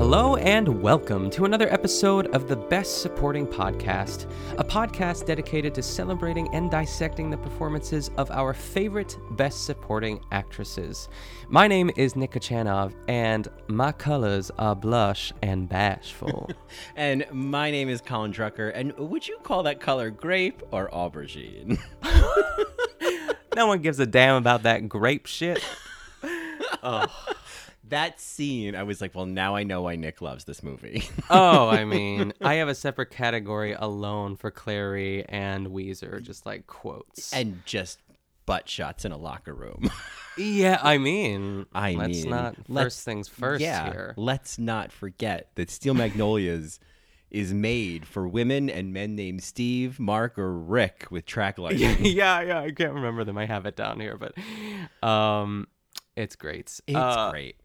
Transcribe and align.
Hello 0.00 0.36
and 0.36 0.80
welcome 0.80 1.28
to 1.28 1.44
another 1.44 1.70
episode 1.70 2.34
of 2.34 2.48
the 2.48 2.56
Best 2.56 3.02
Supporting 3.02 3.46
Podcast, 3.46 4.32
a 4.56 4.64
podcast 4.64 5.26
dedicated 5.26 5.74
to 5.74 5.82
celebrating 5.82 6.48
and 6.54 6.70
dissecting 6.70 7.28
the 7.28 7.36
performances 7.36 8.10
of 8.16 8.30
our 8.30 8.54
favorite 8.54 9.18
Best 9.32 9.66
Supporting 9.66 10.24
actresses. 10.32 11.10
My 11.50 11.68
name 11.68 11.90
is 11.96 12.16
Nika 12.16 12.40
Chanov, 12.40 12.94
and 13.08 13.46
my 13.68 13.92
colors 13.92 14.50
are 14.58 14.74
blush 14.74 15.34
and 15.42 15.68
bashful. 15.68 16.48
and 16.96 17.26
my 17.30 17.70
name 17.70 17.90
is 17.90 18.00
Colin 18.00 18.32
Drucker, 18.32 18.72
and 18.74 18.96
would 18.96 19.28
you 19.28 19.36
call 19.42 19.64
that 19.64 19.80
color 19.80 20.08
grape 20.08 20.62
or 20.70 20.88
aubergine? 20.88 21.78
no 23.54 23.66
one 23.66 23.82
gives 23.82 24.00
a 24.00 24.06
damn 24.06 24.36
about 24.36 24.62
that 24.62 24.88
grape 24.88 25.26
shit. 25.26 25.62
oh 26.82 27.04
that 27.90 28.20
scene, 28.20 28.74
I 28.74 28.82
was 28.82 29.00
like, 29.00 29.14
well, 29.14 29.26
now 29.26 29.54
I 29.54 29.62
know 29.62 29.82
why 29.82 29.96
Nick 29.96 30.20
loves 30.20 30.44
this 30.44 30.62
movie. 30.62 31.04
oh, 31.30 31.68
I 31.68 31.84
mean, 31.84 32.32
I 32.40 32.54
have 32.54 32.68
a 32.68 32.74
separate 32.74 33.10
category 33.10 33.72
alone 33.72 34.36
for 34.36 34.50
Clairee 34.50 35.24
and 35.28 35.68
Ouiser, 35.68 36.22
just 36.22 36.46
like 36.46 36.66
quotes. 36.66 37.32
And 37.32 37.62
just 37.64 37.98
butt 38.46 38.68
shots 38.68 39.04
in 39.04 39.12
a 39.12 39.16
locker 39.16 39.54
room. 39.54 39.90
yeah, 40.38 40.78
I 40.82 40.98
mean, 40.98 41.66
I 41.72 41.92
let's 41.92 42.22
mean, 42.22 42.30
not 42.30 42.56
first 42.66 43.04
things 43.04 43.28
first 43.28 43.62
yeah, 43.62 43.84
here. 43.90 44.14
Let's 44.16 44.58
not 44.58 44.90
forget 44.90 45.50
that 45.54 45.70
Steel 45.70 45.94
Magnolias 45.94 46.80
is 47.30 47.54
made 47.54 48.06
for 48.06 48.26
women 48.26 48.68
and 48.68 48.92
men 48.92 49.14
named 49.14 49.42
Steve, 49.42 50.00
Mark, 50.00 50.36
or 50.38 50.52
Rick 50.52 51.06
with 51.10 51.26
track 51.26 51.58
lighting. 51.58 52.04
Yeah, 52.04 52.40
yeah, 52.40 52.40
yeah, 52.40 52.60
I 52.60 52.70
can't 52.72 52.94
remember 52.94 53.24
them. 53.24 53.38
I 53.38 53.46
have 53.46 53.66
it 53.66 53.76
down 53.76 54.00
here, 54.00 54.18
but 54.18 54.34
um, 55.06 55.68
it's 56.16 56.36
great. 56.36 56.80
It's 56.86 56.96
uh, 56.96 57.30
great 57.30 57.59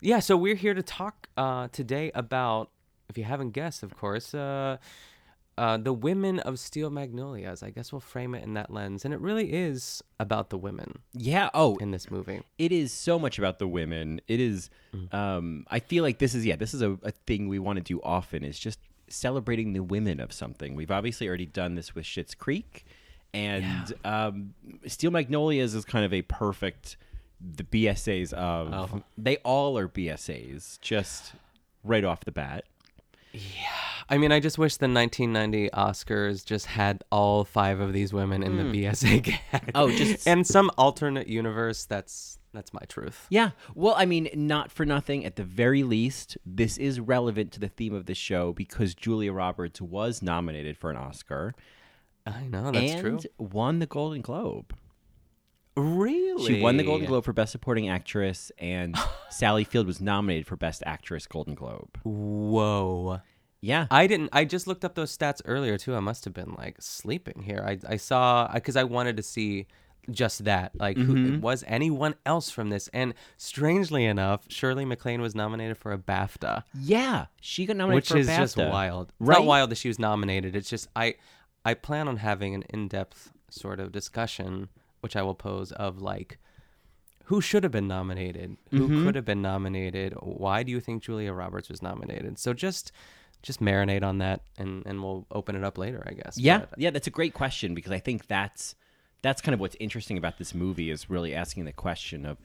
yeah, 0.00 0.18
so 0.20 0.36
we're 0.36 0.54
here 0.54 0.74
to 0.74 0.82
talk 0.82 1.28
uh, 1.36 1.68
today 1.72 2.10
about, 2.14 2.70
if 3.08 3.18
you 3.18 3.24
haven't 3.24 3.50
guessed, 3.50 3.82
of 3.82 3.96
course, 3.96 4.34
uh, 4.34 4.78
uh, 5.58 5.76
the 5.76 5.92
women 5.92 6.38
of 6.40 6.58
Steel 6.58 6.88
Magnolias. 6.88 7.62
I 7.62 7.68
guess 7.68 7.92
we'll 7.92 8.00
frame 8.00 8.34
it 8.34 8.42
in 8.42 8.54
that 8.54 8.72
lens, 8.72 9.04
and 9.04 9.12
it 9.12 9.20
really 9.20 9.52
is 9.52 10.02
about 10.18 10.48
the 10.48 10.56
women. 10.56 11.00
Yeah. 11.12 11.50
Oh, 11.52 11.76
in 11.76 11.90
this 11.90 12.10
movie, 12.10 12.40
it 12.56 12.72
is 12.72 12.92
so 12.92 13.18
much 13.18 13.38
about 13.38 13.58
the 13.58 13.68
women. 13.68 14.22
It 14.26 14.40
is. 14.40 14.70
Mm-hmm. 14.94 15.14
Um, 15.14 15.66
I 15.70 15.80
feel 15.80 16.02
like 16.02 16.18
this 16.18 16.34
is 16.34 16.46
yeah, 16.46 16.56
this 16.56 16.72
is 16.72 16.80
a, 16.80 16.92
a 17.02 17.10
thing 17.26 17.48
we 17.48 17.58
want 17.58 17.76
to 17.76 17.82
do 17.82 18.00
often. 18.02 18.42
Is 18.42 18.58
just 18.58 18.78
celebrating 19.08 19.74
the 19.74 19.82
women 19.82 20.18
of 20.18 20.32
something. 20.32 20.74
We've 20.74 20.90
obviously 20.90 21.28
already 21.28 21.46
done 21.46 21.74
this 21.74 21.94
with 21.94 22.06
Schitt's 22.06 22.34
Creek, 22.34 22.86
and 23.34 23.92
um, 24.02 24.54
Steel 24.86 25.10
Magnolias 25.10 25.74
is 25.74 25.84
kind 25.84 26.06
of 26.06 26.14
a 26.14 26.22
perfect 26.22 26.96
the 27.40 27.64
BSAs 27.64 28.32
of 28.32 28.94
oh. 28.94 29.02
they 29.16 29.36
all 29.38 29.78
are 29.78 29.88
BSAs 29.88 30.80
just 30.80 31.32
right 31.82 32.04
off 32.04 32.24
the 32.24 32.32
bat. 32.32 32.64
Yeah. 33.32 33.40
I 34.08 34.18
mean, 34.18 34.32
I 34.32 34.40
just 34.40 34.58
wish 34.58 34.76
the 34.76 34.88
1990 34.88 35.70
Oscars 35.70 36.44
just 36.44 36.66
had 36.66 37.04
all 37.12 37.44
five 37.44 37.78
of 37.78 37.92
these 37.92 38.12
women 38.12 38.42
in 38.42 38.54
mm. 38.54 38.72
the 38.72 38.84
BSA 38.84 39.22
gang. 39.52 39.70
Oh, 39.74 39.90
just 39.90 40.26
and 40.26 40.46
some 40.46 40.70
alternate 40.76 41.28
universe 41.28 41.84
that's 41.84 42.38
that's 42.52 42.72
my 42.72 42.80
truth. 42.88 43.26
Yeah. 43.30 43.50
Well, 43.76 43.94
I 43.96 44.06
mean, 44.06 44.28
not 44.34 44.72
for 44.72 44.84
nothing. 44.84 45.24
At 45.24 45.36
the 45.36 45.44
very 45.44 45.84
least, 45.84 46.36
this 46.44 46.76
is 46.76 46.98
relevant 46.98 47.52
to 47.52 47.60
the 47.60 47.68
theme 47.68 47.94
of 47.94 48.06
the 48.06 48.14
show 48.14 48.52
because 48.52 48.94
Julia 48.94 49.32
Roberts 49.32 49.80
was 49.80 50.20
nominated 50.20 50.76
for 50.76 50.90
an 50.90 50.96
Oscar. 50.96 51.54
I 52.26 52.48
know 52.48 52.72
that's 52.72 52.92
and 52.92 53.00
true. 53.00 53.18
Won 53.38 53.78
the 53.78 53.86
Golden 53.86 54.20
Globe. 54.20 54.74
Really? 55.80 56.46
She 56.46 56.60
won 56.60 56.76
the 56.76 56.84
Golden 56.84 57.06
Globe 57.06 57.24
for 57.24 57.32
Best 57.32 57.52
Supporting 57.52 57.88
Actress, 57.88 58.52
and 58.58 58.96
Sally 59.30 59.64
Field 59.64 59.86
was 59.86 60.00
nominated 60.00 60.46
for 60.46 60.56
Best 60.56 60.82
Actress 60.86 61.26
Golden 61.26 61.54
Globe. 61.54 61.98
Whoa. 62.02 63.20
Yeah. 63.60 63.86
I 63.90 64.06
didn't, 64.06 64.30
I 64.32 64.44
just 64.44 64.66
looked 64.66 64.84
up 64.84 64.94
those 64.94 65.16
stats 65.16 65.42
earlier 65.44 65.76
too. 65.76 65.94
I 65.94 66.00
must 66.00 66.24
have 66.24 66.34
been 66.34 66.54
like 66.56 66.76
sleeping 66.80 67.42
here. 67.42 67.62
I, 67.66 67.78
I 67.92 67.96
saw, 67.96 68.50
because 68.52 68.76
I 68.76 68.84
wanted 68.84 69.16
to 69.18 69.22
see 69.22 69.66
just 70.10 70.44
that. 70.44 70.72
Like, 70.78 70.96
mm-hmm. 70.96 71.34
who, 71.34 71.40
was 71.40 71.62
anyone 71.66 72.14
else 72.24 72.50
from 72.50 72.70
this? 72.70 72.88
And 72.92 73.14
strangely 73.36 74.06
enough, 74.06 74.44
Shirley 74.48 74.84
MacLaine 74.84 75.20
was 75.20 75.34
nominated 75.34 75.76
for 75.76 75.92
a 75.92 75.98
BAFTA. 75.98 76.64
Yeah. 76.74 77.26
She 77.40 77.66
got 77.66 77.76
nominated 77.76 77.96
which 77.96 78.08
for 78.08 78.16
a 78.16 78.20
is 78.20 78.28
BAFTA. 78.28 78.38
just 78.38 78.56
wild. 78.56 79.12
Right? 79.18 79.38
Not 79.38 79.46
wild 79.46 79.70
that 79.70 79.78
she 79.78 79.88
was 79.88 79.98
nominated. 79.98 80.56
It's 80.56 80.70
just, 80.70 80.88
I, 80.96 81.16
I 81.64 81.74
plan 81.74 82.08
on 82.08 82.16
having 82.16 82.54
an 82.54 82.64
in 82.70 82.88
depth 82.88 83.30
sort 83.50 83.80
of 83.80 83.92
discussion 83.92 84.68
which 85.00 85.16
I 85.16 85.22
will 85.22 85.34
pose 85.34 85.72
of 85.72 86.00
like 86.00 86.38
who 87.24 87.40
should 87.40 87.62
have 87.62 87.70
been 87.70 87.86
nominated, 87.86 88.56
who 88.70 88.88
mm-hmm. 88.88 89.04
could 89.04 89.14
have 89.14 89.24
been 89.24 89.40
nominated, 89.40 90.14
why 90.14 90.64
do 90.64 90.72
you 90.72 90.80
think 90.80 91.02
Julia 91.02 91.32
Roberts 91.32 91.68
was 91.68 91.80
nominated? 91.80 92.38
So 92.38 92.52
just 92.52 92.92
just 93.42 93.60
marinate 93.60 94.02
on 94.02 94.18
that 94.18 94.42
and 94.58 94.84
and 94.84 95.02
we'll 95.02 95.26
open 95.30 95.56
it 95.56 95.64
up 95.64 95.78
later, 95.78 96.02
I 96.06 96.12
guess. 96.12 96.36
Yeah. 96.36 96.66
But, 96.70 96.78
yeah, 96.78 96.90
that's 96.90 97.06
a 97.06 97.10
great 97.10 97.32
question 97.32 97.74
because 97.74 97.92
I 97.92 97.98
think 97.98 98.26
that's 98.26 98.74
that's 99.22 99.40
kind 99.40 99.54
of 99.54 99.60
what's 99.60 99.76
interesting 99.78 100.18
about 100.18 100.38
this 100.38 100.54
movie 100.54 100.90
is 100.90 101.08
really 101.08 101.34
asking 101.34 101.66
the 101.66 101.72
question 101.72 102.26
of 102.26 102.38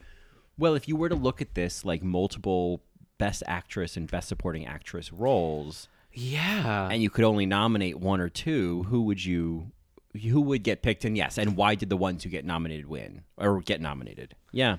well, 0.58 0.74
if 0.74 0.88
you 0.88 0.96
were 0.96 1.08
to 1.08 1.14
look 1.14 1.42
at 1.42 1.54
this 1.54 1.84
like 1.84 2.02
multiple 2.02 2.82
best 3.18 3.42
actress 3.46 3.96
and 3.96 4.10
best 4.10 4.28
supporting 4.28 4.66
actress 4.66 5.12
roles, 5.12 5.88
yeah. 6.12 6.88
And 6.90 7.02
you 7.02 7.10
could 7.10 7.24
only 7.24 7.44
nominate 7.44 7.98
one 7.98 8.20
or 8.20 8.30
two, 8.30 8.84
who 8.84 9.02
would 9.02 9.24
you 9.24 9.72
who 10.16 10.40
would 10.40 10.62
get 10.62 10.82
picked 10.82 11.04
and 11.04 11.16
yes. 11.16 11.38
And 11.38 11.56
why 11.56 11.74
did 11.74 11.90
the 11.90 11.96
ones 11.96 12.24
who 12.24 12.30
get 12.30 12.44
nominated 12.44 12.86
win 12.86 13.22
or 13.36 13.60
get 13.60 13.80
nominated? 13.80 14.34
Yeah. 14.52 14.78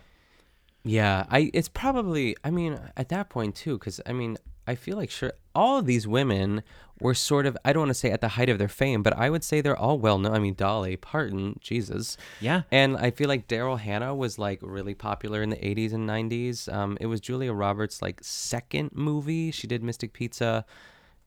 Yeah 0.88 1.26
i 1.30 1.52
it's 1.54 1.68
probably 1.68 2.36
i 2.44 2.50
mean 2.50 2.80
at 2.96 3.10
that 3.10 3.30
point 3.30 3.56
too 3.56 3.78
because 3.78 4.00
i 4.06 4.14
mean 4.14 4.38
i 4.68 4.76
feel 4.76 4.96
like 4.96 5.12
sure 5.12 5.34
all 5.54 5.80
of 5.80 5.86
these 5.86 6.08
women 6.08 6.64
were 7.02 7.14
sort 7.14 7.46
of 7.46 7.58
i 7.66 7.74
don't 7.74 7.82
want 7.82 7.90
to 7.90 7.94
say 7.94 8.10
at 8.10 8.22
the 8.22 8.30
height 8.30 8.50
of 8.50 8.58
their 8.58 8.70
fame 8.70 9.04
but 9.04 9.14
i 9.18 9.30
would 9.30 9.44
say 9.44 9.60
they're 9.60 9.78
all 9.78 10.00
well 10.00 10.18
known 10.18 10.34
i 10.34 10.40
mean 10.40 10.54
dolly 10.54 10.96
parton 10.96 11.58
jesus. 11.60 12.18
Yeah. 12.40 12.62
And 12.72 12.96
i 12.98 13.12
feel 13.12 13.28
like 13.28 13.48
daryl 13.48 13.78
hannah 13.78 14.16
was 14.16 14.40
like 14.40 14.60
really 14.62 14.94
popular 14.94 15.44
in 15.44 15.50
the 15.50 15.58
80s 15.58 15.94
and 15.94 16.08
90s 16.08 16.74
um, 16.74 16.98
it 17.02 17.08
was 17.08 17.20
julia 17.20 17.52
roberts 17.54 18.02
like 18.02 18.20
second 18.24 18.92
movie. 18.94 19.52
She 19.52 19.68
did 19.68 19.84
mystic 19.84 20.14
pizza 20.14 20.66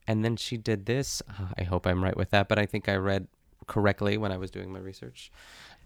and 0.07 0.25
then 0.25 0.35
she 0.35 0.57
did 0.57 0.87
this. 0.87 1.21
I 1.55 1.63
hope 1.63 1.85
i'm 1.85 2.03
right 2.03 2.17
with 2.17 2.31
that 2.31 2.49
but 2.49 2.57
i 2.57 2.65
think 2.65 2.89
i 2.89 2.95
read 2.95 3.27
correctly 3.71 4.17
when 4.17 4.33
I 4.33 4.37
was 4.37 4.51
doing 4.51 4.71
my 4.71 4.79
research. 4.79 5.31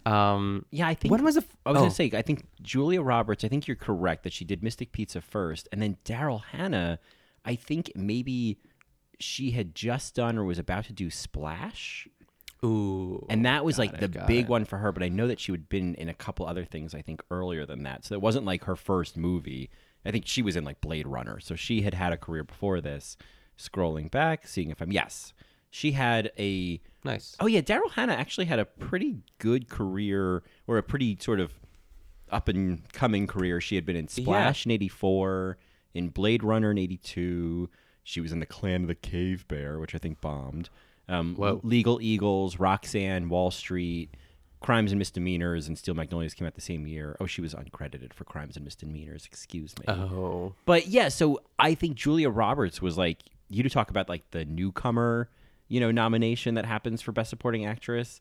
Um, 0.04 0.66
yeah, 0.72 0.88
I 0.88 0.94
think. 0.94 1.12
When 1.12 1.22
was? 1.22 1.36
I 1.36 1.40
was 1.40 1.46
oh. 1.66 1.74
gonna 1.74 1.90
say. 1.90 2.10
I 2.12 2.22
think 2.22 2.44
Julia 2.60 3.00
Roberts. 3.00 3.44
I 3.44 3.48
think 3.48 3.68
you're 3.68 3.76
correct 3.76 4.24
that 4.24 4.32
she 4.32 4.44
did 4.44 4.62
Mystic 4.62 4.90
Pizza 4.90 5.20
first, 5.20 5.68
and 5.70 5.80
then 5.80 5.96
Daryl 6.04 6.42
Hannah. 6.42 6.98
I 7.44 7.54
think 7.54 7.92
maybe 7.94 8.58
she 9.20 9.52
had 9.52 9.74
just 9.74 10.16
done 10.16 10.36
or 10.36 10.44
was 10.44 10.58
about 10.58 10.84
to 10.86 10.92
do 10.92 11.10
Splash. 11.10 12.08
Ooh, 12.64 13.24
and 13.30 13.46
that 13.46 13.64
was 13.64 13.78
like 13.78 13.94
it, 13.94 14.00
the 14.00 14.08
big 14.08 14.46
it. 14.46 14.48
one 14.48 14.64
for 14.64 14.78
her. 14.78 14.90
But 14.90 15.04
I 15.04 15.08
know 15.08 15.28
that 15.28 15.38
she 15.38 15.52
had 15.52 15.68
been 15.68 15.94
in 15.94 16.08
a 16.08 16.14
couple 16.14 16.44
other 16.44 16.64
things. 16.64 16.92
I 16.92 17.02
think 17.02 17.22
earlier 17.30 17.64
than 17.66 17.84
that, 17.84 18.04
so 18.04 18.16
it 18.16 18.20
wasn't 18.20 18.46
like 18.46 18.64
her 18.64 18.76
first 18.76 19.16
movie. 19.16 19.70
I 20.04 20.10
think 20.10 20.26
she 20.26 20.42
was 20.42 20.56
in 20.56 20.64
like 20.64 20.80
Blade 20.80 21.06
Runner, 21.06 21.38
so 21.38 21.54
she 21.54 21.82
had 21.82 21.94
had 21.94 22.12
a 22.12 22.16
career 22.16 22.42
before 22.42 22.80
this. 22.80 23.16
Scrolling 23.56 24.10
back, 24.10 24.46
seeing 24.46 24.70
if 24.70 24.82
I'm 24.82 24.92
yes, 24.92 25.32
she 25.70 25.92
had 25.92 26.30
a 26.38 26.80
nice. 27.06 27.36
Oh 27.40 27.46
yeah, 27.46 27.60
Daryl 27.60 27.90
Hannah 27.92 28.14
actually 28.14 28.46
had 28.46 28.58
a 28.58 28.64
pretty 28.64 29.16
good 29.38 29.68
career, 29.68 30.42
or 30.66 30.78
a 30.78 30.82
pretty 30.82 31.16
sort 31.20 31.40
of 31.40 31.52
up 32.30 32.48
and 32.48 32.82
coming 32.92 33.26
career. 33.26 33.60
She 33.60 33.74
had 33.74 33.86
been 33.86 33.96
in 33.96 34.08
Splash 34.08 34.66
yeah. 34.66 34.70
in 34.70 34.74
'84, 34.74 35.58
in 35.94 36.08
Blade 36.08 36.42
Runner 36.42 36.70
in 36.70 36.78
'82. 36.78 37.70
She 38.04 38.20
was 38.20 38.32
in 38.32 38.40
the 38.40 38.46
Clan 38.46 38.82
of 38.82 38.88
the 38.88 38.94
Cave 38.94 39.46
Bear, 39.48 39.78
which 39.78 39.94
I 39.94 39.98
think 39.98 40.20
bombed. 40.20 40.68
Um, 41.08 41.36
Legal 41.62 42.00
Eagles, 42.02 42.58
Roxanne, 42.58 43.28
Wall 43.28 43.50
Street, 43.50 44.10
Crimes 44.60 44.90
and 44.90 44.98
Misdemeanors 44.98 45.68
and 45.68 45.78
Steel 45.78 45.94
Magnolias 45.94 46.34
came 46.34 46.46
out 46.46 46.54
the 46.54 46.60
same 46.60 46.86
year. 46.86 47.16
Oh, 47.20 47.26
she 47.26 47.40
was 47.40 47.54
uncredited 47.54 48.12
for 48.12 48.24
Crimes 48.24 48.56
and 48.56 48.64
Misdemeanors. 48.64 49.26
Excuse 49.26 49.74
me. 49.78 49.84
Oh. 49.86 50.54
But 50.64 50.88
yeah, 50.88 51.08
so 51.08 51.40
I 51.58 51.74
think 51.74 51.94
Julia 51.94 52.30
Roberts 52.30 52.82
was 52.82 52.96
like 52.98 53.22
you 53.48 53.62
to 53.62 53.70
talk 53.70 53.90
about 53.90 54.08
like 54.08 54.30
the 54.30 54.44
newcomer, 54.44 55.30
you 55.68 55.80
know, 55.80 55.90
nomination 55.90 56.54
that 56.54 56.66
happens 56.66 57.02
for 57.02 57.12
Best 57.12 57.30
Supporting 57.30 57.66
Actress. 57.66 58.20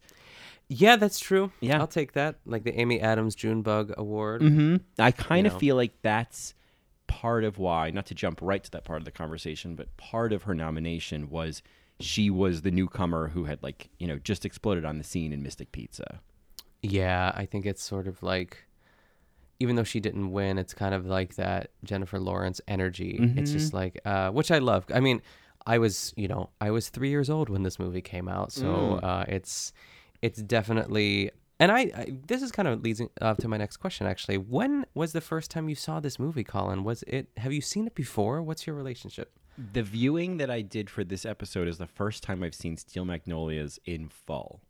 Yeah, 0.68 0.96
that's 0.96 1.20
true. 1.20 1.52
Yeah. 1.60 1.80
I'll 1.80 1.88
take 1.88 2.14
that. 2.14 2.38
Like 2.46 2.64
the 2.64 2.80
Amy 2.80 3.00
Adams 3.00 3.36
Junebug 3.36 3.94
Award. 3.98 4.42
Mm-hmm. 4.42 4.78
I 4.98 5.12
kind 5.12 5.46
of 5.46 5.54
know. 5.54 5.60
feel 5.60 5.76
like 5.76 5.94
that's 6.02 6.56
part 7.08 7.44
of 7.44 7.58
why, 7.60 7.92
not 7.92 8.08
to 8.08 8.16
jump 8.16 8.40
right 8.42 8.64
to 8.64 8.72
that 8.72 8.84
part 8.84 9.00
of 9.00 9.06
the 9.06 9.12
conversation, 9.12 9.76
but 9.76 9.96
part 9.98 10.34
of 10.34 10.44
her 10.44 10.56
nomination 10.56 11.30
was 11.30 11.62
she 12.00 12.30
was 12.30 12.64
the 12.64 12.72
newcomer 12.72 13.30
who 13.30 13.46
had 13.46 13.62
like 13.64 13.90
you 14.00 14.08
know 14.08 14.18
just 14.18 14.44
exploded 14.44 14.84
on 14.86 14.98
the 14.98 15.04
scene 15.04 15.32
in 15.32 15.44
Mystic 15.44 15.72
Pizza. 15.72 16.20
Yeah, 16.82 17.32
I 17.36 17.46
think 17.46 17.66
it's 17.66 17.84
sort 17.84 18.08
of 18.08 18.22
like, 18.22 18.66
even 19.60 19.76
though 19.76 19.84
she 19.84 20.00
didn't 20.00 20.32
win, 20.32 20.58
it's 20.58 20.74
kind 20.74 20.94
of 20.94 21.06
like 21.06 21.36
that 21.36 21.72
Jennifer 21.84 22.20
Lawrence 22.20 22.62
energy. 22.68 23.18
It's 23.38 23.52
just 23.52 23.74
like, 23.74 24.00
uh, 24.06 24.30
which 24.30 24.52
I 24.52 24.60
love. 24.60 24.86
I 24.94 25.00
mean, 25.00 25.22
I 25.68 25.78
was, 25.80 26.14
you 26.16 26.28
know, 26.28 26.50
I 26.62 26.72
was 26.72 26.90
three 26.90 27.10
years 27.10 27.30
old 27.30 27.50
when 27.50 27.64
this 27.64 27.80
movie 27.80 28.02
came 28.02 28.28
out, 28.28 28.52
so 28.52 29.00
uh, 29.02 29.26
it's, 29.28 29.74
it's 30.22 30.42
definitely. 30.42 31.32
And 31.60 31.72
I, 31.72 31.80
I 31.80 32.14
this 32.28 32.42
is 32.42 32.52
kind 32.52 32.68
of 32.68 32.84
leads 32.84 33.02
up 33.22 33.38
to 33.38 33.48
my 33.48 33.58
next 33.58 33.78
question. 33.78 34.06
Actually, 34.08 34.38
when 34.38 34.86
was 34.94 35.14
the 35.14 35.22
first 35.22 35.50
time 35.50 35.70
you 35.70 35.76
saw 35.76 36.00
this 36.00 36.20
movie, 36.20 36.44
Colin? 36.44 36.84
Was 36.84 37.04
it? 37.08 37.30
Have 37.38 37.54
you 37.54 37.62
seen 37.62 37.88
it 37.88 37.96
before? 37.96 38.42
What's 38.42 38.68
your 38.68 38.76
relationship? 38.76 39.32
The 39.72 39.82
viewing 39.84 40.36
that 40.38 40.52
I 40.52 40.62
did 40.62 40.90
for 40.90 41.06
this 41.06 41.26
episode 41.26 41.70
is 41.70 41.78
the 41.78 41.88
first 41.88 42.24
time 42.24 42.44
I've 42.44 42.54
seen 42.54 42.76
Steel 42.76 43.06
Magnolias 43.06 43.80
in 43.86 44.10
full. 44.10 44.62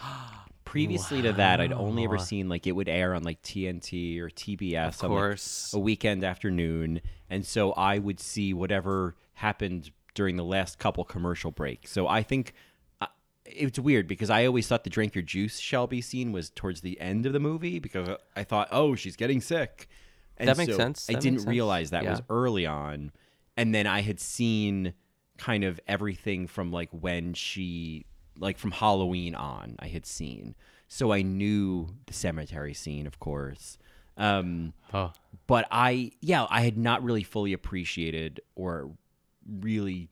Previously 0.64 1.20
to 1.22 1.32
that, 1.32 1.60
I'd 1.60 1.72
only 1.72 2.04
ever 2.04 2.16
seen 2.16 2.48
like 2.48 2.64
it 2.68 2.72
would 2.72 2.88
air 2.88 3.12
on 3.14 3.24
like 3.24 3.42
TNT 3.42 4.20
or 4.20 4.30
TBS 4.30 4.98
Of 4.98 5.04
on 5.04 5.10
like, 5.10 5.18
course. 5.18 5.72
a 5.74 5.80
weekend 5.80 6.22
afternoon, 6.22 7.00
and 7.28 7.44
so 7.44 7.72
I 7.72 7.98
would 7.98 8.20
see 8.20 8.54
whatever 8.54 9.16
happened 9.34 9.90
during 10.14 10.36
the 10.36 10.44
last 10.44 10.78
couple 10.78 11.04
commercial 11.04 11.50
breaks. 11.50 11.90
So 11.90 12.08
I 12.08 12.22
think 12.22 12.52
uh, 13.00 13.06
it's 13.44 13.78
weird 13.78 14.06
because 14.06 14.30
I 14.30 14.46
always 14.46 14.66
thought 14.66 14.84
the 14.84 14.90
drink 14.90 15.14
your 15.14 15.22
juice 15.22 15.58
Shelby 15.58 16.00
scene 16.00 16.32
was 16.32 16.50
towards 16.50 16.80
the 16.80 17.00
end 17.00 17.26
of 17.26 17.32
the 17.32 17.40
movie 17.40 17.78
because 17.78 18.08
I 18.36 18.44
thought, 18.44 18.68
oh, 18.70 18.94
she's 18.94 19.16
getting 19.16 19.40
sick. 19.40 19.88
And 20.36 20.48
That 20.48 20.56
makes 20.56 20.72
so 20.72 20.78
sense. 20.78 21.08
I 21.10 21.14
didn't 21.14 21.44
realize 21.46 21.90
that 21.90 22.04
was 22.12 22.22
early 22.30 22.64
on, 22.66 23.12
and 23.56 23.74
then 23.74 23.86
I 23.86 24.00
had 24.00 24.18
seen 24.20 24.94
kind 25.36 25.64
of 25.64 25.78
everything 25.86 26.46
from 26.46 26.72
like 26.72 26.88
when 26.92 27.34
she 27.34 28.06
like 28.38 28.58
from 28.58 28.70
Halloween 28.70 29.34
on 29.34 29.76
I 29.78 29.88
had 29.88 30.06
seen. 30.06 30.54
So 30.88 31.12
I 31.12 31.22
knew 31.22 31.88
the 32.06 32.12
cemetery 32.14 32.74
scene, 32.74 33.06
of 33.06 33.20
course. 33.20 33.78
Um, 34.16 34.72
Oh, 34.92 35.12
but 35.46 35.66
I, 35.70 36.12
yeah, 36.20 36.46
I 36.50 36.62
had 36.62 36.76
not 36.76 37.02
really 37.04 37.22
fully 37.22 37.52
appreciated 37.52 38.40
or 38.56 38.90
really, 39.46 40.08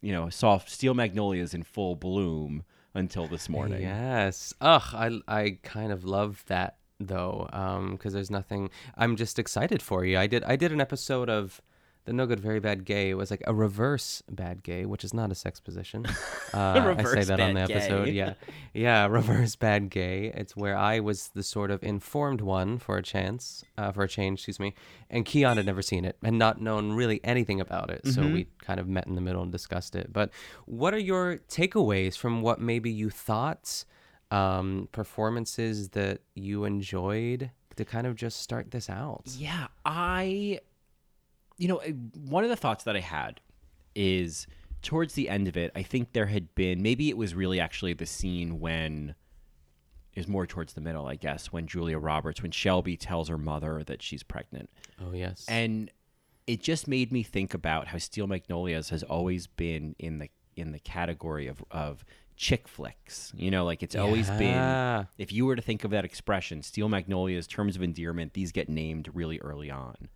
you 0.00 0.12
know, 0.12 0.28
saw 0.28 0.58
Steel 0.58 0.94
Magnolias 0.94 1.54
in 1.54 1.62
full 1.62 1.96
bloom 1.96 2.64
until 2.94 3.26
this 3.26 3.48
morning. 3.48 3.82
Yes. 3.82 4.54
Ugh, 4.60 4.82
I 4.92 5.20
I 5.26 5.58
kind 5.62 5.92
of 5.92 6.04
love 6.04 6.44
that 6.46 6.76
though, 7.00 7.48
um, 7.52 7.92
because 7.92 8.12
there's 8.12 8.30
nothing. 8.30 8.70
I'm 8.96 9.16
just 9.16 9.38
excited 9.38 9.82
for 9.82 10.04
you. 10.04 10.18
I 10.18 10.26
did 10.26 10.44
I 10.44 10.56
did 10.56 10.72
an 10.72 10.80
episode 10.80 11.28
of 11.28 11.60
the 12.04 12.12
No 12.12 12.26
Good 12.26 12.40
Very 12.40 12.60
Bad 12.60 12.84
Gay. 12.84 13.14
Was 13.14 13.30
like 13.30 13.42
a 13.46 13.54
reverse 13.54 14.22
bad 14.30 14.62
gay, 14.62 14.84
which 14.84 15.04
is 15.04 15.12
not 15.14 15.30
a 15.30 15.34
sex 15.34 15.60
position. 15.60 16.06
Uh, 16.54 16.94
I 16.96 17.02
say 17.02 17.24
that 17.24 17.40
on 17.40 17.54
the 17.54 17.62
episode. 17.62 18.10
Yeah, 18.10 18.34
yeah, 18.72 19.06
reverse 19.10 19.56
bad 19.56 19.90
gay. 19.90 20.30
It's 20.32 20.54
where 20.56 20.76
I 20.76 21.00
was 21.00 21.30
the 21.34 21.42
sort 21.42 21.72
of 21.72 21.82
informed 21.82 22.40
one 22.40 22.78
for 22.78 22.96
a 22.96 23.02
chance, 23.02 23.64
uh, 23.76 23.90
for 23.90 24.04
a 24.04 24.08
change, 24.08 24.38
excuse 24.38 24.60
me, 24.60 24.72
and 25.10 25.24
Keon 25.24 25.56
had 25.56 25.66
never 25.66 25.82
seen 25.82 26.04
it 26.04 26.16
and 26.22 26.38
not 26.38 26.60
known 26.60 26.92
really 26.92 27.20
anything 27.24 27.60
about 27.60 27.90
it. 27.90 28.02
So 28.06 28.20
Mm-hmm. 28.22 28.32
we 28.34 28.46
kind 28.62 28.78
of 28.78 28.86
met 28.86 29.08
in 29.08 29.16
the 29.16 29.20
middle 29.20 29.42
and 29.42 29.50
discussed 29.50 29.96
it. 29.96 30.12
But 30.12 30.30
what 30.66 30.94
are 30.94 30.98
your 30.98 31.38
takeaways 31.48 32.16
from 32.16 32.40
what 32.40 32.60
maybe 32.60 32.88
you 32.88 33.10
thought? 33.10 33.84
um, 34.30 34.88
performances 34.92 35.88
that 35.90 36.20
you 36.34 36.64
enjoyed 36.64 37.50
to 37.76 37.84
kind 37.84 38.06
of 38.06 38.14
just 38.16 38.40
start 38.40 38.70
this 38.70 38.88
out? 38.90 39.22
Yeah, 39.36 39.66
I, 39.84 40.60
you 41.56 41.68
know, 41.68 41.78
eh, 41.78 41.92
one 42.26 42.44
of 42.44 42.50
the 42.50 42.56
thoughts 42.56 42.84
that 42.84 42.96
I 42.96 43.00
had 43.00 43.40
is 43.94 44.46
towards 44.82 45.14
the 45.14 45.28
end 45.28 45.48
of 45.48 45.56
it, 45.56 45.70
I 45.74 45.82
think 45.82 46.12
there 46.12 46.26
had 46.26 46.54
been 46.54 46.82
maybe 46.82 47.08
it 47.08 47.16
was 47.16 47.34
really 47.34 47.60
actually 47.60 47.94
the 47.94 48.06
scene 48.06 48.60
when 48.60 49.14
is 50.14 50.28
more 50.28 50.46
towards 50.46 50.74
the 50.74 50.80
middle, 50.80 51.06
I 51.06 51.16
guess, 51.16 51.52
when 51.52 51.66
Julia 51.66 51.98
Roberts, 51.98 52.40
when 52.40 52.52
Shelby 52.52 52.96
tells 52.96 53.28
her 53.28 53.38
mother 53.38 53.82
that 53.86 54.02
she's 54.02 54.22
pregnant. 54.22 54.70
Oh 55.00 55.12
yes, 55.12 55.44
And 55.48 55.90
it 56.46 56.62
just 56.62 56.86
made 56.86 57.10
me 57.10 57.22
think 57.22 57.54
about 57.54 57.88
how 57.88 57.98
Steel 57.98 58.26
Magnolias 58.26 58.90
has 58.90 59.02
always 59.02 59.46
been 59.46 59.96
in 59.98 60.18
the 60.18 60.30
in 60.56 60.72
the 60.72 60.78
category 60.78 61.46
of 61.48 61.64
of 61.70 62.04
chick 62.36 62.68
flicks. 62.68 63.32
You 63.34 63.50
know, 63.50 63.64
like 63.64 63.82
it's 63.82 63.96
always 63.96 64.28
been 64.30 64.56
if 65.18 65.32
you 65.32 65.46
were 65.46 65.56
to 65.56 65.62
think 65.62 65.84
of 65.84 65.90
that 65.90 66.04
expression, 66.04 66.62
Steel 66.62 66.88
Magnolias, 66.88 67.46
terms 67.46 67.76
of 67.76 67.82
endearment, 67.82 68.34
these 68.34 68.52
get 68.52 68.68
named 68.68 69.08
really 69.14 69.38
early 69.40 69.70
on. 69.70 70.08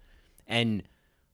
And 0.47 0.83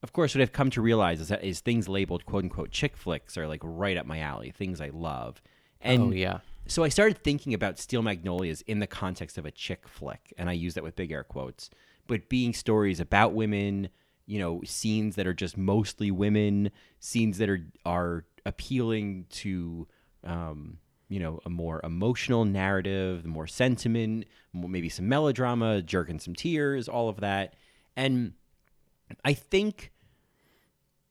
of 0.04 0.12
course, 0.12 0.34
what 0.34 0.42
I've 0.42 0.52
come 0.52 0.68
to 0.68 0.82
realize 0.82 1.18
is 1.18 1.28
that 1.28 1.42
is 1.42 1.60
things 1.60 1.88
labeled 1.88 2.26
quote 2.26 2.44
unquote 2.44 2.70
chick 2.70 2.94
flicks 2.94 3.38
are 3.38 3.48
like 3.48 3.62
right 3.64 3.96
up 3.96 4.04
my 4.04 4.20
alley, 4.20 4.50
things 4.50 4.78
I 4.78 4.90
love. 4.90 5.40
And 5.80 6.02
oh 6.02 6.10
yeah, 6.10 6.40
so 6.66 6.84
I 6.84 6.90
started 6.90 7.24
thinking 7.24 7.54
about 7.54 7.78
Steel 7.78 8.02
Magnolias 8.02 8.60
in 8.66 8.80
the 8.80 8.86
context 8.86 9.38
of 9.38 9.46
a 9.46 9.50
chick 9.50 9.88
flick, 9.88 10.34
and 10.36 10.50
I 10.50 10.52
use 10.52 10.74
that 10.74 10.84
with 10.84 10.94
big 10.94 11.10
air 11.10 11.24
quotes, 11.24 11.70
but 12.06 12.28
being 12.28 12.52
stories 12.52 13.00
about 13.00 13.32
women, 13.32 13.88
you 14.26 14.38
know, 14.38 14.60
scenes 14.62 15.16
that 15.16 15.26
are 15.26 15.32
just 15.32 15.56
mostly 15.56 16.10
women, 16.10 16.70
scenes 17.00 17.38
that 17.38 17.48
are 17.48 17.64
are 17.86 18.26
appealing 18.44 19.24
to, 19.30 19.88
um, 20.22 20.76
you 21.08 21.18
know, 21.18 21.40
a 21.46 21.50
more 21.50 21.80
emotional 21.82 22.44
narrative, 22.44 23.24
more 23.24 23.46
sentiment, 23.46 24.26
maybe 24.52 24.90
some 24.90 25.08
melodrama, 25.08 25.80
jerking 25.80 26.20
some 26.20 26.34
tears, 26.34 26.90
all 26.90 27.08
of 27.08 27.20
that, 27.20 27.54
and 27.96 28.34
I 29.24 29.32
think 29.32 29.92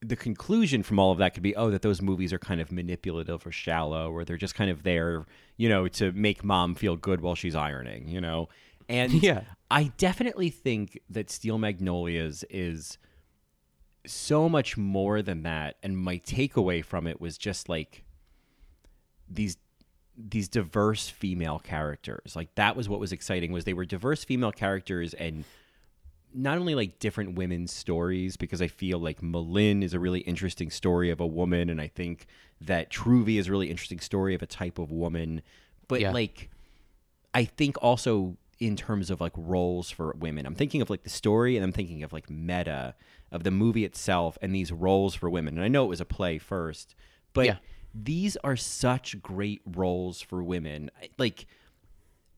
the 0.04 0.16
conclusion 0.16 0.84
from 0.84 1.00
all 1.00 1.12
of 1.12 1.18
that 1.18 1.34
could 1.34 1.44
be 1.44 1.56
oh 1.56 1.70
that 1.72 1.82
those 1.82 2.02
movies 2.02 2.34
are 2.34 2.40
kind 2.40 2.60
of 2.60 2.72
manipulative 2.72 3.46
or 3.46 3.52
shallow 3.52 4.12
or 4.12 4.26
they're 4.26 4.38
just 4.38 4.56
kind 4.56 4.70
of 4.70 4.84
there 4.84 5.26
you 5.58 5.70
know 5.70 5.88
to 5.88 6.12
make 6.12 6.44
mom 6.44 6.76
feel 6.76 6.96
good 6.96 7.22
while 7.22 7.36
she's 7.36 7.56
ironing 7.56 8.08
you 8.08 8.20
know 8.20 8.50
and 8.90 9.12
Yeah. 9.24 9.42
i 9.72 9.92
definitely 9.98 10.50
think 10.50 11.00
that 11.10 11.30
steel 11.32 11.58
magnolias 11.58 12.44
is 12.50 12.98
so 14.06 14.50
much 14.50 14.76
more 14.78 15.22
than 15.22 15.44
that 15.44 15.78
and 15.82 15.98
my 15.98 16.18
takeaway 16.18 16.84
from 16.84 17.08
it 17.08 17.22
was 17.22 17.38
just 17.38 17.70
like 17.70 18.04
these 19.30 19.58
these 20.18 20.48
diverse 20.48 21.10
female 21.10 21.60
characters 21.60 22.36
like 22.36 22.54
that 22.56 22.76
was 22.76 22.90
what 22.90 23.00
was 23.00 23.12
exciting 23.12 23.52
was 23.52 23.64
they 23.64 23.74
were 23.74 23.86
diverse 23.86 24.24
female 24.24 24.52
characters 24.52 25.14
and 25.14 25.46
not 26.34 26.58
only 26.58 26.76
like 26.76 27.00
different 27.00 27.36
women's 27.36 27.72
stories 27.72 28.38
because 28.38 28.62
I 28.62 28.68
feel 28.68 29.00
like 29.00 29.22
M'Lynn 29.22 29.84
is 29.84 29.94
a 29.94 30.00
really 30.00 30.22
interesting 30.22 30.70
story 30.70 31.10
of 31.10 31.20
a 31.20 31.28
woman 31.28 31.70
and 31.70 31.80
I 31.80 31.88
think 31.88 32.26
that 32.62 32.92
Truvy 32.92 33.38
is 33.40 33.48
a 33.48 33.52
really 33.52 33.70
interesting 33.70 34.00
story 34.00 34.34
of 34.36 34.42
a 34.42 34.46
type 34.48 34.80
of 34.80 34.92
woman 34.92 35.42
but 35.88 36.02
Yeah. 36.02 36.12
like 36.12 36.50
I 37.34 37.46
think 37.46 37.78
also 37.82 38.38
in 38.60 38.76
terms 38.76 39.10
of 39.10 39.20
like 39.22 39.34
roles 39.36 39.90
for 39.92 40.14
women 40.18 40.46
I'm 40.46 40.56
thinking 40.56 40.82
of 40.82 40.90
like 40.90 41.04
the 41.04 41.10
story 41.10 41.56
and 41.58 41.64
I'm 41.64 41.72
thinking 41.74 42.04
of 42.04 42.14
like 42.14 42.30
meta 42.30 42.96
of 43.32 43.44
the 43.44 43.52
movie 43.52 43.84
itself 43.86 44.38
and 44.42 44.54
these 44.56 44.72
roles 44.72 45.16
for 45.16 45.30
women 45.30 45.56
and 45.56 45.64
I 45.64 45.68
know 45.68 45.86
it 45.86 45.90
was 45.90 46.02
a 46.02 46.06
play 46.06 46.38
first 46.38 46.96
but 47.34 47.46
Yeah. 47.46 47.58
these 47.94 48.38
are 48.38 48.56
such 48.56 49.22
great 49.22 49.62
roles 49.66 50.22
for 50.22 50.44
women 50.44 50.90
like 51.18 51.46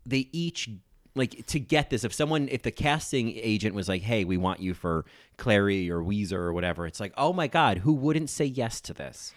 they 0.06 0.28
each 0.32 0.70
like 1.16 1.46
to 1.48 1.60
get 1.60 1.90
this 1.90 2.04
if 2.04 2.14
someone 2.14 2.48
if 2.52 2.62
the 2.64 2.72
casting 2.72 3.32
agent 3.38 3.74
was 3.74 3.88
like 3.88 4.02
hey 4.02 4.26
we 4.26 4.38
want 4.38 4.60
you 4.60 4.74
for 4.74 5.06
clairee 5.38 5.90
or 5.90 6.00
ouiser 6.02 6.34
or 6.34 6.54
whatever 6.54 6.86
it's 6.86 7.00
like 7.00 7.14
oh 7.18 7.32
my 7.34 7.48
god 7.48 7.80
who 7.80 7.94
wouldn't 7.94 8.30
say 8.30 8.46
yes 8.46 8.82
to 8.82 8.94
this 8.94 9.34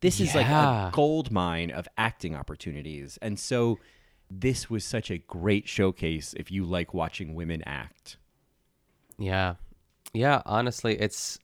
this 0.00 0.20
is 0.20 0.34
like 0.34 0.46
a 0.46 0.90
gold 0.92 1.30
mine 1.30 1.70
of 1.70 1.86
acting 1.96 2.34
opportunities 2.34 3.18
and 3.22 3.38
so 3.38 3.78
this 4.30 4.68
was 4.70 4.84
such 4.84 5.10
a 5.10 5.18
great 5.18 5.68
showcase 5.68 6.34
if 6.38 6.50
you 6.50 6.64
like 6.64 6.94
watching 6.94 7.34
women 7.34 7.62
act 7.66 8.16
yeah, 9.18 9.54
yeah. 10.12 10.42
Honestly, 10.46 10.98
it's. 10.98 11.38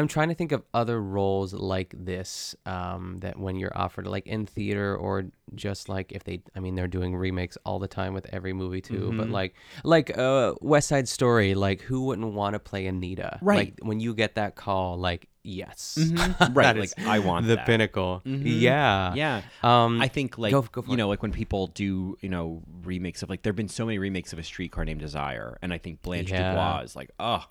I'm 0.00 0.08
trying 0.08 0.30
to 0.30 0.34
think 0.34 0.52
of 0.52 0.62
other 0.72 1.00
roles 1.00 1.52
like 1.52 1.94
this 1.96 2.54
um, 2.64 3.18
that 3.20 3.38
when 3.38 3.56
you're 3.56 3.76
offered 3.76 4.06
like 4.06 4.26
in 4.26 4.46
theater 4.46 4.96
or 4.96 5.26
just 5.54 5.88
like 5.88 6.10
if 6.12 6.24
they 6.24 6.40
I 6.56 6.60
mean 6.60 6.74
they're 6.74 6.86
doing 6.88 7.14
remakes 7.14 7.58
all 7.66 7.78
the 7.78 7.88
time 7.88 8.14
with 8.14 8.26
every 8.32 8.52
movie 8.52 8.80
too 8.80 9.12
but 9.16 9.26
Mhm. 9.28 9.32
like 9.32 9.54
like 9.84 10.16
uh 10.16 10.54
West 10.62 10.88
Side 10.88 11.06
Story 11.08 11.54
like 11.54 11.80
who 11.82 12.04
wouldn't 12.06 12.32
want 12.32 12.54
to 12.54 12.58
play 12.60 12.86
Anita 12.86 13.38
Right. 13.42 13.58
like 13.58 13.74
when 13.82 14.00
you 14.00 14.14
get 14.14 14.36
that 14.36 14.54
call 14.54 14.96
like 14.96 15.28
yes, 15.42 15.98
Mhm. 16.00 16.54
Right, 16.54 16.76
like, 16.76 16.92
I 17.00 17.18
want 17.18 17.46
the 17.46 17.56
that. 17.56 17.66
pinnacle. 17.66 18.22
Mhm. 18.26 18.42
Yeah, 18.44 19.14
Yeah. 19.14 19.42
Um, 19.62 20.00
I 20.00 20.06
think 20.08 20.38
like 20.38 20.52
go- 20.52 20.62
go 20.62 20.84
you 20.86 20.94
it. 20.94 20.96
know 20.98 21.08
like 21.08 21.20
when 21.22 21.32
people 21.32 21.66
do 21.68 22.16
you 22.20 22.28
know 22.28 22.62
remakes 22.84 23.22
of 23.24 23.28
like 23.30 23.42
there've 23.42 23.56
been 23.56 23.68
so 23.68 23.84
many 23.86 23.98
remakes 23.98 24.32
of 24.32 24.38
a 24.38 24.42
streetcar 24.44 24.84
named 24.84 25.00
Desire 25.00 25.58
and 25.62 25.72
I 25.72 25.78
think 25.78 26.00
Blanche 26.02 26.30
Yeah. 26.30 26.50
Dubois 26.52 26.80
is 26.84 26.94
like 26.94 27.10
oh 27.18 27.44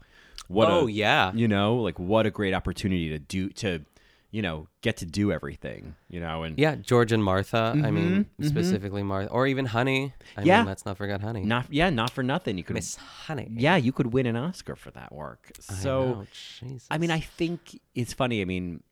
what 0.47 0.69
Oh, 0.69 0.87
a, 0.87 0.91
yeah. 0.91 1.31
you 1.33 1.47
know 1.47 1.75
like 1.77 1.99
what 1.99 2.25
a 2.25 2.31
great 2.31 2.53
opportunity 2.53 3.09
to 3.09 3.19
do 3.19 3.49
to 3.49 3.85
you 4.31 4.41
know 4.43 4.67
get 4.81 4.97
to 4.97 5.05
do 5.05 5.31
everything 5.31 5.95
you 6.07 6.19
know 6.19 6.43
and 6.43 6.57
yeah. 6.59 6.75
George 6.75 7.11
and 7.11 7.23
Martha. 7.23 7.73
I 7.83 7.89
mean, 7.91 8.25
Mhm, 8.39 8.45
mhm. 8.45 8.47
specifically 8.47 9.01
Martha, 9.03 9.29
or 9.31 9.47
even 9.47 9.65
Honey. 9.65 10.13
I 10.37 10.43
Yeah. 10.43 10.59
mean, 10.59 10.67
let's 10.67 10.85
not 10.85 10.97
forget 10.97 11.21
Honey. 11.21 11.43
not 11.45 11.65
yeah 11.71 11.89
not 11.89 12.11
for 12.11 12.23
nothing 12.23 12.57
you 12.57 12.63
could 12.63 12.75
Miss 12.75 12.95
Honey. 12.95 13.47
yeah 13.51 13.75
you 13.75 13.91
could 13.91 14.13
win 14.13 14.25
an 14.27 14.35
Oscar 14.35 14.75
for 14.75 14.91
that 14.91 15.11
work 15.11 15.51
I 15.69 15.73
so 15.73 15.99
know, 16.13 16.27
Jesus. 16.61 16.87
I 16.91 16.97
mean 16.99 17.11
I 17.11 17.19
think 17.19 17.79
it's 17.95 18.13
funny 18.13 18.41
I 18.41 18.45
mean 18.45 18.83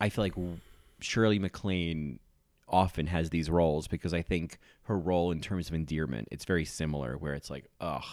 I 0.00 0.08
feel 0.08 0.24
like 0.24 0.34
Shirley 1.00 1.38
MacLaine 1.38 2.18
often 2.68 3.06
has 3.08 3.30
these 3.30 3.50
roles 3.50 3.86
because 3.88 4.14
I 4.14 4.22
think 4.22 4.58
her 4.84 4.98
role 4.98 5.30
in 5.32 5.40
terms 5.40 5.68
of 5.68 5.74
endearment, 5.74 6.28
it's 6.30 6.44
very 6.44 6.64
similar 6.64 7.16
where 7.18 7.34
it's 7.34 7.50
like, 7.50 7.66
ugh, 7.80 8.04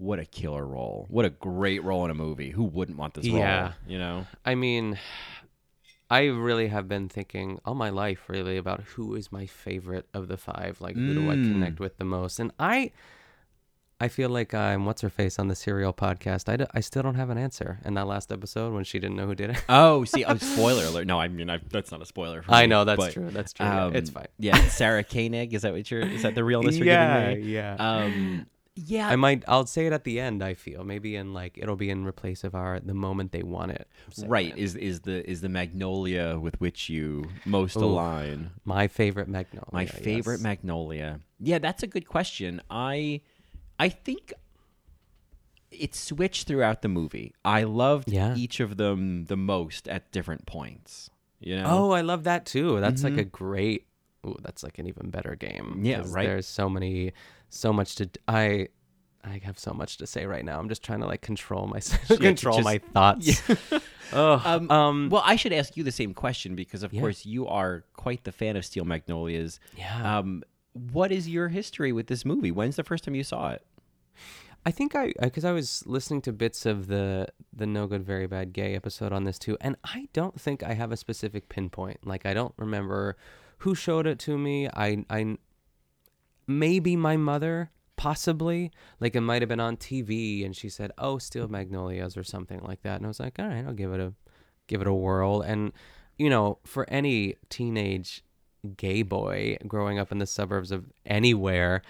what 0.00 0.18
a 0.18 0.24
killer 0.24 0.66
role. 0.66 1.04
What 1.10 1.26
a 1.26 1.30
great 1.30 1.84
role 1.84 2.06
in 2.06 2.10
a 2.10 2.14
movie. 2.14 2.50
Who 2.50 2.64
wouldn't 2.64 2.96
want 2.96 3.12
this 3.14 3.28
role? 3.28 3.38
Yeah. 3.38 3.72
You 3.86 3.98
know? 3.98 4.26
I 4.46 4.54
mean, 4.54 4.98
I 6.10 6.24
really 6.24 6.68
have 6.68 6.88
been 6.88 7.10
thinking 7.10 7.60
all 7.66 7.74
my 7.74 7.90
life 7.90 8.22
really 8.26 8.56
about 8.56 8.80
who 8.80 9.14
is 9.14 9.30
my 9.30 9.44
favorite 9.44 10.08
of 10.14 10.26
the 10.28 10.38
five. 10.38 10.80
Like, 10.80 10.96
who 10.96 11.12
do 11.12 11.30
I 11.30 11.34
Mm. 11.36 11.52
connect 11.52 11.80
with 11.80 11.98
the 11.98 12.04
most? 12.04 12.40
And 12.40 12.50
I, 12.58 12.92
I 14.00 14.08
feel 14.08 14.30
like 14.30 14.54
I'm 14.54 14.86
what's 14.86 15.02
her 15.02 15.10
face 15.10 15.38
on 15.38 15.48
the 15.48 15.54
Serial 15.54 15.92
podcast. 15.92 16.48
I, 16.48 16.56
d- 16.56 16.64
I 16.72 16.80
still 16.80 17.02
don't 17.02 17.16
have 17.16 17.28
an 17.28 17.36
answer. 17.36 17.78
In 17.84 17.92
that 17.94 18.06
last 18.06 18.32
episode 18.32 18.72
when 18.72 18.84
she 18.84 18.98
didn't 18.98 19.16
know 19.16 19.26
who 19.26 19.34
did 19.34 19.50
it. 19.50 19.62
Oh, 19.68 20.04
see, 20.06 20.24
oh, 20.24 20.36
spoiler 20.38 20.84
alert. 20.86 21.06
No, 21.06 21.20
I 21.20 21.28
mean, 21.28 21.50
I, 21.50 21.58
that's 21.70 21.92
not 21.92 22.00
a 22.00 22.06
spoiler 22.06 22.40
for 22.40 22.52
I 22.52 22.62
me, 22.62 22.68
know, 22.68 22.84
that's 22.86 22.96
but, 22.96 23.12
true, 23.12 23.28
that's 23.30 23.52
true, 23.52 23.66
yeah, 23.66 23.90
it's 23.92 24.08
fine. 24.08 24.28
Yeah, 24.38 24.56
Sarah 24.68 25.04
Koenig, 25.04 25.52
is 25.52 25.60
that 25.62 25.74
what 25.74 25.90
you're, 25.90 26.00
is 26.00 26.22
that 26.22 26.34
the 26.34 26.42
realness 26.50 26.76
you're 26.78 26.86
Yeah, 26.86 27.32
yeah. 27.34 27.76
Um, 27.78 28.46
yeah. 28.74 29.08
I 29.08 29.16
might. 29.16 29.44
I'll 29.48 29.66
say 29.66 29.86
it 29.86 29.92
at 29.92 30.04
the 30.04 30.20
end. 30.20 30.42
I 30.42 30.54
feel 30.54 30.84
maybe 30.84 31.16
in 31.16 31.34
like 31.34 31.58
it'll 31.58 31.76
be 31.76 31.90
in 31.90 32.04
replace 32.04 32.44
of 32.44 32.54
our 32.54 32.80
the 32.80 32.94
moment 32.94 33.32
they 33.32 33.42
want 33.42 33.72
it. 33.72 33.88
Right 34.24 34.56
is 34.56 34.76
is 34.76 35.00
the 35.00 35.28
is 35.28 35.40
the 35.40 35.48
magnolia 35.48 36.38
with 36.38 36.60
which 36.60 36.88
you 36.88 37.26
most 37.44 37.76
Ooh, 37.76 37.84
align? 37.84 38.50
My 38.64 38.88
favorite 38.88 39.28
magnolia. 39.28 39.68
My 39.72 39.86
favorite 39.86 40.34
yes. 40.34 40.42
magnolia. 40.42 41.20
Yeah, 41.38 41.58
that's 41.58 41.82
a 41.82 41.86
good 41.86 42.08
question. 42.08 42.62
I 42.70 43.20
I 43.78 43.88
think 43.88 44.32
it 45.70 45.94
switched 45.94 46.46
throughout 46.46 46.82
the 46.82 46.88
movie. 46.88 47.32
I 47.44 47.62
loved 47.62 48.10
Yeah. 48.10 48.34
each 48.36 48.60
of 48.60 48.76
them 48.76 49.26
the 49.26 49.36
most 49.36 49.88
at 49.88 50.10
different 50.10 50.46
points. 50.46 51.10
You 51.38 51.56
know? 51.56 51.66
Oh, 51.66 51.90
I 51.92 52.02
love 52.02 52.24
that 52.24 52.44
too. 52.44 52.80
That's 52.80 53.02
like 53.02 53.14
a 53.14 53.18
mm-hmm. 53.24 53.28
great. 53.30 53.86
Ooh, 54.26 54.36
that's 54.42 54.62
like 54.62 54.78
an 54.78 54.86
even 54.86 55.08
better 55.10 55.34
game. 55.34 55.80
Yeah, 55.82 56.00
'cause 56.00 56.12
right. 56.12 56.26
There's 56.26 56.46
so 56.46 56.68
many, 56.68 57.12
so 57.50 57.72
much 57.72 57.96
to. 57.96 58.08
I, 58.26 58.68
I 59.22 59.38
have 59.44 59.58
so 59.58 59.72
much 59.74 59.98
to 59.98 60.06
say 60.06 60.24
right 60.24 60.44
now. 60.44 60.58
I'm 60.58 60.68
just 60.70 60.82
trying 60.82 61.00
to 61.00 61.06
like 61.06 61.20
control 61.20 61.66
my 61.66 61.80
control 62.16 62.56
just- 62.56 62.64
my 62.64 62.78
thoughts. 62.78 63.42
oh, 64.12 64.42
Um, 64.44 64.70
um, 64.70 65.08
well, 65.10 65.22
I 65.24 65.36
should 65.36 65.52
ask 65.52 65.76
you 65.76 65.84
the 65.84 65.92
same 65.92 66.14
question 66.14 66.54
because, 66.56 66.82
of 66.82 66.92
Yeah. 66.94 67.00
course, 67.02 67.26
you 67.26 67.46
are 67.46 67.84
quite 67.94 68.24
the 68.24 68.32
fan 68.32 68.56
of 68.56 68.64
Steel 68.64 68.84
Magnolias. 68.86 69.60
Yeah. 69.76 70.18
Um, 70.18 70.42
what 70.72 71.12
is 71.12 71.28
your 71.28 71.48
history 71.48 71.92
with 71.92 72.06
this 72.06 72.24
movie? 72.24 72.50
When's 72.50 72.76
the 72.76 72.84
first 72.84 73.04
time 73.04 73.14
you 73.14 73.24
saw 73.24 73.50
it? 73.50 73.62
I 74.64 74.70
think 74.70 74.94
I 74.94 75.12
because 75.22 75.44
I 75.44 75.52
was 75.52 75.82
listening 75.86 76.20
to 76.22 76.32
bits 76.32 76.66
of 76.66 76.86
the 76.86 77.26
the 77.52 77.66
No 77.66 77.86
Good 77.86 78.04
Very 78.04 78.26
Bad 78.26 78.52
Gay 78.52 78.74
episode 78.76 79.10
on 79.12 79.24
this 79.24 79.38
too, 79.38 79.56
and 79.60 79.74
I 79.84 80.08
don't 80.12 80.38
think 80.38 80.62
I 80.62 80.74
have 80.74 80.92
a 80.92 80.96
specific 80.98 81.48
pinpoint. 81.48 82.06
Like 82.06 82.26
I 82.26 82.34
don't 82.34 82.52
remember 82.58 83.16
who 83.58 83.74
showed 83.74 84.06
it 84.06 84.18
to 84.20 84.36
me. 84.36 84.68
I 84.68 85.04
I 85.08 85.38
maybe 86.50 86.96
my 86.96 87.16
mother 87.16 87.70
possibly 87.96 88.70
like 88.98 89.14
it 89.14 89.20
might 89.20 89.42
have 89.42 89.48
been 89.50 89.60
on 89.60 89.76
TV 89.76 90.44
and 90.44 90.56
she 90.56 90.68
said, 90.68 90.90
"Oh, 90.98 91.18
Steel 91.18 91.48
Magnolias" 91.48 92.16
or 92.16 92.24
something 92.24 92.60
like 92.60 92.82
that, 92.82 92.96
and 92.96 93.04
I 93.04 93.08
was 93.08 93.20
like, 93.20 93.38
"All 93.38 93.46
right, 93.46 93.64
I'll 93.64 93.74
give 93.74 93.92
it 93.92 94.00
a 94.00 94.14
give 94.66 94.80
it 94.80 94.86
a 94.86 94.94
whirl." 94.94 95.42
And 95.42 95.72
you 96.18 96.30
know, 96.30 96.58
for 96.64 96.88
any 96.88 97.36
teenage 97.48 98.24
gay 98.76 99.02
boy 99.02 99.56
growing 99.66 99.98
up 99.98 100.12
in 100.12 100.18
the 100.18 100.26
suburbs 100.26 100.70
of 100.70 100.86
anywhere, 101.06 101.82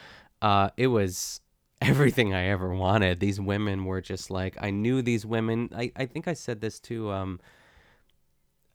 uh, 0.43 0.71
it 0.77 0.89
was 0.89 1.41
everything 1.81 2.35
I 2.35 2.47
ever 2.49 2.75
wanted. 2.75 3.21
These 3.21 3.41
women 3.41 3.85
were 3.85 4.01
just 4.01 4.31
like 4.31 4.57
I 4.61 4.71
knew 4.71 5.03
these 5.03 5.25
women. 5.25 5.71
I, 5.75 5.93
I 5.97 6.07
think 6.07 6.29
I 6.29 6.35
said 6.35 6.61
this 6.61 6.81
to 6.81 7.11
um 7.13 7.41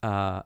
uh 0.02 0.42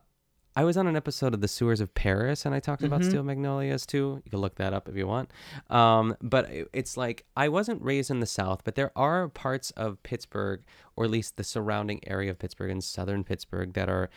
I 0.56 0.64
was 0.64 0.76
on 0.76 0.86
an 0.88 0.96
episode 0.96 1.32
of 1.32 1.40
The 1.40 1.48
Sewers 1.48 1.80
of 1.80 1.94
Paris 1.94 2.44
and 2.44 2.54
I 2.54 2.60
talked 2.60 2.82
about 2.82 3.00
Mhm. 3.02 3.08
Steel 3.08 3.22
Magnolias 3.22 3.86
too. 3.86 4.20
You 4.24 4.30
can 4.30 4.40
look 4.40 4.56
that 4.56 4.72
up 4.72 4.88
if 4.88 4.96
you 4.96 5.06
want. 5.06 5.30
Um, 5.70 6.16
but 6.20 6.48
it's 6.72 6.96
like 6.96 7.24
I 7.36 7.48
wasn't 7.48 7.80
raised 7.82 8.10
in 8.10 8.20
the 8.20 8.26
South, 8.26 8.62
but 8.64 8.74
there 8.74 8.90
are 8.96 9.28
parts 9.28 9.70
of 9.72 10.02
Pittsburgh, 10.02 10.62
or 10.96 11.04
at 11.04 11.10
least 11.10 11.36
the 11.36 11.44
surrounding 11.44 12.00
area 12.06 12.30
of 12.30 12.38
Pittsburgh 12.38 12.70
and 12.70 12.82
southern 12.82 13.22
Pittsburgh, 13.24 13.74
that 13.74 13.88
are 13.88 14.10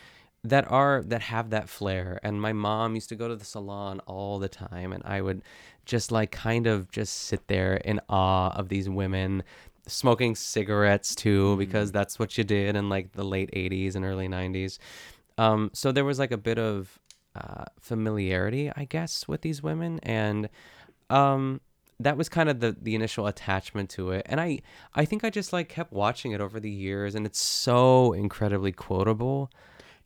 that 0.46 0.70
are 0.70 1.02
that 1.06 1.22
have 1.22 1.52
that 1.52 1.70
flair. 1.70 2.20
And 2.24 2.42
my 2.42 2.52
mom 2.52 2.96
used 2.96 3.08
to 3.10 3.16
go 3.16 3.30
to 3.30 3.36
the 3.36 3.46
salon 3.46 4.02
all 4.02 4.40
the 4.40 4.50
time, 4.50 4.92
and 4.92 5.02
I 5.06 5.22
would 5.22 5.42
just 5.86 6.12
like 6.12 6.32
kind 6.32 6.68
of 6.68 6.92
just 6.92 7.13
sit 7.16 7.48
there 7.48 7.75
in 7.78 8.02
awe 8.10 8.50
of 8.50 8.68
these 8.70 8.90
women 8.90 9.44
smoking 9.88 10.36
cigarettes 10.36 11.13
too, 11.16 11.56
because 11.58 11.92
that's 11.94 12.18
what 12.20 12.38
you 12.38 12.44
did 12.44 12.75
in 12.75 12.90
like 12.90 13.13
the 13.13 13.24
late 13.24 13.50
'80s 13.54 13.96
and 13.96 14.04
early 14.04 14.28
'90s. 14.28 14.80
Um, 15.38 15.72
so 15.74 15.92
there 15.92 16.06
was 16.06 16.20
like 16.20 16.32
a 16.32 16.38
bit 16.38 16.60
of 16.60 17.00
uh, 17.36 17.66
familiarity, 17.80 18.72
I 18.75 18.86
guess, 18.86 19.28
with 19.28 19.42
these 19.42 19.63
women, 19.63 20.00
and 20.04 20.50
um, 21.10 21.62
that 22.00 22.18
was 22.18 22.30
kind 22.30 22.50
of 22.50 22.60
the 22.60 22.75
the 22.80 22.96
initial 22.96 23.28
attachment 23.28 23.90
to 23.92 24.12
it. 24.12 24.25
And 24.28 24.40
I 24.40 24.60
I 24.94 25.06
think 25.06 25.24
I 25.24 25.30
just 25.30 25.54
like 25.54 25.70
kept 25.70 25.92
watching 25.92 26.32
it 26.32 26.42
over 26.42 26.60
the 26.60 26.70
years, 26.70 27.16
and 27.16 27.25
it's 27.25 27.40
so 27.40 28.13
incredibly 28.13 28.72
quotable. 28.72 29.50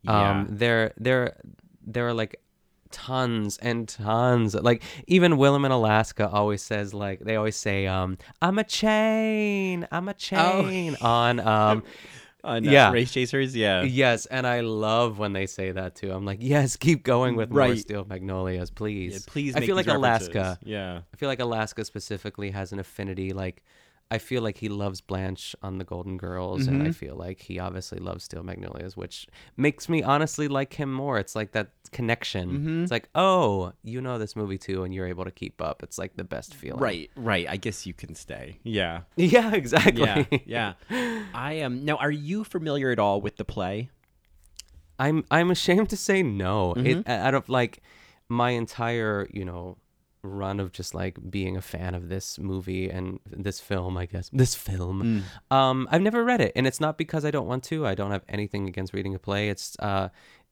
Yeah. 0.03 0.41
Um, 0.41 0.47
there 0.49 0.93
there 0.97 1.37
there 1.85 2.07
are 2.07 2.13
like 2.13 2.41
tons 2.89 3.57
and 3.57 3.87
tons 3.89 4.55
like 4.55 4.81
even 5.07 5.33
Willam 5.33 5.65
in 5.65 5.71
Alaska 5.71 6.29
always 6.29 6.61
says 6.61 6.93
like 6.93 7.19
they 7.19 7.35
always 7.35 7.57
say 7.57 7.85
um 7.85 8.17
I'm 8.41 8.57
a 8.57 8.63
chain 8.63 9.85
I'm 9.91 10.07
a 10.07 10.13
chain 10.13 10.95
on 11.01 11.41
um 11.41 11.83
On 12.43 12.65
uh, 12.67 12.71
yeah 12.71 12.91
Race 12.91 13.11
Chasers, 13.11 13.55
yeah. 13.55 13.81
yes 13.83 14.25
and 14.27 14.45
I 14.45 14.61
love 14.61 15.17
when 15.17 15.33
they 15.33 15.47
say 15.47 15.71
that 15.71 15.95
too 15.95 16.11
I'm 16.11 16.23
like 16.23 16.37
yes 16.41 16.77
keep 16.77 17.03
going 17.03 17.35
with 17.35 17.49
more 17.49 17.75
Steel 17.75 18.05
Magnolias 18.05 18.69
please 18.69 19.13
Yeah, 19.13 19.19
please 19.25 19.55
I 19.55 19.61
feel 19.61 19.75
like 19.75 19.87
references. 19.87 20.29
Alaska 20.35 20.59
Yeah. 20.63 20.99
I 21.13 21.17
feel 21.17 21.29
like 21.29 21.39
Alaska 21.39 21.83
specifically 21.83 22.51
has 22.51 22.71
an 22.71 22.79
affinity 22.79 23.33
like 23.33 23.63
I 24.09 24.19
feel 24.19 24.41
like 24.41 24.57
he 24.57 24.69
loves 24.69 25.01
Blanche 25.01 25.53
on 25.61 25.79
the 25.79 25.83
Golden 25.83 26.15
Girls, 26.17 26.67
and 26.67 26.81
I 26.81 26.87
Mhm. 26.87 26.95
feel 26.95 27.15
like 27.15 27.41
he 27.41 27.59
obviously 27.59 27.99
loves 27.99 28.23
Steel 28.23 28.41
Magnolias, 28.41 28.95
which 28.95 29.27
makes 29.57 29.89
me 29.89 30.01
honestly 30.01 30.47
like 30.47 30.75
him 30.75 30.93
more. 30.93 31.17
It's 31.19 31.35
like 31.35 31.51
that 31.51 31.71
connection. 31.91 32.49
Mhm. 32.65 32.83
It's 32.83 32.91
like, 32.91 33.09
oh, 33.15 33.73
you 33.83 33.99
know 33.99 34.17
this 34.17 34.33
movie 34.35 34.57
too, 34.57 34.83
and 34.83 34.93
you're 34.93 35.07
able 35.07 35.25
to 35.25 35.31
keep 35.31 35.61
up. 35.61 35.83
It's 35.83 35.97
like 35.97 36.15
the 36.15 36.23
best 36.23 36.53
feeling. 36.55 36.79
Right, 36.79 37.11
right. 37.17 37.45
I 37.49 37.57
guess 37.57 37.85
you 37.85 37.93
can 37.93 38.15
stay. 38.15 38.59
Yeah. 38.63 39.01
Yeah, 39.17 39.53
exactly. 39.53 40.01
Yeah, 40.03 40.23
yeah. 40.45 40.73
I 41.33 41.53
am. 41.53 41.83
now, 41.83 41.97
are 41.97 42.11
you 42.11 42.43
familiar 42.45 42.91
at 42.91 42.99
all 42.99 43.19
with 43.19 43.35
the 43.35 43.45
play? 43.45 43.89
I'm 44.99 45.25
I'm 45.29 45.51
ashamed 45.51 45.89
to 45.89 45.97
say 45.97 46.23
no. 46.23 46.73
Mhm. 46.75 46.85
It 46.85 47.07
out 47.09 47.33
of 47.35 47.49
like 47.49 47.81
my 48.29 48.51
entire 48.51 49.27
you 49.31 49.45
know 49.45 49.77
run 50.23 50.59
of 50.59 50.71
just 50.71 50.93
like 50.95 51.17
being 51.29 51.55
a 51.57 51.61
fan 51.61 51.95
of 51.95 52.09
this 52.09 52.37
movie 52.39 52.89
and 52.89 53.19
this 53.25 53.59
film, 53.59 53.97
I 53.97 54.05
guess 54.05 54.29
this 54.33 54.55
film. 54.55 55.23
Um, 55.51 55.87
I've 55.91 56.01
never 56.01 56.23
read 56.23 56.41
it, 56.41 56.51
and 56.55 56.65
it's 56.67 56.79
not 56.79 56.97
because 56.97 57.23
I 57.25 57.31
don't 57.31 57.47
want 57.47 57.63
to. 57.65 57.85
I 57.85 57.95
don't 57.95 58.11
have 58.11 58.23
anything 58.27 58.67
against 58.67 58.93
reading 58.93 59.15
a 59.15 59.19
play. 59.19 59.49
It's 59.49 59.75
uh, 59.79 60.09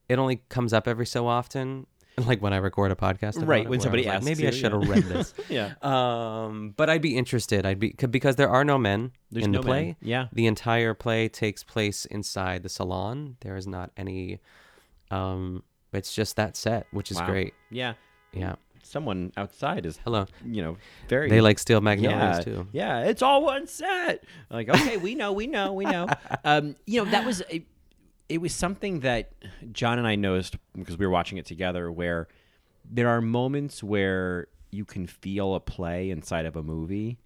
it 0.08 0.18
only 0.18 0.42
comes 0.48 0.72
up 0.72 0.86
every 0.88 1.06
so 1.06 1.26
often. 1.26 1.86
Like 2.18 2.40
when 2.40 2.54
I 2.54 2.56
record 2.56 2.92
a 2.92 2.94
podcast, 2.94 3.36
about 3.36 3.46
Right, 3.48 3.64
it, 3.66 3.68
when 3.68 3.78
somebody 3.78 4.04
was 4.04 4.06
like, 4.06 4.14
asks 4.16 4.24
maybe 4.24 4.44
I 4.44 4.50
you, 4.50 4.56
should 4.56 4.72
yeah. 4.72 4.78
have 4.80 4.88
read 4.88 5.02
this. 5.04 5.34
Yeah. 5.50 5.74
Um, 5.82 6.72
but 6.74 6.88
I'd 6.88 7.02
be 7.02 7.14
interested. 7.14 7.66
I'd 7.66 7.78
be 7.78 7.94
because 8.10 8.36
there 8.36 8.48
are 8.48 8.64
no 8.64 8.78
men 8.78 9.12
There's 9.30 9.44
in 9.44 9.50
no 9.50 9.60
the 9.60 9.66
men, 9.68 9.70
play. 9.70 9.96
yeah. 10.00 10.28
the 10.32 10.46
entire 10.46 10.94
play 10.94 11.28
takes 11.28 11.62
place 11.62 12.06
inside 12.06 12.62
the 12.62 12.70
salon. 12.70 13.36
There 13.40 13.54
is 13.54 13.66
not 13.66 13.90
any. 13.98 14.40
Um, 15.10 15.62
it's 15.92 16.14
just 16.14 16.36
that 16.36 16.56
set, 16.56 16.86
which 16.90 17.10
is 17.10 17.18
Wow. 17.18 17.26
great. 17.26 17.52
Yeah. 17.70 17.92
Yeah. 18.32 18.54
Someone 18.86 19.32
outside 19.36 19.84
is 19.86 19.98
Hello. 20.04 20.26
You 20.44 20.62
know, 20.62 20.76
very. 21.08 21.28
They 21.28 21.40
like 21.40 21.58
Steel 21.58 21.80
Magnolias 21.80 22.38
yeah, 22.38 22.42
too. 22.42 22.68
Yeah, 22.72 23.04
it's 23.04 23.22
all 23.22 23.42
one 23.44 23.66
set. 23.66 24.24
Like, 24.50 24.68
okay, 24.68 24.96
we 24.96 25.14
know, 25.14 25.32
we 25.32 25.46
know, 25.46 25.72
we 25.72 25.84
know. 25.84 26.06
Um, 26.44 26.76
you 26.86 27.02
know, 27.04 27.10
that 27.10 27.26
was 27.26 27.42
a, 27.50 27.64
it 28.28 28.40
was 28.40 28.54
something 28.54 29.00
that 29.00 29.32
John 29.72 29.98
and 29.98 30.06
I 30.06 30.14
noticed 30.14 30.56
because 30.76 30.96
we 30.96 31.06
were 31.06 31.10
watching 31.12 31.38
it 31.38 31.46
together 31.46 31.90
where 31.90 32.28
there 32.88 33.08
are 33.08 33.20
moments 33.20 33.82
where 33.82 34.46
you 34.70 34.84
can 34.84 35.06
feel 35.06 35.54
a 35.54 35.60
play 35.60 36.10
inside 36.10 36.46
of 36.46 36.54
a 36.56 36.62
movie. 36.62 37.18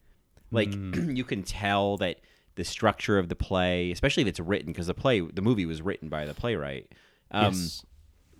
Like 0.51 0.71
Mm. 0.71 1.17
you 1.17 1.25
can 1.25 1.43
tell 1.43 1.97
that 1.99 2.21
the 2.55 2.65
structure 2.65 3.19
of 3.19 3.29
the 3.29 3.37
play, 3.37 3.91
especially 3.91 4.23
if 4.23 4.29
it's 4.29 4.41
written 4.41 4.73
because 4.73 4.87
the 4.87 4.95
play, 4.95 5.21
the 5.21 5.43
movie 5.43 5.67
was 5.67 5.81
written 5.83 6.09
by 6.09 6.25
the 6.27 6.35
playwright. 6.35 6.93
Um, 7.31 7.53
Yes. 7.55 7.85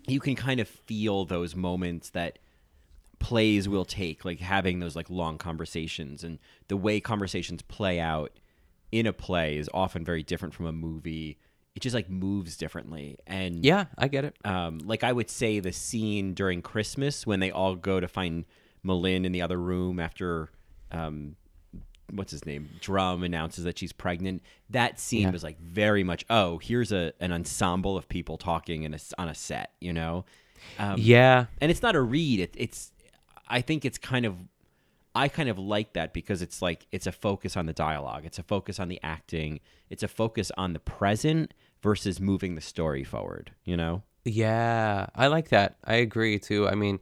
You 0.07 0.19
can 0.19 0.35
kind 0.35 0.61
of 0.61 0.69
feel 0.69 1.25
those 1.27 1.55
moments 1.55 2.11
that 2.11 2.39
plays 3.21 3.69
will 3.69 3.85
take, 3.85 4.25
like 4.25 4.41
having 4.41 4.81
those 4.81 4.97
like 4.97 5.09
long 5.09 5.39
conversations, 5.39 6.25
and 6.25 6.39
the 6.69 6.77
way 6.77 6.99
conversations 7.01 7.63
play 7.63 8.01
out 8.01 8.33
in 8.91 9.07
a 9.07 9.13
play 9.13 9.57
is 9.57 9.71
often 9.73 10.05
very 10.05 10.23
different 10.25 10.53
from 10.55 10.67
a 10.67 10.73
movie. 10.73 11.39
It 11.77 11.81
just 11.81 11.95
like 11.95 12.11
moves 12.11 12.57
differently, 12.57 13.17
and 13.29 13.65
Yeah, 13.65 13.85
I 13.97 14.09
get 14.09 14.25
it. 14.25 14.37
um, 14.45 14.79
like 14.79 15.05
I 15.05 15.13
would 15.13 15.31
say 15.31 15.61
the 15.61 15.71
scene 15.73 16.35
during 16.35 16.63
Christmas 16.63 17.25
when 17.27 17.39
they 17.39 17.53
all 17.53 17.77
go 17.77 18.01
to 18.01 18.09
find 18.09 18.45
M'Lynn 18.85 19.25
in 19.25 19.31
the 19.31 19.43
other 19.43 19.59
room 19.59 20.01
after 20.01 20.51
um, 20.91 21.37
what's 22.13 22.33
his 22.33 22.45
name 22.45 22.69
Drum 22.81 23.23
announces 23.23 23.63
that 23.65 23.79
she's 23.79 23.93
pregnant. 23.93 24.43
That 24.71 24.99
scene 24.99 25.23
Yeah. 25.23 25.31
was 25.31 25.45
like 25.45 25.61
very 25.61 26.03
much 26.03 26.25
oh 26.29 26.59
here's 26.59 26.91
a 26.91 27.13
an 27.21 27.31
ensemble 27.33 27.97
of 27.97 28.09
people 28.09 28.37
talking 28.37 28.83
in 28.83 28.95
a, 28.95 28.99
on 29.19 29.29
a 29.29 29.35
set, 29.35 29.71
you 29.81 29.93
know. 29.93 30.25
Um, 30.79 30.97
Yeah. 30.99 31.47
and 31.61 31.71
it's 31.71 31.83
not 31.83 31.95
a 31.95 32.01
read. 32.01 32.41
It, 32.41 32.55
it's 32.59 32.91
I 33.51 33.61
think 33.61 33.85
it's 33.85 33.99
kind 33.99 34.25
of 34.25 34.37
I 35.15 35.29
kind 35.29 35.49
of 35.49 35.59
like 35.59 35.95
that 35.95 36.13
because 36.13 36.41
it's 36.41 36.63
like 36.63 36.87
it's 36.93 37.07
a 37.07 37.13
focus 37.13 37.57
on 37.57 37.67
the 37.67 37.73
dialogue. 37.73 38.25
It's 38.25 38.39
a 38.39 38.43
focus 38.43 38.79
on 38.79 38.89
the 38.89 39.01
acting. 39.03 39.61
It's 39.91 40.03
a 40.03 40.09
focus 40.09 40.53
on 40.57 40.73
the 40.73 40.79
present 40.79 41.53
versus 41.83 42.21
moving 42.21 42.55
the 42.55 42.61
story 42.61 43.05
forward. 43.05 43.53
You 43.65 43.77
know. 43.77 44.03
Yeah, 44.25 45.07
I 45.15 45.27
like 45.27 45.49
that. 45.49 45.77
I 45.85 45.95
agree 45.95 46.39
too. 46.39 46.69
I 46.69 46.75
mean, 46.75 47.01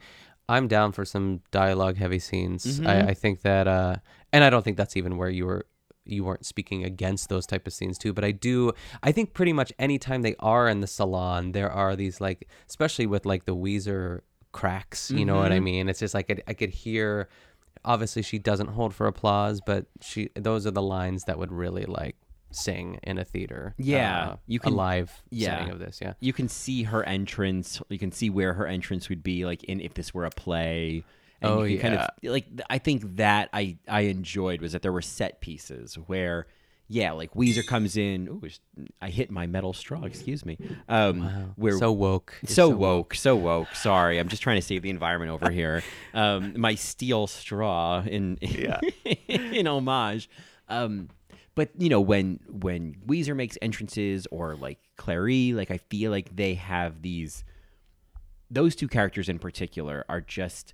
I'm 0.49 0.69
down 0.69 0.93
for 0.93 1.05
some 1.05 1.43
dialogue 1.51 1.97
heavy 1.97 2.21
scenes. 2.21 2.81
I, 2.81 3.09
I 3.09 3.15
think 3.15 3.43
that, 3.43 3.69
uh, 3.69 3.97
and 4.33 4.45
I 4.45 4.51
don't 4.51 4.63
think 4.63 4.77
that's 4.77 4.97
even 4.97 5.17
where 5.19 5.29
you 5.29 5.45
were 5.47 5.67
you 6.05 6.25
weren't 6.25 6.47
speaking 6.47 6.85
against 6.85 7.29
those 7.29 7.47
type 7.47 7.67
of 7.67 7.73
scenes 7.75 7.99
too. 7.99 8.15
But 8.15 8.25
I 8.25 8.31
do. 8.31 8.73
I 9.03 9.13
think 9.13 9.35
pretty 9.35 9.53
much 9.53 9.73
anytime 9.79 10.23
they 10.23 10.37
are 10.39 10.69
in 10.69 10.81
the 10.81 10.87
salon, 10.87 11.53
there 11.53 11.71
are 11.71 11.95
these 11.95 12.21
like, 12.21 12.49
especially 12.69 13.07
with 13.07 13.27
like 13.27 13.45
the 13.45 13.55
Ouiser 13.55 14.21
cracks. 14.53 15.11
You 15.11 15.25
know 15.25 15.37
what 15.37 15.53
I 15.53 15.61
mean? 15.61 15.89
It's 15.89 16.01
just 16.01 16.15
like 16.15 16.31
I, 16.31 16.37
I 16.49 16.55
could 16.55 16.71
hear. 16.71 17.29
Obviously, 17.85 18.23
she 18.23 18.39
doesn't 18.39 18.69
hold 18.69 18.95
for 18.95 19.07
applause, 19.07 19.61
but 19.65 19.87
she 20.01 20.31
those 20.35 20.67
are 20.67 20.71
the 20.73 20.83
lines 20.83 21.25
that 21.25 21.39
would 21.39 21.53
really 21.53 21.85
like 21.85 22.17
sing 22.51 22.99
in 23.03 23.19
a 23.19 23.25
theater. 23.25 23.75
Yeah, 23.79 24.31
uh, 24.31 24.37
you 24.47 24.59
a 24.59 24.63
can- 24.65 24.75
live 24.75 25.23
yeah. 25.31 25.51
setting 25.59 25.71
of 25.73 25.79
this. 25.79 26.01
Yeah. 26.03 26.15
you 26.21 26.33
can 26.33 26.49
see 26.49 26.83
her 26.85 27.05
entrance. 27.05 27.81
You 27.89 27.99
can 27.99 28.11
see 28.11 28.31
where 28.31 28.55
her 28.55 28.67
entrance 28.67 29.09
would 29.09 29.23
be, 29.23 29.45
like 29.45 29.65
in 29.65 29.81
if 29.81 29.95
this 29.95 30.13
were 30.13 30.25
a 30.25 30.31
play. 30.31 31.05
And 31.41 31.53
Oh, 31.53 31.63
you 31.63 31.79
can 31.79 31.91
kind 31.93 32.01
of 32.03 32.09
yeah. 32.21 32.31
like 32.33 32.47
I 32.69 32.79
think 32.79 33.17
that 33.17 33.49
I 33.53 33.77
I 33.87 34.01
enjoyed 34.03 34.61
was 34.61 34.73
that 34.73 34.83
there 34.83 34.93
were 34.93 35.03
set 35.03 35.41
pieces 35.41 35.95
where 35.95 36.47
yeah, 36.89 37.13
like 37.13 37.35
Ouiser 37.35 37.67
comes 37.67 37.97
in. 37.97 38.29
Ooh, 38.29 38.43
I 39.03 39.11
hit 39.11 39.31
my 39.31 39.47
metal 39.47 39.73
straw. 39.75 40.05
Excuse 40.05 40.45
me. 40.47 40.59
Um, 40.89 41.21
Wow. 41.21 41.45
Where 41.57 41.79
so 41.79 41.93
woke. 41.93 42.35
You're 42.43 42.51
so, 42.51 42.69
woke, 42.71 43.15
so 43.15 43.37
woke. 43.37 43.75
Sorry, 43.75 44.19
I'm 44.19 44.29
just 44.29 44.43
trying 44.43 44.57
to 44.57 44.63
save 44.67 44.83
the 44.83 44.91
environment 44.91 45.31
over 45.31 45.51
here. 45.51 45.83
Um, 46.15 46.59
my 46.59 46.75
steel 46.75 47.27
straw 47.27 48.03
in 48.07 48.37
in 49.29 49.67
homage. 49.67 50.31
Um, 50.69 51.09
but 51.55 51.71
you 51.77 51.89
know 51.89 52.01
when 52.01 52.41
when 52.49 52.95
Ouiser 53.07 53.37
makes 53.37 53.59
entrances 53.61 54.27
or 54.31 54.55
like 54.57 54.79
Clairee, 54.97 55.53
like 55.53 55.71
I 55.71 55.79
feel 55.79 56.11
like 56.11 56.35
they 56.35 56.55
have 56.55 57.03
these. 57.03 57.45
Those 58.51 58.75
two 58.75 58.89
characters 58.89 59.29
in 59.29 59.39
particular 59.39 60.07
are 60.09 60.21
just. 60.23 60.73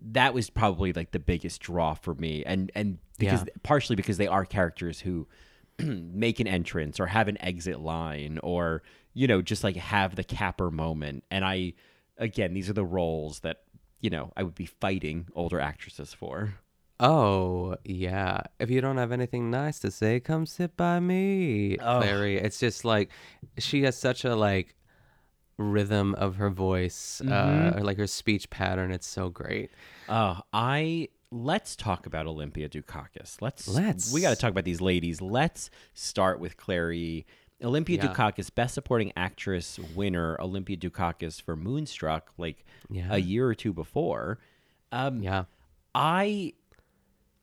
That 0.00 0.32
was 0.34 0.48
probably 0.50 0.92
like 0.92 1.10
the 1.10 1.18
biggest 1.18 1.60
draw 1.60 1.94
for 1.94 2.14
me, 2.14 2.44
and 2.44 2.70
and 2.74 2.98
because 3.18 3.40
Yeah. 3.40 3.52
partially 3.62 3.96
because 3.96 4.16
they 4.16 4.28
are 4.28 4.44
characters 4.44 5.00
who 5.00 5.26
make 5.78 6.40
an 6.40 6.46
entrance 6.46 6.98
or 7.00 7.06
have 7.06 7.28
an 7.28 7.40
exit 7.42 7.80
line 7.80 8.38
or 8.42 8.82
you 9.14 9.26
know 9.26 9.42
just 9.42 9.62
like 9.64 9.76
have 9.76 10.14
the 10.16 10.24
capper 10.24 10.70
moment 10.70 11.24
and 11.30 11.44
i 11.44 11.72
again 12.16 12.52
these 12.54 12.68
are 12.68 12.72
the 12.74 12.84
roles 12.84 13.40
that 13.40 13.62
you 14.00 14.10
know 14.10 14.32
i 14.36 14.42
would 14.42 14.54
be 14.56 14.66
fighting 14.66 15.26
older 15.34 15.58
actresses 15.60 16.12
for 16.12 16.54
Oh, 17.00 17.76
yeah. 17.84 18.40
If 18.58 18.70
you 18.70 18.80
don't 18.80 18.96
have 18.96 19.12
anything 19.12 19.52
nice 19.52 19.78
to 19.80 19.90
say, 19.92 20.18
come 20.18 20.46
sit 20.46 20.76
by 20.76 20.98
me, 20.98 21.76
Oh. 21.78 22.00
Clairee. 22.00 22.38
It's 22.38 22.58
just 22.58 22.84
like 22.84 23.10
she 23.56 23.82
has 23.84 23.96
such 23.96 24.24
a 24.24 24.34
like 24.34 24.74
rhythm 25.58 26.14
of 26.14 26.36
her 26.36 26.48
voice, 26.50 27.20
uh, 27.20 27.74
or 27.76 27.82
like 27.82 27.98
her 27.98 28.06
speech 28.06 28.48
pattern. 28.48 28.90
It's 28.92 29.06
so 29.06 29.28
great. 29.28 29.70
uh 30.08 30.40
i 30.52 31.08
let's 31.30 31.76
talk 31.76 32.06
about 32.06 32.26
olympia 32.26 32.66
dukakis 32.70 33.42
let's 33.42 33.68
Let's. 33.68 34.10
we 34.10 34.22
got 34.22 34.30
to 34.30 34.36
talk 34.36 34.50
about 34.50 34.64
these 34.64 34.80
ladies 34.80 35.20
let's 35.20 35.68
start 35.92 36.40
with 36.40 36.56
clairee 36.56 37.26
olympia 37.62 37.98
Yeah. 37.98 38.08
dukakis 38.08 38.54
best 38.54 38.72
supporting 38.72 39.12
actress 39.14 39.78
winner 39.94 40.40
olympia 40.40 40.78
dukakis 40.78 41.42
for 41.42 41.54
moonstruck 41.54 42.32
like 42.38 42.64
Yeah. 42.88 43.08
a 43.10 43.18
year 43.18 43.46
or 43.46 43.54
two 43.54 43.74
before 43.74 44.38
um 44.90 45.22
Yeah. 45.22 45.44
I 45.94 46.54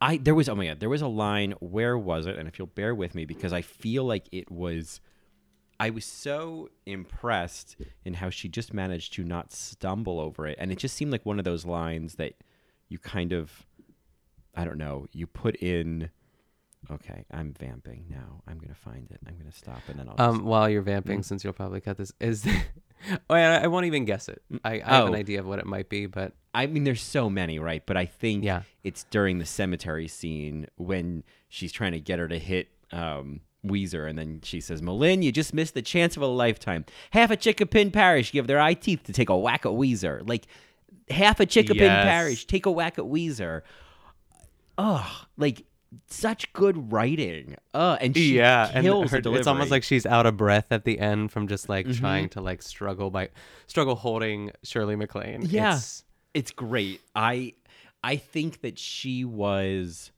I 0.00 0.16
there 0.16 0.34
was 0.34 0.48
oh 0.48 0.54
my 0.56 0.66
god, 0.66 0.80
there 0.80 0.88
was 0.90 1.00
a 1.02 1.06
line, 1.08 1.52
where 1.60 1.96
was 1.96 2.26
it? 2.26 2.36
And 2.38 2.48
if 2.48 2.58
you'll 2.58 2.66
bear 2.66 2.92
with 2.94 3.14
me 3.14 3.24
because 3.24 3.52
I 3.52 3.62
feel 3.62 4.04
like 4.04 4.26
it 4.32 4.50
was 4.50 5.00
I 5.78 5.90
was 5.90 6.04
so 6.04 6.70
impressed 6.86 7.76
in 8.04 8.14
how 8.14 8.30
she 8.30 8.48
just 8.48 8.72
managed 8.72 9.12
to 9.14 9.24
not 9.24 9.52
stumble 9.52 10.18
over 10.20 10.46
it. 10.46 10.56
And 10.58 10.72
it 10.72 10.78
just 10.78 10.96
seemed 10.96 11.12
like 11.12 11.26
one 11.26 11.38
of 11.38 11.44
those 11.44 11.64
lines 11.66 12.14
that 12.16 12.34
you 12.88 12.98
kind 12.98 13.32
of 13.32 13.66
I 14.54 14.64
don't 14.64 14.78
know, 14.78 15.06
you 15.12 15.26
put 15.26 15.56
in 15.56 16.10
Okay, 16.88 17.24
I'm 17.32 17.52
vamping 17.52 18.04
now. 18.08 18.42
I'm 18.46 18.58
gonna 18.58 18.74
find 18.74 19.10
it. 19.10 19.18
I'm 19.26 19.36
gonna 19.36 19.50
stop 19.52 19.80
and 19.88 19.98
then 19.98 20.08
I'll 20.08 20.14
Um, 20.28 20.36
just- 20.36 20.44
while 20.44 20.70
you're 20.70 20.82
vamping, 20.82 21.22
since 21.24 21.42
you'll 21.42 21.52
probably 21.52 21.80
cut 21.80 21.96
this, 21.96 22.12
is 22.20 22.46
oh, 23.28 23.34
yeah, 23.34 23.60
I 23.62 23.66
won't 23.66 23.86
even 23.86 24.04
guess 24.04 24.28
it. 24.28 24.40
I, 24.64 24.74
I 24.74 24.94
have 24.96 25.06
an 25.08 25.14
Oh. 25.14 25.16
idea 25.18 25.40
of 25.40 25.46
what 25.46 25.58
it 25.58 25.66
might 25.66 25.88
be, 25.88 26.06
but 26.06 26.34
I 26.54 26.66
mean, 26.68 26.84
there's 26.84 27.02
so 27.02 27.28
many, 27.28 27.58
right? 27.58 27.84
But 27.84 27.96
I 27.96 28.06
think 28.06 28.44
Yeah. 28.44 28.62
it's 28.84 29.02
during 29.10 29.38
the 29.38 29.44
cemetery 29.44 30.06
scene 30.08 30.68
when 30.76 31.24
she's 31.48 31.72
trying 31.72 31.92
to 31.92 32.00
get 32.00 32.18
her 32.20 32.28
to 32.28 32.38
hit 32.38 32.68
um, 32.92 33.40
Ouiser, 33.68 34.08
and 34.08 34.18
then 34.18 34.40
she 34.42 34.60
says, 34.60 34.80
"M'Lynn, 34.82 35.22
you 35.22 35.32
just 35.32 35.52
missed 35.54 35.74
the 35.74 35.82
chance 35.82 36.16
of 36.16 36.22
a 36.22 36.26
lifetime. 36.26 36.84
Half 37.10 37.30
a 37.30 37.36
Chinquapin 37.36 37.92
Parish 37.92 38.32
give 38.32 38.46
their 38.46 38.60
eye 38.60 38.74
teeth 38.74 39.02
to 39.04 39.12
take 39.12 39.28
a 39.28 39.36
whack 39.36 39.66
at 39.66 39.72
Ouiser. 39.72 40.26
Like 40.28 40.46
half 41.10 41.40
a 41.40 41.46
Chinquapin 41.46 41.76
Yes. 41.80 42.04
Parish 42.04 42.44
take 42.46 42.66
a 42.66 42.70
whack 42.70 42.98
at 42.98 43.04
Ouiser. 43.04 43.62
Oh, 44.78 45.24
like 45.36 45.64
such 46.08 46.52
good 46.52 46.92
writing. 46.92 47.56
Uh, 47.72 47.96
and 48.00 48.14
she 48.16 48.36
yeah, 48.36 48.70
and 48.74 48.84
kills 48.84 49.10
her- 49.12 49.18
it's 49.24 49.46
almost 49.46 49.70
like 49.70 49.82
she's 49.82 50.04
out 50.04 50.26
of 50.26 50.36
breath 50.36 50.66
at 50.70 50.84
the 50.84 50.98
end 50.98 51.32
from 51.32 51.48
just 51.48 51.68
like 51.68 51.86
Mm-hmm. 51.86 52.00
trying 52.00 52.28
to 52.30 52.40
like 52.40 52.60
struggle 52.62 53.10
by 53.10 53.30
struggle 53.66 53.94
holding 53.94 54.50
Shirley 54.62 54.96
MacLaine. 54.96 55.42
Yeah. 55.48 55.68
It's- 55.70 56.02
it's 56.34 56.50
great. 56.50 57.00
I 57.14 57.54
I 58.04 58.16
think 58.16 58.60
that 58.60 58.78
she 58.78 59.24
was 59.24 60.10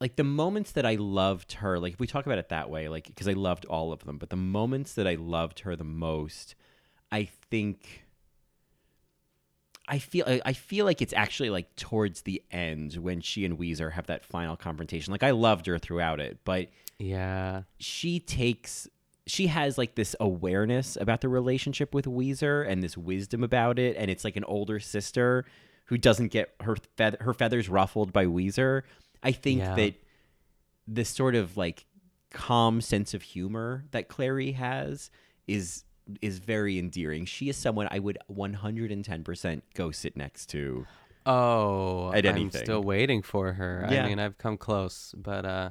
like 0.00 0.16
the 0.16 0.24
moments 0.24 0.72
that 0.72 0.86
I 0.86 0.94
loved 0.94 1.54
her, 1.54 1.78
like 1.78 1.94
if 1.94 2.00
we 2.00 2.06
talk 2.06 2.24
about 2.24 2.38
it 2.38 2.48
that 2.48 2.70
way, 2.70 2.88
like 2.88 3.06
because 3.06 3.28
I 3.28 3.34
loved 3.34 3.66
all 3.66 3.92
of 3.92 4.04
them, 4.04 4.16
but 4.18 4.30
the 4.30 4.36
moments 4.36 4.94
that 4.94 5.06
I 5.06 5.14
loved 5.14 5.60
her 5.60 5.76
the 5.76 5.84
most, 5.84 6.54
I 7.12 7.24
think 7.50 8.04
I 9.86 9.98
feel 9.98 10.24
I- 10.44 10.52
feel 10.52 10.86
like 10.86 11.02
it's 11.02 11.12
actually 11.12 11.50
like 11.50 11.74
towards 11.76 12.22
the 12.22 12.42
end 12.50 12.94
when 12.94 13.20
she 13.20 13.44
and 13.44 13.58
Ouiser 13.58 13.92
have 13.92 14.06
that 14.06 14.24
final 14.24 14.56
confrontation. 14.56 15.10
Like 15.10 15.22
I 15.22 15.32
loved 15.32 15.66
her 15.66 15.78
throughout 15.78 16.20
it, 16.20 16.38
but 16.44 16.68
yeah. 16.98 17.62
she 17.78 18.20
takes 18.20 18.88
she 19.26 19.48
has 19.48 19.76
like 19.76 19.96
this 19.96 20.16
awareness 20.18 20.96
about 20.98 21.20
the 21.20 21.28
relationship 21.28 21.92
with 21.92 22.06
Ouiser 22.06 22.66
and 22.66 22.82
this 22.82 22.96
wisdom 22.96 23.44
about 23.44 23.78
it 23.78 23.96
and 23.96 24.10
it's 24.10 24.24
like 24.24 24.36
an 24.36 24.44
older 24.44 24.80
sister 24.80 25.44
who 25.86 25.98
doesn't 25.98 26.28
get 26.28 26.54
her 26.60 26.76
feather, 26.96 27.18
her 27.20 27.34
feathers 27.34 27.68
ruffled 27.68 28.12
by 28.12 28.24
Ouiser. 28.24 28.82
I 29.22 29.32
think 29.32 29.60
Yeah. 29.60 29.74
that 29.76 29.94
this 30.86 31.08
sort 31.08 31.34
of 31.34 31.56
like 31.56 31.86
calm 32.30 32.80
sense 32.80 33.12
of 33.14 33.22
humor 33.22 33.84
that 33.90 34.08
Clairee 34.08 34.52
has 34.52 35.10
is 35.46 35.84
is 36.22 36.38
very 36.38 36.78
endearing. 36.78 37.24
She 37.24 37.48
is 37.48 37.56
someone 37.56 37.86
I 37.90 37.98
would 38.00 38.18
110% 38.32 39.62
go 39.74 39.90
sit 39.90 40.16
next 40.16 40.46
to. 40.46 40.86
Oh, 41.26 42.12
At 42.12 42.26
I'm 42.26 42.50
still 42.50 42.82
waiting 42.82 43.22
for 43.22 43.52
her. 43.52 43.86
Yeah. 43.90 44.04
I 44.04 44.08
mean, 44.08 44.18
I've 44.18 44.38
come 44.38 44.56
close, 44.56 45.14
but 45.16 45.44
uh, 45.44 45.70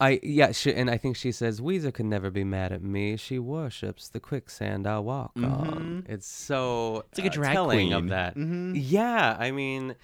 I 0.00 0.20
yeah, 0.22 0.52
she, 0.52 0.74
and 0.74 0.90
I 0.90 0.98
think 0.98 1.16
she 1.16 1.32
says 1.32 1.60
Ouiser 1.60 1.94
could 1.94 2.06
never 2.06 2.30
be 2.30 2.44
mad 2.44 2.72
at 2.72 2.82
me. 2.82 3.16
She 3.16 3.38
worships 3.38 4.08
the 4.08 4.20
quicksand 4.20 4.86
I 4.86 4.98
walk 4.98 5.32
on. 5.36 6.04
It's 6.08 6.26
so 6.26 7.04
It's 7.10 7.18
like 7.18 7.28
a 7.28 7.30
uh, 7.30 7.32
drag 7.34 7.52
telling 7.54 7.88
queen. 7.88 7.92
of 7.92 8.08
that. 8.08 8.36
Mhm. 8.36 8.72
Yeah, 8.74 9.36
I 9.38 9.50
mean, 9.52 9.94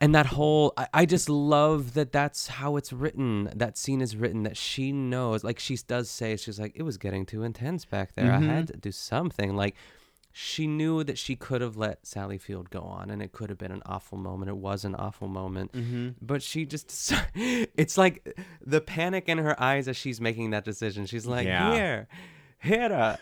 and 0.00 0.14
that 0.14 0.26
whole 0.26 0.72
I, 0.76 0.88
I 0.94 1.06
just 1.06 1.28
love 1.28 1.94
that 1.94 2.12
that's 2.12 2.46
how 2.48 2.76
it's 2.76 2.92
written. 2.92 3.50
That 3.54 3.76
scene 3.78 4.00
is 4.00 4.16
written 4.16 4.42
that 4.44 4.56
she 4.56 4.92
knows. 4.92 5.44
Like 5.44 5.58
she 5.58 5.76
does 5.86 6.10
say, 6.10 6.36
she's 6.36 6.60
like, 6.60 6.72
it 6.74 6.82
was 6.82 6.96
getting 6.98 7.26
too 7.26 7.42
intense 7.42 7.84
back 7.84 8.14
there. 8.14 8.32
I 8.32 8.40
had 8.40 8.66
to 8.68 8.76
do 8.76 8.92
something. 8.92 9.56
Like 9.56 9.74
she 10.36 10.66
knew 10.66 11.04
that 11.04 11.16
she 11.16 11.36
could 11.36 11.60
have 11.60 11.76
let 11.76 12.04
Sally 12.04 12.38
Field 12.38 12.68
go 12.68 12.80
on 12.80 13.08
and 13.08 13.22
it 13.22 13.30
could 13.30 13.50
have 13.50 13.58
been 13.58 13.70
an 13.70 13.82
awful 13.86 14.18
moment. 14.18 14.50
It 14.50 14.56
was 14.56 14.84
an 14.84 14.96
awful 14.96 15.28
moment. 15.28 15.72
Mm-hmm. 15.72 16.08
But 16.20 16.42
she 16.42 16.66
just, 16.66 17.12
it's 17.34 17.96
like 17.96 18.36
the 18.60 18.80
panic 18.80 19.28
in 19.28 19.38
her 19.38 19.60
eyes 19.62 19.86
as 19.86 19.96
she's 19.96 20.20
making 20.20 20.50
that 20.50 20.64
decision. 20.64 21.06
She's 21.06 21.24
like, 21.24 21.46
Yeah. 21.46 21.72
here, 21.74 22.08
hit 22.58 22.90
her. 22.90 23.18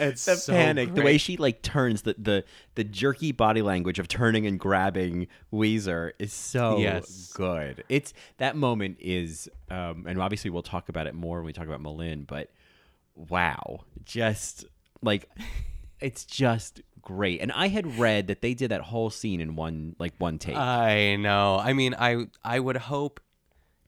It's 0.00 0.24
the 0.24 0.36
so 0.36 0.52
panic, 0.52 0.94
the 0.94 1.02
way 1.02 1.18
she 1.18 1.36
like 1.36 1.62
turns 1.62 2.02
the, 2.02 2.14
the 2.18 2.44
the 2.74 2.84
jerky 2.84 3.32
body 3.32 3.62
language 3.62 3.98
of 3.98 4.08
turning 4.08 4.46
and 4.46 4.58
grabbing 4.58 5.28
Ouiser 5.52 6.12
is 6.18 6.32
so 6.32 6.78
Yes. 6.78 7.32
good. 7.34 7.84
It's 7.88 8.12
that 8.38 8.56
moment 8.56 8.96
is, 9.00 9.48
um, 9.70 10.06
and 10.08 10.20
obviously 10.20 10.50
we'll 10.50 10.62
talk 10.62 10.88
about 10.88 11.06
it 11.06 11.14
more 11.14 11.36
when 11.38 11.46
we 11.46 11.52
talk 11.52 11.66
about 11.66 11.82
M'Lynn. 11.82 12.26
But 12.26 12.50
wow, 13.14 13.80
just 14.04 14.64
like 15.02 15.28
it's 16.00 16.24
just 16.24 16.80
great. 17.02 17.40
And 17.40 17.52
I 17.52 17.68
had 17.68 17.98
read 17.98 18.26
that 18.28 18.42
they 18.42 18.54
did 18.54 18.70
that 18.70 18.80
whole 18.82 19.10
scene 19.10 19.40
in 19.40 19.56
one 19.56 19.96
like 19.98 20.14
one 20.18 20.38
take. 20.38 20.56
I 20.56 21.16
know. 21.16 21.58
I 21.58 21.72
mean, 21.72 21.94
I 21.98 22.26
I 22.44 22.60
would 22.60 22.76
hope 22.76 23.20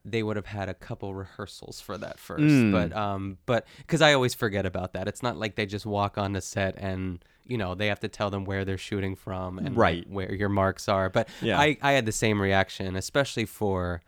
they 0.04 0.22
would 0.22 0.36
have 0.36 0.46
had 0.46 0.68
a 0.68 0.74
couple 0.74 1.14
rehearsals 1.14 1.80
for 1.80 1.96
that 1.98 2.18
first, 2.18 2.42
Mm. 2.42 2.72
but 2.72 2.92
um, 2.96 3.38
but 3.46 3.66
because 3.78 4.02
I 4.02 4.12
always 4.14 4.34
forget 4.34 4.66
about 4.66 4.94
that. 4.94 5.06
It's 5.08 5.22
not 5.22 5.36
like 5.36 5.54
they 5.54 5.66
just 5.66 5.86
walk 5.86 6.18
on 6.18 6.32
the 6.32 6.40
set 6.40 6.74
and 6.76 7.24
you 7.46 7.56
know 7.58 7.74
they 7.74 7.86
have 7.86 8.00
to 8.00 8.08
tell 8.08 8.28
them 8.30 8.44
where 8.44 8.64
they're 8.64 8.78
shooting 8.78 9.14
from 9.16 9.58
and 9.58 9.76
Right. 9.76 10.08
where 10.10 10.34
your 10.34 10.48
marks 10.48 10.88
are. 10.88 11.08
But 11.08 11.28
Yeah. 11.40 11.58
I 11.58 11.76
I 11.82 11.92
had 11.92 12.06
the 12.06 12.12
same 12.12 12.40
reaction, 12.42 12.96
especially 12.96 13.44
for 13.46 14.02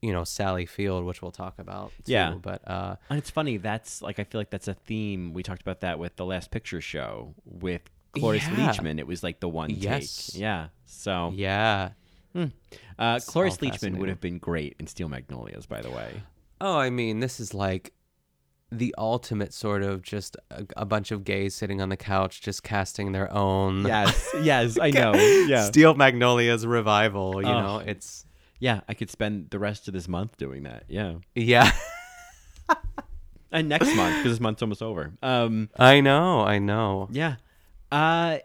you 0.00 0.12
know 0.12 0.24
Sally 0.24 0.66
Field, 0.66 1.04
which 1.04 1.22
we'll 1.22 1.30
talk 1.32 1.58
about. 1.58 1.90
Too. 2.04 2.12
Yeah. 2.12 2.34
but 2.40 2.66
uh, 2.68 2.96
And 3.10 3.18
it's 3.18 3.30
funny. 3.30 3.56
That's 3.58 4.02
like 4.02 4.18
I 4.18 4.24
feel 4.24 4.40
like 4.40 4.50
that's 4.50 4.68
a 4.68 4.74
theme. 4.74 5.34
We 5.34 5.42
talked 5.42 5.62
about 5.62 5.80
that 5.80 5.98
with 5.98 6.16
the 6.16 6.24
Last 6.24 6.50
Picture 6.50 6.80
Show 6.80 7.34
with 7.44 7.82
Cloris 8.12 8.44
Yeah. 8.48 8.72
Leachman. 8.72 8.98
It 8.98 9.06
was 9.06 9.22
like 9.22 9.38
the 9.40 9.48
one 9.48 9.70
Yes. 9.70 10.32
take. 10.32 10.40
Yeah. 10.40 10.68
So 10.86 11.32
yeah. 11.34 11.90
Uh, 12.36 12.46
It's 13.16 13.26
Cloris 13.26 13.56
Leachman 13.58 13.98
would 13.98 14.08
have 14.08 14.20
been 14.20 14.38
great 14.38 14.76
in 14.78 14.86
Steel 14.86 15.08
Magnolias, 15.08 15.66
by 15.66 15.80
the 15.80 15.90
way. 15.90 16.22
Oh, 16.60 16.76
I 16.78 16.90
mean, 16.90 17.20
this 17.20 17.38
is 17.40 17.54
like 17.54 17.92
the 18.70 18.94
ultimate 18.98 19.54
sort 19.54 19.82
of 19.82 20.02
just 20.02 20.36
a, 20.50 20.66
a 20.76 20.84
bunch 20.84 21.10
of 21.10 21.24
gays 21.24 21.54
sitting 21.54 21.80
on 21.80 21.88
the 21.88 21.96
couch 21.96 22.42
just 22.42 22.62
casting 22.62 23.12
their 23.12 23.32
own. 23.32 23.86
Yes. 23.86 24.28
Yes. 24.42 24.78
I 24.78 24.90
know. 24.92 25.14
Yeah. 25.14 25.64
Steel 25.64 25.94
Magnolias 25.94 26.66
revival, 26.66 27.40
you 27.42 27.48
Oh. 27.48 27.60
know, 27.62 27.78
it's 27.78 28.26
Yeah. 28.58 28.80
I 28.88 28.94
could 28.94 29.08
spend 29.10 29.50
the 29.50 29.58
rest 29.58 29.88
of 29.88 29.94
this 29.94 30.06
month 30.08 30.36
doing 30.36 30.64
that. 30.64 30.84
Yeah. 30.88 31.14
yeah. 31.34 31.70
And 33.50 33.70
next 33.70 33.94
month 33.96 34.16
because 34.16 34.32
this 34.32 34.40
month's 34.40 34.60
almost 34.60 34.82
over. 34.82 35.14
Um. 35.22 35.70
I 35.78 36.02
know, 36.02 36.40
I 36.42 36.58
know. 36.58 37.08
Yeah. 37.10 37.36
Uh. 37.90 38.38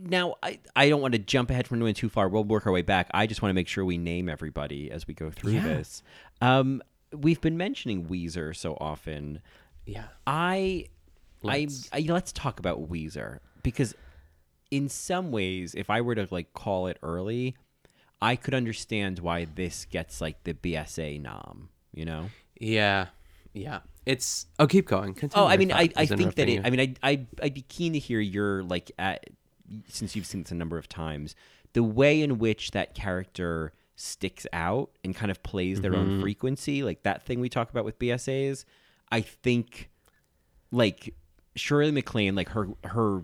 Now, 0.00 0.34
I, 0.42 0.58
I 0.74 0.88
don't 0.88 1.00
want 1.00 1.12
to 1.12 1.18
jump 1.18 1.50
ahead 1.50 1.66
from 1.66 1.78
doing 1.78 1.94
too 1.94 2.08
far. 2.08 2.28
We'll 2.28 2.44
work 2.44 2.66
our 2.66 2.72
way 2.72 2.82
back. 2.82 3.08
I 3.12 3.26
just 3.26 3.42
want 3.42 3.50
to 3.50 3.54
make 3.54 3.68
sure 3.68 3.84
we 3.84 3.98
name 3.98 4.28
everybody 4.28 4.90
as 4.90 5.06
we 5.06 5.14
go 5.14 5.30
through 5.30 5.52
Yeah. 5.52 5.62
this. 5.62 6.02
Um, 6.40 6.82
we've 7.12 7.40
been 7.40 7.56
mentioning 7.56 8.06
Ouiser 8.06 8.54
so 8.54 8.76
often. 8.80 9.40
Yeah. 9.86 10.04
I, 10.26 10.86
Let's. 11.42 11.88
I, 11.92 11.98
I 11.98 12.00
let's 12.08 12.32
talk 12.32 12.58
about 12.58 12.90
Ouiser 12.90 13.38
because, 13.62 13.94
in 14.70 14.88
some 14.88 15.30
ways, 15.30 15.74
if 15.74 15.90
I 15.90 16.00
were 16.00 16.14
to 16.16 16.26
like 16.30 16.52
call 16.54 16.88
it 16.88 16.98
early, 17.02 17.54
I 18.20 18.34
could 18.36 18.54
understand 18.54 19.20
why 19.20 19.44
this 19.44 19.84
gets 19.84 20.20
like 20.20 20.42
the 20.44 20.54
BSA 20.54 21.20
nom. 21.22 21.68
You 21.94 22.04
know? 22.06 22.30
Yeah. 22.58 23.06
Yeah. 23.52 23.80
It's 24.06 24.46
oh 24.58 24.66
keep 24.66 24.86
going. 24.86 25.14
Continue 25.14 25.44
Oh, 25.44 25.48
I 25.48 25.56
mean. 25.56 25.72
I, 25.72 25.88
I 25.96 26.06
think 26.06 26.34
that 26.36 26.48
it. 26.48 26.64
I 26.64 26.70
mean, 26.70 26.80
I, 27.02 27.10
I, 27.10 27.26
I'd 27.42 27.54
be 27.54 27.62
keen 27.62 27.92
to 27.92 27.98
hear 27.98 28.20
your 28.20 28.62
like 28.64 28.90
at 28.98 29.24
since 29.88 30.14
you've 30.16 30.26
seen 30.26 30.42
this 30.42 30.52
a 30.52 30.54
number 30.54 30.78
of 30.78 30.88
times, 30.88 31.34
the 31.72 31.82
way 31.82 32.20
in 32.22 32.38
which 32.38 32.70
that 32.72 32.94
character 32.94 33.72
sticks 33.94 34.46
out 34.52 34.90
and 35.04 35.14
kind 35.14 35.30
of 35.30 35.42
plays 35.42 35.80
their 35.80 35.92
Mm-hmm. 35.92 36.10
own 36.12 36.20
frequency, 36.20 36.82
like 36.82 37.02
that 37.02 37.24
thing 37.24 37.40
we 37.40 37.48
talk 37.48 37.70
about 37.70 37.84
with 37.84 37.98
BSAs. 37.98 38.64
I 39.10 39.20
think, 39.20 39.88
like 40.70 41.14
Shirley 41.54 41.92
MacLaine, 41.92 42.34
like 42.34 42.50
her 42.50 42.68
her. 42.84 43.22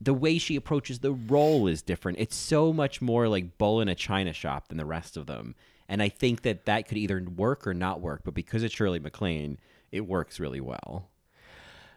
The 0.00 0.14
way 0.14 0.38
she 0.38 0.56
approaches 0.56 0.98
the 0.98 1.12
role 1.12 1.68
is 1.68 1.80
different. 1.80 2.18
It's 2.18 2.34
so 2.34 2.72
much 2.72 3.00
more 3.00 3.28
like 3.28 3.56
bull 3.56 3.80
in 3.80 3.88
a 3.88 3.94
china 3.94 4.32
shop 4.32 4.66
than 4.66 4.76
the 4.76 4.84
rest 4.84 5.16
of 5.16 5.26
them. 5.26 5.54
And 5.88 6.02
I 6.02 6.08
think 6.08 6.42
that 6.42 6.64
that 6.64 6.88
could 6.88 6.98
either 6.98 7.22
work 7.36 7.66
or 7.68 7.72
not 7.74 8.00
work. 8.00 8.22
But 8.24 8.34
because 8.34 8.64
it's 8.64 8.74
Shirley 8.74 8.98
MacLaine, 8.98 9.58
it 9.92 10.00
works 10.08 10.40
really 10.40 10.60
well. 10.60 11.08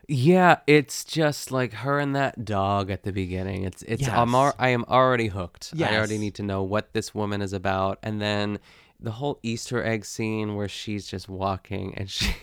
Yeah, 0.07 0.57
it's 0.67 1.03
just 1.03 1.51
like 1.51 1.73
her 1.73 1.99
and 1.99 2.15
that 2.15 2.45
dog 2.45 2.91
at 2.91 3.03
the 3.03 3.11
beginning. 3.11 3.63
It's 3.63 3.81
it's 3.83 4.07
I'm 4.07 4.29
Yes. 4.29 4.35
al- 4.35 4.55
I 4.59 4.69
am 4.69 4.85
already 4.87 5.27
hooked. 5.27 5.73
I 5.79 5.95
already 5.97 6.17
need 6.17 6.35
to 6.35 6.43
know 6.43 6.61
what 6.63 6.93
this 6.93 7.15
woman 7.15 7.41
is 7.41 7.53
about, 7.53 7.97
and 8.03 8.21
then 8.21 8.59
the 8.99 9.11
whole 9.11 9.39
Easter 9.43 9.83
egg 9.83 10.05
scene 10.05 10.55
where 10.55 10.67
she's 10.69 11.07
just 11.07 11.27
walking 11.27 11.95
and 11.97 12.09
she 12.09 12.33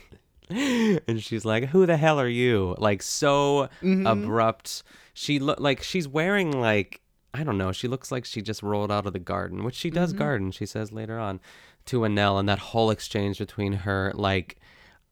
and 0.50 1.22
she's 1.22 1.44
like, 1.44 1.66
"Who 1.66 1.86
the 1.86 1.96
hell 1.96 2.18
are 2.20 2.28
you?" 2.28 2.74
Like 2.78 3.02
so 3.02 3.68
Mm-hmm. 3.82 4.06
abrupt. 4.06 4.82
She 5.14 5.38
look 5.38 5.60
like 5.60 5.82
she's 5.82 6.08
wearing 6.08 6.50
like 6.60 7.00
I 7.34 7.44
don't 7.44 7.58
know. 7.58 7.72
She 7.72 7.88
looks 7.88 8.10
like 8.12 8.24
she 8.24 8.42
just 8.42 8.62
rolled 8.62 8.90
out 8.92 9.06
of 9.06 9.12
the 9.12 9.18
garden, 9.18 9.62
which 9.64 9.76
she 9.76 9.88
does 9.90 10.10
Mm-hmm. 10.10 10.18
garden. 10.18 10.50
She 10.50 10.66
says 10.66 10.92
later 10.92 11.18
on 11.18 11.40
to 11.86 12.00
Annelle, 12.00 12.38
and 12.40 12.48
that 12.48 12.58
whole 12.58 12.90
exchange 12.90 13.38
between 13.38 13.72
her 13.72 14.12
like. 14.14 14.58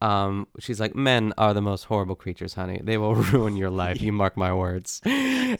Um, 0.03 0.47
she's 0.59 0.81
like, 0.81 0.95
men 0.95 1.35
are 1.37 1.53
the 1.53 1.61
most 1.61 1.85
horrible 1.85 2.15
creatures, 2.15 2.55
honey. 2.55 2.81
They 2.83 2.97
will 2.97 3.15
ruin 3.33 3.57
your 3.57 3.71
life. 3.71 4.01
You 4.01 4.13
mark 4.13 4.37
my 4.37 4.53
words. 4.53 5.01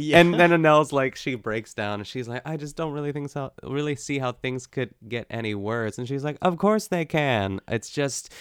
And 0.01 0.35
then 0.35 0.53
Annelle's 0.53 0.93
like, 0.93 1.17
she 1.17 1.35
breaks 1.35 1.75
down 1.75 2.01
and 2.01 2.07
she's 2.07 2.29
like, 2.29 2.43
I 2.45 2.57
just 2.57 2.77
don't 2.77 2.93
really 2.93 3.11
think 3.13 3.29
so, 3.29 3.53
really 3.65 3.97
see 3.97 4.19
how 4.21 4.33
things 4.33 4.67
could 4.67 4.95
get 5.09 5.27
any 5.29 5.55
worse. 5.55 5.99
And 5.99 6.07
she's 6.07 6.23
like, 6.23 6.39
of 6.41 6.59
course 6.59 6.87
they 6.87 7.05
can. 7.05 7.61
It's 7.67 7.91
just, 7.91 8.33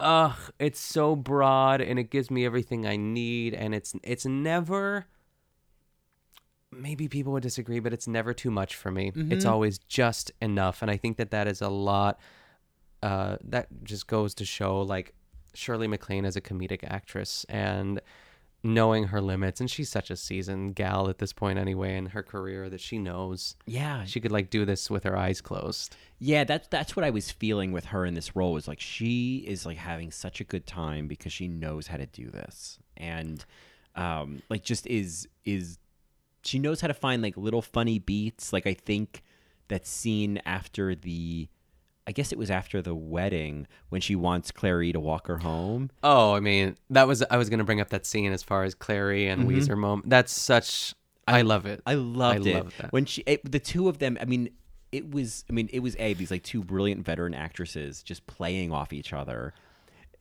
ugh, 0.00 0.36
it's 0.58 0.80
so 0.80 1.14
broad 1.14 1.82
and 1.82 1.98
it 1.98 2.10
gives 2.10 2.30
me 2.30 2.46
everything 2.46 2.86
I 2.86 2.96
need. 2.96 3.52
And 3.52 3.74
it's, 3.74 3.94
it's 4.02 4.24
never, 4.24 5.06
maybe 6.72 7.08
people 7.08 7.34
would 7.34 7.42
disagree, 7.42 7.78
but 7.78 7.92
it's 7.92 8.08
never 8.08 8.32
too 8.32 8.50
much 8.50 8.74
for 8.74 8.90
me. 8.90 9.12
It's 9.30 9.44
always 9.44 9.78
just 9.78 10.32
enough. 10.40 10.80
And 10.80 10.90
I 10.90 10.96
think 10.96 11.18
that 11.18 11.30
that 11.30 11.46
is 11.46 11.60
a 11.60 11.68
lot 11.68 12.18
uh, 13.02 13.36
that 13.44 13.68
just 13.84 14.06
goes 14.06 14.34
to 14.34 14.44
show 14.44 14.82
like 14.82 15.14
Shirley 15.54 15.88
MacLaine 15.88 16.24
as 16.24 16.36
a 16.36 16.40
comedic 16.40 16.80
actress 16.84 17.44
and 17.48 18.00
knowing 18.64 19.04
her 19.04 19.20
limits 19.20 19.60
and 19.60 19.70
she's 19.70 19.88
such 19.88 20.10
a 20.10 20.16
seasoned 20.16 20.74
gal 20.74 21.08
at 21.08 21.18
this 21.18 21.32
point 21.32 21.60
anyway 21.60 21.96
in 21.96 22.06
her 22.06 22.24
career 22.24 22.68
that 22.68 22.80
she 22.80 22.98
knows 22.98 23.54
Yeah, 23.66 24.04
she 24.04 24.20
could 24.20 24.32
like 24.32 24.50
do 24.50 24.64
this 24.64 24.90
with 24.90 25.04
her 25.04 25.16
eyes 25.16 25.40
closed 25.40 25.94
Yeah, 26.18 26.42
that's 26.42 26.66
that's 26.66 26.96
what 26.96 27.04
I 27.04 27.10
was 27.10 27.30
feeling 27.30 27.70
with 27.70 27.86
her 27.86 28.04
in 28.04 28.14
this 28.14 28.34
role. 28.34 28.52
Was 28.52 28.66
like 28.66 28.80
she 28.80 29.44
is 29.46 29.64
like 29.64 29.76
having 29.76 30.10
such 30.10 30.40
a 30.40 30.44
good 30.44 30.66
time 30.66 31.06
because 31.06 31.32
she 31.32 31.46
knows 31.46 31.86
how 31.86 31.98
to 31.98 32.06
do 32.06 32.30
this, 32.30 32.80
and 32.96 33.44
um, 33.94 34.42
like 34.48 34.64
just 34.64 34.86
is 34.88 35.28
is 35.44 35.78
she 36.42 36.58
knows 36.58 36.80
how 36.80 36.88
to 36.88 36.94
find 36.94 37.22
like 37.22 37.36
little 37.36 37.62
funny 37.62 37.98
beats. 37.98 38.52
Like 38.52 38.66
I 38.66 38.74
think 38.74 39.22
that 39.68 39.86
scene 39.86 40.40
after 40.46 40.94
the, 40.94 41.48
I 42.08 42.12
guess 42.12 42.32
it 42.32 42.38
was 42.38 42.50
after 42.50 42.80
the 42.80 42.94
wedding 42.94 43.68
when 43.90 44.00
she 44.00 44.16
wants 44.16 44.50
Clairee 44.50 44.92
to 44.92 45.00
walk 45.00 45.26
her 45.26 45.38
home. 45.38 45.90
oh 46.02 46.34
i 46.34 46.40
mean 46.40 46.76
that 46.90 47.06
was 47.06 47.22
i 47.30 47.36
was 47.36 47.50
gonna 47.50 47.64
bring 47.64 47.80
up 47.80 47.90
that 47.90 48.06
scene 48.06 48.32
as 48.32 48.42
far 48.42 48.64
as 48.64 48.74
clairee 48.74 49.28
and 49.28 49.42
mm-hmm. 49.44 49.58
ouiser 49.58 49.76
moment 49.76 50.08
that's 50.08 50.32
such 50.32 50.94
i, 51.26 51.42
love 51.42 51.66
it 51.66 51.82
I 51.84 51.94
loved 51.94 52.46
I 52.46 52.50
it 52.50 52.54
love 52.54 52.74
that. 52.78 52.92
when 52.92 53.04
she 53.04 53.22
it, 53.26 53.50
the 53.50 53.60
two 53.60 53.88
of 53.88 53.98
them. 53.98 54.16
I 54.20 54.24
mean, 54.24 54.48
it 54.92 55.10
was. 55.10 55.44
I 55.50 55.52
mean, 55.52 55.68
it 55.72 55.80
was 55.80 55.94
a 55.98 56.14
these 56.14 56.30
like 56.30 56.42
two 56.42 56.64
brilliant 56.64 57.04
veteran 57.04 57.34
actresses 57.34 58.02
just 58.02 58.26
playing 58.26 58.72
off 58.72 58.92
each 58.92 59.12
other. 59.12 59.52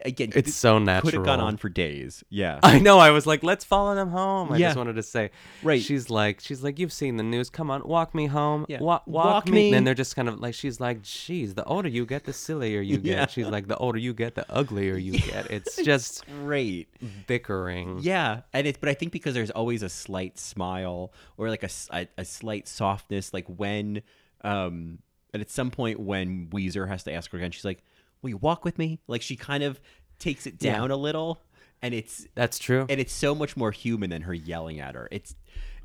Again, 0.06 0.32
It's 0.36 0.54
so 0.54 0.78
natural. 0.78 1.10
Could 1.10 1.14
have 1.16 1.26
gone 1.26 1.40
on 1.40 1.58
for 1.58 1.70
days. 1.70 2.24
Yeah. 2.30 2.60
I 2.62 2.78
know. 2.78 3.00
I 3.00 3.10
was 3.10 3.26
like, 3.26 3.42
let's 3.42 3.66
follow 3.66 3.96
them 3.96 4.10
home. 4.10 4.52
I 4.52 4.58
Yeah. 4.58 4.68
just 4.68 4.78
wanted 4.78 4.94
to 4.98 5.04
say, 5.04 5.32
Right. 5.64 5.82
She's 5.82 6.10
like, 6.12 6.40
she's 6.40 6.62
like, 6.64 6.78
you've 6.78 6.94
seen 6.94 7.18
the 7.18 7.24
news. 7.24 7.50
Come 7.50 7.72
on, 7.72 7.82
walk 7.84 8.14
me 8.14 8.28
home. 8.28 8.66
Yeah. 8.70 8.80
Walk, 8.80 9.08
walk, 9.08 9.26
Walk 9.26 9.46
me. 9.48 9.52
me. 9.54 9.66
And 9.70 9.74
then 9.74 9.84
they're 9.86 9.96
just 9.96 10.16
kind 10.16 10.30
of 10.30 10.40
like, 10.40 10.54
she's 10.54 10.80
like, 10.80 11.02
geez, 11.02 11.56
the 11.56 11.64
older 11.66 11.90
you 11.90 12.06
get, 12.06 12.26
the 12.26 12.34
sillier 12.34 12.80
you 12.80 12.98
get. 12.98 13.12
Yeah. 13.18 13.26
She's 13.28 13.48
like, 13.48 13.68
the 13.68 13.78
older 13.78 13.98
you 13.98 14.14
get, 14.14 14.36
the 14.36 14.46
uglier 14.52 14.98
you 14.98 15.14
get. 15.20 15.50
It's 15.50 15.76
just 15.78 16.26
Great. 16.28 16.90
bickering. 17.26 18.00
Yeah, 18.02 18.42
and 18.54 18.68
it's 18.68 18.78
but 18.78 18.90
I 18.90 18.94
think 18.94 19.12
because 19.12 19.34
there's 19.34 19.52
always 19.52 19.84
a 19.84 19.90
slight 19.90 20.38
smile 20.40 21.12
or 21.38 21.50
like 21.50 21.64
a, 21.64 21.66
s- 21.66 21.90
a- 21.92 22.08
a 22.18 22.26
slight 22.26 22.68
softness, 22.68 23.34
like 23.34 23.46
when, 23.48 24.02
um, 24.44 25.00
and 25.34 25.42
at 25.42 25.50
some 25.50 25.72
point 25.72 26.00
when 26.00 26.48
Ouiser 26.48 26.88
has 26.88 27.04
to 27.04 27.12
ask 27.14 27.32
her 27.32 27.38
again, 27.38 27.52
she's 27.52 27.66
like, 27.66 27.84
"Will 28.22 28.30
you 28.32 28.38
walk 28.38 28.64
with 28.66 28.78
me?" 28.78 29.00
Like 29.08 29.22
she 29.22 29.36
kind 29.36 29.64
of 29.64 29.80
takes 30.20 30.46
it 30.48 30.56
Yeah. 30.60 30.74
down 30.74 30.92
a 30.92 30.98
little, 30.98 31.44
and 31.82 31.94
it's 31.94 32.28
That's 32.36 32.58
true. 32.60 32.86
and 32.90 33.00
it's 33.00 33.14
so 33.14 33.36
much 33.36 33.56
more 33.58 33.72
human 33.72 34.10
than 34.10 34.24
her 34.24 34.34
yelling 34.34 34.80
at 34.80 34.96
her. 34.96 35.08
It's 35.12 35.36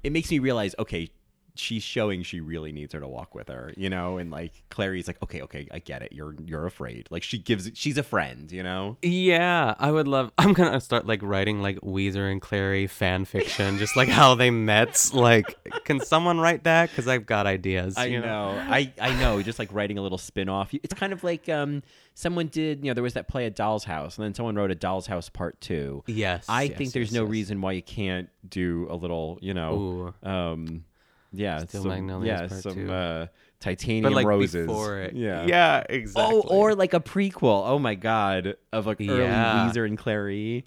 it 0.03 0.11
makes 0.13 0.31
me 0.31 0.39
realize, 0.41 0.75
okay, 0.79 1.11
she's 1.55 1.83
showing 1.83 2.23
she 2.23 2.41
really 2.41 2.73
needs 2.73 2.93
her 2.93 3.01
to 3.01 3.09
walk 3.09 3.35
with 3.35 3.49
her, 3.49 3.73
you 3.77 3.91
know, 3.91 4.19
and 4.19 4.31
like 4.31 4.53
Clairee's 4.71 5.07
like, 5.07 5.23
okay, 5.23 5.43
okay, 5.43 5.69
I 5.71 5.79
get 5.79 6.03
it. 6.03 6.13
You're 6.13 6.35
you're 6.45 6.67
afraid. 6.67 7.09
Like 7.11 7.23
she 7.23 7.39
gives, 7.39 7.71
she's 7.75 7.99
a 7.99 8.03
friend, 8.03 8.51
you 8.51 8.63
know. 8.63 8.97
Yeah, 9.03 9.75
I 9.79 9.91
would 9.91 10.09
love. 10.09 10.33
I'm 10.39 10.53
gonna 10.53 10.81
start 10.81 11.07
like 11.07 11.21
writing 11.23 11.61
like 11.61 11.81
Ouiser 11.81 12.31
and 12.31 12.41
Clairee 12.41 12.87
fan 12.87 13.25
fiction, 13.25 13.79
just 13.79 13.97
like 13.97 14.09
how 14.09 14.35
they 14.35 14.51
met. 14.51 15.11
Like, 15.13 15.57
can 15.85 16.01
someone 16.01 16.39
write 16.41 16.65
that? 16.65 16.91
Because 16.91 17.09
I've 17.09 17.27
got 17.27 17.47
ideas. 17.47 17.97
I 17.97 18.07
you 18.07 18.21
know. 18.21 18.51
I 18.51 18.93
I 19.01 19.19
know. 19.21 19.43
Just 19.43 19.59
like 19.59 19.73
writing 19.73 19.99
a 19.99 20.03
little 20.03 20.19
spin 20.19 20.49
off. 20.49 20.73
It's 20.75 20.95
kind 20.95 21.13
of 21.13 21.23
like 21.23 21.49
um 21.49 21.83
someone 22.15 22.49
did. 22.49 22.85
You 22.85 22.91
know, 22.91 22.95
there 22.95 23.03
was 23.03 23.15
that 23.15 23.29
play, 23.29 23.47
A 23.47 23.51
Doll's 23.51 23.85
House, 23.85 24.17
and 24.17 24.25
then 24.25 24.35
someone 24.35 24.55
wrote 24.55 24.71
A 24.71 24.75
Doll's 24.75 25.07
House 25.07 25.29
Part 25.29 25.61
Two. 25.61 26.03
Yes, 26.07 26.47
I 26.49 26.65
yes, 26.65 26.79
think 26.79 26.93
there's 26.93 27.09
yes, 27.09 27.15
no 27.15 27.23
yes. 27.23 27.31
reason 27.31 27.61
why 27.61 27.73
you 27.73 27.83
can't 27.83 28.29
do 28.49 28.87
a 28.91 28.97
little. 28.97 29.39
You 29.41 29.55
know, 29.55 30.15
um, 30.23 30.85
yeah, 31.33 31.59
Steel 31.65 31.83
some, 31.83 31.91
Magnolias 31.91 32.41
yeah, 32.43 32.47
Part 32.49 32.63
some 32.63 32.75
Two. 32.75 32.93
uh, 32.93 33.27
titanium 33.61 34.05
But 34.05 34.13
like 34.13 34.27
roses. 34.27 34.67
before 34.67 34.99
it. 35.01 35.15
Yeah, 35.15 35.47
Yeah, 35.47 35.85
exactly. 35.89 36.37
Oh, 36.37 36.41
or 36.49 36.75
like 36.75 36.95
a 36.95 37.01
prequel. 37.01 37.63
Oh 37.67 37.79
my 37.79 37.95
god, 37.95 38.57
of 38.73 38.87
like 38.87 39.01
early 39.01 39.19
Yeah. 39.19 39.69
Ouiser 39.71 39.87
and 39.87 39.97
Clairee. 39.99 40.65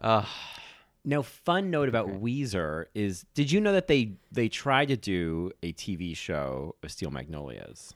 Ugh. 0.00 0.26
Now, 1.06 1.20
fun 1.20 1.70
note 1.70 1.88
about 1.90 2.08
Ouiser 2.08 2.86
is: 2.94 3.26
Did 3.34 3.52
you 3.52 3.60
know 3.60 3.72
that 3.72 3.88
they 3.88 4.14
they 4.32 4.48
tried 4.48 4.88
to 4.88 4.96
do 4.96 5.52
a 5.62 5.72
TV 5.74 6.16
show 6.16 6.76
of 6.82 6.90
Steel 6.90 7.10
Magnolias? 7.10 7.94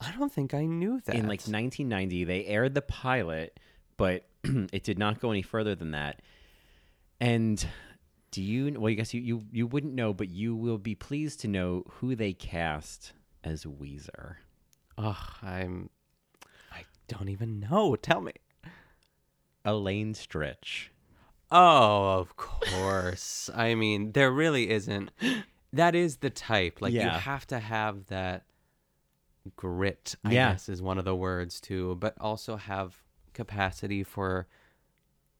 I 0.00 0.10
don't 0.18 0.32
think 0.32 0.52
I 0.52 0.64
knew 0.66 1.00
that. 1.04 1.14
In 1.14 1.22
like 1.28 1.42
1990, 1.42 2.24
they 2.24 2.44
aired 2.46 2.74
the 2.74 2.82
pilot, 2.82 3.60
but 3.96 4.24
it 4.44 4.82
did 4.82 4.98
not 4.98 5.20
go 5.20 5.30
any 5.30 5.42
further 5.42 5.76
than 5.76 5.92
that. 5.92 6.20
And 7.20 7.64
do 8.32 8.42
you? 8.42 8.72
Well, 8.80 8.90
I 8.90 8.94
guess 8.94 9.14
you 9.14 9.20
you 9.20 9.44
you 9.52 9.66
wouldn't 9.68 9.94
know, 9.94 10.12
but 10.12 10.28
you 10.28 10.56
will 10.56 10.78
be 10.78 10.96
pleased 10.96 11.40
to 11.40 11.48
know 11.48 11.84
who 11.88 12.16
they 12.16 12.32
cast 12.32 13.12
as 13.44 13.64
Ouiser. 13.64 14.36
Ugh, 14.98 15.16
I'm. 15.42 15.88
I 16.72 16.84
don't 17.06 17.28
even 17.28 17.60
know. 17.60 17.94
Tell 17.94 18.20
me. 18.20 18.32
Elaine 19.64 20.14
Stritch. 20.14 20.88
Oh, 21.50 22.18
of 22.18 22.36
course. 22.36 23.48
I 23.54 23.74
mean, 23.74 24.12
there 24.12 24.32
really 24.32 24.70
isn't. 24.70 25.10
That 25.72 25.94
is 25.94 26.16
the 26.16 26.30
type. 26.30 26.80
Like 26.80 26.92
you 26.94 27.00
have 27.00 27.46
to 27.48 27.58
have 27.60 28.06
that 28.06 28.44
grit. 29.56 30.14
I 30.24 30.32
Yeah. 30.32 30.52
guess 30.52 30.68
is 30.68 30.82
one 30.82 30.98
of 30.98 31.04
the 31.04 31.14
words 31.14 31.60
too, 31.60 31.96
but 32.00 32.14
also 32.20 32.56
have 32.56 32.96
capacity 33.34 34.02
for 34.02 34.46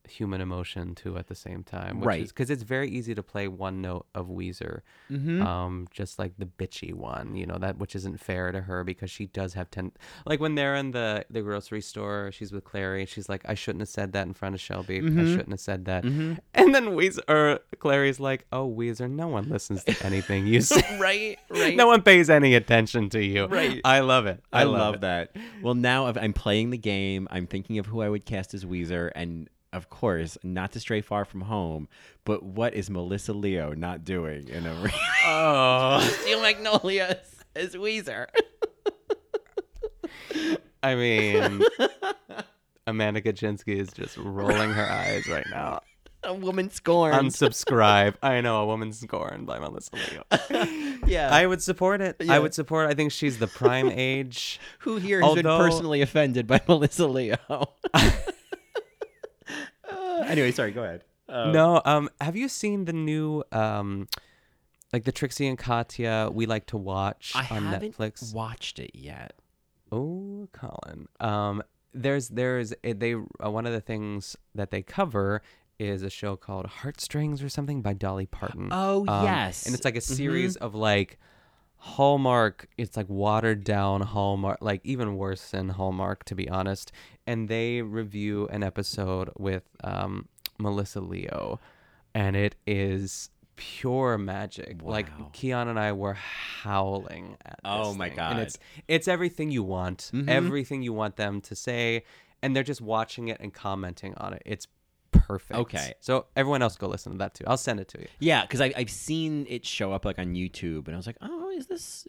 human 0.09 0.41
emotion 0.41 0.95
too 0.95 1.17
at 1.17 1.29
the 1.29 1.35
same 1.35 1.63
time. 1.63 2.01
Which 2.01 2.07
Right. 2.07 2.29
Because 2.29 2.51
it's 2.51 2.63
very 2.65 2.89
easy 2.91 3.15
to 3.15 3.23
play 3.23 3.47
one 3.49 3.81
note 3.81 4.07
of 4.15 4.27
Ouiser, 4.29 4.81
Mhm. 5.11 5.43
um, 5.45 5.87
just 5.91 6.19
like 6.19 6.33
the 6.39 6.47
bitchy 6.47 6.93
one. 6.93 7.37
You 7.37 7.47
know 7.47 7.59
that 7.59 7.79
which 7.79 7.95
isn't 7.95 8.19
fair 8.21 8.51
to 8.53 8.63
her 8.63 8.83
because 8.85 9.11
she 9.11 9.27
does 9.27 9.55
have 9.55 9.71
ten. 9.71 9.93
Like 10.27 10.41
when 10.41 10.55
they're 10.57 10.75
in 10.75 10.91
the 10.91 11.25
the 11.31 11.41
grocery 11.43 11.81
store, 11.81 12.31
she's 12.33 12.53
with 12.53 12.65
Clairee. 12.65 13.07
She's 13.07 13.29
like, 13.29 13.43
I 13.49 13.55
shouldn't 13.55 13.81
have 13.83 13.89
said 13.89 14.13
that 14.13 14.27
in 14.27 14.35
front 14.35 14.55
of 14.55 14.61
Shelby. 14.61 14.99
I 14.99 15.03
Mhm. 15.03 15.31
shouldn't 15.31 15.51
have 15.51 15.61
said 15.61 15.85
that. 15.85 16.05
Mhm. 16.05 16.39
And 16.55 16.75
then 16.75 16.87
Ouiser 16.87 17.21
or 17.29 17.61
Clary's 17.79 18.19
like, 18.21 18.45
"Oh, 18.53 18.69
Ouiser, 18.77 19.11
no 19.11 19.29
one 19.29 19.49
listens 19.49 19.85
to 19.85 20.07
anything 20.07 20.47
you 20.47 20.61
say. 20.73 20.99
right, 21.01 21.39
right. 21.51 21.77
no 21.77 21.87
one 21.87 22.03
pays 22.03 22.29
any 22.29 22.55
attention 22.55 23.09
to 23.11 23.25
you. 23.25 23.47
Right. 23.47 23.81
I 23.85 24.01
love 24.01 24.27
it. 24.27 24.43
I, 24.53 24.63
I, 24.63 24.65
love, 24.65 24.95
it. 24.97 25.01
that. 25.03 25.37
Well, 25.63 25.75
now 25.75 26.07
I'm 26.07 26.33
playing 26.33 26.71
the 26.71 26.79
game. 26.79 27.29
I'm 27.31 27.47
thinking 27.47 27.79
of 27.79 27.87
who 27.87 28.01
I 28.03 28.09
would 28.09 28.25
cast 28.25 28.53
as 28.55 28.65
Ouiser, 28.65 29.11
and 29.15 29.49
of 29.73 29.89
course, 29.89 30.37
not 30.43 30.73
to 30.73 30.81
stray 30.81 31.01
far 31.01 31.25
from 31.25 31.43
home, 31.43 31.89
but 32.25 32.43
what 32.43 32.75
is 32.75 32.91
Melissa 32.91 33.33
Leo 33.33 33.73
not 33.73 34.05
doing 34.05 34.49
in 34.49 34.67
a 34.67 34.75
re- 34.83 34.91
Oh, 35.25 36.01
Steel 36.23 36.43
Magnolias 36.43 37.37
is 37.57 37.75
Ouiser? 37.75 38.27
I 40.83 40.95
mean, 40.97 41.63
Amanda 42.87 43.21
Kaczynski 43.21 43.77
is 43.79 43.89
just 43.93 44.17
rolling 44.17 44.71
her 44.71 44.85
eyes 44.85 45.29
right 45.29 45.47
now. 45.51 45.81
A 46.25 46.35
woman 46.35 46.71
scorned. 46.71 47.15
Unsubscribe. 47.17 48.15
I 48.23 48.41
know 48.41 48.63
a 48.63 48.67
woman 48.67 48.93
scorned 48.93 49.47
by 49.47 49.59
Melissa 49.59 49.91
Leo. 49.97 50.25
yeah. 51.07 51.29
I 51.33 51.47
would 51.47 51.61
support 51.63 52.01
it. 52.01 52.17
Yeah. 52.21 52.35
I 52.35 52.39
would 52.39 52.55
support. 52.55 52.89
I 52.89 52.95
think 52.95 53.11
she's 53.11 53.39
the 53.39 53.49
prime 53.49 53.91
age. 53.91 54.61
who 54.81 54.99
here 54.99 55.21
has 55.21 55.35
been 55.35 55.45
personally 55.45 56.01
offended 56.01 56.47
by 56.47 56.61
Melissa 56.69 57.07
Leo? 57.09 57.37
Anyway, 60.29 60.53
sorry. 60.53 60.73
Go 60.73 60.83
ahead. 60.85 61.05
Um, 61.29 61.53
no, 61.53 61.81
um, 61.85 62.11
have 62.21 62.37
you 62.37 62.49
seen 62.49 62.85
the 62.85 62.93
new 62.93 63.43
um, 63.53 64.09
like 64.93 65.05
the 65.05 65.13
Trixie 65.13 65.47
and 65.47 65.57
Katya 65.59 66.31
We 66.33 66.47
Like 66.47 66.67
to 66.67 66.77
Watch 66.77 67.33
I 67.35 67.47
on 67.51 67.65
haven't 67.65 67.97
Netflix? 67.97 68.35
watched 68.35 68.79
it 68.79 68.91
yet. 68.95 69.35
Oh, 69.91 70.49
Colin. 70.53 71.09
Um, 71.21 71.63
there's 71.95 72.29
there's 72.29 72.73
eh, 72.85 72.95
they 72.97 73.15
uh, 73.15 73.51
one 73.51 73.67
of 73.67 73.73
the 73.73 73.81
things 73.81 74.37
that 74.55 74.71
they 74.71 74.83
cover 74.83 75.43
is 75.79 76.03
a 76.03 76.11
show 76.11 76.37
called 76.37 76.67
Heartstrings 76.67 77.43
or 77.43 77.49
something 77.49 77.83
by 77.83 77.93
Dolly 77.93 78.27
Parton. 78.27 78.69
Oh, 78.71 79.05
Um, 79.09 79.25
yes. 79.25 79.67
and 79.67 79.75
it's 79.75 79.85
like 79.85 79.97
a 79.97 80.01
Mhm. 80.01 80.17
series 80.17 80.57
of 80.57 80.75
like 80.75 81.19
Hallmark. 81.85 82.69
It's 82.79 82.97
like 82.97 83.09
watered 83.09 83.65
down 83.65 84.03
Hallmark, 84.03 84.59
like 84.61 84.81
even 84.85 85.17
worse 85.17 85.51
than 85.51 85.69
Hallmark 85.71 86.25
to 86.27 86.35
be 86.37 86.49
honest. 86.49 86.93
And 87.27 87.49
they 87.49 87.83
review 87.83 88.47
an 88.49 88.63
episode 88.63 89.31
with 89.37 89.65
um, 89.83 90.29
Melissa 90.59 91.01
Leo, 91.01 91.59
and 92.15 92.37
it 92.37 92.55
is 92.69 93.31
pure 93.57 94.17
magic. 94.17 94.81
Like 94.83 95.09
Wow. 95.19 95.31
Keon 95.33 95.67
and 95.69 95.79
I 95.79 95.91
were 95.93 96.15
howling 96.15 97.37
at. 97.45 97.59
Oh 97.65 97.95
my 97.95 98.09
thing. 98.11 98.19
And 98.21 98.37
God. 98.37 98.43
it's 98.43 98.59
it's 98.87 99.09
everything 99.09 99.51
you 99.51 99.65
want, 99.65 100.11
Mhm. 100.15 100.29
everything 100.29 100.83
you 100.83 100.93
want 100.93 101.17
them 101.17 101.41
to 101.43 101.57
say, 101.57 102.05
and 102.43 102.55
they're 102.55 102.63
just 102.63 102.81
watching 102.81 103.27
it 103.27 103.39
and 103.41 103.53
commenting 103.53 104.15
on 104.19 104.35
it. 104.35 104.43
It's 104.47 104.69
perfect. 105.11 105.59
Okay. 105.59 105.95
So 106.01 106.27
everyone 106.37 106.63
else 106.63 106.77
go 106.77 106.87
listen 106.87 107.13
to 107.13 107.19
that 107.19 107.35
too. 107.35 107.45
I'll 107.47 107.57
send 107.57 107.81
it 107.81 107.89
to 107.89 108.01
you. 108.01 108.07
Yeah, 108.21 108.43
because 108.43 108.61
I've 108.61 108.89
seen 108.91 109.47
it 109.49 109.67
show 109.67 109.93
up 109.93 110.05
like 110.05 110.19
on 110.21 110.35
YouTube, 110.35 110.87
and 110.87 110.95
I 110.95 110.97
was 110.97 111.07
like, 111.07 111.19
oh, 111.21 111.42
is 111.53 111.67
this? 111.67 112.09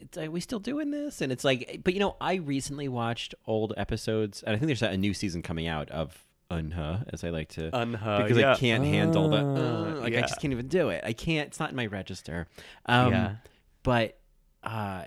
It's, 0.00 0.18
are 0.18 0.30
we 0.30 0.40
still 0.40 0.58
doing 0.58 0.90
this? 0.90 1.20
And 1.20 1.30
it's 1.30 1.44
like, 1.44 1.80
but 1.84 1.94
you 1.94 2.00
know, 2.00 2.16
I 2.20 2.34
recently 2.34 2.88
watched 2.88 3.34
old 3.46 3.72
episodes, 3.76 4.42
and 4.42 4.54
I 4.54 4.58
think 4.58 4.66
there's 4.68 4.82
a 4.82 4.96
new 4.96 5.14
season 5.14 5.42
coming 5.42 5.66
out 5.68 5.90
of 5.90 6.24
Unha, 6.50 7.04
as 7.12 7.22
I 7.22 7.30
like 7.30 7.48
to, 7.50 7.70
Unha, 7.70 8.22
because 8.22 8.36
yeah. 8.36 8.52
I 8.52 8.56
can't 8.56 8.84
handle 8.84 9.28
the, 9.28 9.36
Uh, 9.36 9.98
uh, 9.98 10.00
like 10.00 10.14
I 10.14 10.22
just 10.22 10.40
can't 10.40 10.52
even 10.52 10.68
do 10.68 10.88
it. 10.88 11.02
I 11.04 11.12
can't. 11.12 11.46
It's 11.46 11.60
not 11.60 11.70
in 11.70 11.76
my 11.76 11.86
register. 11.86 12.48
Um, 12.86 13.12
Yeah. 13.12 13.34
But 13.82 14.18
uh, 14.62 15.04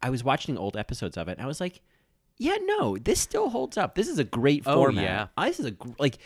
I 0.00 0.10
was 0.10 0.22
watching 0.22 0.56
old 0.56 0.76
episodes 0.76 1.16
of 1.16 1.28
it, 1.28 1.32
and 1.32 1.42
I 1.42 1.46
was 1.46 1.60
like, 1.60 1.82
yeah, 2.38 2.56
no, 2.62 2.96
this 2.96 3.20
still 3.20 3.50
holds 3.50 3.76
up. 3.76 3.96
This 3.96 4.06
is 4.08 4.18
a 4.18 4.24
great 4.24 4.64
format. 4.64 4.78
Oh, 4.78 4.84
format. 4.84 5.04
yeah. 5.04 5.26
I, 5.36 5.48
this 5.48 5.60
is 5.60 5.66
a 5.66 5.74
like. 5.98 6.18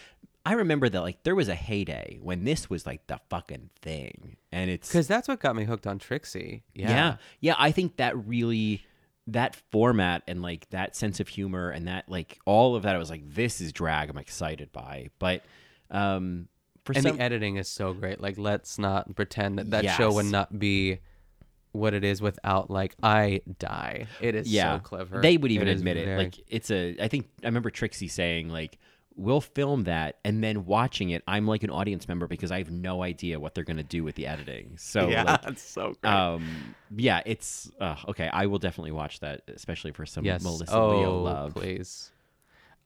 I 0.44 0.54
remember 0.54 0.88
that 0.88 1.00
like 1.00 1.22
there 1.22 1.34
was 1.34 1.48
a 1.48 1.54
heyday 1.54 2.18
when 2.20 2.44
this 2.44 2.68
was 2.68 2.84
like 2.86 3.06
the 3.06 3.20
fucking 3.30 3.70
thing, 3.80 4.36
and 4.50 4.70
it's 4.70 4.88
Because 4.88 5.06
that's 5.06 5.28
what 5.28 5.40
got 5.40 5.54
me 5.54 5.64
hooked 5.64 5.86
on 5.86 5.98
Trixie. 5.98 6.64
Yeah. 6.74 6.90
yeah. 6.90 7.16
yeah, 7.40 7.54
I 7.58 7.70
think 7.70 7.96
that 7.96 8.16
really 8.26 8.84
that 9.28 9.54
format 9.70 10.22
and 10.26 10.42
like 10.42 10.68
that 10.70 10.96
sense 10.96 11.20
of 11.20 11.28
humor 11.28 11.70
and 11.70 11.86
that 11.86 12.08
like 12.08 12.40
all 12.44 12.74
of 12.74 12.82
that 12.82 12.96
I 12.96 12.98
was 12.98 13.08
like 13.08 13.22
this 13.24 13.60
is 13.60 13.72
drag 13.72 14.10
I'm 14.10 14.18
excited 14.18 14.72
by. 14.72 15.10
But 15.20 15.44
um 15.90 16.48
for 16.84 16.92
and 16.92 17.02
some 17.04 17.16
the 17.16 17.22
editing 17.22 17.56
is 17.56 17.68
so 17.68 17.92
great. 17.92 18.20
Like, 18.20 18.38
let's 18.38 18.78
not 18.78 19.14
pretend 19.14 19.58
that 19.58 19.70
that 19.70 19.96
show 19.96 20.12
would 20.14 20.26
not 20.26 20.58
be 20.58 20.98
what 21.70 21.94
it 21.94 22.02
is 22.04 22.20
without 22.20 22.70
like 22.70 22.96
I 23.02 23.42
die. 23.58 24.06
It 24.20 24.34
is 24.34 24.48
yeah, 24.48 24.76
so 24.78 24.82
clever. 24.82 25.20
They 25.20 25.36
would 25.36 25.52
even 25.52 25.68
is 25.68 25.80
admit 25.80 25.96
it. 25.96 26.06
very- 26.06 26.24
Like 26.24 26.40
it's 26.48 26.70
a 26.70 26.96
I 27.00 27.06
think 27.08 27.28
I 27.42 27.46
remember 27.46 27.70
Trixie 27.70 28.08
saying 28.08 28.48
like 28.48 28.78
we'll 29.16 29.40
film 29.40 29.84
that 29.84 30.18
and 30.24 30.42
then 30.42 30.64
watching 30.64 31.10
it 31.10 31.22
I'm 31.28 31.46
like 31.46 31.62
an 31.62 31.70
audience 31.70 32.08
member 32.08 32.26
because 32.26 32.50
I 32.50 32.58
have 32.58 32.70
no 32.70 33.02
idea 33.02 33.38
what 33.38 33.54
they're 33.54 33.64
going 33.64 33.76
to 33.76 33.82
do 33.82 34.02
with 34.04 34.14
the 34.14 34.26
editing. 34.26 34.76
So 34.78 35.08
yeah, 35.10 35.22
like, 35.24 35.40
it's 35.48 35.62
so 35.62 35.94
great. 36.00 36.10
um 36.12 36.74
yeah, 36.94 37.20
it's 37.26 37.70
uh, 37.80 37.96
okay, 38.08 38.28
I 38.32 38.46
will 38.46 38.58
definitely 38.58 38.92
watch 38.92 39.20
that 39.20 39.42
especially 39.48 39.92
for 39.92 40.06
some 40.06 40.24
yes. 40.24 40.42
Melissa 40.42 40.74
oh, 40.78 40.98
Leo 40.98 41.18
love. 41.18 41.54
please. 41.54 42.10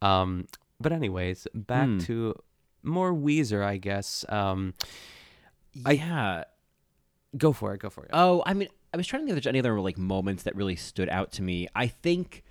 Um, 0.02 0.46
but 0.80 0.92
anyways, 0.92 1.46
back 1.54 1.86
Hmm. 1.88 1.98
to 2.00 2.34
more 2.82 3.12
Ouiser, 3.12 3.64
I 3.64 3.78
guess. 3.78 4.24
Um, 4.28 4.74
yeah. 5.74 6.44
go 7.36 7.52
for 7.52 7.74
it. 7.74 7.80
Go 7.80 7.90
for 7.90 8.04
it. 8.04 8.10
Oh, 8.12 8.42
I 8.46 8.54
mean, 8.54 8.68
I 8.92 8.96
was 8.96 9.06
trying 9.06 9.22
to 9.22 9.26
think 9.26 9.36
if 9.36 9.42
there's 9.44 9.50
any 9.50 9.58
other 9.58 9.78
like 9.80 9.98
moments 9.98 10.44
that 10.44 10.54
really 10.56 10.76
stood 10.76 11.08
out 11.08 11.32
to 11.32 11.42
me. 11.42 11.68
I 11.74 11.86
think 11.88 12.44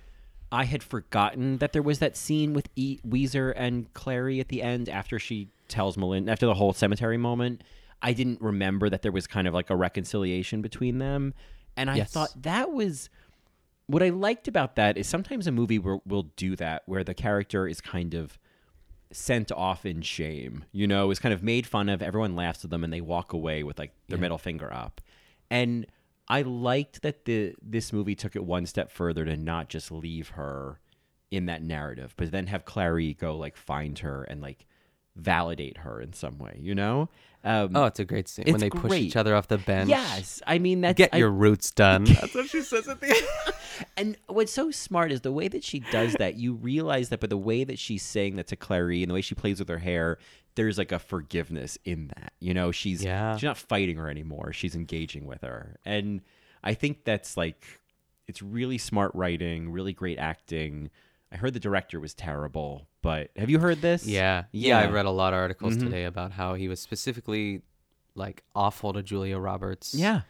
I 0.52 0.64
had 0.64 0.82
forgotten 0.82 1.58
that 1.58 1.72
there 1.72 1.82
was 1.82 1.98
that 1.98 2.16
scene 2.16 2.52
with 2.54 2.68
e- 2.76 2.98
Ouiser 3.06 3.52
and 3.56 3.92
Clairee 3.94 4.40
at 4.40 4.48
the 4.48 4.62
end 4.62 4.88
after 4.88 5.18
she 5.18 5.48
tells 5.68 5.96
Melinda 5.96 6.30
after 6.30 6.46
the 6.46 6.54
whole 6.54 6.72
cemetery 6.72 7.16
moment. 7.18 7.62
I 8.02 8.12
didn't 8.12 8.40
remember 8.40 8.88
that 8.90 9.02
there 9.02 9.10
was 9.12 9.26
kind 9.26 9.48
of 9.48 9.54
like 9.54 9.70
a 9.70 9.76
reconciliation 9.76 10.62
between 10.62 10.98
them, 10.98 11.34
and 11.76 11.90
I 11.90 11.96
Yes. 11.96 12.12
thought 12.12 12.30
that 12.42 12.72
was 12.72 13.08
what 13.88 14.02
I 14.02 14.08
liked 14.10 14.48
about 14.48 14.76
that 14.76 14.96
is 14.98 15.06
sometimes 15.08 15.46
a 15.46 15.52
movie 15.52 15.78
will, 15.78 16.02
will 16.06 16.24
do 16.36 16.56
that 16.56 16.82
where 16.86 17.04
the 17.04 17.14
character 17.14 17.66
is 17.68 17.80
kind 17.80 18.14
of 18.14 18.38
sent 19.12 19.52
off 19.52 19.86
in 19.86 20.02
shame, 20.02 20.64
you 20.72 20.86
know, 20.88 21.10
is 21.10 21.20
kind 21.20 21.32
of 21.32 21.42
made 21.42 21.66
fun 21.66 21.88
of, 21.88 22.02
everyone 22.02 22.34
laughs 22.34 22.64
at 22.64 22.70
them 22.70 22.82
and 22.82 22.92
they 22.92 23.00
walk 23.00 23.32
away 23.32 23.62
with 23.62 23.78
like 23.78 23.92
their 24.08 24.18
Yeah. 24.18 24.22
middle 24.22 24.38
finger 24.38 24.72
up. 24.72 25.00
And 25.50 25.86
I 26.28 26.42
liked 26.42 27.02
that 27.02 27.24
the 27.24 27.54
this 27.62 27.92
movie 27.92 28.14
took 28.14 28.34
it 28.36 28.44
one 28.44 28.66
step 28.66 28.90
further 28.90 29.24
to 29.24 29.36
not 29.36 29.68
just 29.68 29.90
leave 29.92 30.30
her 30.30 30.80
in 31.30 31.46
that 31.46 31.62
narrative, 31.62 32.14
but 32.16 32.30
then 32.30 32.46
have 32.48 32.64
Clairee 32.64 33.14
go 33.14 33.36
like 33.36 33.56
find 33.56 33.98
her 34.00 34.24
and 34.24 34.40
like 34.40 34.66
validate 35.14 35.78
her 35.78 36.00
in 36.00 36.12
some 36.12 36.38
way, 36.38 36.58
you 36.60 36.74
know? 36.74 37.08
Um, 37.42 37.70
Oh, 37.74 37.84
it's 37.86 38.00
a 38.00 38.04
great 38.04 38.28
scene 38.28 38.44
when 38.50 38.60
they 38.60 38.68
push 38.70 38.92
each 38.92 39.16
other 39.16 39.34
off 39.34 39.48
the 39.48 39.56
bench. 39.58 39.88
Yes, 39.88 40.42
I 40.46 40.58
mean 40.58 40.80
that's 40.82 40.96
Get 40.98 41.10
I- 41.14 41.18
your 41.18 41.30
roots 41.30 41.70
done. 41.70 42.04
That's 42.04 42.34
what 42.34 42.48
she 42.48 42.60
says 42.62 42.88
at 42.88 43.00
the 43.00 43.08
end. 43.08 43.54
And 43.98 44.16
what's 44.26 44.52
so 44.52 44.70
smart 44.70 45.12
is 45.12 45.20
the 45.20 45.30
way 45.32 45.48
that 45.48 45.62
she 45.62 45.80
does 45.80 46.14
that. 46.14 46.36
You 46.36 46.54
realize 46.54 47.10
that, 47.10 47.20
but 47.20 47.28
the 47.28 47.36
way 47.36 47.62
that 47.62 47.78
she's 47.78 48.02
saying 48.02 48.36
that 48.36 48.46
to 48.46 48.56
Clairee 48.56 49.02
and 49.02 49.10
the 49.10 49.14
way 49.14 49.20
she 49.20 49.34
plays 49.34 49.58
with 49.58 49.68
her 49.68 49.76
hair, 49.78 50.16
there's 50.56 50.76
like 50.78 50.90
a 50.92 50.98
forgiveness 50.98 51.78
in 51.84 52.08
that. 52.08 52.32
You 52.40 52.52
know, 52.54 52.72
she's 52.72 53.04
Yeah. 53.04 53.36
she's 53.36 53.44
not 53.44 53.56
fighting 53.56 53.96
her 53.96 54.08
anymore. 54.10 54.52
She's 54.52 54.74
engaging 54.74 55.24
with 55.26 55.42
her, 55.42 55.76
and 55.84 56.20
I 56.64 56.74
think 56.74 57.04
that's 57.04 57.36
like 57.36 57.64
it's 58.26 58.42
really 58.42 58.76
smart 58.78 59.12
writing, 59.14 59.70
really 59.70 59.92
great 59.92 60.18
acting. 60.18 60.90
I 61.30 61.36
heard 61.36 61.54
the 61.54 61.60
director 61.60 62.00
was 62.00 62.12
terrible, 62.14 62.88
but 63.02 63.30
have 63.36 63.48
you 63.50 63.58
heard 63.60 63.80
this? 63.82 64.04
Yeah. 64.06 64.44
Yeah, 64.52 64.78
I 64.78 64.84
Yeah. 64.84 64.90
read 64.90 65.06
a 65.06 65.10
lot 65.10 65.32
of 65.32 65.38
articles 65.38 65.76
Mhm. 65.76 65.80
today 65.80 66.04
about 66.04 66.32
how 66.32 66.54
he 66.54 66.66
was 66.68 66.80
specifically 66.80 67.62
like 68.16 68.42
awful 68.54 68.92
to 68.94 69.02
Julia 69.02 69.38
Roberts. 69.38 69.94
Yeah. 69.94 70.22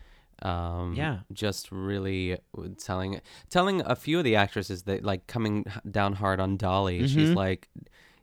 Um 0.43 0.95
Yeah. 0.95 1.21
just 1.33 1.71
really 1.73 2.37
telling 2.79 3.21
telling 3.49 3.81
a 3.83 3.95
few 3.97 4.19
of 4.19 4.25
the 4.25 4.37
actresses 4.37 4.83
that 4.83 5.03
like 5.05 5.27
coming 5.27 5.65
down 5.91 6.15
hard 6.15 6.41
on 6.41 6.57
Dolly. 6.59 7.07
She's 7.09 7.31
Mhm. 7.31 7.37
like 7.37 7.69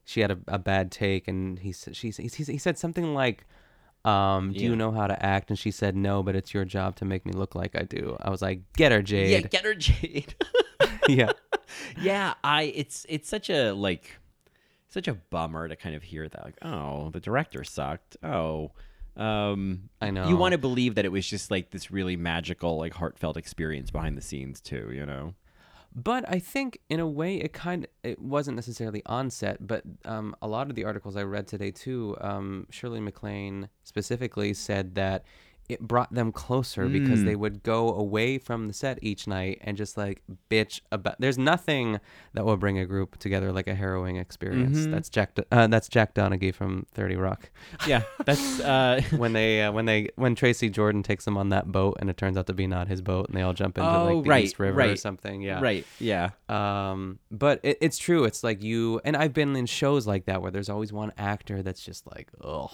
she 0.06 0.22
had 0.22 0.32
a, 0.32 0.38
a 0.48 0.60
bad 0.60 0.92
take 0.92 1.28
and 1.28 1.60
he 1.60 1.72
said 1.72 1.96
she 1.96 2.10
he, 2.12 2.28
he 2.28 2.58
said 2.58 2.78
something 2.78 3.13
like 3.13 3.46
um, 4.06 4.52
do 4.52 4.60
Yeah. 4.60 4.70
you 4.72 4.76
know 4.76 4.92
how 4.92 5.08
to 5.08 5.26
act? 5.26 5.50
And 5.50 5.58
she 5.58 5.72
said, 5.72 5.96
no, 5.96 6.22
but 6.24 6.36
it's 6.36 6.54
your 6.54 6.66
job 6.66 6.98
to 6.98 7.06
make 7.06 7.26
me 7.26 7.32
look 7.32 7.56
like 7.56 7.74
I 7.74 7.84
do. 7.84 8.18
I 8.20 8.30
was 8.32 8.42
like, 8.42 8.60
get 8.76 8.92
her, 8.92 9.02
Jade." 9.02 9.30
Yeah, 9.32 9.39
get 9.48 9.63
her 9.63 9.74
Jade. 9.74 10.36
yeah. 11.08 11.32
yeah, 12.02 12.34
I 12.44 12.63
it's 12.76 13.06
it's 13.08 13.30
such 13.30 13.50
a 13.50 13.72
like 13.72 14.18
such 14.89 15.08
a 15.08 15.13
bummer 15.13 15.70
to 15.70 15.76
kind 15.78 15.96
of 15.96 16.04
hear 16.04 16.28
that 16.28 16.44
like 16.44 16.58
oh 16.63 17.10
the 17.12 17.20
director 17.22 17.63
sucked 17.63 18.16
oh 18.24 18.72
um 19.16 19.89
I 20.02 20.12
know. 20.12 20.28
you 20.28 20.36
want 20.38 20.52
to 20.52 20.58
believe 20.58 20.96
that 20.96 21.06
it 21.06 21.12
was 21.12 21.26
just 21.28 21.50
like 21.50 21.72
this 21.72 21.89
really 21.89 22.16
magical 22.16 22.78
like 22.78 22.94
heartfelt 22.94 23.38
experience 23.38 23.89
behind 23.89 24.18
the 24.18 24.22
scenes 24.22 24.60
too 24.62 24.92
you 24.94 25.06
know 25.06 25.34
But 25.96 26.28
I 26.28 26.40
think 26.40 26.80
in 26.90 27.00
a 27.00 27.08
way 27.08 27.38
it 27.38 27.54
kind 27.54 27.84
of, 27.84 27.90
it 28.04 28.20
wasn't 28.20 28.56
necessarily 28.56 29.04
on 29.06 29.30
set, 29.30 29.66
but 29.66 29.84
um, 30.06 30.36
a 30.42 30.48
lot 30.48 30.70
of 30.70 30.76
the 30.76 30.86
articles 30.86 31.16
I 31.16 31.24
read 31.24 31.48
today 31.48 31.72
too, 31.72 32.18
um, 32.20 32.66
Shirley 32.72 33.00
MacLaine 33.00 33.70
specifically 33.84 34.54
said 34.54 34.96
that 34.96 35.24
it 35.69 35.80
brought 35.80 36.13
them 36.13 36.32
closer 36.32 36.88
because 36.89 37.19
Mm. 37.21 37.26
they 37.26 37.36
would 37.36 37.63
go 37.63 37.93
away 37.93 38.38
from 38.38 38.67
the 38.67 38.73
set 38.73 38.99
each 39.02 39.28
night 39.28 39.60
and 39.62 39.78
just 39.78 39.97
like 39.97 40.21
bitch 40.49 40.82
about. 40.91 41.15
There's 41.19 41.38
nothing 41.38 41.99
that 42.34 42.43
will 42.45 42.58
bring 42.58 42.78
a 42.78 42.86
group 42.86 43.17
together 43.17 43.52
like 43.54 43.67
a 43.67 43.76
harrowing 43.76 44.17
experience. 44.17 44.80
Mhm. 44.80 44.91
That's 44.91 45.10
Jack. 45.10 45.38
Uh, 45.52 45.67
that's 45.67 45.88
Jack 45.88 46.13
Donaghy 46.15 46.54
from 46.54 46.86
Thirty 46.93 47.15
Rock. 47.15 47.49
yeah 47.88 48.02
that's 48.26 48.60
uh 48.60 49.02
when 49.15 49.34
they 49.34 49.62
uh, 49.63 49.71
when 49.71 49.86
they 49.86 50.10
when 50.17 50.36
Tracy 50.36 50.69
Jordan 50.69 51.02
takes 51.02 51.23
them 51.26 51.38
on 51.38 51.49
that 51.49 51.71
boat 51.71 51.97
and 51.99 52.10
it 52.10 52.17
turns 52.17 52.38
out 52.38 52.47
to 52.47 52.54
be 52.54 52.67
not 52.67 52.88
his 52.88 53.02
boat 53.02 53.28
and 53.30 53.38
they 53.38 53.41
all 53.41 53.54
jump 53.54 53.78
into 53.78 53.89
Oh, 53.89 54.15
like 54.15 54.23
the 54.26 54.30
right, 54.30 54.43
East 54.43 54.60
River 54.60 54.82
or 54.82 54.95
something. 54.97 55.41
Yeah. 55.41 55.62
right 55.62 55.86
yeah 55.99 56.32
Um, 56.49 57.19
but 57.32 57.60
it, 57.63 57.78
it's 57.82 57.97
true. 57.97 58.26
It's 58.26 58.43
like 58.43 58.62
you 58.62 58.99
and 59.06 59.15
I've 59.15 59.34
been 59.34 59.56
in 59.56 59.65
shows 59.65 60.06
like 60.06 60.26
that 60.26 60.41
where 60.41 60.52
there's 60.52 60.69
always 60.69 60.91
one 60.91 61.13
actor 61.17 61.62
that's 61.63 61.82
just 61.84 62.06
like, 62.08 62.30
ugh, 62.43 62.69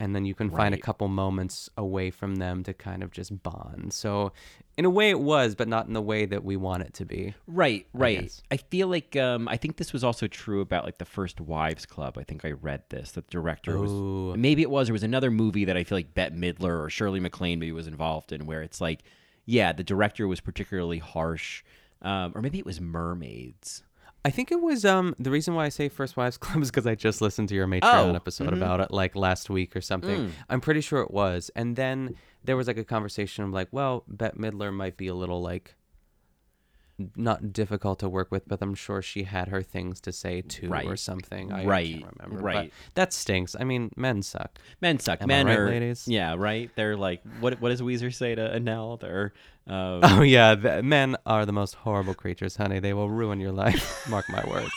and 0.00 0.16
then 0.16 0.24
you 0.24 0.34
can 0.34 0.50
find 0.50 0.74
a 0.74 0.78
couple 0.78 1.06
moments 1.08 1.68
away 1.76 2.10
from 2.10 2.36
them 2.36 2.64
to 2.64 2.72
kind 2.72 3.02
of 3.02 3.10
just 3.12 3.42
bond. 3.42 3.92
So, 3.92 4.32
in 4.78 4.86
a 4.86 4.90
way, 4.90 5.10
it 5.10 5.20
was, 5.20 5.54
but 5.54 5.68
not 5.68 5.86
in 5.86 5.92
the 5.92 6.00
way 6.00 6.24
that 6.24 6.42
we 6.42 6.56
want 6.56 6.82
it 6.82 6.94
to 6.94 7.04
be. 7.04 7.34
right 7.46 7.86
right 7.92 8.22
guess. 8.22 8.42
I, 8.50 8.56
feel 8.56 8.88
like 8.88 9.14
um 9.16 9.48
i 9.48 9.56
think 9.56 9.76
this 9.76 9.92
was 9.92 10.02
also 10.02 10.26
true 10.26 10.60
about 10.60 10.84
like 10.84 10.98
the 10.98 11.04
first 11.04 11.40
wives 11.40 11.84
club 11.84 12.16
i 12.18 12.22
think 12.22 12.44
i 12.44 12.52
read 12.52 12.82
this 12.88 13.12
that 13.12 13.26
the 13.26 13.30
director 13.30 13.76
Ooh. 13.76 14.28
was 14.28 14.38
maybe 14.38 14.62
it 14.62 14.70
was 14.70 14.86
there 14.86 14.92
was 14.92 15.02
another 15.02 15.30
movie 15.30 15.64
that 15.64 15.76
i 15.76 15.84
feel 15.84 15.98
like 15.98 16.14
bette 16.14 16.34
midler 16.34 16.84
or 16.84 16.88
shirley 16.88 17.20
maclaine 17.20 17.58
maybe 17.58 17.72
was 17.72 17.86
involved 17.86 18.32
in 18.32 18.46
where 18.46 18.62
it's 18.62 18.80
like 18.80 19.02
yeah 19.44 19.72
the 19.72 19.82
director 19.82 20.26
was 20.26 20.40
particularly 20.40 20.98
harsh 20.98 21.62
um, 22.02 22.32
or 22.34 22.40
maybe 22.40 22.58
it 22.58 22.64
was 22.64 22.80
mermaids 22.80 23.82
I 24.24 24.30
think 24.30 24.52
it 24.52 24.60
was 24.60 24.84
um 24.84 25.14
the 25.18 25.30
reason 25.30 25.54
why 25.54 25.64
I 25.64 25.68
say 25.70 25.88
First 25.88 26.16
Wives 26.16 26.36
Club 26.44 26.62
is 26.62 26.70
because 26.70 26.86
I 26.86 26.94
just 26.94 27.20
listened 27.20 27.48
to 27.50 27.54
your 27.54 27.66
Patreon 27.66 27.80
Oh, 28.10 28.14
episode 28.14 28.50
mhm. 28.50 28.56
about 28.58 28.80
it 28.80 28.90
like 28.90 29.16
last 29.16 29.48
week 29.50 29.74
or 29.74 29.80
something. 29.80 30.26
Mm. 30.28 30.30
I'm 30.48 30.60
pretty 30.60 30.80
sure 30.82 31.00
it 31.00 31.10
was. 31.10 31.50
And 31.56 31.76
then 31.76 32.16
there 32.44 32.56
was 32.56 32.66
like 32.66 32.76
a 32.78 32.84
conversation 32.84 33.44
of 33.44 33.50
like, 33.50 33.68
well, 33.70 34.04
Bette 34.08 34.36
Midler 34.38 34.72
might 34.72 34.96
be 34.96 35.06
a 35.08 35.14
little 35.14 35.40
like 35.40 35.74
not 37.16 37.50
difficult 37.54 37.98
to 38.00 38.10
work 38.10 38.30
with, 38.30 38.46
but 38.46 38.58
I'm 38.60 38.74
sure 38.74 39.00
she 39.00 39.22
had 39.22 39.48
her 39.48 39.62
things 39.62 40.02
to 40.02 40.12
say 40.12 40.42
too 40.42 40.70
or 40.70 40.96
something. 40.96 41.50
I 41.50 41.64
Right. 41.64 41.92
can't 41.98 42.14
remember. 42.18 42.42
Right. 42.44 42.72
But 42.88 42.94
that 42.94 43.12
stinks. 43.14 43.56
I 43.58 43.64
mean, 43.64 43.90
men 43.96 44.20
suck. 44.20 44.58
Men 44.82 44.98
suck. 44.98 45.22
Am 45.22 45.30
I 45.30 45.34
Men 45.34 45.46
right, 45.46 45.58
are 45.58 45.68
ladies? 45.70 46.06
Yeah, 46.06 46.34
right. 46.36 46.70
They're 46.76 46.98
like, 46.98 47.22
what? 47.40 47.58
What 47.60 47.70
does 47.70 47.80
Ouiser 47.80 48.12
say 48.12 48.34
to 48.34 48.42
Annelle? 48.54 49.00
They're, 49.00 49.32
um, 49.70 50.00
Oh 50.02 50.22
yeah, 50.22 50.54
the, 50.54 50.82
men 50.82 51.16
are 51.26 51.46
the 51.46 51.52
most 51.52 51.74
horrible 51.76 52.14
creatures, 52.14 52.56
honey. 52.56 52.80
They 52.80 52.92
will 52.92 53.08
ruin 53.10 53.40
your 53.40 53.52
life. 53.52 54.06
Mark 54.10 54.28
my 54.28 54.44
words. 54.46 54.72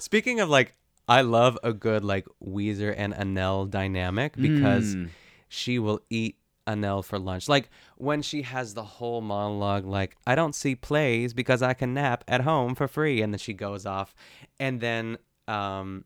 Speaking 0.00 0.40
of 0.40 0.48
like, 0.48 0.74
I 1.08 1.22
love 1.22 1.58
a 1.62 1.72
good 1.72 2.04
like 2.04 2.26
Ouiser 2.44 2.94
and 2.96 3.12
Annelle 3.14 3.68
dynamic 3.68 4.36
because 4.36 4.94
Mm. 4.94 5.08
she 5.48 5.78
will 5.78 6.00
eat 6.08 6.36
Annelle 6.66 7.04
for 7.04 7.18
lunch. 7.18 7.48
Like 7.48 7.68
when 7.96 8.22
she 8.22 8.42
has 8.42 8.74
the 8.74 8.84
whole 8.84 9.20
monologue, 9.20 9.84
like 9.84 10.16
I 10.26 10.34
don't 10.34 10.54
see 10.54 10.74
plays 10.76 11.32
because 11.34 11.62
I 11.62 11.74
can 11.74 11.94
nap 11.94 12.22
at 12.28 12.42
home 12.42 12.74
for 12.74 12.86
free, 12.86 13.22
and 13.22 13.32
then 13.34 13.38
she 13.38 13.52
goes 13.54 13.86
off, 13.86 14.14
and 14.60 14.80
then 14.80 15.18
um, 15.48 16.04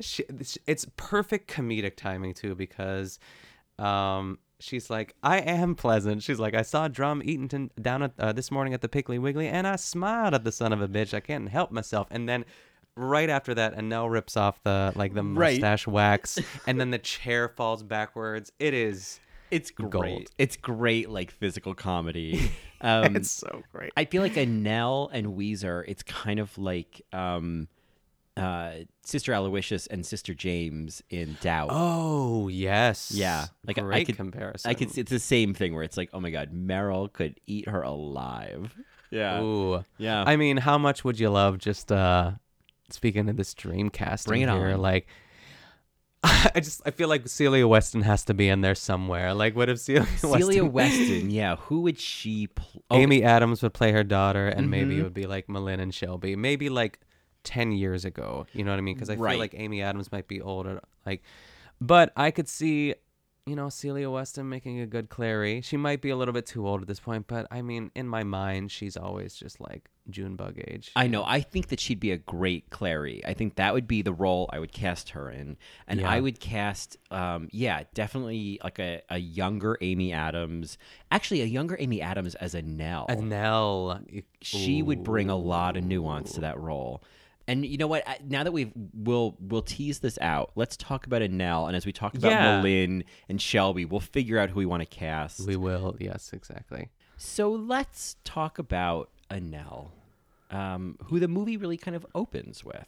she, 0.00 0.24
it's 0.66 0.86
perfect 0.96 1.50
comedic 1.50 1.96
timing 1.96 2.32
too 2.34 2.54
because 2.54 3.18
um 3.78 4.38
she's 4.62 4.88
like 4.90 5.14
i 5.22 5.38
am 5.38 5.74
pleasant 5.74 6.22
she's 6.22 6.38
like 6.38 6.54
i 6.54 6.62
saw 6.62 6.88
Drum 6.88 7.20
Eatenton 7.22 7.70
down 7.80 8.02
at, 8.02 8.12
uh, 8.18 8.32
this 8.32 8.50
morning 8.50 8.72
at 8.74 8.80
the 8.80 8.88
piggly 8.88 9.18
wiggly 9.20 9.48
and 9.48 9.66
i 9.66 9.76
smiled 9.76 10.34
at 10.34 10.44
the 10.44 10.52
son 10.52 10.72
of 10.72 10.80
a 10.80 10.88
bitch 10.88 11.12
i 11.14 11.20
can't 11.20 11.48
help 11.48 11.70
myself 11.72 12.06
and 12.10 12.28
then 12.28 12.44
right 12.96 13.30
after 13.30 13.54
that 13.54 13.74
Annelle 13.76 14.10
rips 14.10 14.36
off 14.36 14.62
the 14.64 14.92
like 14.96 15.14
the 15.14 15.22
Right. 15.22 15.54
mustache 15.60 15.86
wax 15.86 16.38
and 16.66 16.78
then 16.80 16.90
the 16.90 16.98
chair 16.98 17.48
falls 17.48 17.82
backwards 17.82 18.52
it 18.58 18.74
is 18.74 19.18
it's 19.50 19.70
great. 19.70 19.90
gold. 19.90 20.28
It's 20.38 20.56
great, 20.56 21.10
like 21.10 21.30
physical 21.30 21.74
comedy. 21.74 22.50
Um, 22.84 23.14
it's 23.14 23.30
so 23.30 23.62
great 23.72 23.92
I 23.96 24.06
feel 24.06 24.22
like 24.22 24.34
Annelle 24.34 25.08
and 25.12 25.26
Ouiser. 25.36 25.84
It's 25.86 26.02
kind 26.02 26.40
of 26.40 26.58
like 26.58 27.00
um, 27.12 27.68
uh, 28.36 28.70
Sister 29.04 29.32
Aloysius 29.34 29.86
and 29.88 30.06
Sister 30.06 30.32
James 30.34 31.02
in 31.10 31.36
Doubt. 31.40 31.68
oh 31.70 32.48
yes 32.48 33.10
Yeah, 33.14 33.46
like 33.66 33.78
I- 33.78 33.82
I 33.82 33.84
great 33.84 34.06
could 34.06 34.16
comparison 34.16 34.70
I 34.70 34.74
could. 34.74 34.96
It's 34.96 35.10
the 35.10 35.18
same 35.18 35.52
thing 35.54 35.74
where 35.74 35.82
it's 35.82 35.96
like, 35.96 36.10
oh 36.12 36.20
my 36.20 36.30
god, 36.30 36.50
Meryl 36.54 37.12
could 37.12 37.38
eat 37.46 37.68
her 37.68 37.82
alive. 37.82 38.74
Yeah, 39.10 39.40
Ooh. 39.42 39.84
yeah. 39.98 40.24
I 40.26 40.36
mean, 40.36 40.56
how 40.56 40.78
much 40.78 41.04
would 41.04 41.20
you 41.20 41.28
love 41.28 41.58
just 41.58 41.92
uh 41.92 42.32
speaking 42.90 43.28
of 43.28 43.36
this 43.36 43.52
dream 43.54 43.90
casting 43.90 44.30
Bring 44.30 44.42
it 44.42 44.48
here? 44.50 44.72
on. 44.74 44.80
Like 44.80 45.06
I 46.24 46.52
just 46.60 46.80
I 46.86 46.90
feel 46.92 47.08
like 47.08 47.26
Celia 47.28 47.66
Weston 47.66 48.02
has 48.02 48.24
to 48.26 48.34
be 48.34 48.48
in 48.48 48.60
there 48.60 48.74
somewhere. 48.76 49.34
Like 49.34 49.54
what 49.56 49.68
if 49.68 49.80
Celia 49.80 50.06
Celia 50.16 50.64
Weston 50.64 50.72
Weston. 51.10 51.30
Yeah, 51.30 51.56
who 51.56 51.80
would 51.82 51.98
she? 51.98 52.46
Pl- 52.46 52.82
oh, 52.90 52.96
Amy 52.96 53.22
Adams 53.24 53.62
would 53.62 53.74
play 53.74 53.92
her 53.92 54.04
daughter 54.04 54.46
and 54.48 54.70
maybe 54.70 54.94
Mhm. 54.96 55.00
it 55.00 55.02
would 55.02 55.14
be 55.14 55.26
like 55.26 55.48
M'Lynn 55.48 55.80
and 55.80 55.92
Shelby. 55.92 56.36
Maybe 56.36 56.68
like 56.68 57.00
10 57.44 57.72
years 57.72 58.04
ago, 58.04 58.46
you 58.52 58.64
know 58.64 58.70
what 58.70 58.78
I 58.78 58.82
mean? 58.82 58.98
Cuz 58.98 59.10
I 59.10 59.14
Right. 59.16 59.32
feel 59.32 59.38
like 59.38 59.54
Amy 59.56 59.82
Adams 59.82 60.10
might 60.12 60.28
be 60.28 60.40
older 60.40 60.80
like 61.06 61.22
but 61.80 62.12
I 62.16 62.30
could 62.30 62.48
see 62.48 62.94
you 63.44 63.56
know, 63.56 63.68
Celia 63.68 64.08
Weston 64.08 64.48
making 64.48 64.78
a 64.78 64.86
good 64.86 65.08
Clairee. 65.08 65.62
She 65.62 65.76
might 65.76 66.00
be 66.00 66.10
a 66.10 66.16
little 66.16 66.32
bit 66.32 66.46
too 66.46 66.66
old 66.68 66.80
at 66.80 66.86
this 66.86 67.00
point, 67.00 67.26
but 67.26 67.48
I 67.50 67.60
mean, 67.60 67.90
in 67.96 68.06
my 68.06 68.22
mind, 68.22 68.70
she's 68.70 68.96
always 68.96 69.34
just 69.34 69.60
like 69.60 69.90
Junebug 70.08 70.60
age. 70.68 70.92
I 70.94 71.08
know. 71.08 71.24
I 71.26 71.40
think 71.40 71.66
that 71.68 71.80
she'd 71.80 71.98
be 71.98 72.12
a 72.12 72.18
great 72.18 72.70
Clairee. 72.70 73.20
I 73.26 73.34
think 73.34 73.56
that 73.56 73.74
would 73.74 73.88
be 73.88 74.00
the 74.00 74.12
role 74.12 74.48
I 74.52 74.60
would 74.60 74.70
cast 74.70 75.10
her 75.10 75.28
in, 75.28 75.56
and 75.88 75.98
Yeah. 76.00 76.08
I 76.08 76.20
would 76.20 76.38
cast, 76.38 76.96
um, 77.10 77.48
yeah, 77.50 77.82
definitely 77.94 78.60
like 78.62 78.78
a, 78.78 79.02
a 79.10 79.18
younger 79.18 79.76
Amy 79.80 80.12
Adams. 80.12 80.78
Actually, 81.10 81.40
a 81.40 81.46
younger 81.46 81.76
Amy 81.80 82.00
Adams 82.00 82.36
as 82.36 82.54
Annelle. 82.54 83.06
A 83.08 83.16
Nell. 83.16 84.02
she 84.40 84.82
would 84.82 85.02
bring 85.02 85.30
a 85.30 85.36
lot 85.36 85.76
of 85.76 85.82
nuance 85.82 86.32
to 86.34 86.42
that 86.42 86.60
role. 86.60 87.02
And 87.48 87.64
you 87.66 87.76
know 87.78 87.86
what? 87.86 88.04
Now 88.28 88.44
that 88.44 88.52
we've 88.52 88.72
we'll 88.94 89.36
we'll 89.40 89.62
tease 89.62 89.98
this 89.98 90.18
out, 90.20 90.52
let's 90.54 90.76
talk 90.76 91.06
about 91.06 91.22
Nell. 91.30 91.66
And 91.66 91.76
as 91.76 91.84
we 91.86 91.92
talk 91.92 92.14
about 92.14 92.30
Yeah. 92.30 92.60
M'Lynn 92.62 93.04
and 93.28 93.40
Shelby, 93.40 93.84
we'll 93.84 94.00
figure 94.00 94.38
out 94.38 94.50
who 94.50 94.56
we 94.56 94.66
want 94.66 94.80
to 94.82 94.86
cast. 94.86 95.46
We 95.46 95.56
will. 95.56 95.96
Yes, 95.98 96.30
exactly. 96.32 96.90
So 97.16 97.50
let's 97.50 98.16
talk 98.24 98.58
about 98.58 99.10
Annelle, 99.30 99.90
um, 100.50 100.96
who 101.04 101.20
the 101.20 101.28
movie 101.28 101.56
really 101.56 101.76
kind 101.76 101.96
of 101.96 102.06
opens 102.14 102.64
with. 102.64 102.86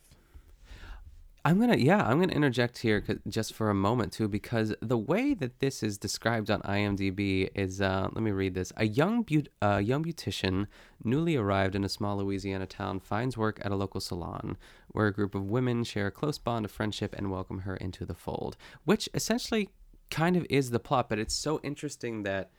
I'm 1.47 1.61
gonna 1.61 1.77
yeah 1.77 2.03
I'm 2.03 2.21
gonna 2.21 2.33
interject 2.33 2.79
here 2.79 3.05
just 3.29 3.53
for 3.53 3.69
a 3.69 3.75
moment 3.75 4.15
too 4.15 4.29
because 4.29 4.75
the 4.81 4.97
way 4.97 5.35
that 5.35 5.61
this 5.61 5.83
is 5.83 5.99
described 5.99 6.51
on 6.51 6.63
IMDb 6.63 7.51
is 7.55 7.83
uh, 7.83 8.09
let 8.13 8.23
me 8.23 8.31
read 8.31 8.55
this. 8.55 8.73
A 8.79 8.87
young 8.87 9.23
beaut- 9.23 9.51
uh, 9.61 9.77
young 9.77 10.03
beautician 10.03 10.69
newly 11.05 11.37
arrived 11.37 11.75
in 11.75 11.85
a 11.85 11.89
small 11.89 12.17
Louisiana 12.17 12.67
town 12.67 12.99
finds 12.99 13.37
work 13.37 13.61
at 13.63 13.71
a 13.71 13.77
local 13.77 14.01
salon 14.01 14.57
where 14.89 15.07
a 15.07 15.13
group 15.13 15.35
of 15.35 15.45
women 15.45 15.85
share 15.85 16.07
a 16.07 16.11
close 16.11 16.39
bond 16.39 16.65
of 16.65 16.71
friendship 16.71 17.15
and 17.15 17.31
welcome 17.31 17.61
her 17.61 17.77
into 17.77 18.07
the 18.07 18.15
fold 18.15 18.57
which 18.87 19.07
essentially 19.13 19.69
kind 20.11 20.37
of 20.37 20.47
is 20.49 20.71
the 20.71 20.81
plot 20.81 21.11
but 21.11 21.19
it's 21.19 21.35
so 21.35 21.61
interesting 21.63 22.23
that 22.23 22.51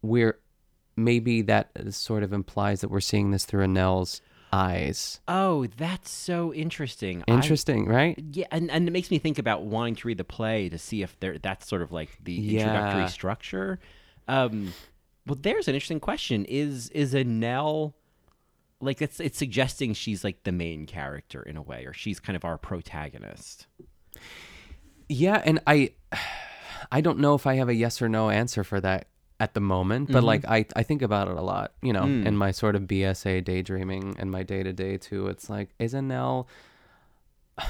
we're 0.00 0.38
maybe 0.96 1.42
that 1.42 1.70
sort 1.90 2.22
of 2.22 2.32
implies 2.32 2.80
that 2.80 2.90
we're 2.90 3.00
seeing 3.00 3.30
this 3.30 3.44
through 3.44 3.62
Annelle's 3.62 4.22
eyes 4.52 5.20
Oh, 5.28 5.66
that's 5.76 6.10
so 6.10 6.52
interesting. 6.52 7.24
I- 7.26 7.32
interesting 7.32 7.86
right 7.86 8.22
yeah, 8.32 8.46
and, 8.50 8.70
and 8.70 8.86
it 8.86 8.90
makes 8.90 9.10
me 9.10 9.18
think 9.18 9.38
about 9.38 9.64
wanting 9.64 9.94
to 9.96 10.08
read 10.08 10.18
the 10.18 10.24
play 10.24 10.68
to 10.68 10.78
see 10.78 11.02
if 11.02 11.18
there 11.20 11.38
that's 11.38 11.66
sort 11.68 11.82
of 11.82 11.90
like 11.92 12.10
the 12.22 12.56
introductory 12.56 13.02
Yeah. 13.02 13.06
structure. 13.06 13.78
Um, 14.28 14.72
well, 15.26 15.38
there's 15.40 15.68
an 15.68 15.74
interesting 15.74 16.00
question: 16.00 16.44
Is 16.46 16.88
is 16.90 17.14
Annelle 17.14 17.94
like 18.80 19.00
it's 19.00 19.20
it's 19.20 19.38
suggesting 19.38 19.94
she's 19.94 20.24
like 20.24 20.42
the 20.44 20.52
main 20.52 20.86
character 20.86 21.42
in 21.42 21.56
a 21.56 21.62
way, 21.62 21.84
or 21.86 21.92
she's 21.92 22.20
kind 22.20 22.36
of 22.36 22.44
our 22.44 22.58
protagonist? 22.58 23.66
Yeah, 25.08 25.40
and 25.44 25.60
I 25.66 25.90
I 26.92 27.00
don't 27.00 27.18
know 27.18 27.34
if 27.34 27.46
I 27.46 27.54
have 27.54 27.68
a 27.68 27.74
yes 27.74 28.02
or 28.02 28.08
no 28.08 28.30
answer 28.30 28.64
for 28.64 28.80
that 28.80 29.06
at 29.42 29.54
the 29.54 29.60
moment, 29.60 30.12
but 30.12 30.22
like 30.22 30.44
I 30.44 30.64
I 30.76 30.84
think 30.84 31.02
about 31.02 31.26
it 31.26 31.36
a 31.36 31.42
lot, 31.42 31.72
you 31.82 31.92
know, 31.92 32.04
in 32.04 32.36
my 32.36 32.52
sort 32.52 32.76
of 32.76 32.82
BSA 32.82 33.44
daydreaming 33.44 34.14
and 34.16 34.30
my 34.30 34.44
day 34.44 34.62
to 34.62 34.72
day 34.72 34.96
too. 34.96 35.26
It's 35.26 35.50
like 35.50 35.70
is 35.80 35.94
Annelle 35.94 36.46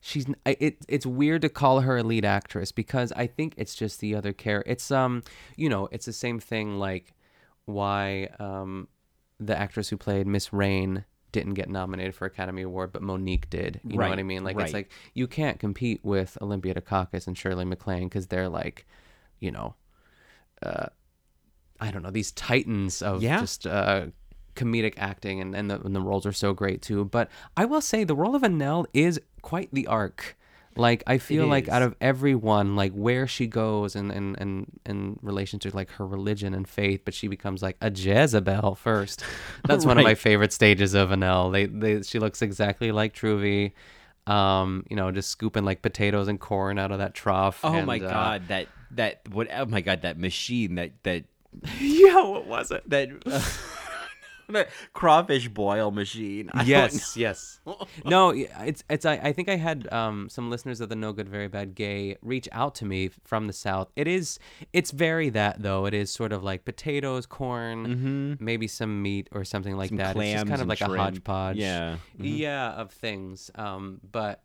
she's 0.00 0.26
it 0.44 0.78
it's 0.88 1.06
weird 1.06 1.42
to 1.42 1.48
call 1.48 1.82
her 1.82 1.98
a 1.98 2.02
lead 2.02 2.24
actress 2.24 2.72
because 2.72 3.12
I 3.12 3.28
think 3.28 3.54
it's 3.56 3.76
just 3.76 4.00
the 4.00 4.16
other 4.16 4.32
character. 4.32 4.68
It's 4.72 4.90
um 4.90 5.22
you 5.54 5.68
know, 5.68 5.88
it's 5.92 6.06
the 6.06 6.12
same 6.12 6.40
thing 6.40 6.80
like 6.80 7.14
why 7.66 8.28
um 8.40 8.88
the 9.38 9.56
actress 9.56 9.88
who 9.90 9.96
played 9.96 10.26
Miss 10.26 10.52
Rain 10.52 11.04
didn't 11.30 11.54
get 11.54 11.68
nominated 11.68 12.16
for 12.16 12.24
Academy 12.24 12.62
Award, 12.62 12.92
but 12.92 13.02
Mo'Nique 13.02 13.48
did. 13.48 13.80
You 13.84 13.98
know 13.98 14.08
what 14.08 14.18
I 14.18 14.24
mean? 14.24 14.42
Like 14.42 14.56
right. 14.56 14.64
it's 14.64 14.74
like 14.74 14.90
you 15.14 15.28
can't 15.28 15.60
compete 15.60 16.00
with 16.02 16.36
Olympia 16.42 16.74
Dukakis 16.74 17.28
and 17.28 17.38
Shirley 17.38 17.64
MacLaine 17.64 18.08
because 18.08 18.26
they're 18.26 18.48
like, 18.48 18.86
you 19.38 19.52
know, 19.52 19.76
uh, 20.62 20.86
I 21.80 21.90
don't 21.90 22.02
know, 22.02 22.10
these 22.10 22.32
titans 22.32 23.02
of 23.02 23.22
Yeah. 23.22 23.40
just 23.40 23.66
uh, 23.66 24.06
comedic 24.54 24.94
acting, 24.96 25.40
and 25.40 25.54
and 25.54 25.70
the, 25.70 25.80
and 25.80 25.94
the 25.94 26.00
roles 26.00 26.26
are 26.26 26.32
so 26.32 26.52
great 26.52 26.82
too. 26.82 27.04
But 27.04 27.30
I 27.56 27.64
will 27.64 27.80
say 27.80 28.04
the 28.04 28.16
role 28.16 28.34
of 28.34 28.42
Annelle 28.42 28.86
is 28.92 29.20
quite 29.42 29.68
the 29.72 29.86
arc. 29.86 30.36
Like 30.78 31.02
I 31.06 31.16
feel 31.16 31.46
like 31.46 31.68
out 31.68 31.80
of 31.80 31.94
everyone, 32.02 32.76
like 32.76 32.92
where 32.92 33.26
she 33.26 33.46
goes 33.46 33.96
and 33.96 34.12
and 34.12 34.36
and 34.38 34.78
in 34.84 35.18
relation 35.22 35.58
to 35.60 35.74
like 35.74 35.90
her 35.92 36.06
religion 36.06 36.52
and 36.52 36.68
faith, 36.68 37.00
but 37.04 37.14
she 37.14 37.28
becomes 37.28 37.62
like 37.62 37.78
a 37.80 37.90
Jezebel 37.90 38.74
first. 38.74 39.24
That's 39.66 39.86
one 39.86 39.96
of 39.96 40.04
my 40.04 40.14
favorite 40.14 40.52
stages 40.52 40.92
of 40.92 41.08
Annelle. 41.10 41.50
They 41.50 41.64
they 41.64 42.02
she 42.02 42.18
looks 42.18 42.42
exactly 42.42 42.92
like 42.92 43.14
Truvy. 43.14 43.72
Um, 44.26 44.84
you 44.90 44.96
know, 44.96 45.10
just 45.12 45.30
scooping 45.30 45.64
like 45.64 45.82
potatoes 45.82 46.28
and 46.28 46.38
corn 46.38 46.78
out 46.78 46.90
of 46.90 46.98
that 46.98 47.14
trough. 47.14 47.60
Oh 47.64 47.72
and, 47.72 47.86
my 47.86 47.96
uh, 47.96 48.10
god, 48.10 48.48
that 48.48 48.66
that 48.90 49.20
what? 49.30 49.48
Oh 49.54 49.66
my 49.66 49.80
god, 49.80 50.02
that 50.02 50.18
machine 50.18 50.74
that 50.74 50.92
that 51.04 51.24
yeah, 51.80 52.22
what 52.22 52.46
was 52.46 52.70
it? 52.70 52.88
that. 52.90 53.08
Uh, 53.26 53.42
that 54.52 54.68
crawfish 54.92 55.48
boil 55.48 55.90
machine. 55.90 56.48
I 56.54 56.62
yes, 56.62 57.16
yes. 57.16 57.58
No, 58.04 58.30
it's 58.30 58.84
it's. 58.88 59.04
I, 59.04 59.14
I 59.14 59.32
think 59.32 59.48
I 59.48 59.56
had 59.56 59.92
um 59.92 60.28
some 60.28 60.50
listeners 60.50 60.80
of 60.80 60.88
the 60.88 60.94
No 60.94 61.12
Good 61.12 61.28
Very 61.28 61.48
Bad 61.48 61.74
Gay 61.74 62.16
reach 62.22 62.48
out 62.52 62.76
to 62.76 62.84
me 62.84 63.10
from 63.24 63.48
the 63.48 63.52
south. 63.52 63.90
It 63.96 64.06
is 64.06 64.38
it's 64.72 64.92
very 64.92 65.30
that 65.30 65.62
though. 65.62 65.84
It 65.86 65.94
is 65.94 66.12
sort 66.12 66.32
of 66.32 66.44
like 66.44 66.64
potatoes, 66.64 67.26
corn, 67.26 68.36
maybe 68.38 68.68
some 68.68 69.02
meat 69.02 69.28
or 69.32 69.44
something 69.44 69.76
like 69.76 69.90
Mm-hmm. 69.90 69.98
Some 69.98 70.14
that. 70.14 70.22
It's 70.24 70.32
just 70.34 70.46
kind 70.46 70.62
of 70.62 70.68
like 70.68 70.80
a 70.80 70.86
hodgepodge. 70.96 71.56
Yeah. 71.56 71.96
Mhm. 72.16 72.38
yeah, 72.38 72.70
of 72.74 72.92
things. 72.92 73.50
Um, 73.56 74.00
but 74.12 74.42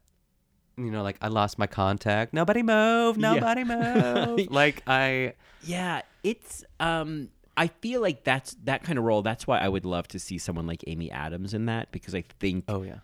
you 0.78 0.90
know, 0.90 1.04
like 1.04 1.18
I 1.22 1.28
lost 1.28 1.60
my 1.60 1.68
contact. 1.68 2.34
Nobody 2.34 2.64
move. 2.64 3.18
Nobody 3.18 3.64
move. 3.64 4.50
like 4.52 4.82
I. 4.88 5.34
Yeah, 5.64 6.02
it's 6.24 6.64
um 6.80 7.30
I 7.58 7.68
feel 7.68 8.02
like 8.02 8.24
that's 8.24 8.56
that 8.64 8.84
kind 8.84 8.98
of 8.98 9.04
role. 9.04 9.22
That's 9.22 9.46
why 9.46 9.60
I 9.60 9.68
would 9.68 9.86
love 9.86 10.08
to 10.10 10.20
see 10.20 10.38
someone 10.38 10.68
like 10.68 10.84
Amy 10.88 11.12
Adams 11.12 11.54
in 11.54 11.66
that 11.66 11.92
because 11.92 12.16
I 12.16 12.24
think 12.40 12.66
Oh 12.68 12.84
yeah. 12.84 13.00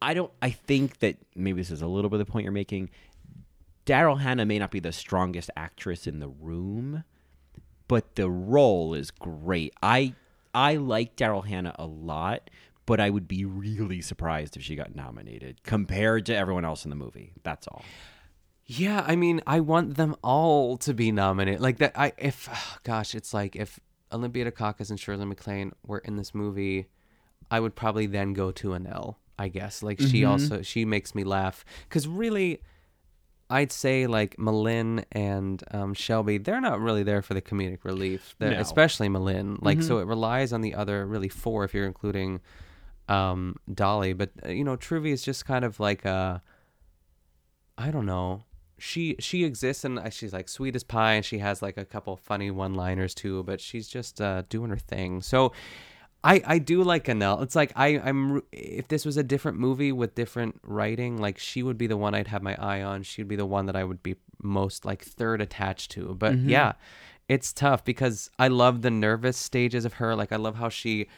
I 0.00 0.14
don't 0.14 0.32
I 0.42 0.50
think 0.50 0.98
that 0.98 1.16
maybe 1.34 1.60
this 1.60 1.70
is 1.70 1.82
a 1.82 1.86
little 1.86 2.10
bit 2.10 2.20
of 2.20 2.26
the 2.26 2.32
point 2.32 2.44
you're 2.44 2.52
making. 2.52 2.90
Daryl 3.86 4.20
Hannah 4.20 4.44
may 4.44 4.58
not 4.58 4.70
be 4.70 4.80
the 4.80 4.92
strongest 4.92 5.50
actress 5.56 6.06
in 6.06 6.20
the 6.20 6.28
room, 6.28 7.04
but 7.88 8.16
the 8.16 8.28
role 8.28 8.92
is 8.94 9.10
great. 9.10 9.72
I 9.82 10.14
I 10.54 10.76
like 10.76 11.16
Daryl 11.16 11.46
Hannah 11.46 11.74
a 11.78 11.86
lot, 11.86 12.50
but 12.86 13.00
I 13.00 13.10
would 13.10 13.28
be 13.28 13.44
really 13.44 14.00
surprised 14.00 14.56
if 14.56 14.62
she 14.62 14.76
got 14.76 14.94
nominated 14.94 15.62
compared 15.62 16.26
to 16.26 16.36
everyone 16.36 16.64
else 16.64 16.84
in 16.84 16.90
the 16.90 16.96
movie. 16.96 17.32
That's 17.42 17.66
all. 17.68 17.82
Yeah, 18.70 19.02
I 19.06 19.16
mean, 19.16 19.40
I 19.46 19.60
want 19.60 19.96
them 19.96 20.14
all 20.22 20.76
to 20.78 20.92
be 20.92 21.10
nominated. 21.10 21.60
Like 21.62 21.78
that. 21.78 21.92
I 21.98 22.12
if 22.18 22.48
gosh, 22.84 23.14
it's 23.14 23.32
like 23.32 23.56
if 23.56 23.80
Olympia 24.12 24.50
Dukakis 24.50 24.90
and 24.90 25.00
Shirley 25.00 25.24
MacLaine 25.24 25.72
were 25.86 25.98
in 26.00 26.16
this 26.16 26.34
movie, 26.34 26.86
I 27.50 27.60
would 27.60 27.74
probably 27.74 28.06
then 28.06 28.34
go 28.34 28.50
to 28.52 28.68
Annelle. 28.74 29.16
I 29.38 29.48
guess 29.48 29.82
like 29.82 29.98
she 30.00 30.20
Mm-hmm. 30.20 30.30
also 30.30 30.62
she 30.62 30.84
makes 30.84 31.14
me 31.14 31.24
laugh 31.24 31.64
because 31.88 32.06
really. 32.06 32.60
I'd 33.50 33.72
say 33.72 34.06
like 34.06 34.36
M'Lynn 34.36 35.04
and 35.12 35.64
um, 35.70 35.94
Shelby, 35.94 36.36
they're 36.36 36.60
not 36.60 36.80
really 36.80 37.02
there 37.02 37.22
for 37.22 37.32
the 37.32 37.40
comedic 37.40 37.82
relief, 37.82 38.34
No. 38.38 38.48
especially 38.50 39.08
M'Lynn. 39.08 39.56
Like, 39.62 39.78
Mm-hmm. 39.78 39.88
so 39.88 40.00
it 40.00 40.06
relies 40.06 40.52
on 40.52 40.60
the 40.60 40.74
other 40.74 41.06
really 41.06 41.30
four 41.30 41.64
if 41.64 41.72
you're 41.72 41.86
including 41.86 42.42
um, 43.08 43.56
Dolly. 43.72 44.12
But 44.12 44.32
uh, 44.44 44.50
you 44.50 44.64
know, 44.64 44.76
Truvy 44.76 45.12
is 45.12 45.22
just 45.22 45.46
kind 45.46 45.64
of 45.64 45.80
like 45.80 46.04
a, 46.04 46.42
I 47.78 47.90
don't 47.90 48.04
know. 48.04 48.42
She 48.78 49.16
she 49.18 49.44
exists 49.44 49.84
and 49.84 49.98
uh, 49.98 50.10
she's 50.10 50.32
like 50.32 50.48
sweet 50.48 50.76
as 50.76 50.84
pie 50.84 51.14
and 51.14 51.24
she 51.24 51.38
has 51.38 51.62
like 51.62 51.76
a 51.76 51.84
couple 51.84 52.16
funny 52.16 52.50
one 52.50 52.74
liners 52.74 53.14
too, 53.14 53.42
but 53.42 53.60
she's 53.60 53.88
just 53.88 54.20
uh, 54.20 54.42
doing 54.48 54.70
her 54.70 54.76
thing. 54.76 55.20
So 55.22 55.52
I 56.24 56.42
I 56.44 56.58
do 56.58 56.82
like 56.82 57.04
Annelle. 57.06 57.42
It's 57.42 57.56
like 57.56 57.72
I 57.76 57.98
I'm 57.98 58.42
if 58.52 58.88
this 58.88 59.04
was 59.04 59.16
a 59.16 59.22
different 59.22 59.58
movie 59.58 59.92
with 59.92 60.14
different 60.14 60.60
writing, 60.62 61.18
like 61.18 61.38
she 61.38 61.62
would 61.62 61.78
be 61.78 61.86
the 61.86 61.96
one 61.96 62.14
I'd 62.14 62.28
have 62.28 62.42
my 62.42 62.56
eye 62.56 62.82
on. 62.82 63.02
She'd 63.02 63.28
be 63.28 63.36
the 63.36 63.46
one 63.46 63.66
that 63.66 63.76
I 63.76 63.84
would 63.84 64.02
be 64.02 64.16
most 64.42 64.84
like 64.84 65.04
third 65.04 65.40
attached 65.40 65.90
to. 65.92 66.14
But 66.14 66.38
yeah, 66.38 66.72
it's 67.28 67.52
tough 67.52 67.84
because 67.84 68.30
I 68.38 68.48
love 68.48 68.82
the 68.82 68.90
nervous 68.90 69.36
stages 69.36 69.84
of 69.84 69.94
her. 69.94 70.16
Like 70.16 70.32
I 70.32 70.36
love 70.36 70.56
how 70.56 70.68
she 70.68 71.08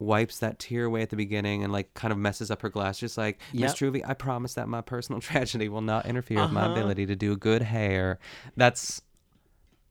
wipes 0.00 0.38
that 0.40 0.58
tear 0.58 0.86
away 0.86 1.02
at 1.02 1.10
the 1.10 1.16
beginning 1.16 1.62
and 1.62 1.72
like 1.72 1.92
kind 1.94 2.10
of 2.10 2.18
messes 2.18 2.50
up 2.50 2.62
her 2.62 2.68
glass 2.70 2.98
just 2.98 3.16
like 3.18 3.38
miss 3.52 3.80
Yep. 3.80 3.92
Truvy 3.92 4.02
I 4.04 4.14
promise 4.14 4.54
that 4.54 4.66
my 4.68 4.80
personal 4.80 5.20
tragedy 5.30 5.68
will 5.68 5.82
not 5.82 6.06
interfere 6.06 6.40
with 6.40 6.50
my 6.50 6.62
Uh-huh. 6.62 6.70
ability 6.72 7.06
to 7.06 7.14
do 7.14 7.36
good 7.36 7.62
hair 7.62 8.18
that's 8.56 9.02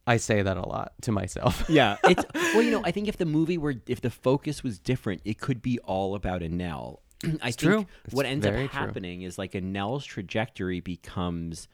I 0.08 0.18
say 0.18 0.42
that 0.42 0.58
a 0.58 0.68
lot 0.68 0.94
to 1.04 1.12
myself 1.12 1.64
Yeah, 1.70 1.98
it's 2.08 2.26
well, 2.54 2.64
you 2.64 2.72
know, 2.72 2.82
I 2.84 2.90
think 2.92 3.08
if 3.08 3.18
the 3.18 3.26
movie 3.26 3.58
were 3.60 3.76
if 3.88 4.02
the 4.02 4.10
focus 4.10 4.64
was 4.64 4.80
different, 4.80 5.22
it 5.24 5.40
could 5.40 5.62
be 5.62 5.78
all 5.80 6.16
about 6.16 6.42
Annelle. 6.42 6.98
I 7.44 7.52
think 7.52 7.58
true. 7.58 7.86
It's 8.06 8.14
what 8.16 8.26
ends 8.26 8.44
up 8.46 8.54
very 8.54 8.68
true. 8.68 8.80
happening 8.88 9.22
is 9.22 9.38
like 9.38 9.52
Annelle's 9.54 10.06
trajectory 10.06 10.80
becomes 10.80 11.68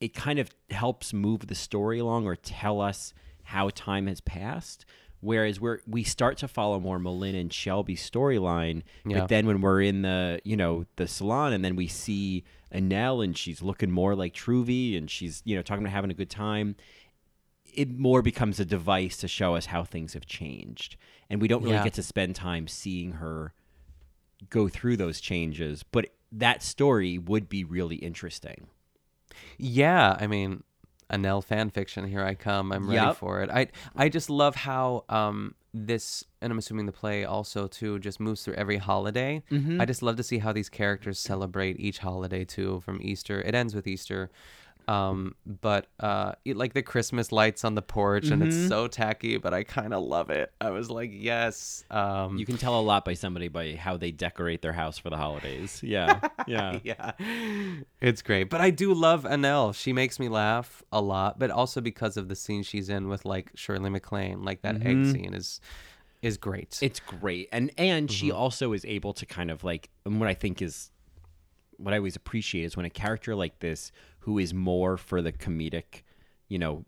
it 0.00 0.14
kind 0.14 0.38
of 0.38 0.50
helps 0.70 1.12
move 1.14 1.46
the 1.46 1.54
story 1.54 1.98
along 1.98 2.26
or 2.26 2.36
tell 2.36 2.80
us 2.82 3.14
how 3.44 3.70
time 3.70 4.06
has 4.08 4.20
passed. 4.20 4.84
Whereas 5.20 5.60
we're 5.60 5.80
we 5.86 6.04
start 6.04 6.38
to 6.38 6.48
follow 6.48 6.78
more 6.78 6.98
M'Lynn 6.98 7.38
and 7.38 7.52
Shelby's 7.52 8.08
storyline, 8.08 8.82
Yeah. 9.04 9.20
but 9.20 9.28
then 9.28 9.46
when 9.46 9.60
we're 9.60 9.82
in 9.82 10.02
the 10.02 10.40
you 10.44 10.56
know 10.56 10.84
the 10.96 11.08
salon 11.08 11.52
and 11.52 11.64
then 11.64 11.74
we 11.76 11.88
see 11.88 12.44
Annelle 12.72 13.24
and 13.24 13.36
she's 13.36 13.60
looking 13.62 13.90
more 13.90 14.14
like 14.14 14.32
Truvy 14.34 14.96
and 14.96 15.10
she's 15.10 15.42
you 15.44 15.56
know 15.56 15.62
talking 15.62 15.82
about 15.84 15.92
having 15.92 16.10
a 16.10 16.14
good 16.14 16.30
time, 16.30 16.76
it 17.74 17.90
more 17.98 18.22
becomes 18.22 18.60
a 18.60 18.64
device 18.64 19.16
to 19.18 19.28
show 19.28 19.54
us 19.56 19.66
how 19.66 19.82
things 19.84 20.12
have 20.14 20.26
changed, 20.26 20.96
and 21.28 21.40
we 21.42 21.48
don't 21.48 21.62
really 21.62 21.74
Yeah. 21.74 21.84
get 21.84 21.94
to 21.94 22.02
spend 22.02 22.36
time 22.36 22.68
seeing 22.68 23.12
her 23.12 23.52
go 24.50 24.68
through 24.68 24.96
those 24.98 25.20
changes. 25.20 25.82
But 25.82 26.10
that 26.30 26.62
story 26.62 27.18
would 27.18 27.48
be 27.48 27.64
really 27.64 27.96
interesting. 27.96 28.68
Yeah, 29.56 30.16
I 30.20 30.26
mean, 30.28 30.62
Annelle 31.10 31.42
fan 31.42 31.70
fiction. 31.70 32.06
Here 32.06 32.24
I 32.24 32.34
come. 32.34 32.72
I'm 32.72 32.86
ready 32.88 33.06
Yep. 33.06 33.16
for 33.16 33.40
it. 33.42 33.50
I 33.50 33.68
I 33.96 34.08
just 34.08 34.28
love 34.30 34.54
how 34.54 35.04
um 35.08 35.54
this, 35.74 36.24
and 36.40 36.50
I'm 36.50 36.58
assuming 36.58 36.86
the 36.86 36.92
play 36.92 37.24
also 37.24 37.66
too, 37.66 37.98
just 37.98 38.20
moves 38.20 38.42
through 38.42 38.54
every 38.54 38.78
holiday. 38.78 39.42
Mm-hmm. 39.50 39.80
I 39.80 39.84
just 39.84 40.02
love 40.02 40.16
to 40.16 40.22
see 40.22 40.38
how 40.38 40.52
these 40.52 40.68
characters 40.68 41.18
celebrate 41.18 41.78
each 41.78 41.98
holiday 41.98 42.44
too, 42.44 42.80
from 42.80 42.98
Easter. 43.02 43.40
It 43.42 43.54
ends 43.54 43.74
with 43.74 43.86
Easter. 43.86 44.30
Um, 44.88 45.34
but 45.44 45.86
uh, 46.00 46.32
it- 46.46 46.56
like 46.56 46.72
the 46.72 46.82
Christmas 46.82 47.30
lights 47.30 47.62
on 47.64 47.74
the 47.74 47.82
porch, 47.82 48.30
and 48.30 48.42
Mhm. 48.42 48.46
it's 48.46 48.68
so 48.68 48.88
tacky, 48.88 49.36
but 49.36 49.52
I 49.52 49.62
kind 49.62 49.92
of 49.92 50.02
love 50.02 50.30
it. 50.30 50.50
I 50.62 50.70
was 50.70 50.90
like, 50.90 51.10
yes. 51.12 51.84
Um, 51.90 52.38
You 52.38 52.46
can 52.46 52.56
tell 52.56 52.78
a 52.78 52.80
lot 52.80 53.04
by 53.04 53.12
somebody 53.14 53.48
by 53.48 53.74
how 53.74 53.98
they 53.98 54.10
decorate 54.12 54.62
their 54.62 54.72
house 54.72 54.96
for 54.96 55.10
the 55.10 55.16
holidays. 55.18 55.80
Yeah, 55.84 56.20
yeah. 56.46 56.78
yeah, 56.82 57.12
it's 58.00 58.22
great. 58.22 58.44
But 58.50 58.60
I 58.62 58.70
do 58.70 58.94
love 58.94 59.24
Annelle. 59.24 59.74
She 59.74 59.92
makes 59.92 60.18
me 60.18 60.28
laugh 60.28 60.82
a 60.90 61.00
lot, 61.02 61.38
but 61.38 61.50
also 61.50 61.80
because 61.80 62.16
of 62.16 62.28
the 62.28 62.34
scene 62.36 62.62
she's 62.62 62.88
in 62.88 63.08
with 63.08 63.24
like 63.26 63.50
Shirley 63.54 63.90
MacLaine. 63.90 64.42
Like 64.42 64.62
that 64.62 64.76
egg 64.86 64.96
Mhm. 64.98 65.12
scene 65.12 65.34
is 65.34 65.60
is 66.20 66.36
great. 66.36 66.78
It's 66.82 66.98
great, 66.98 67.48
and 67.52 67.70
and 67.78 68.10
she 68.10 68.30
Mhm. 68.30 68.34
also 68.34 68.72
is 68.72 68.84
able 68.86 69.12
to 69.12 69.24
kind 69.26 69.50
of 69.52 69.62
like, 69.62 69.88
and 70.04 70.18
what 70.18 70.28
I 70.28 70.34
think 70.34 70.60
is, 70.60 70.90
what 71.76 71.94
I 71.94 71.98
always 71.98 72.16
appreciate 72.16 72.64
is 72.64 72.76
when 72.76 72.84
a 72.86 72.90
character 72.90 73.36
like 73.36 73.60
this, 73.60 73.92
who 74.28 74.38
is 74.38 74.52
more 74.52 74.98
for 74.98 75.22
the 75.22 75.32
comedic, 75.32 76.02
you 76.48 76.58
know, 76.58 76.84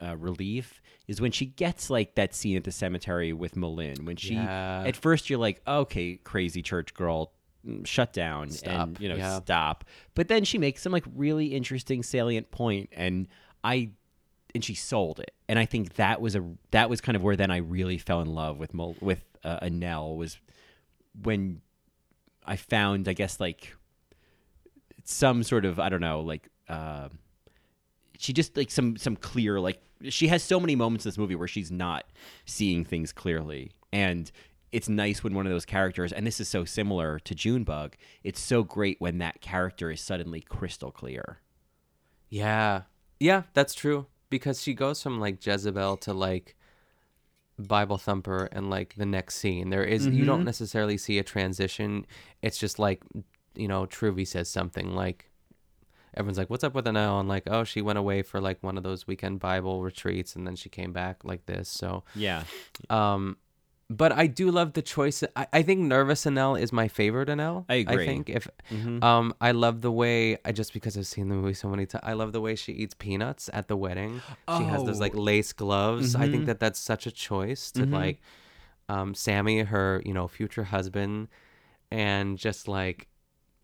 uh, 0.00 0.16
relief, 0.16 0.80
is 1.08 1.20
when 1.20 1.32
she 1.32 1.46
gets 1.46 1.90
like 1.90 2.14
that 2.14 2.32
scene 2.32 2.56
at 2.56 2.62
the 2.62 2.70
cemetery 2.70 3.32
with 3.32 3.56
M'Lynn. 3.56 4.04
When 4.04 4.14
she, 4.14 4.34
Yeah. 4.34 4.84
at 4.86 4.94
first, 4.94 5.28
you're 5.28 5.40
like, 5.40 5.60
okay, 5.66 6.16
crazy 6.22 6.62
church 6.62 6.94
girl. 6.94 7.32
mm, 7.66 7.84
Shut 7.84 8.12
down 8.12 8.44
and 8.44 8.52
Stop, 8.54 9.00
you 9.00 9.08
know 9.08 9.16
yeah. 9.16 9.40
stop. 9.40 9.84
But 10.14 10.28
then 10.28 10.44
she 10.44 10.58
makes 10.58 10.80
some 10.82 10.92
like 10.92 11.04
really 11.16 11.46
interesting 11.48 12.04
salient 12.04 12.52
point, 12.52 12.90
and 12.92 13.26
I 13.64 13.90
and 14.54 14.62
she 14.64 14.74
sold 14.76 15.18
it. 15.18 15.32
And 15.48 15.58
I 15.58 15.64
think 15.66 15.94
that 15.94 16.20
was 16.20 16.36
a 16.36 16.44
that 16.70 16.88
was 16.88 17.00
kind 17.00 17.16
of 17.16 17.24
where 17.24 17.34
then 17.34 17.50
I 17.50 17.56
really 17.56 17.98
fell 17.98 18.20
in 18.20 18.28
love 18.28 18.58
with 18.58 18.72
Mol- 18.74 18.96
with 19.00 19.24
uh, 19.42 19.58
Annelle 19.60 20.16
was 20.16 20.38
when 21.20 21.60
I 22.46 22.54
found 22.54 23.08
I 23.08 23.12
guess 23.14 23.40
like 23.40 23.74
some 25.04 25.42
sort 25.42 25.64
of 25.64 25.78
I 25.78 25.88
don't 25.88 26.00
know 26.00 26.20
like 26.20 26.48
uh, 26.68 27.08
she 28.18 28.32
just 28.32 28.56
like 28.56 28.70
some 28.70 28.96
some 28.96 29.16
clear 29.16 29.60
like 29.60 29.80
she 30.08 30.28
has 30.28 30.42
so 30.42 30.58
many 30.60 30.74
moments 30.76 31.04
in 31.04 31.08
this 31.10 31.18
movie 31.18 31.34
where 31.34 31.48
she's 31.48 31.70
not 31.70 32.04
seeing 32.44 32.84
things 32.84 33.12
clearly 33.12 33.72
and 33.92 34.30
it's 34.72 34.88
nice 34.88 35.22
when 35.24 35.34
one 35.34 35.46
of 35.46 35.52
those 35.52 35.64
characters 35.64 36.12
and 36.12 36.26
this 36.26 36.38
is 36.40 36.48
so 36.48 36.64
similar 36.64 37.18
to 37.20 37.34
Junebug 37.34 37.94
it's 38.24 38.40
so 38.40 38.62
great 38.62 39.00
when 39.00 39.18
that 39.18 39.40
character 39.40 39.90
is 39.90 40.00
suddenly 40.00 40.40
crystal 40.40 40.90
clear 40.90 41.40
Yeah. 42.28 42.82
Yeah, 43.20 43.44
that's 43.54 43.72
true. 43.74 44.06
Because 44.28 44.60
she 44.62 44.74
goes 44.74 45.02
from 45.02 45.20
like 45.20 45.44
Jezebel 45.44 45.96
to 45.98 46.12
like 46.12 46.56
Bible 47.58 47.96
thumper 47.96 48.48
and 48.52 48.68
like 48.68 48.94
the 48.96 49.06
next 49.06 49.36
scene. 49.36 49.70
There 49.70 49.84
is- 49.84 50.06
you 50.06 50.24
don't 50.26 50.42
Mhm. 50.42 50.46
necessarily 50.46 50.98
see 50.98 51.18
a 51.18 51.22
transition. 51.24 52.04
It's 52.42 52.58
just 52.58 52.78
like 52.78 53.02
you 53.54 53.68
know, 53.68 53.86
Truvy 53.86 54.26
says 54.26 54.50
something 54.50 54.94
like 54.94 55.30
everyone's 56.16 56.38
like, 56.38 56.50
What's 56.50 56.64
up 56.64 56.74
with 56.74 56.86
Annelle? 56.86 57.20
And 57.20 57.28
like, 57.28 57.44
oh, 57.46 57.64
she 57.64 57.80
went 57.82 57.98
away 57.98 58.22
for 58.22 58.40
like 58.40 58.62
one 58.62 58.76
of 58.76 58.82
those 58.82 59.06
weekend 59.06 59.40
Bible 59.40 59.82
retreats 59.82 60.34
and 60.36 60.46
then 60.46 60.56
she 60.56 60.68
came 60.68 60.92
back 60.92 61.24
like 61.24 61.46
this. 61.46 61.68
So 61.68 62.04
Yeah. 62.14 62.44
Um 62.90 63.36
but 63.88 64.10
I 64.10 64.26
do 64.26 64.50
love 64.50 64.72
the 64.72 64.82
choice. 64.82 65.22
I, 65.36 65.46
I 65.52 65.62
think 65.62 65.78
Nervous 65.82 66.24
Annelle 66.24 66.60
is 66.60 66.72
my 66.72 66.88
favorite 66.88 67.28
Annelle. 67.28 67.66
I 67.68 67.74
agree. 67.76 68.02
I 68.02 68.06
think 68.06 68.28
if 68.28 68.48
Mhm. 68.72 69.02
um 69.04 69.32
I 69.40 69.52
love 69.52 69.80
the 69.82 69.92
way 69.92 70.38
I 70.44 70.50
just 70.52 70.72
because 70.72 70.96
I've 70.98 71.06
seen 71.06 71.28
the 71.28 71.36
movie 71.36 71.54
so 71.54 71.68
many 71.68 71.86
times. 71.86 72.02
I 72.04 72.14
love 72.14 72.32
the 72.32 72.40
way 72.40 72.56
she 72.56 72.72
eats 72.72 72.94
peanuts 72.94 73.48
at 73.52 73.68
the 73.68 73.76
wedding. 73.76 74.22
She 74.56 74.64
has 74.64 74.82
those 74.84 74.98
Oh. 74.98 75.02
like 75.02 75.14
lace 75.14 75.52
gloves. 75.52 76.16
I 76.16 76.28
think 76.28 76.42
Mhm. 76.44 76.46
that 76.46 76.58
that's 76.60 76.80
such 76.80 77.06
a 77.06 77.12
choice 77.12 77.70
to 77.72 77.82
Mhm. 77.86 77.92
like 77.92 78.20
um 78.88 79.14
Sammy, 79.14 79.60
her 79.60 80.02
you 80.04 80.12
know 80.14 80.26
future 80.26 80.64
husband, 80.64 81.28
and 81.92 82.38
just 82.38 82.66
like 82.66 83.06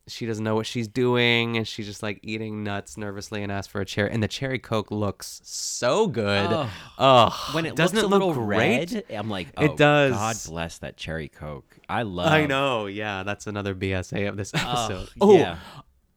she 0.08 0.26
doesn't 0.26 0.42
know 0.42 0.54
what 0.56 0.66
she's 0.66 0.88
doing 0.88 1.56
and 1.56 1.66
she's 1.66 1.86
just 1.86 2.02
like 2.02 2.18
eating 2.22 2.64
nuts 2.64 2.96
nervously 2.96 3.42
and 3.42 3.52
asks 3.52 3.70
for 3.70 3.80
a 3.80 3.84
cherry 3.84 4.10
and 4.10 4.22
the 4.22 4.28
cherry 4.28 4.58
coke 4.58 4.90
looks 4.90 5.40
so 5.44 6.08
good 6.08 6.68
oh 6.98 7.50
when 7.52 7.64
it 7.64 7.76
doesn't 7.76 7.96
looks 8.08 8.12
it 8.12 8.18
look 8.18 8.34
great 8.34 9.04
I'm 9.10 9.30
like, 9.30 9.48
oh, 9.56 9.64
it 9.64 9.76
does 9.76 10.12
God 10.12 10.36
bless 10.46 10.78
that 10.78 10.96
cherry 10.96 11.28
coke. 11.28 11.78
I 11.88 12.02
love. 12.02 12.28
I 12.32 12.46
know. 12.46 12.86
Yeah, 12.86 13.22
that's 13.22 13.46
another 13.46 13.74
BSA 13.74 14.28
of 14.28 14.36
this 14.36 14.52
episode. 14.54 15.08
Ugh, 15.08 15.08
oh, 15.20 15.38
yeah. 15.38 15.58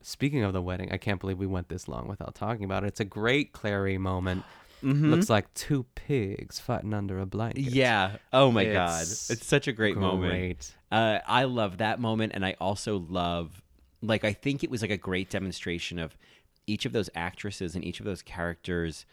speaking 0.01 0.43
of 0.43 0.53
the 0.53 0.61
wedding, 0.61 0.91
I 0.91 0.97
can't 0.97 1.19
believe 1.19 1.37
we 1.37 1.47
went 1.47 1.69
this 1.69 1.87
long 1.87 2.07
without 2.07 2.33
talking 2.35 2.63
about 2.65 2.83
it. 2.83 2.87
It's 2.87 2.99
a 2.99 3.05
great 3.05 3.51
Clairee 3.53 3.97
moment. 3.97 4.43
Mhm. 4.83 5.09
Looks 5.09 5.29
like 5.29 5.51
two 5.53 5.85
pigs 5.95 6.59
fighting 6.59 6.93
under 6.93 7.19
a 7.19 7.25
blanket. 7.25 7.61
Yeah. 7.61 8.17
Oh 8.31 8.51
my 8.51 8.65
god, 8.65 9.01
It's 9.01 9.29
it's 9.31 9.45
such 9.45 9.67
a 9.67 9.71
great, 9.71 9.97
moment. 9.97 10.75
Uh, 10.91 11.19
I 11.25 11.45
love 11.45 11.77
that 11.77 11.99
moment, 11.99 12.33
and 12.35 12.45
I 12.45 12.55
also 12.59 12.99
love, 13.09 13.61
like, 14.01 14.23
I 14.23 14.33
think 14.33 14.63
it 14.63 14.69
was 14.69 14.81
like 14.81 14.91
a 14.91 14.97
great 14.97 15.29
demonstration 15.29 15.99
of 15.99 16.17
each 16.67 16.85
of 16.85 16.93
those 16.93 17.09
actresses 17.15 17.75
and 17.75 17.83
each 17.83 17.99
of 17.99 18.05
those 18.05 18.21
characters 18.21 19.05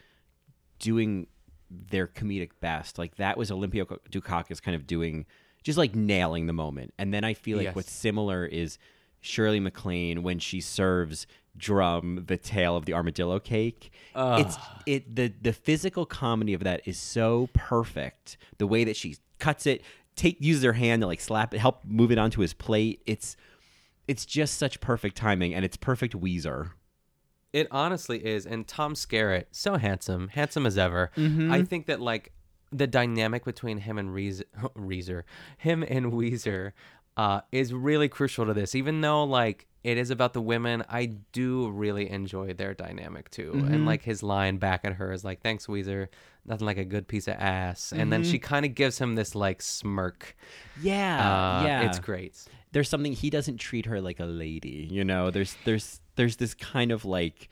doing 0.79 1.27
their 1.69 2.07
comedic 2.07 2.51
best. 2.59 2.97
Like 2.97 3.15
that 3.15 3.37
was 3.37 3.51
Olympia 3.51 3.85
Dukakis 3.85 4.61
kind 4.61 4.75
of 4.75 4.85
doing, 4.87 5.25
just 5.63 5.77
like 5.77 5.95
nailing 5.95 6.45
the 6.47 6.53
moment. 6.53 6.93
And 6.97 7.13
then 7.13 7.23
I 7.23 7.33
feel 7.33 7.57
like 7.57 7.65
Yes. 7.65 7.75
what's 7.75 7.91
similar 7.91 8.45
is 8.45 8.77
Shirley 9.21 9.59
MacLaine 9.59 10.23
when 10.23 10.39
she 10.39 10.61
serves 10.61 11.27
Drum 11.55 12.23
the 12.27 12.37
tail 12.37 12.75
of 12.75 12.85
the 12.85 12.93
armadillo 12.93 13.39
cake. 13.39 13.91
It's 14.15 14.57
it 14.87 15.15
the 15.15 15.31
the 15.39 15.53
physical 15.53 16.03
comedy 16.05 16.55
of 16.55 16.63
that 16.63 16.81
is 16.87 16.97
so 16.97 17.47
perfect. 17.53 18.37
The 18.57 18.65
way 18.65 18.83
that 18.83 18.95
she 18.95 19.17
cuts 19.37 19.67
it, 19.67 19.83
take 20.15 20.41
uses 20.41 20.63
her 20.63 20.73
hand 20.73 21.03
to 21.03 21.07
like 21.07 21.21
slap 21.21 21.53
it, 21.53 21.59
help 21.59 21.85
move 21.85 22.11
it 22.11 22.17
onto 22.17 22.41
his 22.41 22.55
plate. 22.55 23.03
It's 23.05 23.37
it's 24.07 24.25
just 24.25 24.57
such 24.57 24.79
perfect 24.79 25.15
timing, 25.15 25.53
and 25.53 25.63
it's 25.63 25.77
perfect 25.77 26.13
Ouiser. 26.13 26.71
It 27.53 27.67
honestly 27.71 28.25
is. 28.25 28.45
And 28.45 28.67
Tom 28.67 28.95
Skerritt, 28.95 29.45
so 29.51 29.77
handsome, 29.77 30.29
handsome 30.29 30.65
as 30.65 30.77
ever. 30.77 31.11
Mhm. 31.15 31.51
I 31.51 31.63
think 31.63 31.85
that 31.85 32.01
like 32.01 32.31
the 32.71 32.87
dynamic 32.87 33.45
between 33.45 33.77
him 33.77 33.97
and 33.99 34.09
Reezer, 34.09 34.43
Reezer 34.75 35.23
him 35.57 35.83
and 35.83 36.11
Ouiser, 36.11 36.71
uh, 37.15 37.41
is 37.51 37.71
really 37.73 38.09
crucial 38.09 38.45
to 38.47 38.53
this. 38.53 38.73
Even 38.73 39.01
though 39.01 39.23
like 39.23 39.67
it 39.83 39.97
is 39.97 40.09
about 40.09 40.33
the 40.33 40.41
women, 40.41 40.83
I 40.89 41.07
do 41.33 41.69
really 41.69 42.09
enjoy 42.09 42.53
their 42.53 42.73
dynamic 42.73 43.29
too. 43.29 43.51
Mhm. 43.53 43.73
And 43.73 43.85
like 43.85 44.01
his 44.03 44.23
line 44.23 44.57
back 44.57 44.81
at 44.85 44.93
her 44.93 45.11
is 45.11 45.23
like, 45.25 45.41
"Thanks, 45.41 45.67
Ouiser. 45.67 46.07
Nothing 46.45 46.65
like 46.65 46.77
a 46.77 46.85
good 46.85 47.07
piece 47.07 47.27
of 47.27 47.35
ass." 47.35 47.91
And 47.91 48.11
then 48.11 48.23
she 48.23 48.39
kind 48.39 48.65
of 48.65 48.75
gives 48.75 48.97
him 48.99 49.15
this 49.15 49.35
like 49.35 49.61
smirk. 49.61 50.35
Yeah, 50.81 51.17
Uh, 51.19 51.65
yeah, 51.65 51.81
it's 51.81 51.99
great. 51.99 52.43
There's 52.71 52.89
something 52.89 53.13
he 53.13 53.29
doesn't 53.29 53.57
treat 53.57 53.85
her 53.85 53.99
like 54.01 54.19
a 54.19 54.25
lady. 54.25 54.87
You 54.89 55.03
know, 55.03 55.29
there's 55.31 55.55
there's 55.65 55.99
there's 56.15 56.37
this 56.37 56.53
kind 56.53 56.91
of 56.91 57.05
like, 57.05 57.49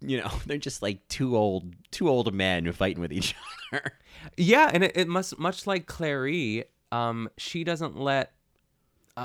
you 0.00 0.18
know, 0.18 0.30
they're 0.46 0.58
just 0.58 0.80
like 0.82 1.06
two 1.08 1.36
old 1.36 1.74
two 1.90 2.08
old 2.08 2.32
men 2.34 2.72
fighting 2.72 3.00
with 3.00 3.12
each 3.12 3.34
other. 3.72 3.92
Yeah, 4.36 4.70
and 4.72 4.82
it, 4.84 4.92
it 4.96 5.08
must 5.08 5.38
much 5.38 5.66
like 5.66 5.86
Clairee, 5.86 6.64
um, 6.90 7.28
she 7.36 7.64
doesn't 7.64 7.96
let. 7.98 8.32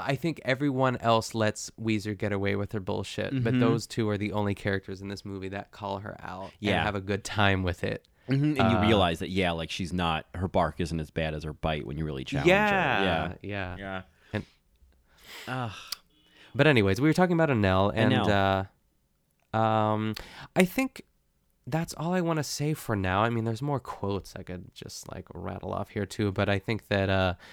I 0.05 0.15
think 0.15 0.41
everyone 0.43 0.97
else 0.97 1.33
lets 1.33 1.69
Ouiser 1.79 2.17
get 2.17 2.31
away 2.33 2.55
with 2.55 2.71
her 2.73 2.79
bullshit, 2.79 3.43
but 3.43 3.53
Mhm. 3.53 3.59
those 3.59 3.87
two 3.87 4.09
are 4.09 4.17
the 4.17 4.33
only 4.33 4.53
characters 4.55 5.01
in 5.01 5.07
this 5.07 5.23
movie 5.23 5.49
that 5.49 5.71
call 5.71 5.99
her 5.99 6.17
out 6.21 6.51
Yeah. 6.59 6.73
and 6.77 6.85
have 6.85 6.95
a 6.95 7.01
good 7.01 7.23
time 7.23 7.63
with 7.63 7.83
it. 7.83 8.05
Mhm, 8.27 8.57
And 8.59 8.71
you 8.71 8.77
Uh, 8.77 8.81
realize 8.81 9.19
that 9.19 9.29
yeah, 9.29 9.51
like 9.51 9.69
she's 9.69 9.93
not 9.93 10.25
her 10.35 10.47
bark 10.47 10.79
isn't 10.79 10.99
as 10.99 11.11
bad 11.11 11.33
as 11.33 11.43
her 11.43 11.53
bite 11.53 11.85
when 11.85 11.97
you 11.97 12.05
really 12.05 12.25
challenge 12.25 12.47
yeah, 12.47 12.67
her. 12.99 13.05
yeah, 13.05 13.33
Yeah, 13.41 13.75
yeah. 13.77 14.01
And 14.33 14.45
Ugh. 15.47 15.71
but 16.55 16.67
anyways, 16.67 16.99
we 16.99 17.07
were 17.07 17.13
talking 17.13 17.33
about 17.33 17.49
Annelle, 17.49 17.91
and 17.95 18.11
Annelle. 18.13 18.67
uh, 19.53 19.57
um, 19.57 20.15
I 20.55 20.65
think 20.65 21.03
that's 21.67 21.93
all 21.95 22.13
I 22.13 22.21
want 22.21 22.37
to 22.37 22.43
say 22.43 22.73
for 22.73 22.95
now. 22.95 23.23
I 23.23 23.29
mean, 23.29 23.43
there's 23.45 23.61
more 23.61 23.79
quotes 23.79 24.35
I 24.35 24.43
could 24.43 24.73
just 24.73 25.11
like 25.13 25.25
rattle 25.33 25.71
off 25.73 25.89
here 25.89 26.05
too, 26.05 26.31
but 26.31 26.49
I 26.49 26.59
think 26.59 26.87
that 26.87 27.09
uh, 27.09 27.35
I'm 27.37 27.45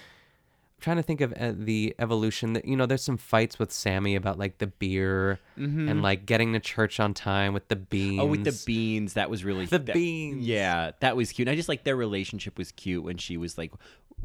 trying 0.83 0.97
to 0.97 1.03
think 1.03 1.21
of 1.21 1.31
uh, 1.33 1.53
the 1.55 1.95
evolution. 1.97 2.53
That 2.53 2.65
you 2.65 2.75
know, 2.75 2.85
there's 2.85 3.03
some 3.03 3.17
fights 3.17 3.57
with 3.57 3.71
Sammy 3.71 4.15
about 4.15 4.37
like 4.37 4.57
the 4.57 4.67
beer 4.67 5.39
Mhm. 5.57 5.89
and 5.89 6.01
like 6.01 6.25
getting 6.25 6.53
to 6.53 6.59
church 6.59 6.99
on 6.99 7.13
time 7.13 7.53
with 7.53 7.67
the 7.69 7.75
beans. 7.77 8.19
Oh, 8.21 8.25
with 8.25 8.43
the 8.43 8.61
beans, 8.65 9.13
that 9.13 9.29
was 9.29 9.43
really 9.43 9.65
The 9.65 9.79
that- 9.79 9.93
beans. 9.93 10.45
Yeah, 10.45 10.91
that 10.99 11.15
was 11.15 11.31
cute. 11.31 11.47
And 11.47 11.53
I 11.53 11.55
just 11.55 11.69
like 11.69 11.83
their 11.85 11.95
relationship 11.95 12.57
was 12.57 12.71
cute 12.71 13.03
when 13.03 13.17
she 13.17 13.37
was 13.37 13.57
like 13.57 13.71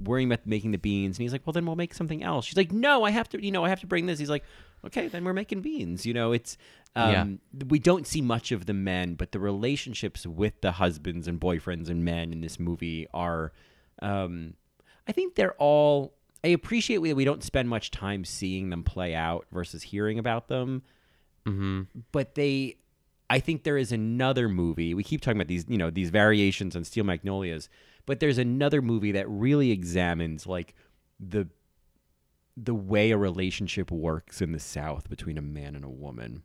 worrying 0.02 0.30
about 0.30 0.46
making 0.46 0.70
the 0.72 0.78
beans, 0.78 1.16
and 1.18 1.22
he's 1.22 1.32
like, 1.32 1.46
"Well, 1.46 1.52
then 1.52 1.64
we'll 1.66 1.76
make 1.76 1.94
something 1.94 2.22
else." 2.22 2.44
She's 2.44 2.56
like, 2.56 2.72
"No, 2.72 3.04
I 3.04 3.10
have 3.10 3.28
to. 3.30 3.44
You 3.44 3.50
know, 3.52 3.64
I 3.64 3.68
have 3.68 3.80
to 3.80 3.86
bring 3.86 4.06
this." 4.06 4.18
He's 4.18 4.30
like, 4.30 4.44
"Okay, 4.84 5.08
then 5.08 5.24
we're 5.24 5.32
making 5.32 5.60
beans." 5.62 6.04
You 6.06 6.14
know, 6.14 6.32
it's 6.32 6.56
um, 6.96 7.38
we 7.68 7.78
don't 7.78 8.06
see 8.06 8.20
much 8.20 8.50
of 8.50 8.66
the 8.66 8.74
men, 8.74 9.14
but 9.14 9.30
the 9.32 9.38
relationships 9.38 10.26
with 10.26 10.60
the 10.60 10.72
husbands 10.72 11.28
and 11.28 11.40
boyfriends 11.40 11.88
and 11.88 12.04
men 12.04 12.32
in 12.32 12.40
this 12.40 12.58
movie 12.58 13.06
are, 13.14 13.52
um, 14.02 14.54
I 15.06 15.12
think 15.12 15.34
they're 15.36 15.54
all. 15.54 16.14
I 16.44 16.48
appreciate 16.48 17.02
that 17.02 17.16
we 17.16 17.24
don't 17.24 17.42
spend 17.42 17.68
much 17.68 17.90
time 17.90 18.24
seeing 18.24 18.70
them 18.70 18.84
play 18.84 19.14
out 19.14 19.46
versus 19.52 19.82
hearing 19.82 20.18
about 20.18 20.48
them 20.48 20.82
hmm 21.46 21.82
but 22.12 22.34
they 22.34 22.76
I 23.30 23.40
think 23.40 23.62
there 23.62 23.76
is 23.76 23.92
another 23.92 24.48
movie. 24.48 24.94
We 24.94 25.04
keep 25.04 25.20
talking 25.20 25.36
about 25.36 25.48
these, 25.48 25.66
you 25.68 25.76
know, 25.76 25.90
these 25.90 26.10
variations 26.10 26.74
on 26.74 26.84
Steel 26.84 27.04
Magnolias, 27.04 27.68
but 28.06 28.20
there's 28.20 28.38
another 28.38 28.80
movie 28.80 29.12
that 29.12 29.28
really 29.28 29.70
examines 29.70 30.46
like 30.46 30.74
the 31.20 31.48
the 32.56 32.74
way 32.74 33.10
a 33.10 33.16
relationship 33.16 33.90
works 33.90 34.40
in 34.40 34.52
the 34.52 34.58
South 34.58 35.08
between 35.08 35.38
a 35.38 35.42
man 35.42 35.76
and 35.76 35.84
a 35.84 35.90
woman. 35.90 36.42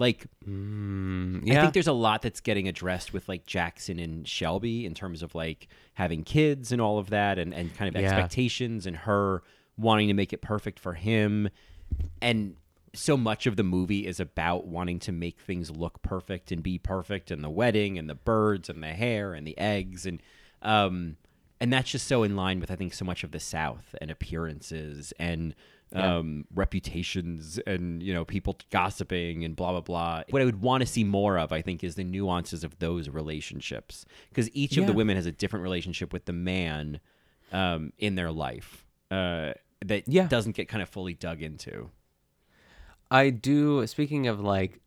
Like, 0.00 0.26
Mm, 0.48 1.42
I 1.50 1.60
think 1.60 1.74
there's 1.74 1.86
a 1.86 1.92
lot 1.92 2.22
that's 2.22 2.40
getting 2.40 2.66
addressed 2.66 3.12
with 3.12 3.28
like 3.28 3.44
Jackson 3.46 3.98
and 3.98 4.26
Shelby 4.26 4.86
in 4.86 4.94
terms 4.94 5.22
of 5.22 5.34
like 5.34 5.68
having 5.94 6.24
kids 6.24 6.72
and 6.72 6.80
all 6.80 6.98
of 6.98 7.10
that, 7.10 7.38
and 7.38 7.52
and 7.54 7.74
kind 7.74 7.94
of 7.94 8.00
Yeah. 8.00 8.08
expectations 8.08 8.86
and 8.86 8.96
her 8.96 9.42
wanting 9.76 10.08
to 10.08 10.14
make 10.14 10.32
it 10.32 10.40
perfect 10.42 10.78
for 10.80 10.94
him, 10.94 11.48
and 12.20 12.56
so 12.92 13.16
much 13.16 13.46
of 13.46 13.56
the 13.56 13.62
movie 13.62 14.06
is 14.06 14.18
about 14.18 14.66
wanting 14.66 14.98
to 15.00 15.12
make 15.12 15.38
things 15.40 15.70
look 15.70 16.02
perfect 16.02 16.50
and 16.50 16.62
be 16.62 16.76
perfect 16.78 17.30
and 17.30 17.44
the 17.44 17.50
wedding 17.50 17.96
and 17.98 18.08
the 18.10 18.14
birds 18.16 18.68
and 18.68 18.82
the 18.82 18.88
hair 18.88 19.32
and 19.32 19.46
the 19.46 19.56
eggs 19.58 20.06
and 20.06 20.20
um 20.62 21.16
and 21.60 21.72
that's 21.72 21.90
just 21.90 22.08
so 22.08 22.24
in 22.24 22.34
line 22.34 22.58
with 22.58 22.68
I 22.70 22.74
think 22.74 22.92
so 22.94 23.04
much 23.04 23.22
of 23.22 23.30
the 23.30 23.38
South 23.38 23.94
and 24.00 24.10
appearances 24.10 25.12
and 25.20 25.54
Yeah. 25.92 26.18
um 26.18 26.44
reputations 26.54 27.58
and 27.66 28.00
you 28.02 28.14
know 28.14 28.24
people 28.24 28.56
gossiping 28.70 29.44
and 29.44 29.56
blah 29.56 29.72
blah 29.72 29.80
blah. 29.80 30.22
What 30.30 30.40
I 30.40 30.44
would 30.44 30.62
want 30.62 30.82
to 30.82 30.86
see 30.86 31.02
more 31.04 31.36
of 31.38 31.50
I 31.52 31.62
think 31.62 31.82
is 31.82 31.96
the 31.96 32.04
nuances 32.04 32.62
of 32.62 32.78
those 32.78 33.08
relationships 33.08 34.04
because 34.28 34.48
each 34.54 34.76
of 34.76 34.86
the 34.86 34.92
women 34.92 35.16
has 35.16 35.26
a 35.26 35.32
different 35.32 35.64
relationship 35.64 36.12
with 36.12 36.26
the 36.26 36.32
man 36.32 37.00
um 37.52 37.92
in 37.98 38.14
their 38.14 38.30
life 38.30 38.86
uh 39.10 39.52
that 39.84 40.04
Yeah. 40.06 40.28
doesn't 40.28 40.54
get 40.54 40.68
kind 40.68 40.82
of 40.82 40.88
fully 40.88 41.14
dug 41.14 41.42
into. 41.42 41.90
I 43.10 43.30
do. 43.30 43.84
Speaking 43.86 44.28
of 44.28 44.40
like, 44.40 44.80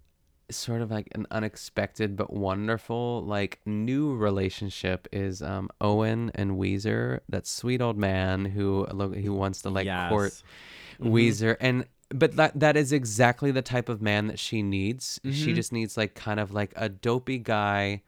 sort 0.51 0.81
of 0.81 0.91
like 0.91 1.07
an 1.15 1.25
unexpected 1.31 2.15
but 2.15 2.31
wonderful 2.31 3.23
like 3.25 3.59
new 3.65 4.13
relationship 4.15 5.07
is 5.11 5.41
um 5.41 5.69
Owen 5.81 6.31
and 6.35 6.51
Ouiser, 6.51 7.19
that 7.27 7.47
sweet 7.47 7.81
old 7.81 7.97
man 7.97 8.45
who 8.45 8.85
who 8.85 9.33
wants 9.33 9.61
to 9.63 9.69
like 9.69 9.87
court 10.09 10.41
Mhm. 10.99 11.11
Ouiser, 11.11 11.57
and 11.59 11.85
but 12.09 12.35
that 12.35 12.59
that 12.59 12.77
is 12.77 12.91
exactly 12.91 13.51
the 13.51 13.61
type 13.61 13.89
of 13.89 14.01
man 14.01 14.27
that 14.27 14.39
she 14.39 14.61
needs. 14.61 15.19
She 15.23 15.51
Mhm. 15.51 15.55
just 15.55 15.71
needs 15.73 15.97
like 15.97 16.13
kind 16.15 16.39
of 16.39 16.51
like 16.53 16.73
a 16.75 16.89
dopey 16.89 17.37
guy 17.39 18.01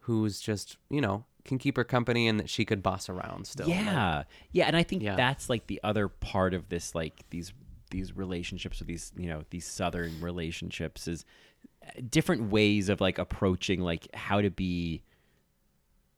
who's 0.00 0.40
just 0.40 0.76
you 0.90 1.00
know 1.00 1.24
can 1.44 1.58
keep 1.58 1.76
her 1.76 1.84
company 1.84 2.26
and 2.26 2.40
that 2.40 2.50
she 2.50 2.64
could 2.64 2.82
boss 2.82 3.08
around 3.08 3.46
still. 3.46 3.68
Like, 3.68 3.76
Yeah, 3.76 4.24
yeah, 4.50 4.66
and 4.66 4.76
I 4.76 4.82
think 4.82 5.02
Yeah. 5.02 5.14
that's 5.16 5.48
like 5.48 5.68
the 5.68 5.80
other 5.84 6.08
part 6.08 6.54
of 6.54 6.68
this, 6.68 6.94
like 6.94 7.24
these 7.30 7.52
these 7.92 8.16
relationships 8.16 8.80
with 8.80 8.88
these 8.88 9.12
you 9.16 9.28
know 9.28 9.44
these 9.50 9.64
southern 9.64 10.20
relationships 10.20 11.06
is 11.06 11.24
uh, 11.86 11.90
different 12.10 12.50
ways 12.50 12.88
of 12.88 13.00
like 13.00 13.16
approaching 13.18 13.80
like 13.80 14.08
how 14.12 14.40
to 14.40 14.50
be 14.50 15.02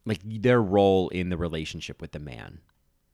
like 0.06 0.20
their 0.24 0.62
role 0.62 1.10
in 1.10 1.28
the 1.28 1.36
relationship 1.36 2.00
with 2.00 2.12
the 2.12 2.18
man. 2.18 2.60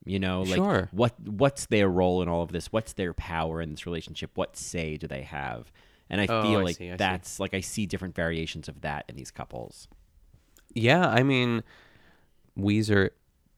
You 0.05 0.19
know, 0.19 0.43
like 0.43 0.57
Sure. 0.57 0.89
what 0.93 1.19
what's 1.27 1.67
their 1.67 1.89
role 1.89 2.21
in 2.23 2.29
all 2.29 2.43
of 2.43 2.53
this? 2.53 2.71
What's 2.71 2.93
their 2.93 3.15
power 3.15 3.61
in 3.63 3.71
this 3.71 3.87
relationship? 3.87 4.33
What 4.35 4.57
say 4.57 4.97
do 4.99 5.07
they 5.07 5.23
have? 5.23 5.73
And 6.11 6.21
I 6.21 6.27
Oh, 6.29 6.43
feel 6.43 6.61
I 6.61 6.63
like 6.65 6.77
see, 6.77 6.89
I 6.89 6.93
see. 6.93 6.97
that's 6.99 7.41
like 7.41 7.55
I 7.55 7.61
see 7.61 7.87
different 7.87 8.15
variations 8.15 8.69
of 8.69 8.83
that 8.83 9.07
in 9.09 9.17
these 9.17 9.31
couples. 9.31 9.89
Yeah, 10.75 11.09
I 11.09 11.23
mean, 11.23 11.63
Ouiser 12.59 13.11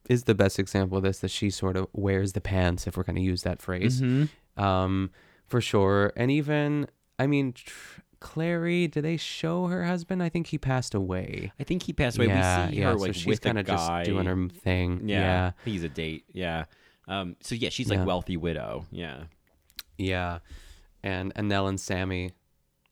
is 0.09 0.25
the 0.25 0.35
best 0.35 0.59
example 0.59 0.99
of 0.99 1.03
this. 1.05 1.19
That 1.21 1.31
she 1.31 1.51
sort 1.51 1.77
of 1.77 1.89
wears 1.93 2.33
the 2.33 2.41
pants, 2.41 2.87
if 2.87 2.97
we're 2.97 3.03
going 3.03 3.17
to 3.17 3.23
use 3.23 3.43
that 3.43 3.61
phrase, 3.61 4.01
Mhm. 4.01 4.29
um, 4.57 5.11
for 5.47 5.61
sure. 5.61 6.13
And 6.17 6.31
even, 6.31 6.87
I 7.19 7.27
mean, 7.27 7.53
tr- 7.55 8.01
Clairee, 8.21 8.87
do 8.87 9.01
they 9.01 9.17
show 9.17 9.67
her 9.67 9.85
husband? 9.85 10.23
I 10.23 10.29
think 10.29 10.47
he 10.49 10.59
passed 10.59 10.95
away. 10.95 11.53
I 11.61 11.65
think 11.65 11.83
he 11.83 11.93
passed 11.93 12.17
away. 12.19 12.29
Yeah, 12.29 12.67
we 12.67 12.73
see 12.73 12.79
yeah, 12.81 12.87
her 12.93 12.99
so 12.99 13.05
like 13.05 13.15
she's 13.15 13.27
with 13.27 13.39
a 13.41 13.49
kinda 13.49 13.63
just 13.63 14.05
doing 14.05 14.27
her 14.27 14.49
thing. 14.49 15.03
Yeah, 15.09 15.21
Yeah. 15.21 15.51
He's 15.65 15.85
a 15.85 15.89
date. 15.89 16.25
Yeah. 16.33 16.65
Um. 17.09 17.37
So 17.41 17.55
yeah, 17.55 17.69
she's 17.69 17.89
like 17.89 17.99
Yeah. 17.99 18.05
wealthy 18.05 18.37
widow. 18.37 18.85
Yeah. 18.91 19.25
Yeah, 19.99 20.39
and 21.03 21.33
and 21.37 21.49
Nell 21.49 21.69
and 21.69 21.81
Sammy, 21.81 22.33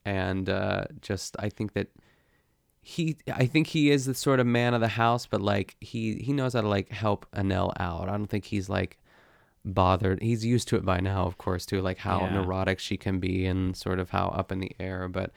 and 0.05 0.49
uh, 0.49 0.85
just 1.01 1.35
I 1.39 1.49
think 1.49 1.73
that 1.73 1.87
he, 2.81 3.17
I 3.31 3.45
think 3.47 3.67
he 3.67 3.91
is 3.91 4.05
the 4.05 4.13
sort 4.13 4.39
of 4.39 4.47
man 4.47 4.73
of 4.73 4.81
the 4.81 4.87
house, 4.87 5.25
but 5.25 5.41
like 5.41 5.75
he 5.81 6.15
he 6.15 6.33
knows 6.33 6.53
how 6.53 6.61
to 6.61 6.67
like 6.67 6.89
help 6.91 7.25
Annelle 7.35 7.73
out. 7.79 8.09
I 8.09 8.17
don't 8.17 8.27
think 8.27 8.45
he's 8.45 8.69
like 8.69 8.97
bothered. 9.65 10.21
He's 10.21 10.45
used 10.45 10.67
to 10.69 10.75
it 10.75 10.85
by 10.85 10.99
now, 10.99 11.25
of 11.25 11.37
course, 11.37 11.65
too, 11.65 11.81
like 11.81 11.97
how 11.99 12.21
Yeah. 12.21 12.33
neurotic 12.33 12.79
she 12.79 12.97
can 12.97 13.19
be 13.19 13.45
and 13.45 13.75
sort 13.75 13.99
of 13.99 14.11
how 14.11 14.27
up 14.29 14.51
in 14.51 14.59
the 14.59 14.71
air. 14.79 15.07
But 15.07 15.31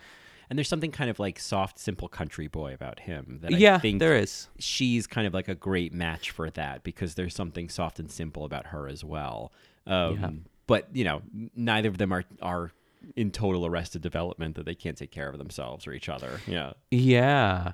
And 0.50 0.58
there's 0.58 0.68
something 0.68 0.90
kind 0.92 1.10
of 1.10 1.18
like 1.18 1.38
soft, 1.38 1.78
simple 1.78 2.08
country 2.08 2.46
boy 2.46 2.72
about 2.72 3.00
him 3.00 3.38
that 3.42 3.52
I 3.52 3.56
Yeah, 3.58 3.78
think 3.78 3.98
there 3.98 4.16
is. 4.16 4.48
She's 4.58 5.06
kind 5.06 5.26
of 5.26 5.34
like 5.34 5.46
a 5.48 5.54
great 5.54 5.92
match 5.92 6.30
for 6.30 6.48
that 6.50 6.82
because 6.84 7.16
there's 7.16 7.34
something 7.34 7.68
soft 7.68 7.98
and 7.98 8.10
simple 8.10 8.44
about 8.46 8.68
her 8.68 8.88
as 8.88 9.04
well. 9.04 9.52
Um, 9.86 10.18
Yeah. 10.20 10.30
But 10.66 10.88
you 10.94 11.04
know, 11.04 11.22
neither 11.54 11.88
of 11.88 11.98
them 11.98 12.12
are 12.12 12.24
are 12.42 12.72
in 13.16 13.30
total 13.30 13.64
arrested 13.66 14.02
development 14.02 14.54
that 14.56 14.64
they 14.66 14.74
can't 14.74 14.96
take 14.98 15.10
care 15.10 15.28
of 15.28 15.38
themselves 15.38 15.86
or 15.86 15.92
each 15.92 16.08
other. 16.08 16.40
Yeah. 16.46 16.72
yeah. 16.90 17.72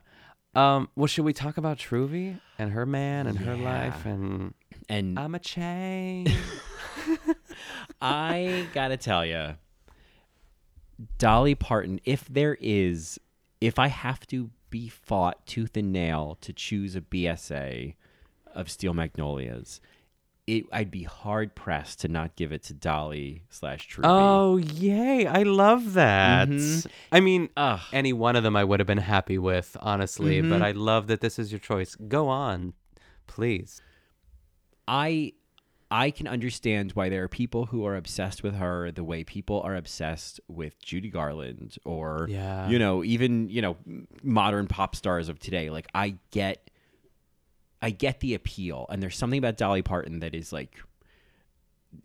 Um, 0.54 0.88
well, 0.94 1.06
should 1.08 1.24
we 1.24 1.32
talk 1.32 1.56
about 1.56 1.78
Truvy 1.78 2.38
and 2.58 2.70
her 2.72 2.86
man 2.86 3.26
and 3.26 3.38
her 3.38 3.56
life 3.56 4.04
and 4.06 4.54
And 4.88 5.18
I'm 5.18 5.34
a 5.34 5.38
chain? 5.38 6.26
I 8.02 8.66
gotta 8.74 8.96
tell 8.96 9.24
you, 9.24 9.54
Dolly 11.18 11.54
Parton, 11.54 12.00
if 12.04 12.26
there 12.28 12.56
is, 12.60 13.18
if 13.60 13.78
I 13.78 13.88
have 13.88 14.26
to 14.28 14.50
be 14.70 14.88
fought 14.88 15.46
tooth 15.46 15.76
and 15.76 15.92
nail 15.92 16.36
to 16.40 16.52
choose 16.52 16.96
a 16.96 17.00
BSA 17.00 17.94
of 18.54 18.70
Steel 18.70 18.94
Magnolias, 18.94 19.80
it 20.46 20.64
I'd 20.72 20.90
be 20.90 21.04
hard 21.04 21.54
pressed 21.54 22.00
to 22.00 22.08
not 22.08 22.36
give 22.36 22.52
it 22.52 22.62
to 22.64 22.74
Dolly 22.74 23.44
slash 23.48 23.88
Truvy. 23.88 24.02
Oh, 24.04 24.56
yay. 24.58 25.26
I 25.26 25.42
love 25.44 25.94
that. 25.94 26.48
Mhm. 26.48 26.86
I 27.10 27.20
mean, 27.20 27.48
Ugh. 27.56 27.80
any 27.92 28.12
one 28.12 28.36
of 28.36 28.42
them 28.42 28.54
I 28.54 28.64
would 28.64 28.78
have 28.80 28.86
been 28.86 28.98
happy 28.98 29.38
with, 29.38 29.76
honestly, 29.80 30.42
but 30.42 30.60
Mhm. 30.60 30.62
I 30.62 30.72
love 30.72 31.06
that 31.06 31.20
this 31.22 31.38
is 31.38 31.50
your 31.50 31.60
choice. 31.60 31.94
Go 31.96 32.28
on, 32.28 32.74
please. 33.26 33.80
I 34.88 35.32
I 35.90 36.10
can 36.10 36.26
understand 36.26 36.92
why 36.92 37.08
there 37.08 37.22
are 37.22 37.28
people 37.28 37.66
who 37.66 37.84
are 37.86 37.94
obsessed 37.94 38.42
with 38.42 38.54
her 38.56 38.90
the 38.90 39.04
way 39.04 39.22
people 39.22 39.60
are 39.62 39.76
obsessed 39.76 40.40
with 40.48 40.80
Judy 40.82 41.08
Garland 41.10 41.76
or 41.84 42.26
Yeah. 42.28 42.68
you 42.68 42.78
know 42.78 43.04
even 43.04 43.48
you 43.48 43.62
know 43.62 43.76
modern 44.22 44.66
pop 44.66 44.96
stars 44.96 45.28
of 45.28 45.38
today. 45.38 45.70
Like 45.70 45.86
I 45.94 46.16
get 46.30 46.70
I 47.82 47.90
get 47.90 48.20
the 48.20 48.34
appeal. 48.34 48.86
And 48.88 49.02
there's 49.02 49.16
something 49.16 49.38
about 49.38 49.56
Dolly 49.58 49.82
Parton 49.82 50.20
that 50.20 50.34
is 50.34 50.52
like 50.52 50.78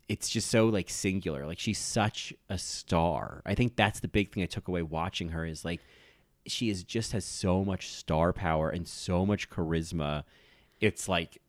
it's 0.07 0.29
just 0.29 0.49
so 0.49 0.67
like 0.67 0.89
singular. 0.89 1.47
Like 1.47 1.57
she's 1.59 1.79
such 1.79 2.33
a 2.49 2.57
star. 2.57 3.41
I 3.45 3.55
think 3.55 3.75
that's 3.75 3.99
the 4.01 4.07
big 4.07 4.31
thing 4.31 4.43
I 4.43 4.45
took 4.45 4.67
away 4.67 4.83
watching 4.83 5.29
her 5.29 5.45
is 5.45 5.65
like 5.65 5.81
she 6.45 6.69
is 6.69 6.83
just 6.83 7.11
has 7.13 7.25
so 7.25 7.63
much 7.63 7.89
star 7.89 8.33
power 8.33 8.69
and 8.69 8.87
so 8.87 9.25
much 9.25 9.49
charisma. 9.49 10.23
It's 10.79 11.09
like 11.09 11.39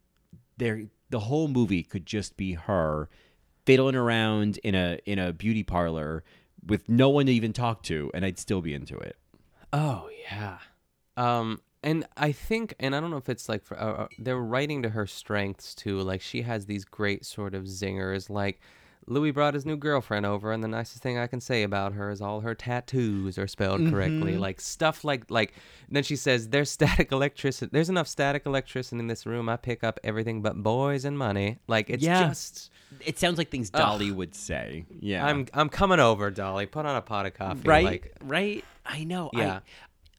there 0.61 0.83
the 1.11 1.21
whole 1.21 1.49
movie 1.49 1.83
could 1.83 2.07
just 2.07 2.37
be 2.37 2.53
her 2.53 3.09
fiddling 3.67 3.97
around 3.97 4.59
in 4.59 4.75
a 4.75 4.99
in 5.05 5.19
a 5.19 5.33
beauty 5.33 5.63
parlor 5.65 6.23
with 6.65 6.89
no 6.89 7.09
one 7.09 7.27
to 7.27 7.33
even 7.33 7.53
talk 7.53 7.83
to 7.83 8.11
and 8.15 8.25
I'd 8.25 8.39
still 8.39 8.61
be 8.61 8.75
into 8.75 8.97
it. 8.97 9.17
Oh, 9.73 10.09
yeah. 10.31 10.59
Um, 11.17 11.61
and 11.83 12.07
I 12.17 12.33
think, 12.33 12.75
and 12.79 12.95
I 12.95 13.01
don't 13.01 13.11
know 13.11 13.17
if 13.17 13.29
it's 13.29 13.49
like 13.49 13.65
for, 13.65 13.79
uh, 13.81 13.93
uh, 14.05 14.09
they're 14.19 14.37
writing 14.37 14.83
to 14.83 14.91
her 14.91 15.07
strengths 15.07 15.75
too. 15.75 16.01
Like 16.01 16.21
she 16.21 16.43
has 16.43 16.67
these 16.67 16.85
great 16.85 17.25
sort 17.25 17.55
of 17.55 17.65
zingers. 17.65 18.29
Like 18.29 18.61
Louis 19.07 19.31
brought 19.33 19.55
his 19.55 19.67
new 19.67 19.77
girlfriend 19.77 20.25
over, 20.27 20.53
and 20.53 20.63
the 20.63 20.69
nicest 20.69 21.03
thing 21.03 21.19
I 21.19 21.27
can 21.27 21.41
say 21.41 21.63
about 21.63 21.95
her 21.95 22.11
is 22.11 22.21
all 22.21 22.41
her 22.41 22.55
tattoos 22.55 23.39
are 23.39 23.49
spelled 23.49 23.81
correctly. 23.91 24.35
Mhm. 24.35 24.39
Like 24.41 24.61
stuff 24.61 25.03
like 25.05 25.31
like. 25.31 25.53
Then 25.89 26.03
she 26.05 26.15
says, 26.17 26.49
"There's 26.51 26.71
static 26.71 27.11
electricity. 27.11 27.71
There's 27.73 27.89
enough 27.89 28.07
static 28.07 28.47
electricity 28.47 28.99
in 29.01 29.07
this 29.09 29.27
room. 29.27 29.49
I 29.49 29.57
pick 29.57 29.83
up 29.83 29.99
everything 30.05 30.43
but 30.43 30.63
boys 30.63 31.05
and 31.05 31.19
money. 31.19 31.59
Like 31.67 31.91
it's 31.91 32.05
Yeah. 32.05 32.29
just." 32.29 32.71
It 33.05 33.19
sounds 33.19 33.39
like 33.39 33.51
things 33.51 33.71
Dolly 33.71 34.11
would 34.13 34.35
say. 34.35 34.85
Yeah. 35.01 35.25
I'm 35.27 35.47
I'm 35.55 35.69
coming 35.69 36.01
over, 36.01 36.31
Dolly. 36.31 36.67
Put 36.67 36.87
on 36.87 36.95
a 36.97 37.03
pot 37.03 37.27
of 37.27 37.35
coffee. 37.35 37.63
right 37.69 37.85
Like, 37.85 38.15
right 38.23 38.65
I 38.85 39.05
know. 39.05 39.31
Yeah. 39.33 39.61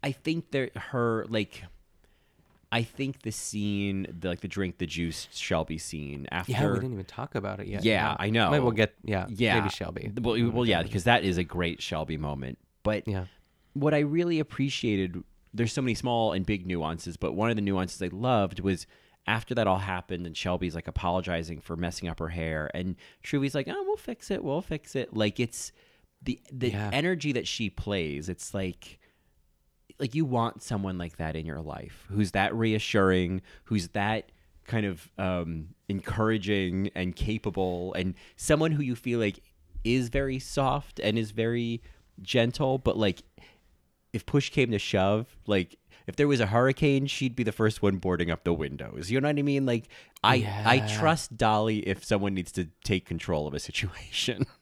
I, 0.03 0.07
I 0.07 0.11
think 0.13 0.51
that 0.51 0.75
her 0.77 1.25
like 1.29 1.63
I 2.74 2.84
think 2.84 3.24
the 3.24 3.32
scene, 3.32 4.07
the, 4.17 4.30
like 4.30 4.39
the 4.41 4.47
drink 4.47 4.78
the 4.78 4.86
juice 4.86 5.28
Shelby 5.34 5.78
scene 5.78 6.26
after 6.32 6.53
yeah, 6.53 6.67
we 6.69 6.76
didn't 6.80 6.93
even 6.93 7.05
talk 7.05 7.36
about 7.36 7.59
it 7.59 7.67
yet. 7.67 7.84
Yeah, 7.84 8.15
I 8.19 8.30
know. 8.30 8.49
Maybe 8.49 8.61
we'll 8.63 8.72
get 8.72 8.93
yeah, 9.03 9.26
yeah, 9.30 9.55
maybe 9.55 9.69
Shelby. 9.69 10.11
Well, 10.22 10.51
well, 10.51 10.65
yeah, 10.65 10.82
because 10.84 11.03
that 11.03 11.24
is 11.24 11.38
a 11.38 11.43
great 11.43 11.82
Shelby 11.82 12.17
moment. 12.17 12.57
But 12.84 13.07
Yeah. 13.07 13.26
what 13.74 13.93
I 13.93 13.99
really 13.99 14.39
appreciated, 14.39 15.22
there's 15.53 15.74
so 15.74 15.82
many 15.82 15.95
small 15.95 16.32
and 16.32 16.45
big 16.45 16.65
nuances, 16.65 17.17
but 17.17 17.34
one 17.34 17.49
of 17.49 17.55
the 17.57 17.61
nuances 17.61 18.01
I 18.01 18.07
loved 18.07 18.61
was 18.61 18.88
after 19.28 19.53
that 19.55 19.67
all 19.67 19.78
happened 19.80 20.26
and 20.26 20.36
Shelby's 20.36 20.74
like 20.74 20.88
apologizing 20.88 21.59
for 21.59 21.76
messing 21.76 22.07
up 22.07 22.19
her 22.19 22.30
hair, 22.30 22.72
and 22.74 22.95
Truvy's 23.22 23.53
like, 23.53 23.67
"Oh, 23.69 23.84
we'll 23.86 23.97
fix 23.97 24.32
it, 24.32 24.43
we'll 24.43 24.61
fix 24.61 24.95
it." 24.95 25.13
Like 25.13 25.39
it's 25.41 25.74
the 26.24 26.39
the 26.51 26.69
Yeah. 26.69 26.89
energy 26.93 27.34
that 27.34 27.47
she 27.47 27.69
plays. 27.69 28.30
It's 28.30 28.53
like 28.53 28.97
like 30.02 30.14
you 30.16 30.26
want 30.26 30.62
someone 30.62 30.97
like 30.97 31.18
that 31.18 31.36
in 31.36 31.45
your 31.45 31.62
life 31.62 32.06
who's 32.10 32.32
that 32.32 32.54
reassuring 32.54 33.41
who's 33.66 33.89
that 33.89 34.32
kind 34.66 34.86
of 34.86 35.10
um, 35.18 35.70
encouraging 35.88 36.89
and 36.95 37.16
capable 37.16 37.93
and 37.93 38.16
someone 38.36 38.72
who 38.72 38.84
you 38.84 38.95
feel 38.95 39.20
like 39.20 39.39
is 39.84 40.10
very 40.10 40.39
soft 40.39 40.99
and 40.99 41.18
is 41.18 41.32
very 41.32 41.82
gentle 42.22 42.78
but 42.78 42.97
like 42.97 43.24
if 44.14 44.26
push 44.26 44.49
came 44.49 44.72
to 44.72 44.80
shove, 44.80 45.38
like 45.47 45.78
if 46.08 46.16
there 46.16 46.28
was 46.28 46.39
a 46.39 46.47
hurricane, 46.47 47.06
she'd 47.08 47.36
be 47.36 47.43
the 47.43 47.52
first 47.52 47.82
one 47.82 47.97
boarding 47.97 48.30
up 48.30 48.43
the 48.43 48.54
windows. 48.54 49.12
You 49.12 49.22
know 49.22 49.30
what 49.30 49.39
I 49.39 49.41
mean? 49.41 49.66
Like 49.66 49.88
I 50.24 50.47
I 50.66 50.80
trust 50.80 51.38
Dolly 51.38 51.88
if 51.88 52.04
someone 52.04 52.34
needs 52.34 52.52
to 52.54 52.68
take 52.84 53.06
control 53.06 53.47
of 53.47 53.54
a 53.54 53.60
situation. 53.60 54.45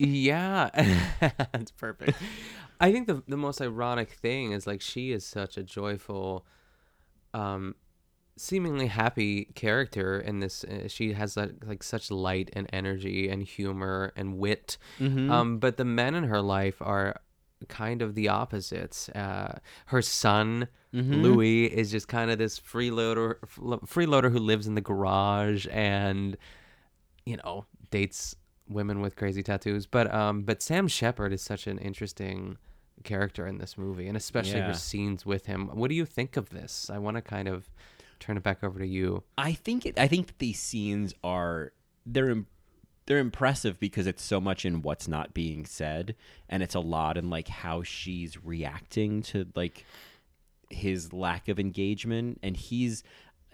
Yeah, 0.00 0.70
that's 1.52 1.72
perfect. 1.72 2.16
I 2.80 2.92
think 2.92 3.06
the 3.06 3.22
the 3.26 3.36
most 3.36 3.60
ironic 3.60 4.10
thing 4.10 4.52
is 4.52 4.66
like 4.66 4.80
she 4.80 5.12
is 5.12 5.26
such 5.26 5.56
a 5.56 5.62
joyful, 5.62 6.46
um, 7.34 7.74
seemingly 8.36 8.86
happy 8.86 9.46
character 9.54 10.20
in 10.20 10.40
this. 10.40 10.64
Uh, 10.64 10.88
she 10.88 11.12
has 11.14 11.36
like, 11.36 11.52
like 11.66 11.82
such 11.82 12.10
light 12.10 12.50
and 12.52 12.68
energy 12.72 13.28
and 13.28 13.42
humor 13.42 14.12
and 14.16 14.38
wit. 14.38 14.78
Mhm. 15.00 15.30
Um, 15.30 15.58
but 15.58 15.76
the 15.76 15.84
men 15.84 16.14
in 16.14 16.24
her 16.24 16.40
life 16.40 16.80
are 16.80 17.20
kind 17.68 18.00
of 18.02 18.14
the 18.14 18.28
opposites. 18.28 19.08
Uh, 19.10 19.58
her 19.86 20.00
son 20.02 20.68
Mhm. 20.94 21.22
Louis 21.22 21.64
is 21.66 21.90
just 21.90 22.06
kind 22.08 22.30
of 22.30 22.38
this 22.38 22.58
freeloader, 22.58 23.34
freeloader 23.86 24.30
who 24.32 24.38
lives 24.38 24.66
in 24.66 24.74
the 24.74 24.80
garage 24.80 25.66
and 25.70 26.36
you 27.26 27.36
know 27.36 27.66
dates 27.90 28.36
women 28.68 29.00
with 29.00 29.16
crazy 29.16 29.42
tattoos. 29.42 29.86
But 29.86 30.12
um, 30.14 30.42
but 30.42 30.62
Sam 30.62 30.88
Shepard 30.88 31.32
is 31.32 31.42
such 31.42 31.66
an 31.66 31.78
interesting 31.78 32.58
character 33.04 33.46
in 33.46 33.58
this 33.58 33.78
movie, 33.78 34.08
and 34.08 34.16
especially 34.16 34.58
Yeah. 34.58 34.66
her 34.68 34.74
scenes 34.74 35.24
with 35.24 35.46
him. 35.46 35.68
What 35.68 35.88
do 35.88 35.94
you 35.94 36.04
think 36.04 36.36
of 36.36 36.50
this? 36.50 36.90
I 36.90 36.98
want 36.98 37.16
to 37.16 37.22
kind 37.22 37.46
of 37.48 37.70
turn 38.20 38.36
it 38.36 38.42
back 38.42 38.64
over 38.64 38.78
to 38.80 38.86
you. 38.86 39.22
I 39.36 39.52
think 39.52 39.86
it, 39.86 39.98
I 39.98 40.08
think 40.08 40.38
these 40.38 40.58
scenes 40.58 41.14
are 41.22 41.72
they're 42.04 42.30
im- 42.30 42.46
they're 43.06 43.18
impressive 43.18 43.78
because 43.78 44.06
it's 44.06 44.22
so 44.22 44.40
much 44.40 44.64
in 44.64 44.82
what's 44.82 45.06
not 45.08 45.32
being 45.32 45.64
said, 45.64 46.14
and 46.48 46.62
it's 46.62 46.74
a 46.74 46.80
lot 46.80 47.16
in 47.16 47.30
like 47.30 47.48
how 47.48 47.82
she's 47.82 48.42
reacting 48.44 49.22
to 49.22 49.46
like 49.54 49.84
his 50.70 51.12
lack 51.12 51.48
of 51.48 51.58
engagement, 51.58 52.38
and 52.42 52.56
he's, 52.56 53.02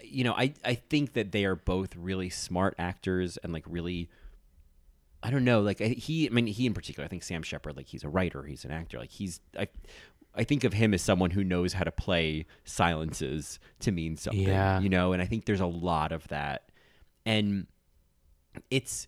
you 0.01 0.23
know, 0.23 0.33
I 0.33 0.53
I 0.65 0.73
think 0.73 1.13
that 1.13 1.31
they 1.31 1.45
are 1.45 1.55
both 1.55 1.95
really 1.95 2.29
smart 2.29 2.75
actors 2.79 3.37
and 3.37 3.53
like 3.53 3.63
really. 3.67 4.09
I 5.25 5.31
don't 5.31 5.43
know, 5.43 5.61
like 5.61 5.79
he. 5.79 6.27
I 6.27 6.29
mean, 6.29 6.45
he 6.45 6.67
in 6.67 6.75
particular. 6.75 7.03
I 7.03 7.07
think 7.07 7.23
Sam 7.23 7.41
Shepard, 7.41 7.75
like 7.75 7.87
he's 7.87 8.03
a 8.03 8.09
writer, 8.09 8.43
he's 8.43 8.63
an 8.63 8.69
actor. 8.69 8.99
Like 8.99 9.09
he's. 9.09 9.39
I, 9.57 9.67
I 10.35 10.43
think 10.43 10.63
of 10.63 10.73
him 10.73 10.93
as 10.93 11.01
someone 11.01 11.31
who 11.31 11.43
knows 11.43 11.73
how 11.73 11.83
to 11.83 11.91
play 11.91 12.45
silences 12.63 13.57
to 13.79 13.91
mean 13.91 14.17
something. 14.17 14.47
Yeah. 14.47 14.79
You 14.79 14.89
know, 14.89 15.13
and 15.13 15.23
I 15.23 15.25
think 15.25 15.45
there's 15.45 15.61
a 15.61 15.65
lot 15.65 16.11
of 16.11 16.27
that. 16.27 16.69
And 17.25 17.65
it's 18.69 19.07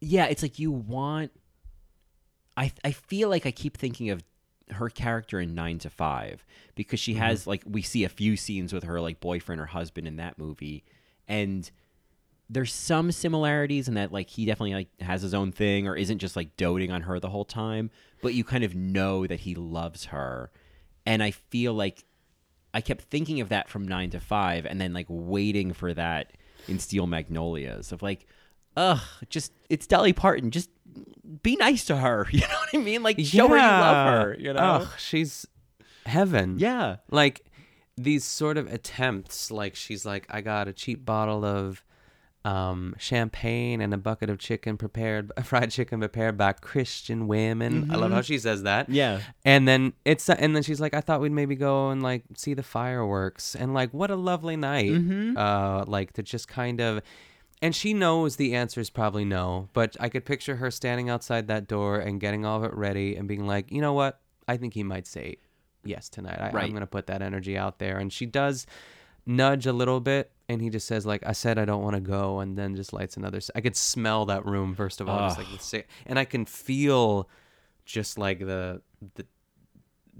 yeah, 0.00 0.26
it's 0.26 0.42
like 0.42 0.58
you 0.58 0.72
want 0.72 1.30
I 2.56 2.72
I 2.82 2.90
feel 2.90 3.28
like 3.28 3.46
I 3.46 3.52
keep 3.52 3.76
thinking 3.76 4.10
of 4.10 4.24
her 4.70 4.88
character 4.88 5.38
in 5.38 5.54
9 5.54 5.78
to 5.80 5.90
5 5.90 6.44
because 6.74 6.98
she 6.98 7.12
mm-hmm. 7.12 7.22
has 7.22 7.46
like 7.46 7.62
we 7.64 7.82
see 7.82 8.02
a 8.02 8.08
few 8.08 8.36
scenes 8.36 8.72
with 8.72 8.82
her 8.82 9.00
like 9.00 9.20
boyfriend 9.20 9.60
or 9.60 9.66
husband 9.66 10.08
in 10.08 10.16
that 10.16 10.38
movie 10.38 10.82
and 11.28 11.70
there's 12.50 12.72
some 12.72 13.10
similarities 13.10 13.88
in 13.88 13.94
that 13.94 14.12
like 14.12 14.28
he 14.28 14.44
definitely 14.44 14.74
like 14.74 15.00
has 15.00 15.22
his 15.22 15.32
own 15.34 15.50
thing 15.50 15.88
or 15.88 15.96
isn't 15.96 16.18
just 16.18 16.36
like 16.36 16.56
doting 16.56 16.90
on 16.90 17.02
her 17.02 17.18
the 17.18 17.30
whole 17.30 17.44
time 17.44 17.90
but 18.22 18.34
you 18.34 18.44
kind 18.44 18.64
of 18.64 18.74
know 18.74 19.26
that 19.26 19.40
he 19.40 19.54
loves 19.54 20.06
her. 20.06 20.50
And 21.06 21.22
i 21.22 21.30
feel 21.30 21.74
like 21.74 22.04
i 22.72 22.80
kept 22.80 23.02
thinking 23.04 23.40
of 23.40 23.48
that 23.50 23.68
from 23.68 23.86
9 23.86 24.10
to 24.10 24.20
5 24.20 24.66
and 24.66 24.80
then 24.80 24.92
like 24.92 25.06
waiting 25.08 25.72
for 25.72 25.94
that 25.94 26.32
in 26.68 26.78
steel 26.78 27.06
magnolias 27.06 27.92
of 27.92 28.02
like 28.02 28.26
ugh 28.76 29.00
just 29.28 29.52
it's 29.68 29.86
dolly 29.86 30.12
parton. 30.12 30.50
Just 30.50 30.70
be 31.42 31.56
nice 31.56 31.84
to 31.86 31.96
her. 31.96 32.26
You 32.32 32.40
know 32.40 32.46
what 32.46 32.68
i 32.74 32.78
mean? 32.78 33.02
Like 33.02 33.18
show 33.20 33.48
her 33.48 33.56
you 33.56 33.62
love 33.62 34.06
her 34.06 34.36
you 34.38 34.52
know? 34.52 34.60
Ugh, 34.60 34.88
she's 34.98 35.46
heaven. 36.06 36.58
Yeah. 36.58 36.96
Like 37.10 37.44
these 37.96 38.24
sort 38.24 38.58
of 38.58 38.72
attempts, 38.72 39.50
like 39.50 39.74
she's 39.76 40.04
like, 40.04 40.26
I 40.28 40.40
got 40.40 40.68
a 40.68 40.72
cheap 40.72 41.04
bottle 41.04 41.44
of 41.44 41.84
um, 42.44 42.94
champagne 42.98 43.80
and 43.80 43.94
a 43.94 43.96
bucket 43.96 44.28
of 44.28 44.38
chicken 44.38 44.76
prepared, 44.76 45.32
fried 45.44 45.70
chicken 45.70 45.98
prepared 46.00 46.36
by 46.36 46.52
Christian 46.52 47.26
women. 47.26 47.90
I 47.90 47.96
love 47.96 48.12
how 48.12 48.20
she 48.20 48.38
says 48.38 48.64
that. 48.64 48.84
Mm-hmm. 48.86 48.94
Yeah. 48.94 49.20
And 49.44 49.66
then 49.66 49.94
it's 50.04 50.28
and 50.28 50.54
then 50.54 50.62
she's 50.62 50.80
like, 50.80 50.92
I 50.94 51.00
thought 51.00 51.20
we'd 51.20 51.32
maybe 51.32 51.56
go 51.56 51.90
and 51.90 52.02
like 52.02 52.24
see 52.36 52.52
the 52.54 52.62
fireworks 52.62 53.54
and 53.54 53.72
like 53.72 53.92
what 53.94 54.10
a 54.10 54.16
lovely 54.16 54.56
night. 54.56 54.90
Mhm. 54.92 55.36
Uh, 55.38 55.84
like 55.86 56.12
to 56.14 56.22
just 56.22 56.48
kind 56.48 56.80
of. 56.80 57.00
And 57.62 57.74
she 57.74 57.94
knows 57.94 58.36
the 58.36 58.54
answer 58.54 58.78
is 58.80 58.90
probably 58.90 59.24
no, 59.24 59.70
but 59.72 59.96
I 59.98 60.10
could 60.10 60.26
picture 60.26 60.56
her 60.56 60.70
standing 60.70 61.08
outside 61.08 61.48
that 61.48 61.66
door 61.66 61.98
and 61.98 62.20
getting 62.20 62.44
all 62.44 62.58
of 62.58 62.64
it 62.64 62.74
ready 62.76 63.16
and 63.16 63.26
being 63.26 63.46
like, 63.46 63.72
you 63.72 63.80
know 63.80 63.94
what? 63.94 64.20
I 64.46 64.58
think 64.58 64.74
he 64.74 64.82
might 64.82 65.06
say 65.06 65.36
yes 65.82 66.10
tonight. 66.10 66.38
I, 66.38 66.50
Right. 66.50 66.64
I'm 66.64 66.70
going 66.72 66.80
to 66.80 66.86
put 66.86 67.06
that 67.06 67.22
energy 67.22 67.56
out 67.56 67.78
there. 67.78 67.96
And 67.98 68.12
she 68.12 68.26
does 68.26 68.66
nudge 69.26 69.66
a 69.66 69.72
little 69.72 70.00
bit, 70.00 70.30
and 70.48 70.60
he 70.60 70.70
just 70.70 70.86
says, 70.86 71.06
like, 71.06 71.22
I 71.26 71.32
said 71.32 71.58
I 71.58 71.64
don't 71.64 71.82
want 71.82 71.94
to 71.94 72.00
go, 72.00 72.40
and 72.40 72.56
then 72.58 72.74
just 72.76 72.92
lights 72.92 73.16
another. 73.16 73.40
c- 73.40 73.50
I 73.54 73.60
could 73.60 73.76
smell 73.76 74.26
that 74.26 74.44
room, 74.44 74.74
first 74.74 75.00
of 75.00 75.08
all. 75.08 75.18
Just 75.28 75.38
like 75.38 75.48
the 75.48 75.84
and 76.06 76.18
I 76.18 76.24
can 76.24 76.44
feel 76.44 77.28
just 77.84 78.18
like 78.18 78.38
the, 78.40 78.80
the, 79.14 79.26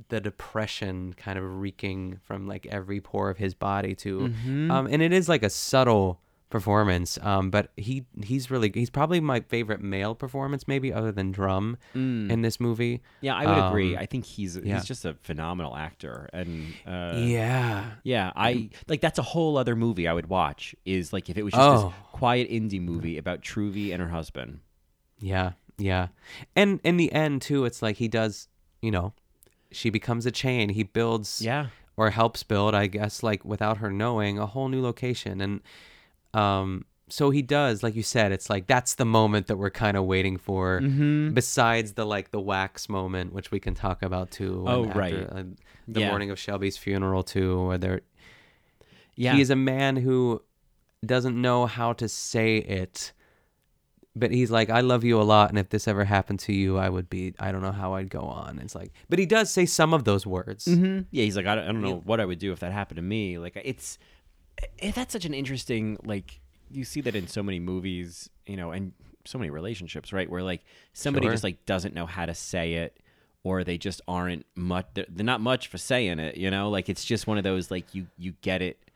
the 0.09 0.21
depression 0.21 1.15
kind 1.17 1.39
of 1.39 1.61
reeking 1.61 2.19
from 2.25 2.47
like 2.47 2.67
every 2.67 3.01
pore 3.01 3.31
of 3.31 3.39
his 3.39 3.55
body 3.55 3.95
too. 3.95 4.33
Mhm. 4.47 4.71
Um, 4.71 4.87
and 4.91 5.01
it 5.03 5.13
is 5.13 5.29
like 5.29 5.43
a 5.43 5.51
subtle 5.51 6.21
performance. 6.51 7.19
Um, 7.23 7.51
but 7.51 7.73
he 7.77 8.05
he's 8.23 8.51
really 8.51 8.71
he's 8.73 8.91
probably 8.91 9.21
my 9.21 9.41
favorite 9.41 9.81
male 9.81 10.15
performance, 10.15 10.69
maybe 10.69 10.93
other 10.93 11.11
than 11.11 11.33
Drum 11.33 11.77
Mm. 11.95 12.31
in 12.31 12.43
this 12.43 12.61
movie. 12.61 13.03
Yeah, 13.21 13.35
I 13.35 13.47
would 13.47 13.69
agree. 13.71 13.97
Um, 13.97 14.03
I 14.03 14.07
think 14.07 14.25
he's 14.25 14.57
yeah. 14.57 14.75
he's 14.77 14.85
just 14.85 15.05
a 15.05 15.15
phenomenal 15.23 15.77
actor, 15.77 16.29
and 16.33 16.73
uh, 16.87 17.15
Yeah. 17.17 17.93
yeah. 18.05 18.33
I 18.37 18.71
like 18.89 19.01
that's 19.01 19.19
a 19.19 19.23
whole 19.23 19.57
other 19.57 19.75
movie 19.75 20.07
I 20.07 20.13
would 20.13 20.29
watch. 20.29 20.75
Is 20.85 21.13
like 21.13 21.29
if 21.29 21.37
it 21.37 21.43
was 21.43 21.53
just 21.53 21.63
Oh. 21.85 21.89
this 21.89 21.95
quiet 22.13 22.49
indie 22.51 22.81
movie 22.81 23.19
about 23.19 23.43
Truvy 23.43 23.93
and 23.93 24.01
her 24.01 24.09
husband. 24.11 24.61
Yeah, 25.19 25.53
yeah. 25.79 26.09
And 26.55 26.81
in 26.85 26.97
the 26.99 27.11
end 27.13 27.43
too, 27.43 27.65
it's 27.65 27.83
like 27.83 27.97
he 27.97 28.09
does, 28.09 28.49
you 28.83 28.91
know, 28.91 29.13
she 29.73 29.91
becomes 29.91 30.25
a 30.27 30.31
chain. 30.31 30.69
He 30.69 30.83
builds 30.85 31.41
Yeah. 31.43 31.69
or 31.97 32.11
helps 32.11 32.43
build, 32.45 32.75
I 32.75 32.87
guess, 32.87 33.23
like 33.23 33.45
without 33.45 33.79
her 33.79 33.91
knowing, 33.91 34.39
a 34.39 34.47
whole 34.47 34.69
new 34.69 34.81
location. 34.83 35.41
And 35.41 35.61
um 36.35 36.85
so 37.11 37.29
he 37.31 37.43
does, 37.43 37.83
like 37.83 37.95
you 37.95 38.03
said, 38.03 38.33
it's 38.33 38.49
like 38.49 38.67
that's 38.67 38.95
the 38.95 39.05
moment 39.05 39.47
that 39.49 39.57
we're 39.57 39.71
kind 39.71 39.97
of 39.97 40.05
waiting 40.05 40.37
for. 40.39 40.81
Mhm. 40.81 41.35
Besides 41.35 41.93
the 41.93 42.05
like 42.07 42.31
the 42.31 42.41
wax 42.41 42.89
moment, 42.89 43.33
which 43.33 43.51
we 43.51 43.61
can 43.61 43.75
talk 43.75 44.03
about 44.03 44.31
too. 44.31 44.65
Oh, 44.67 44.87
after, 44.87 44.99
right. 44.99 45.15
uh, 45.15 45.43
the 45.87 46.01
Yeah. 46.01 46.09
morning 46.09 46.31
of 46.31 46.39
Shelby's 46.39 46.79
funeral 46.79 47.23
too, 47.23 47.67
where 47.67 47.79
they're 47.79 48.01
Yeah. 49.17 49.35
he 49.35 49.41
is 49.43 49.51
a 49.51 49.57
man 49.57 49.97
who 49.97 50.43
doesn't 51.05 51.41
know 51.41 51.67
how 51.67 51.93
to 51.93 52.09
say 52.09 52.57
it 52.57 53.13
but 54.17 54.31
he's 54.31 54.51
like 54.51 54.71
i 54.71 54.81
love 54.81 55.05
you 55.05 55.21
a 55.21 55.23
lot 55.35 55.51
and 55.51 55.59
if 55.59 55.69
this 55.69 55.87
ever 55.87 56.05
happened 56.05 56.39
to 56.39 56.53
you 56.53 56.79
i 56.79 56.89
would 56.89 57.11
be 57.11 57.35
i 57.39 57.53
don't 57.53 57.61
know 57.63 57.73
how 57.73 57.93
i'd 57.95 58.09
go 58.09 58.21
on 58.21 58.59
it's 58.61 58.75
like 58.75 58.91
but 59.11 59.19
he 59.19 59.27
does 59.27 59.51
say 59.51 59.67
some 59.67 59.93
of 59.93 60.05
those 60.05 60.25
words 60.27 60.65
Mm-hmm. 60.65 61.01
Yeah, 61.11 61.25
he's 61.25 61.37
like, 61.37 61.47
I 61.47 61.57
don't, 61.57 61.65
I 61.65 61.73
don't 61.73 61.83
know 61.83 62.01
what 62.07 62.21
I 62.21 62.25
would 62.25 62.39
do 62.39 62.53
if 62.53 62.61
that 62.61 62.73
happened 62.73 62.97
to 62.97 63.03
me. 63.03 63.39
Like, 63.39 63.61
it's 63.63 63.99
Eh, 64.81 64.91
that's 64.93 65.13
such 65.13 65.25
an 65.25 65.35
interesting 65.35 65.99
like 66.05 66.41
you 66.71 66.85
see 66.85 67.01
that 67.03 67.15
in 67.15 67.27
so 67.29 67.43
many 67.43 67.61
movies, 67.61 68.31
you 68.47 68.57
know, 68.57 68.71
and 68.73 68.93
so 69.25 69.39
many 69.39 69.51
relationships, 69.51 70.13
right? 70.13 70.29
Where 70.29 70.43
like 70.43 70.63
somebody 70.93 71.27
Sure. 71.27 71.33
just 71.33 71.45
like 71.45 71.65
doesn't 71.67 71.95
know 71.95 72.07
how 72.07 72.27
to 72.27 72.35
say 72.35 72.75
it, 72.75 72.99
or 73.43 73.63
they 73.65 73.79
just 73.79 74.01
aren't 74.09 74.45
much. 74.57 74.87
They're, 74.95 75.07
they're 75.09 75.25
not 75.25 75.41
much 75.41 75.69
for 75.69 75.79
saying 75.79 76.19
it, 76.19 76.37
you 76.37 76.51
know. 76.51 76.69
Like 76.71 76.89
it's 76.89 77.05
just 77.05 77.27
one 77.27 77.39
of 77.39 77.45
those 77.45 77.71
like 77.71 77.95
you 77.95 78.07
you 78.19 78.35
get 78.43 78.61
it 78.63 78.91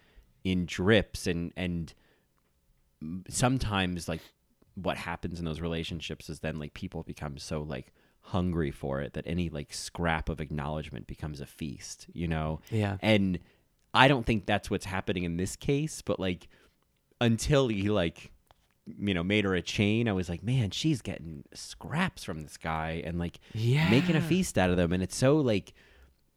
in 0.44 0.66
drips, 0.66 1.26
and 1.26 1.52
and 1.56 1.92
sometimes 3.28 4.08
like 4.08 4.20
what 4.74 4.96
happens 4.96 5.38
in 5.38 5.44
those 5.44 5.60
relationships 5.60 6.28
is 6.28 6.40
then 6.40 6.58
like 6.58 6.74
people 6.74 7.02
become 7.02 7.38
so 7.38 7.62
like 7.62 7.92
hungry 8.22 8.70
for 8.70 9.00
it 9.00 9.12
that 9.14 9.24
any 9.26 9.48
like 9.48 9.72
scrap 9.72 10.28
of 10.28 10.40
acknowledgement 10.40 11.06
becomes 11.06 11.40
a 11.40 11.46
feast 11.46 12.06
you 12.12 12.28
know 12.28 12.60
Yeah. 12.70 12.98
and 13.00 13.38
i 13.94 14.08
don't 14.08 14.26
think 14.26 14.46
that's 14.46 14.70
what's 14.70 14.86
happening 14.86 15.24
in 15.24 15.36
this 15.36 15.56
case 15.56 16.02
but 16.02 16.18
like 16.20 16.48
until 17.20 17.68
he 17.68 17.90
like 17.90 18.30
you 18.98 19.14
know 19.14 19.22
made 19.22 19.44
her 19.44 19.54
a 19.54 19.62
chain 19.62 20.08
i 20.08 20.12
was 20.12 20.28
like 20.28 20.42
man 20.42 20.70
she's 20.70 21.02
getting 21.02 21.44
scraps 21.52 22.24
from 22.24 22.40
this 22.40 22.56
guy 22.56 23.02
and 23.04 23.18
like 23.18 23.38
yeah. 23.52 23.90
making 23.90 24.16
a 24.16 24.20
feast 24.20 24.56
out 24.56 24.70
of 24.70 24.76
them 24.76 24.92
and 24.92 25.02
it's 25.02 25.16
so 25.16 25.36
like 25.36 25.74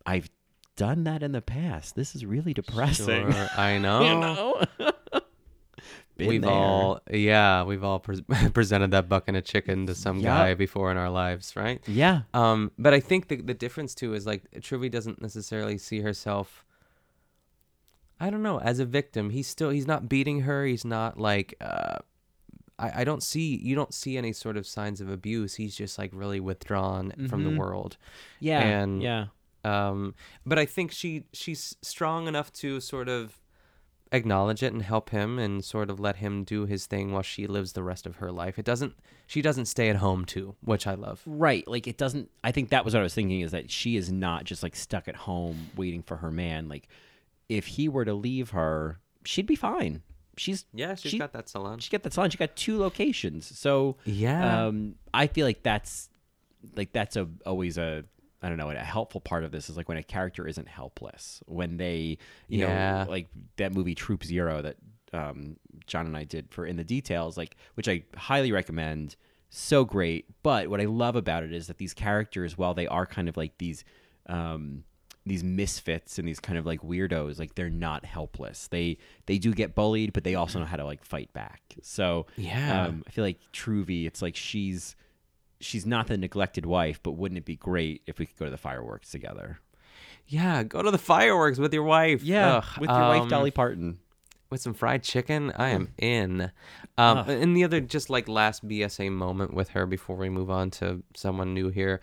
i've 0.05 0.29
done 0.75 1.03
that 1.03 1.21
in 1.23 1.31
the 1.31 1.41
past 1.41 1.95
this 1.95 2.15
is 2.15 2.25
really 2.25 2.53
depressing 2.53 3.31
Sure, 3.31 3.49
i 3.57 3.77
know, 3.77 4.01
you 4.03 4.19
know 4.19 4.65
we've 6.17 6.41
there. 6.41 6.51
all 6.51 6.99
yeah 7.09 7.63
we've 7.63 7.83
all 7.83 7.99
pre- 7.99 8.21
presented 8.53 8.91
that 8.91 9.07
bucket 9.09 9.35
of 9.35 9.43
chicken 9.43 9.85
to 9.87 9.95
some 9.95 10.19
Yup. 10.19 10.25
guy 10.25 10.53
before 10.53 10.91
in 10.91 10.97
our 10.97 11.09
lives 11.09 11.55
right 11.55 11.81
yeah 11.87 12.21
um 12.33 12.71
but 12.77 12.93
i 12.93 12.99
think 12.99 13.27
the, 13.27 13.37
the 13.37 13.53
difference 13.53 13.95
too 13.95 14.13
is 14.13 14.25
like 14.25 14.43
Truvy 14.57 14.89
doesn't 14.91 15.21
necessarily 15.21 15.77
see 15.77 16.01
herself 16.01 16.65
i 18.21 18.29
don't 18.29 18.43
know 18.43 18.59
as 18.61 18.79
a 18.79 18.85
victim 18.85 19.29
he's 19.31 19.47
still 19.47 19.69
he's 19.69 19.87
not 19.87 20.07
beating 20.07 20.41
her 20.41 20.65
he's 20.65 20.85
not 20.85 21.19
like 21.19 21.55
uh 21.59 21.97
I, 22.79 23.01
I 23.01 23.03
don't 23.03 23.21
see 23.21 23.57
you 23.57 23.75
don't 23.75 23.93
see 23.93 24.17
any 24.17 24.31
sort 24.33 24.55
of 24.57 24.65
signs 24.65 25.01
of 25.01 25.09
abuse 25.09 25.55
he's 25.55 25.75
just 25.75 25.97
like 25.99 26.11
really 26.13 26.39
withdrawn 26.39 27.11
from 27.29 27.43
the 27.43 27.49
Mhm. 27.51 27.57
world 27.57 27.97
Yeah, 28.39 28.61
and 28.61 29.01
yeah. 29.03 29.25
Um, 29.63 30.15
but 30.45 30.57
I 30.57 30.65
think 30.65 30.91
she 30.91 31.25
she's 31.33 31.75
strong 31.83 32.27
enough 32.27 32.51
to 32.53 32.79
sort 32.79 33.07
of 33.07 33.39
acknowledge 34.11 34.61
it 34.63 34.73
and 34.73 34.81
help 34.81 35.11
him 35.11 35.37
and 35.39 35.63
sort 35.63 35.89
of 35.89 35.99
let 35.99 36.17
him 36.17 36.43
do 36.43 36.65
his 36.65 36.85
thing 36.87 37.11
while 37.13 37.21
she 37.21 37.45
lives 37.47 37.73
the 37.73 37.83
rest 37.83 38.05
of 38.07 38.15
her 38.17 38.31
life. 38.31 38.57
It 38.57 38.65
doesn't 38.65 38.93
she 39.27 39.41
doesn't 39.41 39.67
stay 39.67 39.89
at 39.89 39.97
home 39.97 40.25
too, 40.25 40.55
which 40.61 40.87
I 40.87 40.95
love. 40.95 41.21
Right. 41.27 41.65
Like 41.67 41.87
it 41.87 41.97
doesn't 41.97 42.31
I 42.43 42.51
think 42.51 42.69
that 42.69 42.83
was 42.83 42.93
what 42.95 43.01
I 43.01 43.03
was 43.03 43.13
thinking 43.13 43.41
is 43.41 43.51
that 43.51 43.69
she 43.69 43.95
is 43.95 44.11
not 44.11 44.43
just 44.45 44.63
like 44.63 44.75
stuck 44.75 45.07
at 45.07 45.15
home 45.15 45.69
waiting 45.75 46.01
for 46.01 46.17
her 46.17 46.31
man. 46.31 46.67
Like 46.67 46.87
if 47.57 47.67
he 47.67 47.89
were 47.89 48.05
to 48.05 48.13
leave 48.13 48.51
her, 48.51 48.99
she'd 49.25 49.45
be 49.45 49.55
fine. 49.55 50.01
She's 50.37 50.65
Yeah, 50.73 50.95
she's 50.95 51.11
she- 51.11 51.19
got 51.19 51.33
that 51.33 51.49
salon. 51.49 51.79
She 51.79 51.89
got 51.91 52.03
that 52.03 52.13
salon. 52.13 52.29
She 52.29 52.37
got 52.37 52.55
two 52.55 52.79
locations. 52.79 53.57
So 53.59 53.97
Yeah. 54.05 54.65
um, 54.67 54.95
I 55.13 55.27
feel 55.27 55.45
like 55.45 55.61
that's 55.63 56.09
like 56.75 56.91
that's 56.93 57.15
a 57.15 57.27
always 57.45 57.77
a 57.77 58.05
I 58.41 58.49
don't 58.49 58.57
know 58.57 58.69
a 58.71 58.75
helpful 58.75 59.19
part 59.21 59.43
of 59.43 59.51
this 59.51 59.69
is 59.69 59.77
like 59.77 59.87
when 59.89 59.97
a 59.97 60.03
character 60.03 60.47
isn't 60.47 60.67
helpless 60.67 61.43
when 61.47 61.77
they 61.77 62.17
you 62.47 62.59
Yeah. 62.59 63.03
know 63.05 63.11
like 63.11 63.27
that 63.57 63.73
movie 63.73 63.93
Troop 63.95 64.23
Zero 64.23 64.61
that 64.61 64.77
um, 65.13 65.57
John 65.87 66.05
and 66.05 66.15
I 66.15 66.23
did 66.23 66.49
for 66.51 66.65
In 66.65 66.77
the 66.77 66.83
Details 66.85 67.37
like 67.37 67.55
which 67.75 67.87
I 67.89 68.03
highly 68.15 68.51
recommend 68.53 69.15
so 69.49 69.83
great 69.83 70.25
but 70.43 70.69
what 70.69 70.79
I 70.79 70.85
love 70.85 71.15
about 71.17 71.43
it 71.43 71.51
is 71.51 71.67
that 71.67 71.77
these 71.77 71.93
characters 71.93 72.57
while 72.57 72.73
they 72.73 72.87
are 72.87 73.05
kind 73.05 73.27
of 73.27 73.35
like 73.35 73.57
these 73.57 73.83
um, 74.27 74.85
these 75.25 75.43
misfits 75.43 76.17
and 76.17 76.27
these 76.27 76.39
kind 76.39 76.57
of 76.57 76.65
like 76.65 76.81
weirdos 76.81 77.37
like 77.37 77.53
they're 77.55 77.69
not 77.69 78.05
helpless. 78.05 78.67
They 78.67 78.97
they 79.27 79.37
do 79.37 79.53
get 79.53 79.75
bullied 79.75 80.13
but 80.13 80.23
they 80.23 80.33
also 80.35 80.59
know 80.59 80.65
how 80.65 80.77
to 80.77 80.85
like 80.85 81.03
fight 81.05 81.31
back. 81.33 81.61
So 81.83 82.25
Yeah. 82.37 82.85
um, 82.87 83.03
I 83.07 83.11
feel 83.11 83.23
like 83.23 83.39
Truvy 83.53 84.07
it's 84.07 84.21
like 84.21 84.35
she's 84.35 84.95
she's 85.59 85.85
not 85.85 86.07
the 86.07 86.17
neglected 86.17 86.65
wife 86.65 86.99
but 87.03 87.11
wouldn't 87.11 87.37
it 87.37 87.45
be 87.45 87.55
great 87.55 88.01
if 88.07 88.17
we 88.17 88.25
could 88.25 88.37
go 88.37 88.45
to 88.45 88.51
the 88.51 88.57
fireworks 88.57 89.11
together? 89.11 89.59
Yeah, 90.27 90.63
go 90.63 90.81
to 90.81 90.89
the 90.91 90.97
fireworks 90.97 91.59
with 91.59 91.73
your 91.73 91.83
wife. 91.83 92.21
Ugh, 92.57 92.79
with 92.79 92.89
your 92.89 92.99
wife 92.99 93.21
um, 93.23 93.29
Dolly 93.29 93.51
Parton. 93.51 93.99
with 94.49 94.61
some 94.61 94.73
fried 94.73 95.03
chicken, 95.03 95.51
I 95.55 95.69
am 95.69 95.89
in. 95.97 96.51
Um, 96.97 97.29
and 97.29 97.55
the 97.55 97.63
other 97.63 97.79
just 97.81 98.09
like 98.09 98.27
last 98.27 98.67
BSA 98.67 99.11
moment 99.11 99.53
with 99.53 99.69
her 99.69 99.85
before 99.85 100.15
we 100.15 100.29
move 100.29 100.49
on 100.49 100.71
to 100.71 101.03
someone 101.15 101.53
new 101.53 101.69
here 101.69 101.99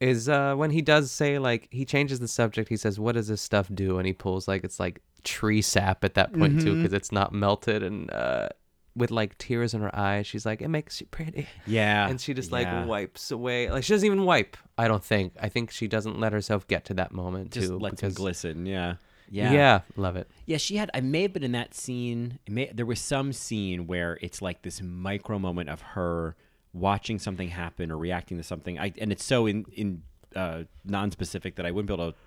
is 0.00 0.28
uh, 0.28 0.54
when 0.54 0.70
he 0.70 0.82
does 0.82 1.10
say 1.10 1.38
like 1.38 1.68
he 1.70 1.84
changes 1.84 2.20
the 2.20 2.28
subject. 2.28 2.68
He 2.68 2.76
says, 2.76 2.98
"What 3.00 3.12
does 3.14 3.28
this 3.28 3.40
stuff 3.40 3.68
do?" 3.72 3.98
And 3.98 4.06
he 4.06 4.12
pulls 4.12 4.46
like 4.48 4.64
it's 4.64 4.78
like 4.80 5.00
tree 5.24 5.62
sap 5.62 6.04
at 6.04 6.14
that 6.14 6.32
point 6.32 6.60
too 6.60 6.74
Mhm. 6.74 6.82
because 6.82 6.92
it's 6.92 7.12
not 7.12 7.32
melted 7.32 7.82
and. 7.82 8.10
Uh, 8.10 8.48
with 8.94 9.10
like 9.10 9.36
tears 9.36 9.74
in 9.74 9.82
her 9.82 9.94
eyes, 9.94 10.26
she's 10.26 10.46
like, 10.46 10.62
"It 10.62 10.68
makes 10.68 11.02
you 11.02 11.06
pretty." 11.10 11.46
Yeah, 11.66 12.08
and 12.08 12.18
she 12.18 12.32
just 12.32 12.50
yeah. 12.50 12.78
like 12.78 12.88
wipes 12.88 13.30
away. 13.30 13.70
Like 13.70 13.84
she 13.84 13.92
doesn't 13.92 14.06
even 14.06 14.24
wipe. 14.24 14.56
I 14.78 14.88
don't 14.88 15.04
think. 15.04 15.34
I 15.38 15.50
think 15.50 15.70
she 15.70 15.86
doesn't 15.86 16.18
let 16.18 16.32
herself 16.32 16.66
get 16.66 16.86
to 16.86 16.94
that 16.94 17.12
moment 17.12 17.50
just 17.50 17.68
too. 17.68 17.78
lets 17.78 17.96
because 17.96 18.14
glisten 18.14 18.64
yeah 18.64 18.94
yeah, 19.30 19.80
love 19.96 20.16
it. 20.16 20.28
Yeah, 20.46 20.56
she 20.56 20.76
had. 20.76 20.90
I 20.94 21.00
may 21.00 21.22
have 21.22 21.32
been 21.32 21.42
in 21.42 21.52
that 21.52 21.74
scene. 21.74 22.38
May, 22.48 22.70
there 22.72 22.86
was 22.86 23.00
some 23.00 23.32
scene 23.32 23.86
where 23.86 24.18
it's 24.22 24.40
like 24.40 24.62
this 24.62 24.80
micro 24.80 25.38
moment 25.38 25.68
of 25.68 25.80
her 25.80 26.36
watching 26.78 27.18
something 27.18 27.48
happen 27.48 27.90
or 27.90 27.96
reacting 27.98 28.36
to 28.36 28.42
something. 28.42 28.78
I 28.78 28.92
and 28.98 29.10
it's 29.12 29.24
so 29.24 29.46
in 29.46 29.64
in 29.72 30.02
uh, 30.34 30.64
non-specific 30.84 31.56
that 31.56 31.66
I 31.66 31.70
wouldn't 31.70 31.88
be 31.88 31.94
able 31.94 32.12
to 32.12 32.18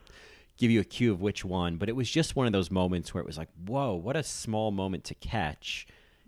give 0.57 0.71
you 0.71 0.79
a 0.79 0.83
cue 0.83 1.11
of 1.11 1.21
which 1.21 1.45
one. 1.45 1.77
But 1.77 1.89
it 1.89 1.95
was 1.95 2.09
just 2.09 2.35
one 2.35 2.47
of 2.47 2.53
those 2.53 2.69
moments 2.71 3.13
where 3.13 3.21
it 3.21 3.27
was 3.27 3.37
like, 3.37 3.49
whoa, 3.67 3.93
what 3.95 4.15
a 4.15 4.23
small 4.23 4.71
moment 4.71 5.03
to 5.05 5.15
catch. 5.15 5.87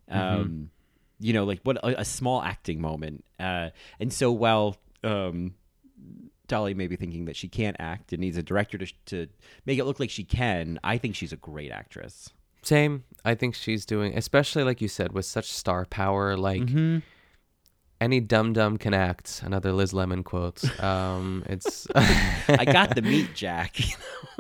Um, 0.10 0.70
You 1.20 1.34
know, 1.34 1.44
like 1.44 1.60
what 1.64 1.78
a, 1.78 2.00
a 2.02 2.06
small 2.06 2.42
acting 2.42 2.82
moment. 2.82 3.24
Uh, 3.40 3.70
and 4.00 4.12
so 4.12 4.32
while 4.32 4.78
um, 5.04 5.54
Dolly 6.48 6.74
may 6.74 6.88
be 6.88 6.96
thinking 6.96 7.26
that 7.26 7.36
she 7.36 7.48
can't 7.48 7.78
act 7.80 8.12
and 8.12 8.20
needs 8.20 8.38
a 8.38 8.44
director 8.44 8.78
to, 8.78 8.88
to 9.06 9.28
make 9.66 9.78
it 9.78 9.86
look 9.86 10.00
like 10.00 10.10
she 10.10 10.24
can. 10.24 10.80
I 10.84 10.98
think 10.98 11.16
she's 11.16 11.32
a 11.32 11.38
great 11.38 11.72
actress. 11.72 12.30
Same. 12.64 13.04
I 13.24 13.36
think 13.36 13.56
she's 13.56 13.86
doing, 13.86 14.18
especially 14.18 14.64
like 14.64 14.82
you 14.82 14.88
said, 14.88 15.14
with 15.14 15.26
such 15.26 15.52
star 15.52 15.86
power. 15.86 16.36
Like 16.38 16.68
any 18.02 18.20
dum 18.20 18.52
dum 18.52 18.78
can 18.78 18.94
act. 18.94 19.42
Another 19.46 19.72
Liz 19.72 19.94
Lemon 19.94 20.24
quote. 20.24 20.62
Um, 20.84 21.44
it's. 21.48 21.88
I 21.96 22.66
got 22.66 22.96
the 22.96 23.02
meat, 23.04 23.30
Jack. 23.36 23.78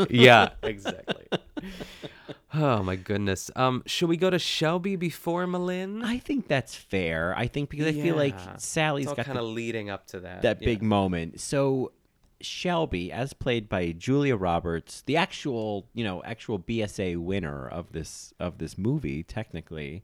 yeah, 0.09 0.49
exactly. 0.64 1.28
Oh 2.53 2.84
my 2.84 2.97
goodness. 2.97 3.49
Um, 3.55 3.84
should 3.86 4.09
we 4.09 4.18
go 4.18 4.30
to 4.30 4.39
Shelby 4.39 4.95
before 4.97 5.45
M'Lynn? 5.45 6.03
I 6.03 6.18
think 6.18 6.47
that's 6.47 6.76
fair. 6.76 7.34
I 7.38 7.47
think 7.47 7.70
because 7.70 7.88
I 7.88 7.93
feel 7.93 8.16
like 8.16 8.34
Yeah. 8.34 8.57
Sally's 8.57 9.05
got 9.05 9.26
kind 9.26 9.38
of 9.38 9.45
leading 9.45 9.89
up 9.89 10.07
to 10.07 10.20
that. 10.22 10.41
that 10.41 10.62
yeah. 10.62 10.66
big 10.66 10.82
moment. 10.82 11.39
So 11.39 11.93
Shelby, 12.41 13.12
as 13.12 13.34
played 13.34 13.70
by 13.70 13.91
Julia 13.91 14.36
Roberts, 14.36 15.01
the 15.03 15.16
actual, 15.16 15.88
you 15.93 16.03
know, 16.03 16.22
actual 16.24 16.59
BSA 16.59 17.18
winner 17.18 17.68
of 17.70 17.91
this 17.91 18.34
of 18.39 18.57
this 18.57 18.78
movie, 18.78 19.24
technically. 19.24 20.03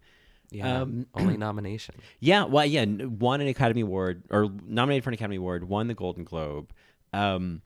Yeah, 0.50 0.82
Um, 0.82 1.08
only 1.14 1.38
nomination. 1.38 1.96
Yeah, 2.20 2.46
well, 2.46 2.66
yeah, 2.66 2.86
won 2.86 3.42
an 3.42 3.48
Academy 3.48 3.82
Award 3.82 4.24
or 4.30 4.50
nominated 4.66 5.04
for 5.04 5.10
an 5.10 5.16
Academy 5.16 5.36
Award, 5.38 5.68
won 5.68 5.88
the 5.88 5.94
Golden 5.94 6.24
Globe. 6.24 6.72
Um, 7.14 7.62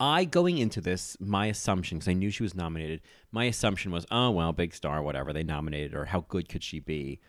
I 0.00 0.24
going 0.24 0.58
into 0.58 0.80
this, 0.80 1.16
my 1.20 1.46
assumption, 1.46 1.98
because 1.98 2.08
I 2.08 2.14
knew 2.14 2.30
she 2.30 2.42
was 2.42 2.54
nominated, 2.54 3.00
my 3.32 3.44
assumption 3.44 3.92
was, 3.92 4.06
oh 4.10 4.30
well, 4.30 4.52
big 4.52 4.74
star, 4.74 5.02
whatever 5.02 5.32
they 5.32 5.42
nominated 5.42 5.92
her. 5.92 6.06
How 6.06 6.20
good 6.28 6.48
could 6.48 6.62
she 6.62 6.80
be? 6.80 7.20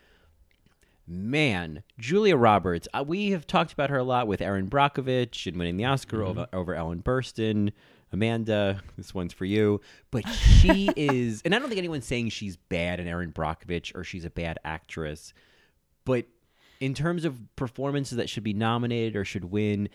Man, 1.08 1.84
Julia 2.00 2.36
Roberts. 2.36 2.88
Uh, 2.94 3.04
we 3.06 3.32
have 3.32 3.46
talked 3.46 3.72
about 3.74 3.90
her 3.92 3.98
a 3.98 4.04
lot 4.04 4.28
with 4.28 4.42
Erin 4.42 4.70
Brockovich 4.70 5.46
and 5.46 5.58
winning 5.58 5.78
the 5.78 5.86
Oscar 5.86 6.24
over, 6.24 6.48
over 6.52 6.74
Ellen 6.74 7.04
Burstyn. 7.04 7.72
Amanda, 8.12 8.82
this 8.98 9.14
one's 9.14 9.34
for 9.34 9.46
you. 9.46 9.82
But 10.12 10.28
she 10.30 10.90
is, 10.96 11.42
and 11.44 11.54
I 11.56 11.60
don't 11.60 11.68
think 11.68 11.80
anyone's 11.80 12.06
saying 12.06 12.30
she's 12.30 12.56
bad 12.58 13.00
in 13.00 13.08
Erin 13.08 13.32
Brockovich 13.32 13.96
or 13.96 14.04
she's 14.04 14.26
a 14.26 14.30
bad 14.30 14.58
actress. 14.64 15.34
But 16.06 16.26
in 16.80 16.94
terms 16.94 17.26
of 17.26 17.40
performances 17.56 18.18
that 18.18 18.30
should 18.30 18.44
be 18.44 18.54
nominated 18.54 19.16
or 19.16 19.26
should 19.26 19.46
win, 19.46 19.90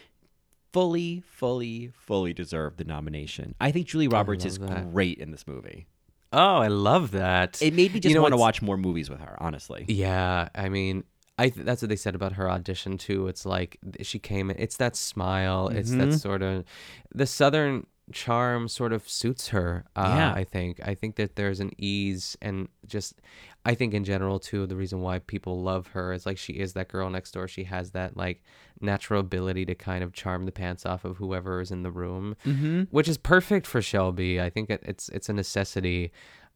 fully, 0.73 1.23
fully, 1.27 1.93
fully 1.95 2.33
deserve 2.33 2.77
the 2.77 2.85
nomination. 2.85 3.55
I 3.61 3.71
think 3.71 3.87
Julie 3.87 4.09
Roberts 4.09 4.45
is 4.45 4.59
that. 4.59 4.93
great 4.93 5.19
in 5.19 5.31
this 5.31 5.47
movie. 5.47 5.87
Oh, 6.33 6.59
I 6.59 6.69
love 6.69 7.11
that. 7.13 7.61
It 7.61 7.75
made 7.75 7.93
me 7.93 7.99
just 8.01 8.11
You 8.11 8.15
know, 8.17 8.23
want 8.23 8.33
to 8.35 8.39
watch 8.39 8.63
more 8.63 8.77
movies 8.77 9.11
with 9.11 9.19
her, 9.21 9.37
honestly. 9.41 9.85
Yeah, 9.89 10.49
I 10.55 10.69
mean, 10.69 11.03
I 11.39 11.49
th- 11.49 11.67
that's 11.67 11.83
what 11.83 11.89
they 11.89 11.97
said 11.97 12.15
about 12.15 12.35
her 12.35 12.49
audition 12.49 12.99
too. 12.99 13.27
It's 13.27 13.45
like 13.45 13.79
she 14.03 14.21
came 14.21 14.49
in. 14.51 14.57
It's 14.59 14.77
that 14.77 14.95
smile. 14.95 15.69
It's 15.69 15.91
that 15.91 16.09
Mhm. 16.11 16.21
sort 16.21 16.43
of 16.43 16.65
the 17.13 17.27
southern 17.27 17.85
charm 18.13 18.69
sort 18.69 18.93
of 18.93 19.09
suits 19.09 19.49
her. 19.49 19.85
Uh, 19.97 20.15
Yeah. 20.17 20.33
I 20.35 20.45
think. 20.45 20.81
I 20.87 20.95
think 20.95 21.17
that 21.17 21.37
there's 21.37 21.61
an 21.61 21.71
ease 21.79 22.37
and 22.43 22.69
just. 22.87 23.21
I 23.65 23.75
think 23.75 23.93
in 23.93 24.05
general 24.05 24.39
too, 24.39 24.67
the 24.67 24.77
reason 24.77 25.01
why 25.03 25.19
people 25.19 25.61
love 25.63 25.89
her 25.89 26.13
is 26.13 26.25
like 26.25 26.39
she 26.39 26.55
is 26.55 26.73
that 26.73 26.89
girl 26.89 27.11
next 27.11 27.33
door. 27.33 27.47
She 27.49 27.65
has 27.65 27.91
that 27.91 28.17
like 28.17 28.43
natural 28.81 29.21
ability 29.21 29.67
to 29.67 29.75
kind 29.75 30.03
of 30.03 30.13
charm 30.15 30.47
the 30.47 30.53
pants 30.53 30.87
off 30.87 31.05
of 31.05 31.19
whoever 31.19 31.61
is 31.61 31.71
in 31.71 31.83
the 31.83 31.91
room, 31.91 32.37
Mhm. 32.47 32.89
which 32.91 33.07
is 33.09 33.19
perfect 33.19 33.67
for 33.67 33.83
Shelby. 33.83 34.41
I 34.41 34.49
think 34.51 34.71
it, 34.71 34.83
it's 34.85 35.09
it's 35.11 35.29
a 35.29 35.33
necessity. 35.35 36.11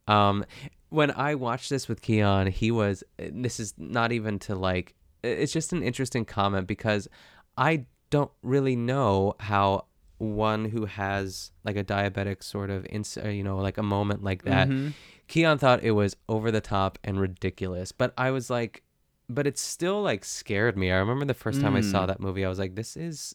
Um, 0.09 0.45
when 0.89 1.11
I 1.11 1.35
watched 1.35 1.71
this 1.71 1.89
with 1.89 2.01
Keon, 2.03 2.47
he 2.49 2.71
was. 2.71 3.05
This 3.19 3.61
is 3.61 3.75
not 3.79 4.13
even 4.13 4.39
to 4.41 4.55
like. 4.55 4.95
It's 5.23 5.53
just 5.53 5.73
an 5.73 5.83
interesting 5.83 6.25
comment 6.25 6.67
because 6.67 7.09
I 7.57 7.87
don't 8.11 8.31
really 8.43 8.77
know 8.77 9.35
how 9.41 9.87
one 10.19 10.67
who 10.67 10.87
has 10.87 11.51
like 11.65 11.77
a 11.77 11.85
diabetic 11.85 12.43
sort 12.43 12.71
of 12.71 12.87
ins- 12.87 13.17
uh, 13.17 13.29
you 13.29 13.43
know 13.43 13.59
like 13.59 13.79
a 13.79 13.83
moment 13.83 14.23
like 14.23 14.43
that. 14.45 14.69
Mhm. 14.69 14.93
Keon 15.29 15.59
thought 15.59 15.83
it 15.83 15.93
was 15.93 16.17
over 16.29 16.51
the 16.51 16.61
top 16.61 16.99
and 17.03 17.19
ridiculous, 17.21 17.93
but 17.93 18.13
I 18.19 18.31
was 18.31 18.51
like, 18.51 18.83
but 19.29 19.47
it 19.47 19.59
still 19.59 20.03
like 20.03 20.25
scared 20.25 20.77
me. 20.77 20.91
I 20.93 20.97
remember 20.97 21.25
the 21.25 21.35
first 21.35 21.61
time 21.61 21.75
I 21.77 21.81
saw 21.81 22.05
Mm. 22.05 22.09
that 22.09 22.21
movie, 22.21 22.45
I 22.45 22.49
was 22.49 22.59
like, 22.59 22.75
this 22.75 22.97
is 22.97 23.35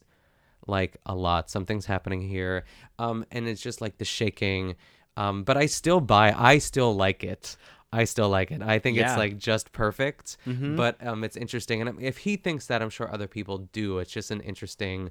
like 0.67 0.97
a 1.05 1.15
lot. 1.15 1.49
Something's 1.49 1.88
happening 1.88 2.21
here. 2.21 2.63
Um, 2.99 3.25
and 3.32 3.47
it's 3.47 3.61
just 3.61 3.82
like 3.82 3.97
the 3.97 4.05
shaking. 4.05 4.75
Um, 5.17 5.43
but 5.43 5.57
I 5.57 5.65
still 5.65 5.99
buy. 5.99 6.32
I 6.32 6.59
still 6.59 6.95
like 6.95 7.23
it. 7.23 7.57
I 7.91 8.03
still 8.03 8.30
like 8.30 8.51
it. 8.51 8.61
I 8.61 8.77
think 8.77 8.97
Yeah. 8.97 9.09
it's 9.09 9.17
like 9.17 9.38
just 9.39 9.71
perfect. 9.71 10.38
Mhm. 10.45 10.77
But 10.77 11.03
um, 11.05 11.23
it's 11.23 11.36
interesting, 11.36 11.82
and 11.82 11.99
if 11.99 12.19
he 12.19 12.36
thinks 12.36 12.67
that, 12.67 12.84
I'm 12.84 12.91
sure 12.91 13.11
other 13.11 13.27
people 13.27 13.57
do. 13.73 13.97
It's 13.97 14.11
just 14.11 14.30
an 14.30 14.41
interesting 14.41 15.09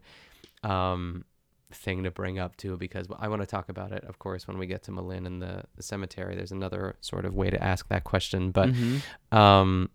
um 0.62 1.24
thing 1.70 2.02
to 2.04 2.10
bring 2.10 2.38
up 2.38 2.56
too 2.56 2.76
because 2.78 3.06
I 3.18 3.28
want 3.28 3.42
to 3.42 3.46
talk 3.46 3.68
about 3.68 3.92
it 3.92 4.02
of 4.04 4.18
course 4.18 4.48
when 4.48 4.56
we 4.56 4.66
get 4.66 4.82
to 4.84 4.90
M'Lynn 4.90 5.26
and 5.26 5.42
the, 5.42 5.64
the 5.76 5.82
cemetery 5.82 6.34
there's 6.34 6.50
another 6.52 6.96
sort 7.00 7.24
of 7.26 7.34
way 7.34 7.50
to 7.50 7.62
ask 7.62 7.88
that 7.88 8.04
question 8.04 8.50
but 8.52 8.70
Mhm. 8.70 9.02
um 9.32 9.90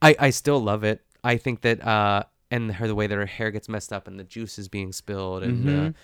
I 0.00 0.16
I 0.18 0.30
still 0.30 0.60
love 0.60 0.84
it 0.84 1.02
I 1.22 1.36
think 1.36 1.60
that 1.60 1.86
uh 1.86 2.24
and 2.50 2.72
her 2.72 2.86
the 2.86 2.94
way 2.94 3.06
that 3.06 3.18
her 3.18 3.26
hair 3.26 3.50
gets 3.50 3.68
messed 3.68 3.92
up 3.92 4.08
and 4.08 4.18
the 4.18 4.24
juice 4.24 4.58
is 4.58 4.68
being 4.68 4.92
spilled 4.92 5.42
and 5.42 5.68
uh, 5.68 5.72
Mhm. 5.72 5.94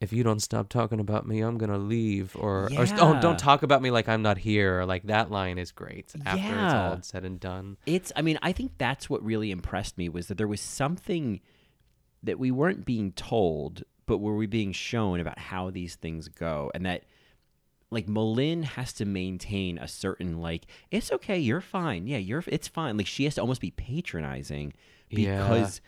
if 0.00 0.12
you 0.12 0.24
don't 0.24 0.40
stop 0.40 0.68
talking 0.68 0.98
about 0.98 1.26
me 1.26 1.40
I'm 1.40 1.56
going 1.56 1.70
to 1.70 1.78
leave 1.78 2.34
or 2.36 2.68
or 2.76 2.86
oh 2.98 3.14
Yeah. 3.14 3.20
don't 3.20 3.38
talk 3.38 3.62
about 3.62 3.82
me 3.82 3.92
like 3.92 4.08
I'm 4.08 4.22
not 4.22 4.38
here 4.38 4.82
like 4.84 5.04
that 5.04 5.30
line 5.30 5.58
is 5.58 5.70
great 5.70 6.12
after 6.26 6.36
it's 6.64 6.74
Yeah. 6.74 6.80
all 6.80 6.98
said 7.02 7.24
and 7.24 7.38
done 7.38 7.76
It's 7.86 8.10
I 8.16 8.22
mean, 8.22 8.38
I 8.42 8.50
think 8.52 8.72
that's 8.78 9.08
what 9.08 9.22
really 9.24 9.52
impressed 9.52 9.96
me 9.96 10.08
was 10.08 10.26
that 10.26 10.38
there 10.38 10.48
was 10.48 10.60
something 10.60 11.40
that 12.24 12.36
we 12.36 12.50
weren't 12.50 12.84
being 12.84 13.12
told, 13.12 13.84
but 14.08 14.18
were 14.18 14.34
we 14.34 14.46
being 14.46 14.72
shown 14.72 15.20
about 15.20 15.38
how 15.38 15.70
these 15.70 15.94
things 15.94 16.26
go 16.28 16.72
and 16.74 16.84
that 16.84 17.04
like 17.90 18.06
M'Lynn 18.06 18.64
has 18.64 18.92
to 18.94 19.04
maintain 19.04 19.78
a 19.78 19.86
certain 19.88 20.40
like 20.40 20.66
it's 20.90 21.12
okay, 21.12 21.38
you're 21.38 21.60
fine. 21.60 22.06
Yeah, 22.08 22.18
you're 22.18 22.42
it's 22.48 22.66
fine. 22.68 22.96
Like 22.96 23.06
she 23.06 23.24
has 23.24 23.36
to 23.36 23.40
almost 23.40 23.60
be 23.60 23.70
patronizing 23.70 24.72
Yeah. 25.10 25.42
because 25.42 25.80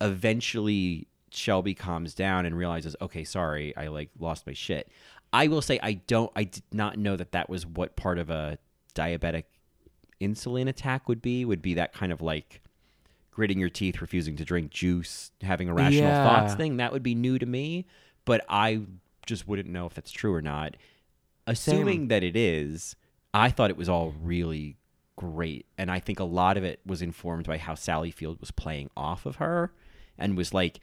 eventually 0.00 1.06
Shelby 1.30 1.74
calms 1.74 2.14
down 2.14 2.46
and 2.46 2.56
realizes, 2.56 2.96
okay, 3.00 3.24
sorry, 3.24 3.76
I 3.76 3.88
like 3.88 4.10
lost 4.18 4.46
my 4.46 4.52
shit. 4.52 4.90
I 5.32 5.48
will 5.48 5.62
say 5.62 5.78
I 5.82 5.94
don't 5.94 6.32
I 6.34 6.44
did 6.44 6.62
not 6.72 6.98
know 6.98 7.16
that 7.16 7.32
that 7.32 7.50
was 7.50 7.66
what 7.66 7.96
part 7.96 8.18
of 8.18 8.30
a 8.30 8.58
diabetic 8.94 9.44
insulin 10.20 10.68
attack 10.68 11.08
would 11.08 11.22
be 11.22 11.44
would 11.44 11.62
be 11.62 11.74
that 11.74 11.92
kind 11.92 12.10
of 12.12 12.20
like 12.22 12.62
gritting 13.38 13.60
your 13.60 13.68
teeth 13.70 14.00
refusing 14.00 14.34
to 14.34 14.44
drink 14.44 14.68
juice 14.68 15.30
having 15.42 15.68
irrational 15.68 16.10
Yeah. 16.10 16.22
thoughts 16.24 16.54
thing 16.54 16.78
that 16.78 16.90
would 16.92 17.04
be 17.04 17.14
new 17.14 17.38
to 17.38 17.46
me 17.46 17.86
but 18.24 18.44
i 18.48 18.80
just 19.26 19.46
wouldn't 19.46 19.68
know 19.68 19.86
if 19.86 19.94
that's 19.94 20.10
true 20.10 20.34
or 20.34 20.42
not 20.42 20.76
assuming 21.46 22.00
Same. 22.00 22.08
that 22.08 22.24
it 22.24 22.34
is 22.34 22.96
i 23.32 23.48
thought 23.48 23.70
it 23.70 23.76
was 23.76 23.88
all 23.88 24.12
really 24.20 24.76
great 25.14 25.66
and 25.78 25.88
i 25.88 26.00
think 26.00 26.18
a 26.18 26.24
lot 26.24 26.56
of 26.56 26.64
it 26.64 26.80
was 26.84 27.00
informed 27.00 27.46
by 27.46 27.58
how 27.58 27.76
sally 27.76 28.10
field 28.10 28.40
was 28.40 28.50
playing 28.50 28.90
off 28.96 29.24
of 29.24 29.36
her 29.36 29.72
and 30.18 30.36
was 30.36 30.52
like 30.52 30.80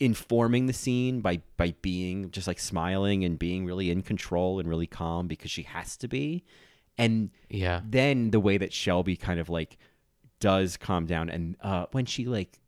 informing 0.00 0.64
the 0.64 0.72
scene 0.72 1.20
by 1.20 1.42
by 1.58 1.74
being 1.82 2.30
just 2.30 2.46
like 2.46 2.58
smiling 2.58 3.22
and 3.22 3.38
being 3.38 3.66
really 3.66 3.90
in 3.90 4.00
control 4.00 4.58
and 4.58 4.66
really 4.66 4.86
calm 4.86 5.26
because 5.28 5.50
she 5.50 5.64
has 5.64 5.94
to 5.98 6.08
be 6.08 6.42
and 6.96 7.30
Yeah. 7.50 7.80
then 7.84 8.30
the 8.30 8.40
way 8.40 8.56
that 8.58 8.72
Shelby 8.72 9.16
kind 9.16 9.38
of 9.40 9.48
like 9.50 9.76
does 10.40 10.76
calm 10.76 11.06
down 11.06 11.28
and 11.28 11.56
uh 11.60 11.86
when 11.92 12.06
she 12.06 12.24
like 12.24 12.58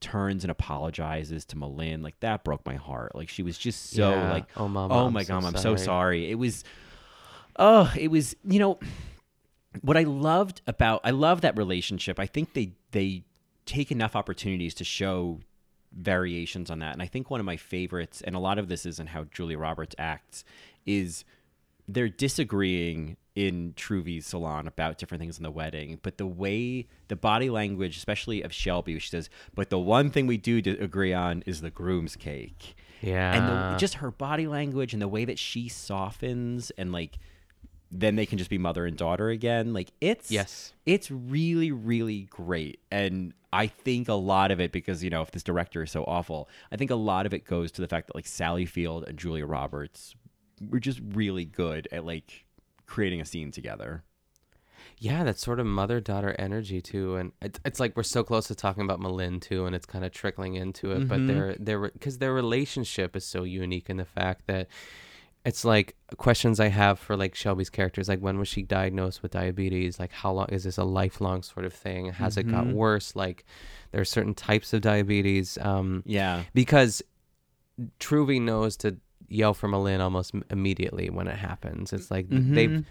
turns 0.00 0.42
and 0.44 0.50
apologizes 0.50 1.44
to 1.44 1.56
M'Lynn 1.56 2.02
like 2.02 2.18
that 2.20 2.42
broke 2.42 2.64
my 2.64 2.76
heart 2.76 3.14
like 3.14 3.28
she 3.28 3.42
was 3.42 3.58
just 3.58 3.90
so 3.90 4.10
Yeah. 4.10 4.30
like 4.32 4.46
Oh, 4.56 4.66
Mama, 4.66 4.94
oh 4.94 5.06
I'm 5.06 5.12
my 5.12 5.22
so 5.22 5.34
god 5.40 5.44
I'm 5.44 5.56
so 5.56 5.76
sorry." 5.76 5.78
sorry 5.84 6.30
it 6.30 6.36
was 6.36 6.64
oh 7.56 7.92
it 7.98 8.10
was 8.10 8.34
you 8.44 8.58
know 8.58 8.78
what 9.82 9.96
I 9.96 10.02
loved 10.04 10.62
about 10.66 11.00
I 11.04 11.10
love 11.10 11.42
that 11.42 11.56
relationship. 11.56 12.18
I 12.18 12.26
think 12.26 12.54
they 12.54 12.72
they 12.92 13.22
take 13.66 13.92
enough 13.92 14.16
opportunities 14.16 14.74
to 14.74 14.84
show 14.84 15.38
variations 15.92 16.70
on 16.70 16.78
that. 16.80 16.92
And 16.92 17.02
I 17.02 17.06
think 17.06 17.30
one 17.30 17.38
of 17.40 17.46
my 17.46 17.56
favorites, 17.56 18.20
and 18.20 18.34
a 18.34 18.38
lot 18.40 18.58
of 18.58 18.68
this 18.68 18.84
is 18.86 18.98
in 18.98 19.08
how 19.08 19.24
Julia 19.24 19.58
Roberts 19.58 19.94
acts, 19.98 20.44
is 20.86 21.24
they're 21.86 22.08
disagreeing 22.08 23.16
in 23.36 23.72
Truvy's 23.76 24.26
salon 24.26 24.66
about 24.66 24.98
different 24.98 25.20
things 25.20 25.36
in 25.38 25.42
the 25.44 25.50
wedding, 25.50 25.98
but 26.02 26.18
the 26.18 26.26
way 26.26 26.86
the 27.08 27.16
body 27.16 27.48
language, 27.50 27.96
especially 27.96 28.42
of 28.42 28.52
Shelby, 28.52 28.98
she 28.98 29.08
says, 29.08 29.30
"But 29.54 29.70
the 29.70 29.78
one 29.78 30.10
thing 30.10 30.26
we 30.26 30.36
do 30.36 30.60
d- 30.60 30.70
agree 30.72 31.12
on 31.12 31.42
is 31.46 31.60
the 31.60 31.70
groom's 31.70 32.16
cake." 32.16 32.74
Yeah. 33.00 33.34
and 33.34 33.74
the, 33.74 33.78
just 33.78 33.94
her 33.94 34.10
body 34.10 34.46
language 34.46 34.92
and 34.92 35.00
the 35.00 35.08
way 35.08 35.24
that 35.24 35.38
she 35.38 35.68
softens 35.70 36.70
and 36.72 36.92
like 36.92 37.18
then 37.90 38.14
they 38.14 38.26
can 38.26 38.38
just 38.38 38.50
be 38.50 38.58
mother 38.58 38.84
and 38.86 38.96
daughter 38.96 39.30
again 39.30 39.72
like 39.72 39.90
it's 40.02 40.30
Yes. 40.30 40.74
it's 40.86 41.10
really 41.10 41.72
really 41.72 42.28
great 42.30 42.78
and 42.92 43.32
i 43.52 43.66
think 43.66 44.08
a 44.08 44.14
lot 44.14 44.50
of 44.50 44.60
it 44.60 44.70
because 44.70 45.02
you 45.02 45.08
know 45.10 45.22
if 45.22 45.30
this 45.32 45.42
director 45.42 45.82
is 45.82 45.90
so 45.90 46.04
awful 46.04 46.48
i 46.70 46.76
think 46.76 46.90
a 46.90 46.94
lot 46.94 47.24
of 47.26 47.32
it 47.34 47.44
goes 47.44 47.72
to 47.72 47.80
the 47.80 47.88
fact 47.88 48.06
that 48.08 48.14
like 48.14 48.26
sally 48.26 48.66
field 48.66 49.04
and 49.08 49.18
julia 49.18 49.44
roberts 49.46 50.14
were 50.68 50.78
just 50.78 51.00
really 51.14 51.44
good 51.46 51.88
at 51.90 52.04
like 52.04 52.44
creating 52.90 53.20
a 53.20 53.24
scene 53.24 53.50
together 53.50 54.02
Yeah, 54.98 55.24
that 55.24 55.38
sort 55.38 55.60
of 55.60 55.66
mother 55.66 55.98
daughter 56.00 56.34
energy 56.38 56.80
too, 56.82 57.16
and 57.16 57.32
it's, 57.40 57.58
it's 57.64 57.80
like 57.80 57.96
we're 57.96 58.02
so 58.16 58.22
close 58.22 58.46
to 58.48 58.54
talking 58.54 58.84
about 58.84 59.00
M'Lynn 59.00 59.40
too, 59.40 59.64
and 59.66 59.74
it's 59.74 59.86
kind 59.86 60.04
of 60.04 60.12
trickling 60.12 60.54
into 60.62 60.90
it. 60.92 61.08
But 61.08 61.20
Mhm. 61.22 61.26
their 61.26 61.54
their 61.58 61.78
because 61.90 62.18
their 62.18 62.34
relationship 62.34 63.16
is 63.16 63.24
so 63.24 63.44
unique 63.44 63.88
in 63.88 63.96
the 63.96 64.04
fact 64.04 64.46
that 64.46 64.68
it's 65.44 65.64
like 65.64 65.96
questions 66.18 66.60
I 66.60 66.68
have 66.68 66.98
for 66.98 67.16
like 67.16 67.34
Shelby's 67.34 67.70
characters, 67.70 68.08
like 68.08 68.20
when 68.20 68.38
was 68.38 68.48
she 68.48 68.62
diagnosed 68.62 69.22
with 69.22 69.32
diabetes? 69.32 69.98
Like 69.98 70.12
how 70.12 70.32
long 70.32 70.48
is 70.50 70.64
this 70.64 70.76
a 70.78 70.84
lifelong 70.84 71.42
sort 71.42 71.64
of 71.64 71.72
thing? 71.72 72.12
Has 72.12 72.36
it 72.36 72.46
got 72.48 72.66
Mhm. 72.66 72.74
worse? 72.74 73.16
Like 73.16 73.46
there 73.92 74.02
are 74.02 74.04
certain 74.16 74.34
types 74.34 74.74
of 74.74 74.82
diabetes. 74.82 75.56
Um, 75.62 76.02
yeah 76.04 76.44
because 76.52 77.02
Truvy 77.98 78.40
knows 78.40 78.76
to 78.78 78.98
yell 79.30 79.54
for 79.54 79.68
M'Lynn 79.68 80.00
almost 80.00 80.34
immediately 80.50 81.08
when 81.08 81.26
it 81.28 81.36
happens. 81.38 81.92
It's 81.92 82.10
like 82.10 82.28
th- 82.28 82.42
they've 82.46 82.84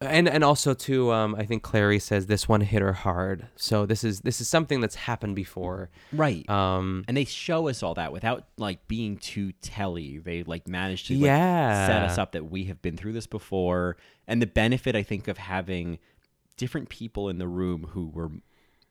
and 0.00 0.28
and 0.28 0.42
also 0.42 0.74
too 0.74 1.12
um 1.12 1.34
I 1.36 1.44
think 1.44 1.62
Clairee 1.62 1.98
says 2.00 2.26
this 2.26 2.48
one 2.48 2.60
hit 2.60 2.82
her 2.82 2.92
hard. 2.92 3.46
So 3.56 3.86
this 3.86 4.02
is 4.02 4.22
this 4.22 4.40
is 4.40 4.48
something 4.48 4.80
that's 4.80 4.96
happened 4.96 5.36
before. 5.36 5.90
right 6.12 6.48
Um 6.50 7.04
and 7.06 7.16
they 7.16 7.24
show 7.24 7.68
us 7.68 7.82
all 7.84 7.94
that 7.94 8.12
without 8.12 8.46
like 8.56 8.88
being 8.88 9.16
too 9.16 9.52
telly. 9.62 10.18
They 10.18 10.42
like 10.42 10.66
managed 10.66 11.06
to 11.08 11.14
like, 11.14 11.22
Yeah. 11.26 11.86
set 11.86 12.02
us 12.02 12.18
up 12.18 12.32
that 12.32 12.50
we 12.50 12.64
have 12.64 12.80
been 12.82 12.96
through 12.96 13.12
this 13.12 13.26
before. 13.28 13.96
And 14.26 14.42
the 14.42 14.46
benefit 14.46 14.96
I 14.96 15.02
think 15.04 15.28
of 15.28 15.38
having 15.38 15.98
different 16.56 16.88
people 16.88 17.28
in 17.28 17.38
the 17.38 17.48
room 17.48 17.88
who 17.90 18.08
were 18.08 18.30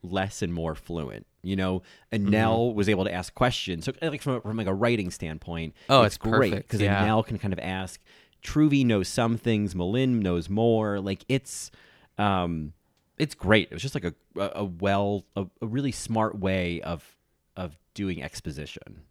less 0.04 0.42
and 0.42 0.54
more 0.54 0.76
fluent. 0.76 1.28
You 1.44 1.56
know, 1.56 1.82
and 2.12 2.24
Mm-hmm. 2.24 2.32
Nell 2.32 2.74
was 2.74 2.88
able 2.90 3.04
to 3.06 3.14
ask 3.14 3.34
questions. 3.34 3.86
So 3.86 3.94
like 4.02 4.22
from, 4.22 4.42
from 4.42 4.58
like 4.58 4.68
a 4.68 4.74
writing 4.74 5.10
standpoint, 5.12 5.74
Oh, 5.90 6.04
it's 6.04 6.18
great 6.18 6.54
because 6.54 6.82
yeah. 6.82 7.04
Nell 7.06 7.24
can 7.24 7.38
kind 7.40 7.54
of 7.54 7.60
ask. 7.60 8.00
Truvy 8.44 8.86
knows 8.86 9.08
some 9.08 9.38
things. 9.38 9.74
M'Lynn 9.76 10.22
knows 10.22 10.50
more. 10.50 11.00
Like 11.00 11.24
it's, 11.30 11.72
um, 12.18 12.74
it's 13.18 13.36
great. 13.36 13.68
It 13.70 13.74
was 13.74 13.82
just 13.84 13.96
like 13.96 14.04
a 14.06 14.14
a, 14.36 14.52
a 14.62 14.64
well 14.64 15.26
a, 15.36 15.46
a 15.62 15.68
really 15.68 15.92
smart 15.92 16.40
way 16.40 16.82
of 16.82 17.18
of 17.56 17.78
doing 17.94 18.24
exposition. 18.24 19.02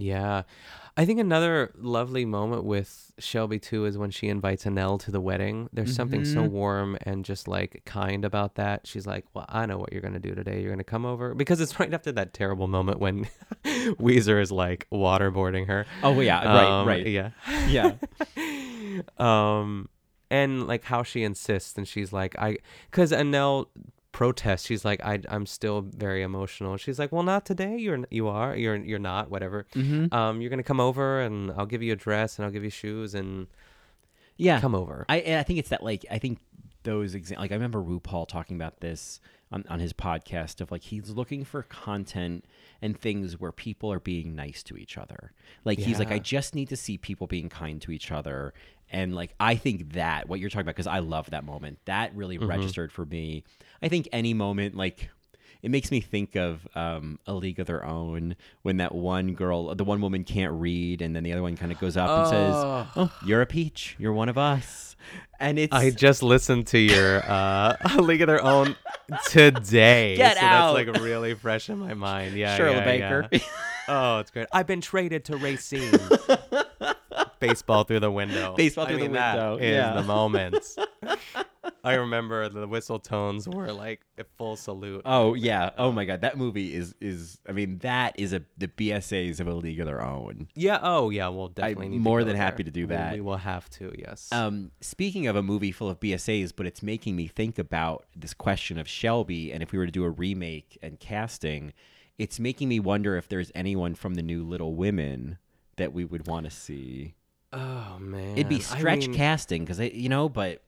Yeah. 0.00 0.42
I 0.96 1.04
think 1.04 1.20
another 1.20 1.72
lovely 1.76 2.24
moment 2.24 2.64
with 2.64 3.12
Shelby 3.18 3.58
too 3.58 3.84
is 3.84 3.96
when 3.98 4.10
she 4.10 4.28
invites 4.28 4.64
Annelle 4.64 4.98
to 5.00 5.10
the 5.10 5.20
wedding. 5.20 5.68
There's 5.72 5.94
something 5.94 6.24
so 6.24 6.42
Mhm. 6.42 6.50
warm 6.50 6.96
and 7.02 7.24
just 7.24 7.46
like 7.48 7.82
kind 7.84 8.24
about 8.24 8.54
that. 8.56 8.86
She's 8.86 9.06
like, 9.06 9.24
Well, 9.34 9.44
I 9.48 9.66
know 9.66 9.78
what 9.78 9.92
you're 9.92 10.02
gonna 10.02 10.18
do 10.18 10.34
today. 10.34 10.60
You're 10.60 10.70
gonna 10.72 10.82
come 10.84 11.04
over 11.04 11.34
because 11.34 11.60
it's 11.60 11.78
right 11.80 11.92
after 11.94 12.10
that 12.12 12.32
terrible 12.34 12.66
moment 12.68 12.98
when 13.00 13.28
Ouiser 13.64 14.40
is 14.40 14.50
like 14.50 14.86
waterboarding 14.92 15.66
her. 15.68 15.86
Oh, 16.02 16.20
yeah, 16.20 16.44
right, 16.44 16.80
Um, 16.80 16.86
right. 16.88 17.06
Yeah. 17.06 17.30
Yeah. 17.68 17.94
um 19.18 19.88
and 20.30 20.66
like 20.66 20.84
how 20.84 21.02
she 21.02 21.22
insists 21.22 21.76
and 21.76 21.86
she's 21.88 22.12
like 22.12 22.36
I 22.38 22.58
cuz 22.90 23.12
Annelle 23.12 23.66
protests. 24.12 24.66
She's 24.66 24.84
like 24.84 25.04
I 25.04 25.20
I'm 25.28 25.46
still 25.46 25.82
very 25.82 26.22
emotional. 26.22 26.76
She's 26.76 26.98
like, 26.98 27.12
"Well, 27.12 27.22
not 27.22 27.44
today. 27.44 27.76
You're 27.76 28.04
you 28.10 28.28
are. 28.28 28.56
You're 28.56 28.76
you're 28.76 28.98
not, 28.98 29.30
whatever. 29.30 29.66
Mhm. 29.74 30.12
Um 30.12 30.40
you're 30.40 30.50
going 30.50 30.58
to 30.58 30.64
come 30.64 30.80
over 30.80 31.20
and 31.20 31.50
I'll 31.52 31.66
give 31.66 31.82
you 31.82 31.92
a 31.92 31.96
dress 31.96 32.38
and 32.38 32.44
I'll 32.46 32.52
give 32.52 32.64
you 32.64 32.70
shoes 32.70 33.14
and 33.14 33.46
yeah 34.36 34.60
come 34.60 34.74
over. 34.74 35.04
I 35.08 35.16
I 35.38 35.42
think 35.42 35.58
it's 35.58 35.68
that 35.70 35.82
like 35.82 36.04
I 36.10 36.18
think 36.18 36.38
those 36.84 37.14
examples 37.14 37.42
like 37.44 37.52
I 37.52 37.54
remember 37.54 37.82
RuPaul 37.82 38.26
talking 38.28 38.56
about 38.56 38.80
this 38.80 39.20
on, 39.50 39.64
on 39.68 39.80
his 39.80 39.92
podcast 39.92 40.60
of 40.60 40.70
like 40.70 40.82
he's 40.82 41.10
looking 41.10 41.44
for 41.44 41.62
content 41.62 42.44
and 42.82 42.98
things 42.98 43.40
where 43.40 43.50
people 43.52 43.90
are 43.92 43.98
being 44.00 44.34
nice 44.36 44.62
to 44.64 44.76
each 44.76 44.96
other. 44.98 45.32
Like 45.64 45.78
he's 45.78 45.98
like 45.98 46.10
I 46.12 46.18
just 46.18 46.54
need 46.54 46.68
to 46.68 46.76
see 46.76 46.98
people 46.98 47.26
being 47.26 47.48
kind 47.48 47.80
to 47.82 47.90
each 47.90 48.10
other 48.12 48.52
and 48.90 49.14
like 49.14 49.34
I 49.38 49.54
think 49.56 49.92
that 49.94 50.28
what 50.28 50.40
you're 50.40 50.50
talking 50.50 50.62
about 50.62 50.76
because 50.76 50.86
I 50.86 50.98
love 51.00 51.30
that 51.30 51.44
moment. 51.44 51.78
That 51.86 52.14
really 52.14 52.38
Mhm. 52.38 52.48
registered 52.48 52.92
for 52.92 53.04
me. 53.04 53.44
I 53.82 53.88
think 53.88 54.08
any 54.12 54.34
moment 54.34 54.74
like 54.76 55.10
it 55.60 55.72
makes 55.72 55.90
me 55.90 56.00
think 56.00 56.36
of 56.36 56.68
um, 56.76 57.18
a 57.26 57.34
league 57.34 57.58
of 57.58 57.66
their 57.66 57.84
own 57.84 58.36
when 58.62 58.76
that 58.76 58.94
one 58.94 59.34
girl, 59.34 59.74
the 59.74 59.82
one 59.82 60.00
woman 60.00 60.22
can't 60.22 60.52
read, 60.52 61.02
and 61.02 61.16
then 61.16 61.24
the 61.24 61.32
other 61.32 61.42
one 61.42 61.56
kind 61.56 61.72
of 61.72 61.80
goes 61.80 61.96
up 61.96 62.08
and 62.08 62.26
Oh. 62.26 62.30
says, 62.30 62.86
"Oh, 62.96 63.12
you're 63.26 63.42
a 63.42 63.46
peach. 63.46 63.96
You're 63.98 64.12
one 64.12 64.28
of 64.28 64.38
us." 64.38 64.94
And 65.40 65.58
it's 65.58 65.72
I 65.74 65.90
just 65.90 66.22
listened 66.22 66.68
to 66.68 66.78
your 66.78 67.22
uh 67.28 67.76
League 67.98 68.20
of 68.22 68.26
Their 68.28 68.42
Own 68.44 68.76
today. 69.26 70.14
Get 70.16 70.36
so 70.38 70.44
out. 70.46 70.74
that's 70.74 70.88
like 70.88 71.02
really 71.02 71.34
fresh 71.34 71.68
in 71.70 71.78
my 71.78 71.94
mind. 71.94 72.34
Yeah. 72.36 72.56
Shirley 72.56 72.76
yeah, 72.76 72.84
Baker. 72.84 73.28
yeah. 73.32 73.38
oh, 73.88 74.18
it's 74.20 74.30
great. 74.30 74.46
I've 74.52 74.66
been 74.68 74.80
traded 74.80 75.24
to 75.26 75.36
Racine. 75.36 75.92
Baseball 77.40 77.84
through 77.84 78.00
the 78.00 78.10
window. 78.10 78.54
Baseball 78.56 78.84
I 78.84 78.88
through 78.88 78.96
the 78.98 79.02
mean, 79.04 79.12
that 79.12 79.34
window, 79.36 79.56
is 79.56 79.70
yeah. 79.74 79.94
the 79.94 80.02
moments. 80.02 80.76
I 81.84 81.94
remember 81.94 82.48
the 82.48 82.66
whistle 82.66 82.98
tones 82.98 83.48
were 83.48 83.72
like 83.72 84.00
a 84.18 84.24
full 84.36 84.56
salute. 84.56 85.02
Oh 85.04 85.34
yeah. 85.34 85.70
Oh 85.78 85.92
my 85.92 86.04
god. 86.04 86.22
That 86.22 86.36
movie 86.36 86.74
is 86.74 86.94
is. 87.00 87.38
I 87.48 87.52
mean, 87.52 87.78
that 87.78 88.18
is 88.18 88.32
a 88.32 88.42
the 88.56 88.68
BSAs 88.68 89.38
of 89.40 89.46
a 89.46 89.54
league 89.54 89.78
of 89.80 89.86
their 89.86 90.02
own. 90.02 90.48
Yeah. 90.54 90.80
Oh, 90.82 91.10
yeah. 91.10 91.28
We'll 91.28 91.48
definitely 91.48 91.86
I'm 91.86 91.92
need 91.92 91.98
to 91.98 92.02
more 92.02 92.20
go 92.20 92.24
than 92.26 92.34
there. 92.36 92.44
happy 92.44 92.64
to 92.64 92.70
do 92.70 92.82
We- 92.82 92.94
that. 92.94 93.14
We 93.14 93.20
will 93.20 93.36
have 93.36 93.68
to. 93.70 93.92
Yes. 93.96 94.28
Um, 94.32 94.70
speaking 94.80 95.26
of 95.26 95.36
a 95.36 95.42
movie 95.42 95.72
full 95.72 95.88
of 95.88 96.00
BSAs, 96.00 96.52
but 96.54 96.66
it's 96.66 96.82
making 96.82 97.16
me 97.16 97.26
think 97.28 97.58
about 97.58 98.06
this 98.16 98.34
question 98.34 98.78
of 98.78 98.88
Shelby, 98.88 99.52
and 99.52 99.62
if 99.62 99.72
we 99.72 99.78
were 99.78 99.86
to 99.86 99.92
do 99.92 100.04
a 100.04 100.10
remake 100.10 100.78
and 100.82 100.98
casting, 100.98 101.72
it's 102.18 102.40
making 102.40 102.68
me 102.68 102.80
wonder 102.80 103.16
if 103.16 103.28
there's 103.28 103.52
anyone 103.54 103.94
from 103.94 104.14
the 104.14 104.22
new 104.22 104.42
Little 104.42 104.74
Women 104.74 105.38
that 105.76 105.92
we 105.92 106.04
would 106.04 106.26
want 106.26 106.44
to 106.44 106.50
see. 106.50 107.14
Oh 107.52 107.96
man. 108.00 108.32
It'd 108.38 108.48
be 108.48 108.56
I 108.56 108.58
stretch 108.60 109.00
mean, 109.08 109.14
casting 109.14 109.64
because 109.64 109.78
you 109.80 110.08
know, 110.08 110.28
but 110.28 110.62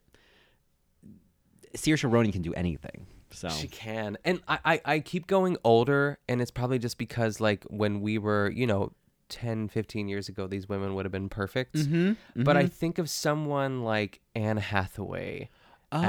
Saoirse 1.76 2.11
Ronan 2.11 2.33
can 2.33 2.43
do 2.43 2.53
anything. 2.55 3.07
So 3.33 3.49
She 3.49 3.68
can. 3.68 4.18
And 4.24 4.41
I, 4.49 4.59
I, 4.64 4.81
I 4.85 4.99
keep 5.01 5.26
going 5.28 5.57
older, 5.62 6.18
and 6.28 6.43
it's 6.43 6.51
probably 6.51 6.81
just 6.81 6.99
because, 6.99 7.39
like, 7.41 7.62
when 7.70 8.01
we 8.01 8.18
were, 8.18 8.51
you 8.51 8.66
know, 8.66 8.93
10, 9.28 9.68
15 9.68 10.09
years 10.09 10.28
ago, 10.28 10.49
these 10.49 10.68
women 10.68 10.95
would 10.97 11.05
have 11.05 11.12
been 11.12 11.28
perfect. 11.28 11.76
Mhm, 11.76 12.16
But 12.35 12.57
I 12.57 12.66
think 12.66 12.99
of 12.99 13.09
someone 13.09 13.85
like 13.85 14.20
Anne 14.35 14.57
Hathaway 14.57 15.49
Oh. 15.93 16.03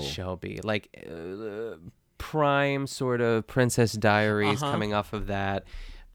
as 0.00 0.06
Shelby, 0.06 0.60
like 0.62 0.88
uh, 1.10 1.76
prime 2.18 2.86
sort 2.86 3.20
of 3.22 3.46
Princess 3.46 3.92
Diaries 3.92 4.62
Uh-huh. 4.62 4.72
coming 4.72 4.92
off 4.94 5.12
of 5.14 5.26
that. 5.28 5.64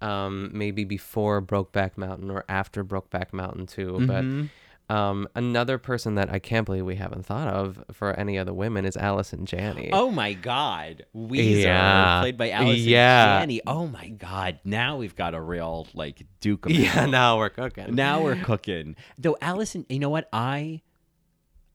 Um, 0.02 0.50
maybe 0.54 0.84
before 0.84 1.42
Brokeback 1.42 1.98
Mountain 1.98 2.32
or 2.32 2.44
after 2.50 2.84
Brokeback 2.84 3.34
Mountain 3.34 3.68
too. 3.68 3.94
Mhm. 4.00 4.08
But 4.08 4.96
um, 4.96 5.28
another 5.36 5.78
person 5.78 6.16
that 6.16 6.30
I 6.30 6.40
can't 6.40 6.66
believe 6.66 6.84
we 6.86 6.96
haven't 6.96 7.26
thought 7.26 7.48
of 7.48 7.82
for 7.94 8.12
any 8.20 8.38
other 8.38 8.54
women 8.54 8.84
is 8.84 8.98
Allison 8.98 9.46
Janney. 9.46 9.90
Oh 9.94 10.12
my 10.12 10.34
God, 10.34 11.06
Ouiser, 11.16 11.62
Yeah. 11.64 12.20
played 12.22 12.36
by 12.36 12.50
Allison 12.50 12.84
Yeah. 12.90 13.40
Janney. 13.40 13.62
Oh 13.66 13.88
my 13.88 14.10
God, 14.10 14.60
now 14.66 14.98
we've 14.98 15.16
got 15.16 15.34
a 15.34 15.40
real 15.40 15.88
like 15.94 16.26
Duke 16.42 16.66
of 16.66 16.72
Yeah, 16.74 17.06
now 17.06 17.38
we're 17.38 17.50
cooking. 17.50 17.96
Now 17.96 18.22
we're 18.22 18.36
cooking. 18.44 18.96
Though 19.18 19.38
Allison, 19.42 19.86
you 19.88 20.00
know 20.00 20.10
what? 20.10 20.28
I 20.34 20.82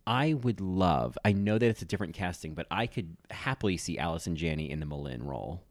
I 0.06 0.34
would 0.34 0.60
love. 0.60 1.16
I 1.24 1.32
know 1.32 1.58
that 1.58 1.66
it's 1.66 1.82
a 1.82 1.86
different 1.86 2.14
casting, 2.14 2.54
but 2.54 2.66
I 2.70 2.86
could 2.86 3.16
happily 3.30 3.76
see 3.76 3.98
Allison 3.98 4.36
Janney 4.36 4.70
in 4.70 4.78
the 4.78 4.86
M'Lynn 4.86 5.24
role. 5.24 5.62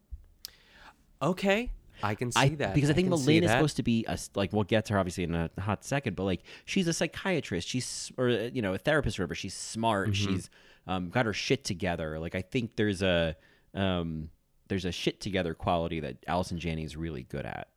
Okay, 1.22 1.70
I 2.02 2.14
can 2.14 2.32
see 2.32 2.40
I, 2.40 2.48
that 2.50 2.74
because 2.74 2.90
I 2.90 2.92
think 2.92 3.08
can 3.08 3.18
M'Lynn 3.18 3.42
is 3.42 3.50
supposed 3.50 3.76
to 3.76 3.82
be 3.82 4.04
a 4.06 4.18
like 4.34 4.52
we'll 4.52 4.64
get 4.64 4.86
to 4.86 4.94
her 4.94 4.98
obviously 4.98 5.24
in 5.24 5.34
a 5.34 5.50
hot 5.58 5.84
second, 5.84 6.16
but 6.16 6.24
like 6.24 6.42
she's 6.64 6.86
a 6.86 6.92
psychiatrist, 6.92 7.68
she's 7.68 8.12
or 8.16 8.28
uh, 8.28 8.50
you 8.52 8.62
know 8.62 8.74
a 8.74 8.78
therapist 8.78 9.18
or 9.18 9.22
whatever. 9.22 9.34
She's 9.34 9.54
smart. 9.54 10.10
Mm-hmm. 10.10 10.34
She's 10.34 10.50
um, 10.86 11.08
got 11.10 11.26
her 11.26 11.32
shit 11.32 11.64
together. 11.64 12.18
Like 12.18 12.34
I 12.34 12.42
think 12.42 12.76
there's 12.76 13.02
a 13.02 13.36
um, 13.74 14.30
there's 14.68 14.84
a 14.84 14.92
shit 14.92 15.20
together 15.20 15.54
quality 15.54 16.00
that 16.00 16.16
Allison 16.26 16.58
Janney 16.58 16.84
is 16.84 16.96
really 16.96 17.22
good 17.24 17.46
at. 17.46 17.68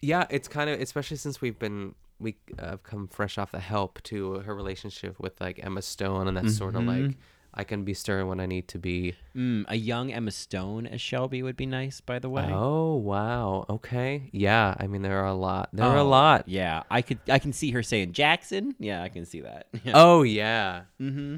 Yeah, 0.00 0.26
it's 0.30 0.48
kind 0.48 0.68
of 0.68 0.80
especially 0.80 1.16
since 1.16 1.40
we've 1.40 1.58
been 1.58 1.94
we 2.18 2.36
uh, 2.58 2.70
have 2.70 2.82
come 2.82 3.08
fresh 3.08 3.38
off 3.38 3.52
the 3.52 3.60
help 3.60 4.02
to 4.04 4.40
her 4.40 4.54
relationship 4.54 5.18
with 5.18 5.40
like 5.40 5.60
Emma 5.62 5.82
Stone, 5.82 6.28
and 6.28 6.36
that's 6.36 6.56
sort 6.56 6.76
of 6.76 6.84
like 6.84 7.16
I 7.56 7.62
can 7.64 7.84
be 7.84 7.94
stern 7.94 8.26
when 8.26 8.40
I 8.40 8.46
need 8.46 8.66
to 8.68 8.78
be. 8.78 9.14
Mm, 9.36 9.64
a 9.68 9.76
young 9.76 10.12
Emma 10.12 10.32
Stone 10.32 10.86
as 10.88 11.00
Shelby 11.00 11.42
would 11.42 11.56
be 11.56 11.66
nice, 11.66 12.00
by 12.00 12.18
the 12.18 12.28
way. 12.28 12.48
Oh 12.50 12.96
wow, 12.96 13.64
okay, 13.70 14.28
yeah. 14.32 14.74
I 14.78 14.86
mean, 14.88 15.02
there 15.02 15.20
are 15.20 15.26
a 15.28 15.34
lot. 15.34 15.68
There 15.72 15.86
are 15.86 15.96
a 15.96 16.02
Oh, 16.02 16.08
lot. 16.08 16.48
Yeah, 16.48 16.82
I 16.90 17.00
could 17.02 17.18
I 17.28 17.38
can 17.38 17.52
see 17.52 17.70
her 17.70 17.82
saying 17.82 18.12
Jackson. 18.12 18.74
Yeah, 18.78 19.02
I 19.02 19.08
can 19.08 19.24
see 19.24 19.40
that. 19.42 19.68
Yeah. 19.84 19.92
Oh 19.94 20.22
yeah. 20.22 20.82
Mm-hmm. 21.00 21.36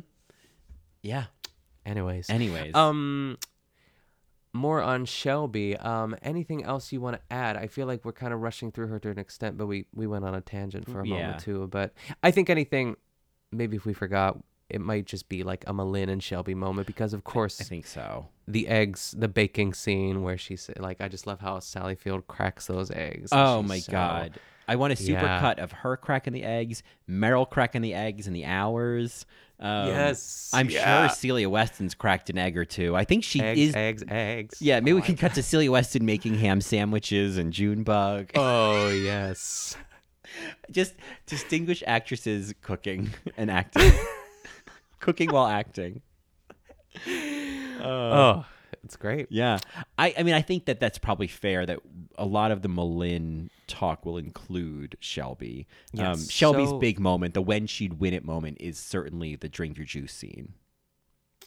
Yeah. 1.03 1.25
Anyways. 1.85 2.31
Anyways. 2.31 2.75
Um. 2.75 3.37
More 4.53 4.81
on 4.83 5.05
Shelby. 5.05 5.77
Um. 5.77 6.17
Anything 6.23 6.65
else 6.65 6.91
you 6.93 7.01
want 7.01 7.17
to 7.17 7.23
add? 7.31 7.57
I 7.59 7.67
feel 7.67 7.87
like 7.87 8.05
we're 8.05 8.13
kind 8.13 8.33
of 8.33 8.41
rushing 8.41 8.73
through 8.73 8.87
her 8.89 8.99
to 9.01 9.11
an 9.11 9.19
extent, 9.19 9.59
but 9.59 9.67
we 9.67 9.87
we 9.95 10.07
went 10.07 10.25
on 10.25 10.35
a 10.35 10.41
tangent 10.41 10.87
for 10.91 11.01
a 11.01 11.07
Yeah. 11.07 11.15
moment 11.15 11.41
too. 11.41 11.69
But 11.71 11.93
I 12.23 12.31
think 12.31 12.49
anything, 12.49 12.97
maybe 13.53 13.77
if 13.77 13.85
we 13.85 13.93
forgot, 13.93 14.39
it 14.69 14.81
might 14.81 15.07
just 15.07 15.29
be 15.29 15.43
like 15.43 15.65
a 15.67 15.73
M'Lynn 15.73 16.09
and 16.09 16.23
Shelby 16.23 16.55
moment 16.55 16.87
because 16.87 17.13
of 17.15 17.23
course 17.25 17.61
I 17.61 17.65
think 17.65 17.87
so. 17.87 18.27
the 18.49 18.67
eggs, 18.69 19.15
the 19.17 19.29
baking 19.29 19.75
scene 19.75 20.23
where 20.23 20.37
she's 20.39 20.69
like, 20.79 21.01
I 21.01 21.09
just 21.09 21.27
love 21.27 21.41
how 21.41 21.59
Sally 21.61 21.95
Field 21.95 22.27
cracks 22.27 22.67
those 22.67 22.91
eggs. 22.91 23.29
Oh 23.33 23.63
my 23.63 23.79
so- 23.79 23.93
god. 23.93 24.39
I 24.69 24.75
want 24.75 24.93
a 24.93 24.97
super 24.97 25.21
Yeah. 25.25 25.39
cut 25.41 25.61
of 25.61 25.71
her 25.71 25.97
cracking 25.97 26.33
the 26.33 26.43
eggs, 26.43 26.83
Meryl 27.09 27.49
cracking 27.49 27.83
the 27.83 27.95
eggs 27.95 28.27
and 28.27 28.35
the 28.35 28.45
hours. 28.47 29.25
Um, 29.61 29.87
Yes, 29.87 30.51
I'm 30.53 30.69
yeah. 30.69 31.07
sure 31.07 31.15
Celia 31.15 31.49
Weston's 31.49 31.95
cracked 31.95 32.31
an 32.31 32.37
egg 32.39 32.59
or 32.59 32.65
two. 32.65 32.97
I 32.97 33.05
think 33.05 33.23
she 33.23 33.41
Eggs, 33.41 33.61
is. 33.61 33.77
eggs, 33.77 34.03
eggs. 34.09 34.61
Yeah, 34.61 34.81
maybe 34.81 34.95
Oh 34.95 34.97
we 34.97 35.03
can 35.03 35.17
cut 35.17 35.35
to 35.35 35.43
Celia 35.45 35.71
Weston 35.71 36.05
making 36.05 36.35
ham 36.39 36.61
sandwiches 36.61 37.39
and 37.39 37.53
Junebug. 37.53 38.33
Oh 38.35 38.89
yes. 38.91 39.77
Just 40.69 40.95
distinguished 41.27 41.85
actresses 41.87 42.53
cooking 42.61 43.11
and 43.37 43.53
acting. 43.53 43.93
cooking 45.07 45.31
while 45.31 45.47
acting. 45.47 46.03
Oh, 47.81 48.45
it's 48.83 48.97
great. 48.97 49.27
Yeah. 49.31 49.59
I, 49.99 50.15
I 50.19 50.23
mean, 50.23 50.35
I 50.35 50.43
think 50.43 50.65
that 50.67 50.81
that's 50.81 50.99
probably 50.99 51.27
fair 51.27 51.67
that 51.67 51.79
a 52.19 52.25
lot 52.25 52.51
of 52.51 52.63
the 52.63 52.69
M'Lynn 52.69 53.49
talk 53.67 54.05
will 54.05 54.17
include 54.19 54.97
Shelby. 55.01 55.67
um, 55.99 56.19
Shelby's 56.27 56.71
So- 56.71 56.79
big 56.79 56.99
moment, 56.99 57.35
the 57.35 57.43
when 57.43 57.67
she'd 57.67 57.95
win 57.95 58.15
it 58.15 58.25
moment, 58.25 58.59
is 58.61 58.79
certainly 58.79 59.37
the 59.37 59.49
drink 59.49 59.77
your 59.77 59.87
juice 59.87 60.13
scene. 60.13 60.55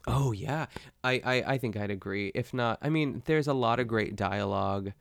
Oh 0.08 0.32
yeah, 0.32 0.68
I, 1.04 1.22
I 1.26 1.44
I 1.54 1.58
think 1.58 1.76
I'd 1.76 1.92
agree. 1.92 2.32
If 2.34 2.54
not, 2.54 2.80
I 2.82 2.90
mean, 2.90 3.22
there's 3.26 3.48
a 3.48 3.54
lot 3.54 3.82
of 3.82 3.88
great 3.90 4.16
dialogue 4.16 4.94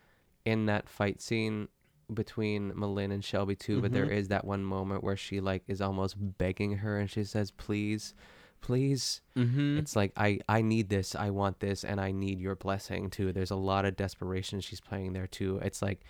in 0.45 0.67
that 0.67 0.89
fight 0.89 1.23
scene 1.23 1.69
between 2.13 2.73
M'Lynn 2.73 3.13
and 3.13 3.25
Shelby 3.25 3.55
too. 3.55 3.81
But 3.81 3.93
there 3.93 4.07
Mhm. 4.07 4.13
is 4.17 4.29
that 4.29 4.45
one 4.45 4.65
moment 4.65 5.05
where 5.05 5.17
she 5.17 5.41
like 5.41 5.63
is 5.69 5.81
almost 5.81 6.17
begging 6.19 6.79
her, 6.79 6.99
and 6.99 7.09
she 7.09 7.23
says, 7.23 7.53
"Please, 7.53 8.13
please." 8.61 9.21
Mm-hmm. 9.37 9.79
It's 9.79 9.95
like 9.97 10.13
I 10.17 10.41
I 10.49 10.63
need 10.63 10.89
this, 10.89 11.15
I 11.15 11.31
want 11.31 11.61
this, 11.61 11.85
and 11.85 12.01
I 12.01 12.11
need 12.13 12.41
your 12.41 12.57
blessing 12.57 13.11
too. 13.11 13.33
There's 13.33 13.51
a 13.51 13.57
lot 13.57 13.85
of 13.85 13.97
desperation 13.97 14.61
she's 14.61 14.81
playing 14.81 15.13
there 15.13 15.27
too. 15.27 15.59
It's 15.63 15.83
like 15.83 16.01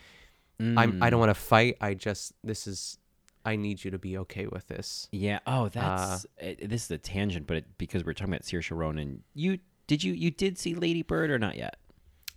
I'm 0.61 0.79
I 0.79 0.87
Mm. 0.87 1.11
don't 1.11 1.21
want 1.21 1.31
to 1.31 1.35
fight. 1.41 1.77
I 1.81 1.95
just 1.95 2.33
this 2.43 2.67
is 2.67 2.99
I 3.45 3.57
need 3.57 3.85
you 3.85 3.91
to 3.93 3.99
be 3.99 4.19
okay 4.19 4.47
with 4.47 4.67
this. 4.69 5.09
Yeah. 5.13 5.39
Oh, 5.47 5.69
that's 5.69 6.27
uh, 6.43 6.55
this 6.63 6.85
is 6.87 6.91
a 6.91 6.99
tangent, 6.99 7.47
but 7.47 7.59
it, 7.59 7.65
because 7.79 8.05
we're 8.05 8.13
talking 8.13 8.35
about 8.35 8.43
Saoirse 8.43 8.77
Ronan, 8.77 9.23
you 9.35 9.59
did 9.87 10.03
you 10.03 10.13
you 10.13 10.31
did 10.31 10.59
see 10.59 10.75
Lady 10.75 11.03
Bird 11.03 11.31
or 11.31 11.39
not 11.39 11.57
yet? 11.57 11.77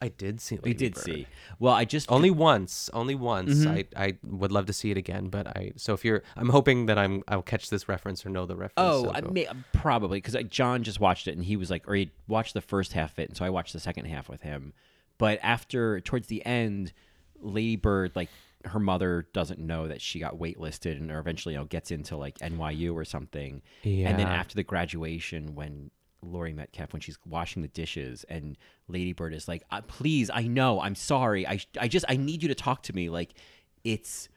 I 0.01 0.07
did 0.07 0.41
see. 0.41 0.55
Lady 0.57 0.73
did 0.73 0.95
Bird. 0.95 1.03
see. 1.03 1.27
Well, 1.59 1.73
I 1.73 1.85
just 1.85 2.11
Only 2.11 2.31
once, 2.31 2.89
only 2.91 3.13
once. 3.13 3.65
Mhm. 3.65 3.87
I, 3.95 4.03
I 4.05 4.17
would 4.23 4.51
love 4.51 4.65
to 4.65 4.73
see 4.73 4.89
it 4.89 4.97
again, 4.97 5.29
but 5.29 5.45
I. 5.47 5.73
So 5.75 5.93
if 5.93 6.03
you're, 6.03 6.23
I'm 6.35 6.49
hoping 6.49 6.87
that 6.87 6.97
I'm, 6.97 7.23
I'll 7.27 7.43
catch 7.43 7.69
this 7.69 7.87
reference 7.87 8.25
or 8.25 8.29
know 8.29 8.45
the 8.47 8.55
reference. 8.55 8.73
Oh, 8.77 9.03
so 9.03 9.11
I 9.13 9.21
may, 9.21 9.47
probably 9.73 10.17
because 10.19 10.35
John 10.49 10.81
just 10.83 10.99
watched 10.99 11.27
it 11.27 11.35
and 11.35 11.45
he 11.45 11.55
was 11.55 11.69
like, 11.69 11.87
or 11.87 11.93
he 11.93 12.09
watched 12.27 12.53
the 12.55 12.61
first 12.61 12.93
half 12.93 13.11
of 13.13 13.19
it, 13.19 13.29
and 13.29 13.37
so 13.37 13.45
I 13.45 13.49
watched 13.51 13.73
the 13.73 13.79
second 13.79 14.05
half 14.05 14.27
with 14.27 14.41
him. 14.41 14.73
But 15.19 15.39
after, 15.43 16.01
towards 16.01 16.27
the 16.27 16.43
end, 16.45 16.93
Lady 17.39 17.75
Bird, 17.75 18.11
like 18.15 18.29
her 18.65 18.79
mother 18.79 19.27
doesn't 19.33 19.59
know 19.59 19.87
that 19.87 20.01
she 20.01 20.19
got 20.19 20.37
waitlisted, 20.39 20.97
and 20.97 21.11
or 21.11 21.19
eventually, 21.19 21.53
you 21.53 21.59
know, 21.59 21.65
gets 21.65 21.91
into 21.91 22.17
like 22.17 22.39
NYU 22.39 22.95
or 22.95 23.05
something. 23.05 23.61
Yeah. 23.83 24.09
And 24.09 24.17
then 24.17 24.27
after 24.27 24.55
the 24.55 24.63
graduation, 24.63 25.53
when 25.53 25.91
Laurie 26.21 26.53
Metcalf, 26.53 26.93
when 26.93 27.01
she's 27.01 27.17
washing 27.25 27.61
the 27.61 27.67
dishes, 27.67 28.23
and 28.29 28.57
Lady 28.87 29.13
Bird 29.13 29.33
is 29.33 29.47
like, 29.47 29.63
uh, 29.71 29.81
"Please, 29.81 30.29
I 30.33 30.43
know, 30.43 30.79
I'm 30.81 30.95
sorry. 30.95 31.47
I, 31.47 31.59
I 31.79 31.87
just, 31.87 32.05
I 32.07 32.17
need 32.17 32.41
you 32.43 32.49
to 32.49 32.55
talk 32.55 32.83
to 32.83 32.93
me." 32.93 33.09
Like, 33.09 33.33
it's, 33.83 34.29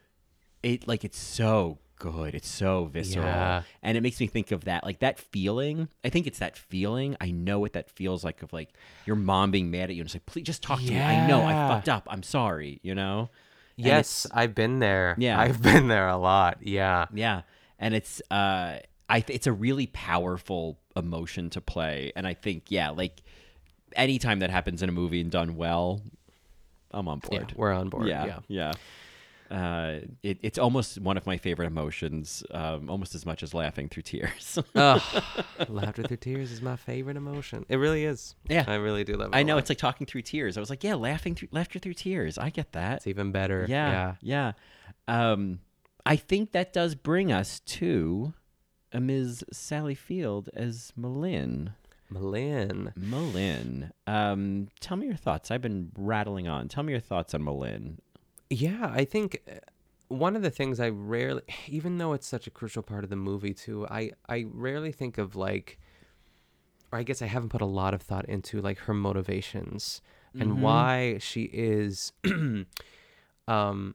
it, 0.62 0.89
like, 0.89 1.05
it's 1.05 1.18
so 1.18 1.78
good. 1.97 2.35
It's 2.35 2.49
so 2.49 2.87
visceral, 2.87 3.26
Yeah. 3.26 3.62
and 3.82 3.97
it 3.97 4.03
makes 4.03 4.18
me 4.20 4.26
think 4.26 4.51
of 4.51 4.64
that, 4.64 4.85
like 4.85 4.99
that 5.01 5.18
feeling. 5.18 5.89
I 6.05 6.09
think 6.11 6.26
it's 6.26 6.39
that 6.41 6.57
feeling. 6.57 7.16
I 7.20 7.30
know 7.30 7.59
what 7.61 7.74
that 7.74 7.91
feels 7.91 8.24
like 8.24 8.43
of 8.43 8.53
like 8.53 8.70
your 9.07 9.16
mom 9.16 9.51
being 9.51 9.70
mad 9.70 9.91
at 9.91 9.95
you 9.95 10.01
and 10.03 10.07
it's 10.07 10.14
like, 10.14 10.26
"Please, 10.26 10.43
just 10.43 10.62
talk 10.62 10.80
to 10.80 10.91
me. 10.91 11.01
I 11.01 11.26
know 11.26 11.43
I 11.43 11.53
fucked 11.68 11.89
up. 11.89 12.07
I'm 12.11 12.22
sorry." 12.22 12.80
You 12.82 12.95
know. 12.95 13.30
And 13.76 13.87
yes, 13.87 14.26
I've 14.32 14.55
been 14.55 14.78
there. 14.78 15.16
Yeah. 15.18 15.39
I've 15.41 15.61
been 15.62 15.89
there 15.89 16.09
a 16.09 16.16
lot. 16.16 16.59
Yeah. 16.62 17.07
Yeah, 17.12 17.43
and 17.78 17.95
it's 17.95 18.20
uh, 18.30 18.78
I 19.09 19.24
it's 19.28 19.47
a 19.47 19.53
really 19.53 19.87
powerful 19.87 20.78
emotion 20.97 21.51
to 21.51 21.61
play, 21.61 22.12
and 22.16 22.26
I 22.26 22.34
think 22.34 22.70
yeah, 22.70 22.90
like 22.90 23.22
anytime 23.97 24.40
that 24.40 24.51
happens 24.51 24.82
in 24.82 24.88
a 24.88 24.92
movie 24.92 25.20
and 25.20 25.30
done 25.30 25.57
well, 25.57 26.01
I'm 26.90 27.09
on 27.09 27.20
Yeah, 27.30 27.38
board. 27.40 27.53
we're 27.57 27.72
on 27.72 27.88
board. 27.88 28.07
Yeah, 28.09 28.24
Yeah. 28.26 28.38
yeah. 28.49 28.72
Uh, 29.51 30.01
it, 30.22 30.38
it's 30.42 30.59
almost 30.59 30.99
one 31.01 31.16
of 31.16 31.26
my 31.26 31.36
favorite 31.36 31.66
emotions, 31.66 32.42
um, 32.51 32.88
almost 32.90 33.14
as 33.14 33.26
much 33.26 33.42
as 33.42 33.53
laughing 33.55 33.88
through 33.88 34.03
tears. 34.03 34.59
Ugh, 34.74 35.03
laughter 35.68 36.03
through 36.03 36.16
tears 36.16 36.51
is 36.51 36.62
my 36.62 36.74
favorite 36.76 37.16
emotion. 37.16 37.64
It 37.68 37.76
really 37.76 38.05
is. 38.05 38.34
Yeah. 38.49 38.64
I 38.66 38.76
really 38.76 39.05
do 39.05 39.14
love 39.14 39.28
it. 39.32 39.36
I 39.36 39.42
know 39.42 39.55
lot. 39.55 39.61
it's 39.61 39.68
like 39.68 39.78
talking 39.78 40.07
through 40.07 40.22
tears. 40.22 40.57
I 40.57 40.61
was 40.61 40.70
like, 40.70 40.82
yeah, 40.82 40.95
laughing 40.95 41.34
through 41.34 41.49
laughter 41.53 41.78
through 41.78 41.92
tears. 41.95 42.38
I 42.38 42.49
get 42.51 42.72
that. 42.72 42.97
It's 42.97 43.07
even 43.07 43.32
better. 43.32 43.66
Yeah, 43.69 44.14
Yeah. 44.23 44.52
yeah. 45.09 45.32
Um, 45.32 45.60
I 46.06 46.16
think 46.16 46.52
that 46.52 46.73
does 46.73 46.94
bring 46.94 47.31
us 47.31 47.60
to 47.60 48.32
a 48.95 49.01
Ms. 49.01 49.45
Sally 49.53 49.95
Field 49.95 50.49
as 50.55 50.93
M'Lynn. 50.99 51.75
M'Lynn. 52.11 52.93
M'Lynn. 52.97 53.91
Um, 54.07 54.69
tell 54.81 54.97
me 54.97 55.07
your 55.07 55.16
thoughts. 55.16 55.51
I've 55.51 55.61
been 55.62 55.91
rattling 55.97 56.49
on. 56.49 56.69
Tell 56.69 56.83
me 56.85 56.93
your 56.93 57.01
thoughts 57.01 57.35
on 57.35 57.43
M'Lynn. 57.43 57.99
Yeah, 58.51 58.91
I 58.95 59.05
think 59.05 59.41
uh, 59.51 59.55
one 60.09 60.37
of 60.37 60.43
the 60.43 60.51
things 60.51 60.79
I 60.81 60.91
rarely, 60.91 61.43
even 61.66 61.99
though 61.99 62.12
it's 62.12 62.27
such 62.27 62.47
a 62.47 62.51
crucial 62.51 62.83
part 62.83 63.05
of 63.05 63.11
the 63.11 63.16
movie 63.16 63.55
too, 63.55 63.87
I 63.91 64.12
I 64.29 64.47
rarely 64.49 64.93
think 64.93 65.19
of 65.19 65.35
like, 65.35 65.79
or 66.93 66.99
I 66.99 67.03
guess 67.03 67.21
I 67.23 67.27
haven't 67.27 67.49
put 67.49 67.62
a 67.62 67.66
lot 67.66 67.95
of 67.95 68.03
thought 68.03 68.27
into 68.29 68.61
like 68.61 68.79
her 68.81 68.95
motivations 68.95 70.01
and 70.39 70.53
Mhm. 70.53 70.59
why 70.61 71.19
she 71.19 71.45
is, 71.53 72.12
um, 73.49 73.95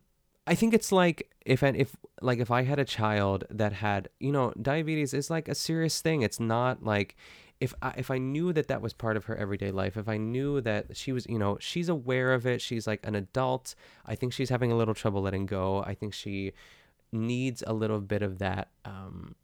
I 0.50 0.56
think 0.56 0.74
it's 0.74 0.92
like 0.92 1.30
if 1.46 1.62
an- 1.62 1.76
if 1.76 1.96
like 2.22 2.40
if 2.40 2.50
I 2.50 2.64
had 2.64 2.80
a 2.80 2.86
child 2.86 3.44
that 3.52 3.72
had 3.74 4.10
you 4.20 4.32
know 4.32 4.52
diabetes 4.60 5.14
is 5.14 5.30
like 5.30 5.48
a 5.48 5.56
serious 5.56 6.02
thing. 6.02 6.24
It's 6.24 6.40
not 6.40 6.84
like 6.84 7.16
if 7.60 7.74
I, 7.82 7.94
if 7.98 8.10
I 8.10 8.18
knew 8.18 8.52
that 8.54 8.68
that 8.68 8.82
was 8.82 8.94
part 8.94 9.16
of 9.16 9.26
her 9.26 9.36
everyday 9.36 9.72
life. 9.72 9.96
If 9.96 10.10
I 10.10 10.18
knew 10.18 10.60
that 10.62 10.98
she 10.98 11.12
was 11.12 11.28
you 11.28 11.38
know 11.38 11.58
she's 11.60 11.88
aware 11.88 12.34
of 12.34 12.48
it. 12.48 12.62
She's 12.62 12.88
like 12.88 13.06
an 13.06 13.16
adult. 13.16 13.76
I 14.06 14.16
think 14.16 14.34
she's 14.34 14.50
having 14.50 14.72
a 14.72 14.76
little 14.76 14.96
trouble 14.96 15.22
letting 15.22 15.46
go. 15.46 15.84
I 15.84 15.94
think 15.94 16.14
she 16.14 16.54
needs 17.12 17.64
a 17.68 17.74
little 17.74 18.02
bit 18.02 18.22
of 18.24 18.40
that 18.40 18.70
um, 18.86 19.36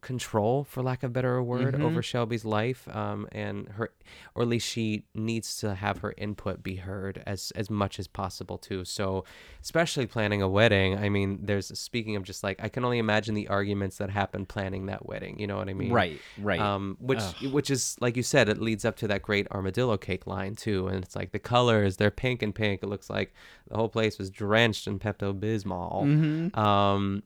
control, 0.00 0.64
for 0.64 0.82
lack 0.82 1.02
of 1.02 1.10
a 1.10 1.12
better 1.12 1.42
word, 1.42 1.74
Mhm. 1.74 1.82
over 1.82 2.02
Shelby's 2.02 2.44
life, 2.44 2.88
um, 2.94 3.28
and 3.32 3.68
her, 3.70 3.90
or 4.34 4.42
at 4.42 4.48
least 4.48 4.66
she 4.68 5.04
needs 5.14 5.56
to 5.58 5.74
have 5.74 5.98
her 5.98 6.14
input 6.16 6.62
be 6.62 6.76
heard 6.76 7.22
as 7.26 7.50
as 7.56 7.68
much 7.70 7.98
as 7.98 8.06
possible 8.08 8.58
too. 8.58 8.84
So, 8.84 9.24
especially 9.62 10.06
planning 10.06 10.40
a 10.42 10.48
wedding. 10.48 10.96
I 10.98 11.08
mean, 11.08 11.40
there's 11.42 11.76
speaking 11.78 12.16
of 12.16 12.22
just 12.22 12.42
like 12.42 12.62
I 12.62 12.68
can 12.68 12.84
only 12.84 12.98
imagine 12.98 13.34
the 13.34 13.48
arguments 13.48 13.98
that 13.98 14.10
happen 14.10 14.46
planning 14.46 14.86
that 14.86 15.06
wedding. 15.06 15.38
You 15.38 15.46
know 15.46 15.56
what 15.56 15.68
I 15.68 15.74
mean? 15.74 15.92
Right, 15.92 16.20
right. 16.38 16.60
Um, 16.60 16.96
which 17.00 17.18
Ugh. 17.20 17.52
which 17.52 17.70
is 17.70 17.96
like 18.00 18.16
you 18.16 18.22
said, 18.22 18.48
it 18.48 18.60
leads 18.60 18.84
up 18.84 18.96
to 18.96 19.08
that 19.08 19.22
great 19.22 19.46
armadillo 19.50 19.96
cake 19.96 20.26
line 20.26 20.54
too, 20.54 20.86
and 20.88 21.04
it's 21.04 21.16
like 21.16 21.32
the 21.32 21.38
colors 21.38 21.96
they're 21.96 22.10
pink 22.10 22.42
and 22.42 22.54
pink. 22.54 22.82
It 22.82 22.86
looks 22.88 23.10
like 23.10 23.34
the 23.68 23.76
whole 23.76 23.88
place 23.88 24.18
was 24.18 24.30
drenched 24.30 24.86
in 24.86 24.98
Pepto 24.98 25.32
Bismol. 25.38 26.04
Mhm. 26.04 26.56
Um, 26.56 27.22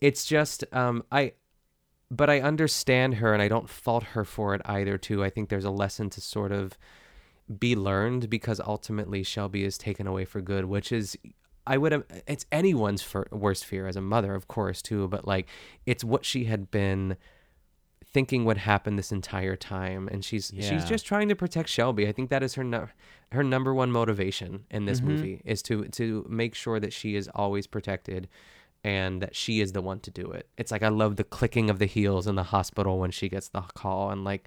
it's 0.00 0.24
just 0.26 0.64
um, 0.72 1.04
I, 1.12 1.32
but 2.10 2.28
I 2.30 2.40
understand 2.40 3.14
her, 3.16 3.32
and 3.32 3.42
I 3.42 3.48
don't 3.48 3.68
fault 3.68 4.04
her 4.14 4.24
for 4.24 4.54
it 4.54 4.60
either. 4.64 4.98
Too, 4.98 5.22
I 5.24 5.30
think 5.30 5.48
there's 5.48 5.64
a 5.64 5.70
lesson 5.70 6.10
to 6.10 6.20
sort 6.20 6.52
of 6.52 6.78
be 7.58 7.76
learned 7.76 8.30
because 8.30 8.60
ultimately 8.60 9.22
Shelby 9.22 9.64
is 9.64 9.76
taken 9.78 10.06
away 10.06 10.24
for 10.24 10.40
good, 10.40 10.64
which 10.66 10.92
is. 10.92 11.16
I 11.66 11.78
would 11.78 11.92
have. 11.92 12.04
It's 12.26 12.44
anyone's 12.52 13.02
worst 13.32 13.64
fear 13.64 13.86
as 13.86 13.96
a 13.96 14.02
mother, 14.02 14.34
of 14.34 14.48
course, 14.48 14.82
too. 14.82 15.08
But 15.08 15.26
like, 15.26 15.48
it's 15.86 16.04
what 16.04 16.24
she 16.26 16.44
had 16.44 16.70
been 16.70 17.16
thinking 18.04 18.44
would 18.44 18.58
happen 18.58 18.96
this 18.96 19.10
entire 19.10 19.56
time, 19.56 20.06
and 20.08 20.22
she's 20.24 20.52
she's 20.60 20.84
just 20.84 21.06
trying 21.06 21.28
to 21.30 21.34
protect 21.34 21.68
Shelby. 21.70 22.06
I 22.06 22.12
think 22.12 22.28
that 22.30 22.42
is 22.42 22.54
her 22.54 22.64
nu- 22.64 22.88
her 23.32 23.42
number 23.42 23.72
one 23.74 23.90
motivation 23.90 24.64
in 24.70 24.84
this 24.84 25.00
Mhm. 25.00 25.04
movie 25.04 25.42
is 25.44 25.62
to 25.62 25.86
to 25.88 26.26
make 26.28 26.54
sure 26.54 26.78
that 26.78 26.92
she 26.92 27.16
is 27.16 27.28
always 27.34 27.66
protected, 27.66 28.28
and 28.84 29.22
that 29.22 29.34
she 29.34 29.60
is 29.60 29.72
the 29.72 29.80
one 29.82 29.98
to 30.00 30.10
do 30.10 30.30
it. 30.30 30.46
It's 30.58 30.70
like 30.70 30.82
I 30.82 30.88
love 30.88 31.16
the 31.16 31.24
clicking 31.24 31.70
of 31.70 31.78
the 31.78 31.86
heels 31.86 32.26
in 32.26 32.34
the 32.36 32.42
hospital 32.44 32.98
when 32.98 33.10
she 33.10 33.28
gets 33.28 33.48
the 33.48 33.62
call, 33.62 34.10
and 34.10 34.22
like 34.24 34.46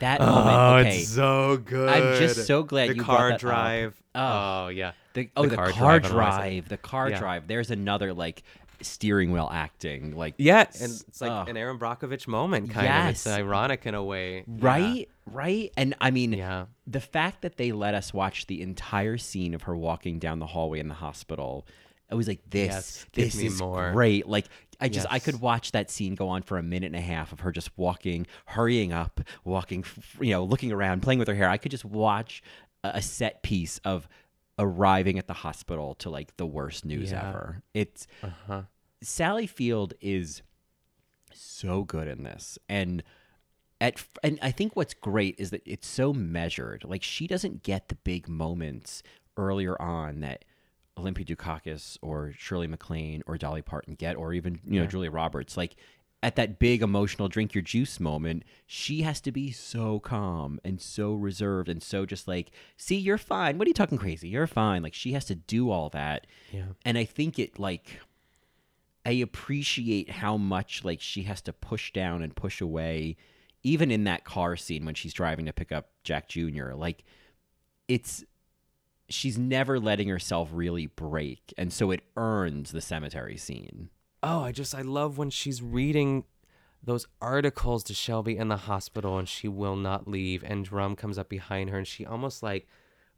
That 0.00 0.20
oh, 0.20 0.26
moment, 0.26 0.86
okay. 0.88 0.98
it's 0.98 1.08
so 1.10 1.56
good. 1.58 1.88
I'm 1.88 2.18
just 2.18 2.46
so 2.46 2.62
glad 2.62 2.88
the 2.90 2.94
you 2.96 3.04
brought 3.04 3.16
car 3.18 3.28
that 3.28 3.34
up. 3.34 3.40
drive. 3.40 4.02
Oh. 4.14 4.20
Oh, 4.20 4.68
yeah. 4.68 4.92
The, 5.14 5.28
oh, 5.36 5.46
the, 5.46 5.54
car, 5.56 5.66
drive, 5.72 5.76
drive, 5.76 5.84
I 5.84 5.98
don't 5.98 6.12
know 6.12 6.18
why 6.18 6.28
I 6.28 6.40
said 6.40 6.52
it. 6.52 6.68
the 6.68 6.76
car 6.76 7.10
Yeah. 7.10 7.18
drive. 7.18 7.48
There's 7.48 7.70
another 7.70 8.12
like 8.14 8.42
steering 8.80 9.32
wheel 9.32 9.50
acting, 9.52 10.14
like 10.16 10.34
yes 10.38 10.80
and 10.80 10.92
it's 11.08 11.20
like 11.20 11.32
ugh. 11.32 11.48
an 11.48 11.56
Erin 11.56 11.78
Brockovich 11.80 12.28
moment, 12.28 12.70
kind 12.70 12.86
of. 12.86 13.10
It's 13.10 13.26
ironic 13.26 13.86
in 13.86 13.94
a 13.96 14.04
way, 14.04 14.44
Yeah. 14.46 14.54
right, 14.60 15.08
right. 15.26 15.72
And 15.76 15.96
I 16.00 16.12
mean, 16.12 16.32
Yeah. 16.32 16.66
the 16.86 17.00
fact 17.00 17.42
that 17.42 17.56
they 17.56 17.72
let 17.72 17.94
us 17.94 18.14
watch 18.14 18.46
the 18.46 18.62
entire 18.62 19.18
scene 19.18 19.52
of 19.52 19.62
her 19.62 19.76
walking 19.76 20.20
down 20.20 20.38
the 20.38 20.46
hallway 20.46 20.78
in 20.78 20.86
the 20.86 20.94
hospital, 20.94 21.66
I 22.10 22.14
was 22.14 22.26
like, 22.28 22.40
this, 22.48 22.66
Yes, 22.68 23.06
this 23.12 23.36
is 23.36 23.58
more. 23.60 23.92
great. 23.92 24.26
Like, 24.26 24.46
I 24.80 24.88
just, 24.88 25.06
I 25.10 25.18
could 25.18 25.40
watch 25.40 25.72
that 25.72 25.90
scene 25.90 26.14
go 26.14 26.28
on 26.28 26.42
for 26.42 26.56
a 26.56 26.62
minute 26.62 26.86
and 26.86 26.96
a 26.96 27.00
half 27.00 27.32
of 27.32 27.40
her 27.40 27.50
just 27.52 27.70
walking, 27.76 28.26
hurrying 28.46 28.92
up, 28.92 29.20
walking, 29.44 29.84
you 30.20 30.30
know, 30.30 30.44
looking 30.44 30.70
around, 30.72 31.02
playing 31.02 31.18
with 31.18 31.28
her 31.28 31.34
hair. 31.34 31.48
I 31.50 31.56
could 31.58 31.70
just 31.72 31.84
watch 31.84 32.42
a, 32.84 32.92
a 32.94 33.02
set 33.02 33.42
piece 33.42 33.78
of 33.84 34.08
arriving 34.58 35.18
at 35.18 35.26
the 35.26 35.34
hospital 35.34 35.94
to 35.96 36.10
like 36.10 36.36
the 36.36 36.46
worst 36.46 36.84
news 36.84 37.10
Yeah. 37.12 37.28
ever. 37.28 37.62
It's 37.74 38.06
Uh-huh. 38.22 38.62
Sally 39.02 39.46
Field 39.46 39.94
is 40.00 40.42
so 41.32 41.84
good 41.84 42.08
in 42.08 42.22
this, 42.24 42.58
and 42.68 43.02
at 43.80 44.02
and 44.24 44.38
I 44.42 44.50
think 44.50 44.74
what's 44.74 44.94
great 44.94 45.36
is 45.38 45.50
that 45.50 45.62
it's 45.64 45.86
so 45.86 46.12
measured. 46.12 46.84
Like 46.84 47.02
she 47.02 47.26
doesn't 47.28 47.62
get 47.62 47.88
the 47.88 47.94
big 47.96 48.28
moments 48.28 49.02
earlier 49.36 49.80
on 49.80 50.20
that 50.20 50.44
Olympia 50.98 51.24
Dukakis 51.24 51.96
or 52.02 52.32
Shirley 52.36 52.66
MacLaine 52.66 53.22
or 53.26 53.38
Dolly 53.38 53.62
Parton 53.62 53.94
get, 53.94 54.16
or 54.16 54.32
even 54.32 54.60
you 54.66 54.76
know 54.78 54.82
Yeah. 54.82 54.88
Julia 54.88 55.10
Roberts. 55.10 55.56
Like 55.56 55.76
at 56.22 56.34
that 56.34 56.58
big 56.58 56.82
emotional 56.82 57.28
drink 57.28 57.54
your 57.54 57.62
juice 57.62 58.00
moment, 58.00 58.42
she 58.66 59.02
has 59.02 59.20
to 59.20 59.30
be 59.30 59.52
so 59.52 60.00
calm 60.00 60.58
and 60.64 60.80
so 60.80 61.14
reserved 61.14 61.68
and 61.68 61.80
so 61.80 62.04
just 62.04 62.26
like, 62.26 62.50
see, 62.76 62.96
you're 62.96 63.16
fine. 63.18 63.56
What 63.56 63.66
are 63.66 63.70
you 63.70 63.74
talking 63.74 63.98
crazy? 63.98 64.28
You're 64.28 64.48
fine. 64.48 64.82
Like 64.82 64.94
she 64.94 65.12
has 65.12 65.24
to 65.26 65.36
do 65.36 65.70
all 65.70 65.88
that. 65.90 66.26
Yeah. 66.52 66.64
And 66.84 66.98
I 66.98 67.04
think 67.04 67.38
it 67.38 67.58
like 67.58 68.00
I 69.06 69.12
appreciate 69.12 70.10
how 70.10 70.36
much 70.36 70.84
like 70.84 71.00
she 71.00 71.22
has 71.22 71.40
to 71.42 71.52
push 71.52 71.92
down 71.92 72.20
and 72.22 72.34
push 72.34 72.60
away, 72.60 73.16
even 73.62 73.90
in 73.92 74.04
that 74.04 74.24
car 74.24 74.56
scene 74.56 74.84
when 74.84 74.94
she's 74.96 75.14
driving 75.14 75.46
to 75.46 75.52
pick 75.52 75.70
up 75.70 75.90
Jack 76.02 76.28
Jr. 76.28 76.72
Like 76.74 77.04
it's 77.86 78.24
she's 79.08 79.38
never 79.38 79.78
letting 79.80 80.08
herself 80.08 80.50
really 80.52 80.86
break, 80.86 81.52
and 81.56 81.72
so 81.72 81.90
it 81.90 82.02
earns 82.16 82.70
the 82.72 82.80
cemetery 82.80 83.36
scene. 83.36 83.90
Oh, 84.22 84.40
I 84.42 84.52
just 84.52 84.74
I 84.74 84.82
love 84.82 85.18
when 85.18 85.30
she's 85.30 85.62
reading 85.62 86.24
those 86.82 87.06
articles 87.20 87.82
to 87.84 87.94
Shelby 87.94 88.36
in 88.36 88.48
the 88.48 88.56
hospital 88.56 89.18
and 89.18 89.28
she 89.28 89.48
will 89.48 89.76
not 89.76 90.06
leave 90.06 90.44
and 90.44 90.64
Drum 90.64 90.94
comes 90.94 91.18
up 91.18 91.28
behind 91.28 91.70
her 91.70 91.78
and 91.78 91.86
she 91.86 92.06
almost 92.06 92.40
like 92.42 92.68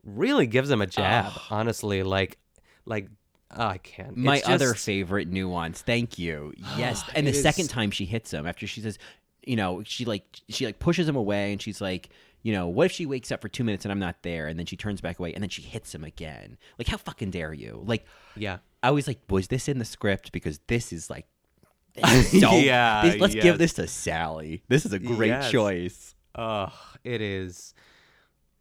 really 0.03 0.47
gives 0.47 0.71
him 0.71 0.81
a 0.81 0.87
jab, 0.87 1.33
honestly, 1.51 2.03
like 2.03 2.39
like 2.85 3.09
oh, 3.57 3.67
I 3.67 3.79
can't. 3.79 4.17
My 4.17 4.43
other 4.47 4.75
favorite 4.75 5.29
nuance. 5.29 5.83
Thank 5.83 6.19
you. 6.19 6.53
Yes, 6.79 7.03
and 7.15 7.27
the 7.27 7.31
It 7.31 7.43
second 7.43 7.69
time 7.69 7.91
she 7.91 8.05
hits 8.05 8.33
him 8.33 8.47
after 8.47 8.67
she 8.67 8.81
says, 8.81 8.99
you 9.45 9.57
know, 9.57 9.83
she 9.85 10.05
like 10.05 10.25
she 10.49 10.67
like 10.67 10.79
pushes 10.79 11.09
him 11.09 11.17
away, 11.17 11.53
and 11.53 11.61
she's 11.61 11.81
like, 11.81 12.11
you 12.43 12.53
know, 12.53 12.69
what 12.69 12.87
if 12.87 12.93
she 12.93 13.07
wakes 13.07 13.31
up 13.31 13.41
for 13.43 13.49
two 13.49 13.65
minutes 13.65 13.85
and 13.85 13.93
I'm 13.93 13.99
not 13.99 14.23
there, 14.23 14.47
and 14.47 14.59
then 14.59 14.67
she 14.67 14.77
turns 14.77 15.01
back 15.01 15.19
away, 15.19 15.33
and 15.35 15.43
then 15.43 15.51
she 15.51 15.63
hits 15.63 15.95
him 15.95 16.05
again? 16.05 16.57
Like, 16.79 16.89
how 16.89 16.97
fucking 16.97 17.31
dare 17.31 17.53
you? 17.53 17.83
Like, 17.85 18.07
Yeah. 18.37 18.59
I 18.83 18.91
was 18.93 19.07
like, 19.07 19.21
was 19.29 19.49
this 19.49 19.69
in 19.69 19.79
the 19.79 19.85
script? 19.85 20.33
Because 20.33 20.59
this 20.67 20.93
is 20.93 21.11
like, 21.11 21.27
this 21.95 22.33
is 22.33 22.41
so, 22.41 22.53
Yeah, 22.57 23.03
this- 23.03 23.21
let's 23.21 23.35
give 23.35 23.59
this 23.59 23.75
to 23.75 23.87
Sally. 23.87 24.63
This 24.69 24.87
is 24.87 24.93
a 24.93 24.99
great 24.99 25.29
Yes. 25.29 25.51
choice. 25.51 26.15
Ugh, 26.35 26.73
it 27.05 27.21
is 27.21 27.75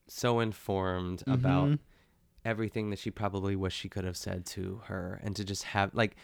so 0.07 0.39
informed 0.39 1.23
about 1.27 1.67
Mhm. 1.69 1.79
everything 2.43 2.89
that 2.89 2.99
she 2.99 3.11
probably 3.11 3.55
wished 3.55 3.77
she 3.79 3.87
could 3.89 4.03
have 4.03 4.17
said 4.17 4.45
to 4.47 4.81
her, 4.85 5.19
and 5.23 5.35
to 5.35 5.45
just 5.45 5.63
have 5.63 5.93
like, 5.93 6.15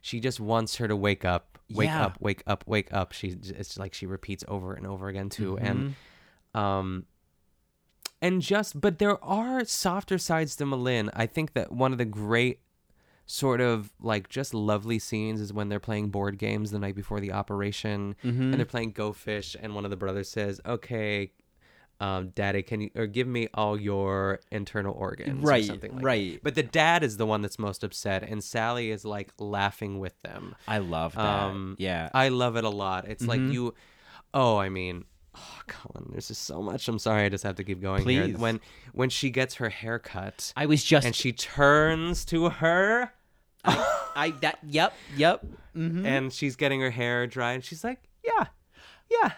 she 0.00 0.18
just 0.20 0.40
wants 0.40 0.76
her 0.76 0.88
to 0.88 0.96
wake 0.96 1.24
up, 1.24 1.58
wake 1.70 1.88
Yeah. 1.88 2.06
up, 2.06 2.20
wake 2.20 2.42
up, 2.46 2.64
wake 2.66 2.92
up. 2.92 3.12
She 3.12 3.28
it's 3.44 3.78
like 3.78 3.94
she 3.94 4.06
repeats 4.06 4.44
over 4.48 4.72
and 4.74 4.86
over 4.86 5.08
again 5.08 5.28
too, 5.28 5.54
Mm-hmm. 5.56 5.66
and 5.66 5.94
um, 6.54 7.06
and 8.22 8.40
just 8.40 8.80
but 8.80 8.98
there 8.98 9.22
are 9.24 9.64
softer 9.64 10.18
sides 10.18 10.56
to 10.56 10.64
M'Lynn. 10.64 11.10
I 11.14 11.26
think 11.26 11.52
that 11.54 11.72
one 11.72 11.92
of 11.92 11.98
the 11.98 12.04
great 12.04 12.60
sort 13.26 13.60
of 13.60 13.92
like 14.00 14.28
just 14.28 14.52
lovely 14.54 14.98
scenes 14.98 15.40
is 15.40 15.52
when 15.52 15.68
they're 15.68 15.80
playing 15.80 16.10
board 16.10 16.38
games 16.38 16.70
the 16.70 16.78
night 16.78 16.94
before 16.94 17.20
the 17.20 17.32
operation 17.32 18.14
Mhm. 18.22 18.40
and 18.40 18.54
they're 18.54 18.66
playing 18.66 18.92
Go 18.92 19.12
Fish 19.12 19.56
and 19.60 19.74
one 19.74 19.84
of 19.84 19.90
the 19.90 19.96
brothers 19.96 20.28
says, 20.30 20.60
"Okay, 20.66 21.32
um, 22.00 22.30
Daddy, 22.30 22.62
can 22.62 22.80
you 22.82 22.90
or 22.94 23.06
give 23.06 23.26
me 23.26 23.48
all 23.54 23.80
your 23.80 24.40
internal 24.50 24.94
organs 24.94 25.42
or 25.42 25.46
Right, 25.48 25.64
something 25.64 25.94
like 25.96 26.04
right. 26.04 26.32
That. 26.34 26.42
But 26.44 26.54
the 26.54 26.62
dad 26.62 27.02
is 27.02 27.16
the 27.16 27.24
one 27.26 27.40
that's 27.40 27.58
most 27.58 27.82
upset, 27.84 28.22
and 28.22 28.42
Sally 28.44 28.90
is 28.90 29.04
like 29.06 29.32
laughing 29.38 29.98
with 30.00 30.20
them. 30.22 30.54
I 30.68 30.78
love 30.78 31.14
that. 31.14 31.20
Um, 31.24 31.76
yeah. 31.78 32.10
I 32.12 32.28
love 32.28 32.56
it 32.56 32.64
a 32.64 32.68
lot. 32.70 33.06
It's 33.08 33.26
like 33.26 33.40
Mhm. 33.40 33.52
you, 33.52 33.74
oh, 34.34 34.58
I 34.58 34.68
mean, 34.68 35.04
oh, 35.34 35.60
Colin, 35.66 36.08
there's 36.10 36.28
just 36.28 36.42
so 36.42 36.62
much. 36.62 36.88
I'm 36.88 36.98
sorry, 36.98 37.24
I 37.24 37.28
just 37.28 37.44
have 37.44 37.56
to 37.56 37.64
keep 37.64 37.80
going 37.80 38.06
here. 38.08 38.24
Please. 38.24 38.36
When 38.36 38.60
when 38.92 39.10
she 39.10 39.30
gets 39.30 39.56
her 39.56 39.68
hair 39.68 39.98
cut, 39.98 40.52
I 40.56 40.66
was 40.66 40.82
just 40.82 41.06
and 41.06 41.14
she 41.14 41.32
turns 41.32 42.24
to 42.26 42.48
her, 42.48 43.12
I 43.64 44.32
that 44.40 44.58
yep 44.66 44.94
yep 45.16 45.44
mhm. 45.76 46.04
and 46.04 46.32
she's 46.32 46.56
getting 46.56 46.80
her 46.80 46.90
hair 46.90 47.26
dry, 47.26 47.52
and 47.52 47.64
she's 47.64 47.84
like, 47.84 48.02
yeah, 48.24 48.46
yeah. 49.10 49.32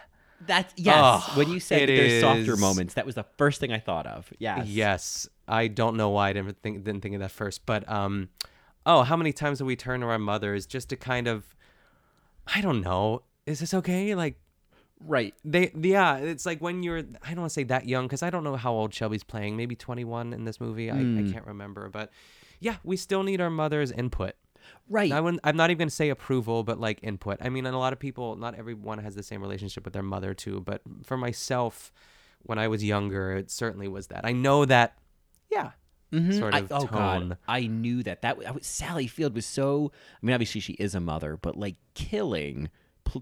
That's 0.46 0.74
yes. 0.76 0.96
Oh, 0.98 1.32
when 1.34 1.48
you 1.48 1.60
said 1.60 1.80
that 1.80 1.86
there's 1.86 2.20
softer 2.20 2.56
moments, 2.56 2.94
that 2.94 3.06
was 3.06 3.14
the 3.14 3.24
first 3.38 3.58
thing 3.58 3.72
I 3.72 3.78
thought 3.78 4.06
of. 4.06 4.30
Yes. 4.38 4.66
Yes, 4.66 5.28
I 5.48 5.66
don't 5.66 5.96
know 5.96 6.10
why 6.10 6.28
I 6.28 6.32
didn't 6.34 6.60
think 6.62 6.84
didn't 6.84 7.00
think 7.00 7.14
of 7.14 7.20
that 7.22 7.30
first, 7.30 7.64
but 7.64 7.90
um, 7.90 8.28
oh, 8.84 9.02
how 9.02 9.16
many 9.16 9.32
times 9.32 9.58
do 9.58 9.64
we 9.64 9.76
turn 9.76 10.00
to 10.00 10.06
our 10.06 10.18
mothers 10.18 10.66
just 10.66 10.88
to 10.90 10.96
kind 10.96 11.26
of, 11.26 11.44
I 12.54 12.60
don't 12.60 12.80
know, 12.80 13.22
is 13.46 13.60
this 13.60 13.74
okay? 13.74 14.14
Like, 14.14 14.38
Right. 15.00 15.34
they, 15.44 15.70
yeah, 15.78 16.16
it's 16.16 16.46
like 16.46 16.60
when 16.60 16.82
you're, 16.82 16.98
I 17.22 17.28
don't 17.30 17.40
want 17.40 17.50
to 17.50 17.54
say 17.54 17.64
that 17.64 17.86
young 17.86 18.06
because 18.06 18.22
I 18.22 18.30
don't 18.30 18.44
know 18.44 18.56
how 18.56 18.72
old 18.72 18.94
Shelby's 18.94 19.24
playing, 19.24 19.56
maybe 19.56 19.76
21 19.76 20.32
in 20.32 20.44
this 20.44 20.60
movie, 20.60 20.90
I, 20.90 21.00
I 21.00 21.02
Mm. 21.04 21.32
can't 21.32 21.46
remember, 21.46 21.88
but 21.88 22.10
yeah, 22.60 22.76
we 22.82 22.96
still 22.96 23.22
need 23.22 23.40
our 23.40 23.50
mother's 23.50 23.92
input. 23.92 24.34
Right. 24.88 25.12
I 25.12 25.20
wouldn't, 25.20 25.40
I'm 25.44 25.56
not 25.56 25.70
even 25.70 25.78
gonna 25.78 25.90
say 25.90 26.08
approval, 26.08 26.64
but 26.64 26.80
like 26.80 26.98
input. 27.02 27.38
I 27.40 27.50
mean, 27.50 27.66
and 27.66 27.74
a 27.76 27.78
lot 27.78 27.92
of 27.92 27.98
people, 27.98 28.36
not 28.36 28.54
everyone 28.56 28.98
has 28.98 29.14
the 29.14 29.22
same 29.22 29.40
relationship 29.42 29.84
with 29.84 29.92
their 29.92 30.02
mother 30.02 30.32
too. 30.34 30.60
But 30.62 30.80
for 31.04 31.16
myself, 31.16 31.92
when 32.42 32.58
I 32.58 32.66
was 32.68 32.82
younger, 32.82 33.32
it 33.36 33.50
certainly 33.50 33.86
was 33.88 34.08
that. 34.08 34.24
I 34.24 34.32
know 34.32 34.64
that, 34.64 34.96
yeah, 35.52 35.72
sort 36.32 36.54
I, 36.54 36.60
of 36.60 36.72
oh 36.72 36.86
tone. 36.86 37.28
god, 37.28 37.38
I 37.46 37.66
knew 37.66 38.02
that. 38.04 38.22
That 38.22 38.38
I 38.46 38.50
was, 38.52 38.66
Sally 38.66 39.06
Field 39.06 39.34
was 39.34 39.46
so. 39.46 39.92
I 40.20 40.26
mean, 40.26 40.34
obviously 40.34 40.60
she 40.60 40.72
is 40.74 40.94
a 40.94 41.00
mother, 41.00 41.36
but 41.36 41.56
like 41.56 41.76
killing 41.94 42.70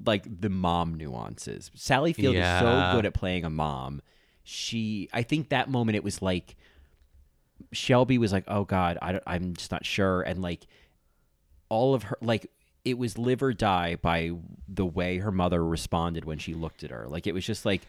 like 0.04 0.40
the 0.40 0.48
mom 0.48 0.94
nuances. 0.94 1.70
Sally 1.74 2.12
Field 2.12 2.36
is 2.36 2.60
so 2.60 2.96
good 2.96 3.06
at 3.06 3.14
playing 3.14 3.44
a 3.44 3.50
mom. 3.50 4.02
She, 4.42 5.08
I 5.12 5.22
think 5.22 5.48
that 5.48 5.70
moment 5.70 5.96
it 5.96 6.04
was 6.04 6.20
like 6.20 6.56
Shelby 7.72 8.18
was 8.18 8.32
like, 8.32 8.44
"Oh 8.48 8.64
God, 8.64 8.98
I 9.00 9.12
don't, 9.12 9.24
I'm 9.26 9.54
just 9.54 9.70
not 9.72 9.84
sure," 9.86 10.22
and 10.22 10.42
like 10.42 10.66
all 11.68 11.94
of 11.94 12.04
her 12.04 12.18
like 12.20 12.50
it 12.84 12.98
was 12.98 13.16
live 13.16 13.42
or 13.42 13.52
die 13.54 13.96
by 13.96 14.32
the 14.68 14.84
way 14.84 15.18
her 15.18 15.32
mother 15.32 15.64
responded 15.64 16.24
when 16.24 16.38
she 16.38 16.52
looked 16.54 16.84
at 16.84 16.90
her. 16.90 17.06
Like 17.08 17.26
it 17.26 17.32
was 17.32 17.44
just 17.46 17.64
like 17.64 17.82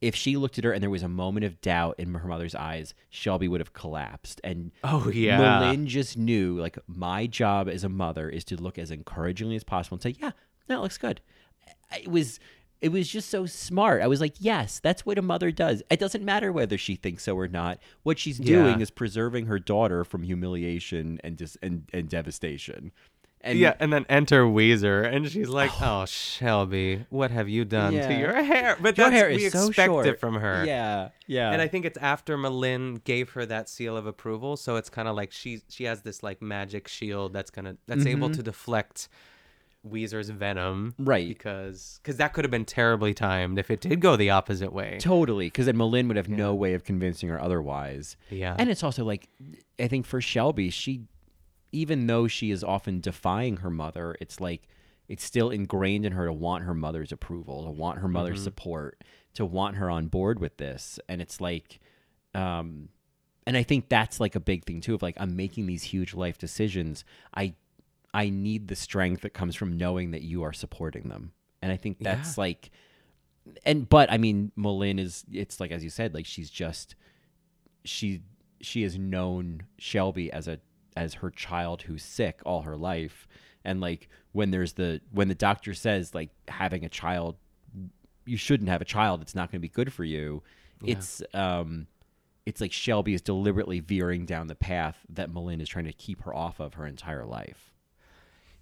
if 0.00 0.14
she 0.14 0.36
looked 0.36 0.58
at 0.58 0.64
her 0.64 0.72
and 0.72 0.82
there 0.82 0.90
was 0.90 1.02
a 1.02 1.08
moment 1.08 1.44
of 1.44 1.60
doubt 1.60 1.96
in 1.98 2.14
her 2.14 2.28
mother's 2.28 2.54
eyes, 2.54 2.94
Shelby 3.08 3.48
would 3.48 3.60
have 3.60 3.72
collapsed. 3.72 4.40
And 4.44 4.70
Oh, 4.84 5.08
yeah. 5.10 5.38
M'Lynn 5.38 5.86
just 5.86 6.16
knew 6.18 6.58
like 6.60 6.78
my 6.86 7.26
job 7.26 7.68
as 7.68 7.82
a 7.82 7.88
mother 7.88 8.28
is 8.28 8.44
to 8.44 8.56
look 8.56 8.78
as 8.78 8.90
encouragingly 8.90 9.56
as 9.56 9.64
possible 9.64 9.96
and 9.96 10.02
say, 10.02 10.14
"Yeah, 10.20 10.32
that 10.68 10.80
looks 10.80 10.98
good." 10.98 11.20
It 11.94 12.08
was 12.08 12.40
it 12.82 12.90
was 12.90 13.08
just 13.08 13.30
so 13.30 13.46
smart. 13.46 14.02
I 14.02 14.06
was 14.06 14.20
like, 14.20 14.34
"Yes, 14.38 14.80
that's 14.80 15.06
what 15.06 15.16
a 15.18 15.22
mother 15.22 15.50
does. 15.50 15.82
It 15.90 15.98
doesn't 15.98 16.24
matter 16.24 16.52
whether 16.52 16.76
she 16.76 16.94
thinks 16.94 17.22
so 17.24 17.34
or 17.36 17.48
not. 17.48 17.78
What 18.02 18.18
she's 18.18 18.38
doing 18.38 18.80
is 18.80 18.90
preserving 18.90 19.46
her 19.46 19.58
daughter 19.58 20.04
from 20.04 20.22
humiliation 20.24 21.18
and 21.24 21.36
dis- 21.36 21.56
and, 21.62 21.88
and 21.92 22.08
devastation." 22.08 22.92
And 23.42 23.58
yeah, 23.58 23.74
and 23.78 23.92
then 23.92 24.04
enter 24.08 24.42
Ouiser, 24.44 25.04
and 25.10 25.30
she's 25.30 25.48
like, 25.48 25.70
"Oh, 25.80 26.04
Shelby, 26.06 27.06
what 27.10 27.30
have 27.30 27.48
you 27.48 27.64
done 27.64 27.92
Yeah. 27.94 28.08
to 28.08 28.14
your 28.18 28.42
hair?" 28.42 28.76
But 28.80 28.98
Your 28.98 29.08
that's 29.10 29.20
hair 29.22 29.28
we 29.30 29.48
so 29.48 29.68
expect 29.68 29.86
short. 29.86 30.06
it 30.06 30.18
from 30.18 30.34
her. 30.34 30.64
Yeah, 30.66 31.10
yeah. 31.26 31.52
And 31.52 31.62
I 31.62 31.68
think 31.68 31.84
it's 31.84 31.98
after 31.98 32.36
M'Lynn 32.36 33.04
gave 33.04 33.30
her 33.30 33.46
that 33.46 33.68
seal 33.68 33.96
of 33.96 34.04
approval, 34.06 34.56
so 34.56 34.76
it's 34.76 34.90
kind 34.90 35.06
of 35.06 35.14
like 35.16 35.32
she 35.32 35.60
she 35.68 35.84
has 35.84 36.02
this 36.02 36.22
like 36.24 36.42
magic 36.42 36.88
shield 36.88 37.32
that's 37.32 37.50
gonna 37.50 37.76
that's 37.86 38.04
able 38.06 38.30
Mhm. 38.30 38.34
to 38.36 38.42
deflect 38.42 39.08
Ouiser's 39.90 40.28
venom, 40.30 40.94
Right. 40.98 41.28
Because 41.28 42.00
because 42.02 42.16
that 42.18 42.32
could 42.32 42.44
have 42.44 42.50
been 42.50 42.64
terribly 42.64 43.14
timed 43.14 43.58
if 43.58 43.70
it 43.70 43.80
did 43.80 44.00
go 44.00 44.16
the 44.16 44.30
opposite 44.30 44.72
way. 44.72 44.98
Totally, 45.00 45.46
because 45.46 45.66
then 45.66 45.76
M'Lynn 45.76 46.08
would 46.08 46.16
have 46.16 46.28
no 46.28 46.54
way 46.54 46.74
of 46.74 46.84
convincing 46.84 47.28
her 47.28 47.40
otherwise. 47.40 48.16
Yeah. 48.30 48.56
and 48.58 48.68
it's 48.70 48.82
also 48.82 49.04
like, 49.04 49.28
I 49.78 49.88
think 49.88 50.06
for 50.06 50.20
Shelby, 50.20 50.70
she, 50.70 51.02
even 51.72 52.06
though 52.06 52.26
she 52.28 52.50
is 52.50 52.62
often 52.64 53.00
defying 53.00 53.58
her 53.58 53.70
mother, 53.70 54.16
it's 54.20 54.40
like 54.40 54.68
it's 55.08 55.24
still 55.24 55.50
ingrained 55.50 56.04
in 56.04 56.12
her 56.12 56.26
to 56.26 56.32
want 56.32 56.64
her 56.64 56.74
mother's 56.74 57.12
approval, 57.12 57.64
to 57.64 57.70
want 57.70 57.98
her 58.00 58.08
mother's 58.08 58.40
Mhm. 58.40 58.44
support, 58.44 59.04
to 59.34 59.44
want 59.46 59.76
her 59.76 59.88
on 59.88 60.08
board 60.08 60.40
with 60.40 60.56
this, 60.56 60.98
and 61.08 61.20
it's 61.22 61.40
like, 61.40 61.78
um, 62.34 62.88
and 63.46 63.56
I 63.56 63.62
think 63.62 63.88
that's 63.88 64.18
like 64.18 64.34
a 64.34 64.40
big 64.40 64.64
thing 64.64 64.80
too. 64.80 64.94
Of 64.94 65.02
like, 65.02 65.16
I'm 65.20 65.36
making 65.36 65.66
these 65.66 65.84
huge 65.84 66.14
life 66.14 66.38
decisions. 66.38 67.04
I, 67.34 67.54
I 68.16 68.30
need 68.30 68.68
the 68.68 68.76
strength 68.76 69.22
that 69.22 69.34
comes 69.34 69.54
from 69.54 69.76
knowing 69.76 70.10
that 70.12 70.22
you 70.22 70.42
are 70.42 70.52
supporting 70.52 71.08
them, 71.08 71.32
and 71.62 71.70
I 71.70 71.76
think 71.76 71.98
that's 72.00 72.36
Yeah. 72.36 72.42
like 72.42 72.70
and 73.64 73.88
but 73.88 74.10
I 74.10 74.18
mean, 74.18 74.50
M'Lynn 74.56 74.98
is 74.98 75.24
it's 75.32 75.60
like 75.60 75.70
as 75.70 75.84
you 75.84 75.90
said, 75.90 76.14
like 76.14 76.26
she's 76.26 76.50
just 76.50 76.94
she 77.84 78.22
she 78.60 78.82
has 78.82 78.98
known 78.98 79.62
Shelby 79.78 80.32
as 80.32 80.48
a 80.48 80.58
as 80.96 81.14
her 81.14 81.30
child 81.30 81.82
who's 81.82 82.02
sick 82.02 82.40
all 82.44 82.62
her 82.62 82.76
life, 82.76 83.28
and 83.64 83.80
like 83.80 84.08
when 84.32 84.50
there's 84.50 84.72
the 84.72 85.00
when 85.12 85.28
the 85.28 85.34
doctor 85.34 85.74
says 85.74 86.14
like 86.14 86.30
having 86.48 86.84
a 86.84 86.88
child, 86.88 87.36
you 88.24 88.36
shouldn't 88.36 88.68
have 88.70 88.80
a 88.80 88.84
child. 88.86 89.22
It's 89.22 89.34
not 89.34 89.50
going 89.52 89.60
to 89.60 89.62
be 89.62 89.68
good 89.68 89.92
for 89.92 90.04
you. 90.04 90.42
Yeah. 90.82 90.96
It's 90.96 91.22
um, 91.34 91.86
it's 92.46 92.60
like 92.60 92.72
Shelby 92.72 93.14
is 93.14 93.20
deliberately 93.22 93.80
veering 93.80 94.24
down 94.26 94.46
the 94.48 94.54
path 94.54 94.98
that 95.10 95.30
M'Lynn 95.30 95.60
is 95.60 95.68
trying 95.68 95.84
to 95.84 95.92
keep 95.92 96.22
her 96.22 96.34
off 96.34 96.58
of 96.60 96.74
her 96.74 96.86
entire 96.86 97.24
life. 97.24 97.72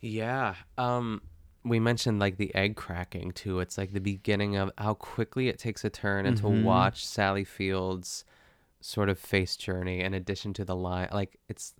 Yeah. 0.04 0.54
Um 0.78 1.22
we 1.64 1.80
mentioned 1.80 2.18
like 2.18 2.36
the 2.36 2.54
egg 2.54 2.76
cracking 2.76 3.32
too. 3.32 3.60
It's 3.60 3.78
like 3.78 3.92
the 3.94 4.00
beginning 4.00 4.56
of 4.56 4.70
how 4.76 4.92
quickly 4.94 5.48
it 5.48 5.58
takes 5.58 5.82
a 5.82 5.88
turn 5.90 6.26
and 6.26 6.36
Mhm. 6.36 6.40
to 6.42 6.62
watch 6.62 7.06
Sally 7.06 7.44
Fields 7.44 8.24
sort 8.80 9.08
of 9.08 9.18
face 9.18 9.56
journey 9.56 10.00
in 10.00 10.12
addition 10.12 10.52
to 10.52 10.64
the 10.64 10.76
line 10.76 11.08
like 11.10 11.38
it's 11.48 11.74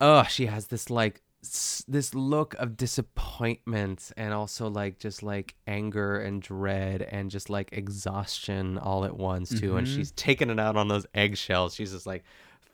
oh, 0.00 0.22
she 0.24 0.46
has 0.46 0.68
this 0.68 0.88
like 0.88 1.20
s- 1.44 1.84
this 1.86 2.14
look 2.14 2.54
of 2.54 2.74
disappointment 2.78 4.12
and 4.16 4.32
also 4.32 4.68
like 4.70 4.98
just 4.98 5.22
like 5.22 5.54
anger 5.66 6.18
and 6.18 6.40
dread 6.40 7.02
and 7.02 7.30
just 7.30 7.50
like 7.50 7.68
exhaustion 7.72 8.78
all 8.78 9.04
at 9.04 9.14
once 9.16 9.50
too 9.60 9.76
and 9.76 9.86
Mhm. 9.86 9.94
she's 9.94 10.10
taking 10.12 10.48
it 10.48 10.58
out 10.58 10.76
on 10.76 10.88
those 10.88 11.04
eggshells 11.14 11.74
she's 11.74 11.92
just 11.92 12.06
like 12.06 12.24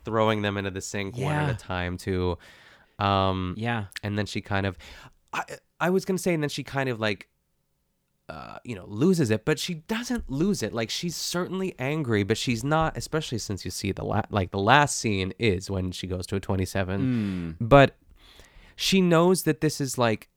throwing 0.04 0.42
them 0.42 0.56
into 0.56 0.70
the 0.70 0.80
sink 0.80 1.16
one 1.16 1.34
at 1.34 1.50
a 1.50 1.54
time 1.58 1.96
too 1.98 2.38
um 3.02 3.54
Yeah. 3.56 3.84
and 4.02 4.16
then 4.18 4.26
she 4.26 4.40
kind 4.40 4.66
of 4.66 4.76
i 5.32 5.42
i 5.80 5.88
was 5.90 6.04
gonna 6.04 6.18
say 6.18 6.32
and 6.34 6.42
then 6.42 6.50
she 6.50 6.62
kind 6.62 6.88
of 6.88 7.00
like 7.00 7.28
uh, 8.28 8.56
you 8.64 8.74
know, 8.74 8.86
loses 8.86 9.30
it, 9.30 9.44
but 9.44 9.58
she 9.58 9.74
doesn't 9.74 10.30
lose 10.30 10.62
it. 10.62 10.72
Like 10.72 10.88
she's 10.88 11.16
certainly 11.16 11.74
angry, 11.78 12.22
but 12.22 12.38
she's 12.38 12.64
not. 12.64 12.96
Especially 12.96 13.36
since 13.36 13.64
you 13.66 13.70
see 13.70 13.92
the 13.92 14.04
la- 14.04 14.22
like 14.30 14.52
the 14.52 14.60
last 14.60 14.96
scene 14.98 15.34
is 15.38 15.68
when 15.68 15.90
she 15.90 16.06
goes 16.06 16.26
to 16.28 16.36
a 16.36 16.40
twenty-seven. 16.40 17.56
Mm. 17.60 17.68
But 17.68 17.96
she 18.74 19.02
knows 19.02 19.42
that 19.42 19.60
this 19.60 19.80
is 19.82 19.98
like, 19.98 20.28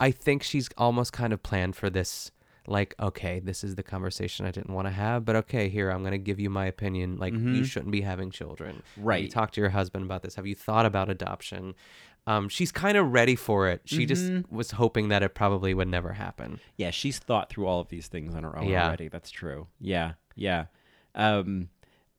I 0.00 0.10
think 0.10 0.42
she's 0.42 0.68
almost 0.76 1.12
kind 1.12 1.32
of 1.32 1.40
planned 1.42 1.76
for 1.76 1.88
this. 1.90 2.32
Like, 2.70 2.94
okay, 3.00 3.40
this 3.40 3.64
is 3.64 3.74
the 3.74 3.82
conversation 3.82 4.46
I 4.46 4.52
didn't 4.52 4.72
want 4.72 4.86
to 4.86 4.92
have, 4.92 5.24
but 5.24 5.34
okay, 5.36 5.68
here 5.68 5.90
I'm 5.90 6.04
gonna 6.04 6.18
give 6.18 6.38
you 6.38 6.48
my 6.50 6.66
opinion. 6.66 7.16
Like, 7.18 7.32
you 7.32 7.38
Mhm. 7.40 7.64
shouldn't 7.66 7.90
be 7.90 8.02
having 8.02 8.30
children. 8.30 8.76
Have 8.76 8.96
you 8.98 9.02
Right. 9.04 9.30
talked 9.30 9.54
to 9.54 9.60
your 9.60 9.70
husband 9.70 10.04
about 10.04 10.22
this? 10.22 10.36
Have 10.36 10.46
you 10.46 10.54
thought 10.54 10.86
about 10.86 11.10
adoption? 11.10 11.74
Um, 12.28 12.48
she's 12.48 12.70
kind 12.70 12.96
of 12.96 13.12
ready 13.12 13.34
for 13.34 13.68
it. 13.68 13.82
She 13.86 14.04
Mhm. 14.04 14.08
just 14.08 14.52
was 14.52 14.70
hoping 14.72 15.08
that 15.08 15.22
it 15.22 15.34
probably 15.34 15.74
would 15.74 15.88
never 15.88 16.12
happen. 16.12 16.60
Yeah, 16.76 16.90
she's 16.90 17.18
thought 17.18 17.48
through 17.50 17.66
all 17.66 17.80
of 17.80 17.88
these 17.88 18.06
things 18.08 18.34
on 18.36 18.44
her 18.44 18.56
own 18.56 18.68
Yeah. 18.68 18.86
already. 18.86 19.08
That's 19.08 19.30
true. 19.30 19.66
Yeah, 19.80 20.12
yeah. 20.36 20.66
Um, 21.16 21.70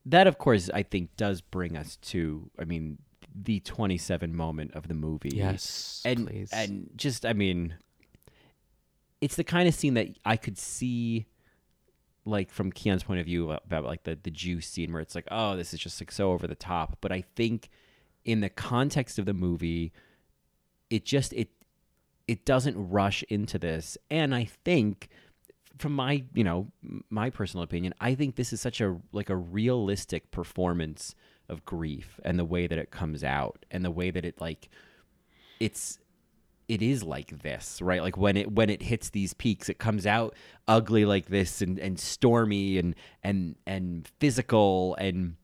that, 0.05 0.27
of 0.27 0.37
course, 0.37 0.69
I 0.73 0.83
think 0.83 1.15
does 1.15 1.39
bring 1.39 1.77
us 1.77 1.95
to, 1.97 2.49
I 2.59 2.65
mean, 2.65 2.97
the 3.33 3.61
27 3.61 4.35
moment 4.35 4.73
of 4.73 4.89
the 4.89 4.93
movie. 4.95 5.29
Yes, 5.33 6.01
and 6.03 6.27
please. 6.27 6.49
and 6.51 6.89
just, 6.97 7.25
I 7.25 7.31
mean, 7.33 7.75
it's 9.21 9.35
the 9.35 9.43
kind 9.43 9.67
of 9.67 9.73
scene 9.73 9.93
that 9.93 10.17
I 10.25 10.35
could 10.35 10.57
see, 10.57 11.27
like 12.25 12.51
from 12.51 12.71
Keon's 12.71 13.03
point 13.03 13.19
of 13.19 13.25
view 13.25 13.45
about, 13.45 13.63
about 13.65 13.85
like 13.85 14.03
the 14.03 14.17
the 14.21 14.31
juice 14.31 14.67
scene, 14.67 14.91
where 14.91 15.01
it's 15.01 15.15
like, 15.15 15.27
oh, 15.31 15.55
this 15.55 15.73
is 15.73 15.79
just 15.79 16.01
like 16.01 16.11
so 16.11 16.31
over 16.31 16.47
the 16.47 16.55
top. 16.55 16.97
But 17.01 17.11
I 17.11 17.23
think 17.35 17.69
in 18.25 18.41
the 18.41 18.49
context 18.49 19.17
of 19.19 19.25
the 19.25 19.33
movie, 19.33 19.93
it 20.89 21.05
just 21.05 21.33
it 21.33 21.49
it 22.27 22.45
doesn't 22.45 22.75
rush 22.77 23.23
into 23.23 23.57
this 23.57 23.97
and 24.09 24.35
i 24.35 24.45
think 24.63 25.09
from 25.77 25.93
my 25.93 26.23
you 26.33 26.43
know 26.43 26.67
my 27.09 27.29
personal 27.29 27.63
opinion 27.63 27.93
i 27.99 28.13
think 28.13 28.35
this 28.35 28.53
is 28.53 28.61
such 28.61 28.79
a 28.79 28.97
like 29.11 29.29
a 29.29 29.35
realistic 29.35 30.29
performance 30.31 31.15
of 31.49 31.65
grief 31.65 32.19
and 32.23 32.37
the 32.37 32.45
way 32.45 32.67
that 32.67 32.77
it 32.77 32.91
comes 32.91 33.23
out 33.23 33.65
and 33.71 33.83
the 33.83 33.91
way 33.91 34.11
that 34.11 34.23
it 34.23 34.39
like 34.39 34.69
it's 35.59 35.97
it 36.71 36.81
is 36.81 37.03
like 37.03 37.41
this 37.41 37.81
right? 37.81 38.01
Like 38.01 38.15
when 38.15 38.37
it 38.37 38.49
when 38.49 38.69
it 38.69 38.81
hits 38.81 39.09
these 39.09 39.33
peaks 39.33 39.67
it 39.67 39.77
comes 39.77 40.07
out 40.07 40.35
ugly 40.69 41.03
like 41.03 41.25
this 41.25 41.61
and 41.61 41.77
and 41.77 41.99
stormy 41.99 42.77
and 42.77 42.95
and 43.21 43.57
and 43.67 44.09
physical 44.21 44.95
and 44.95 45.35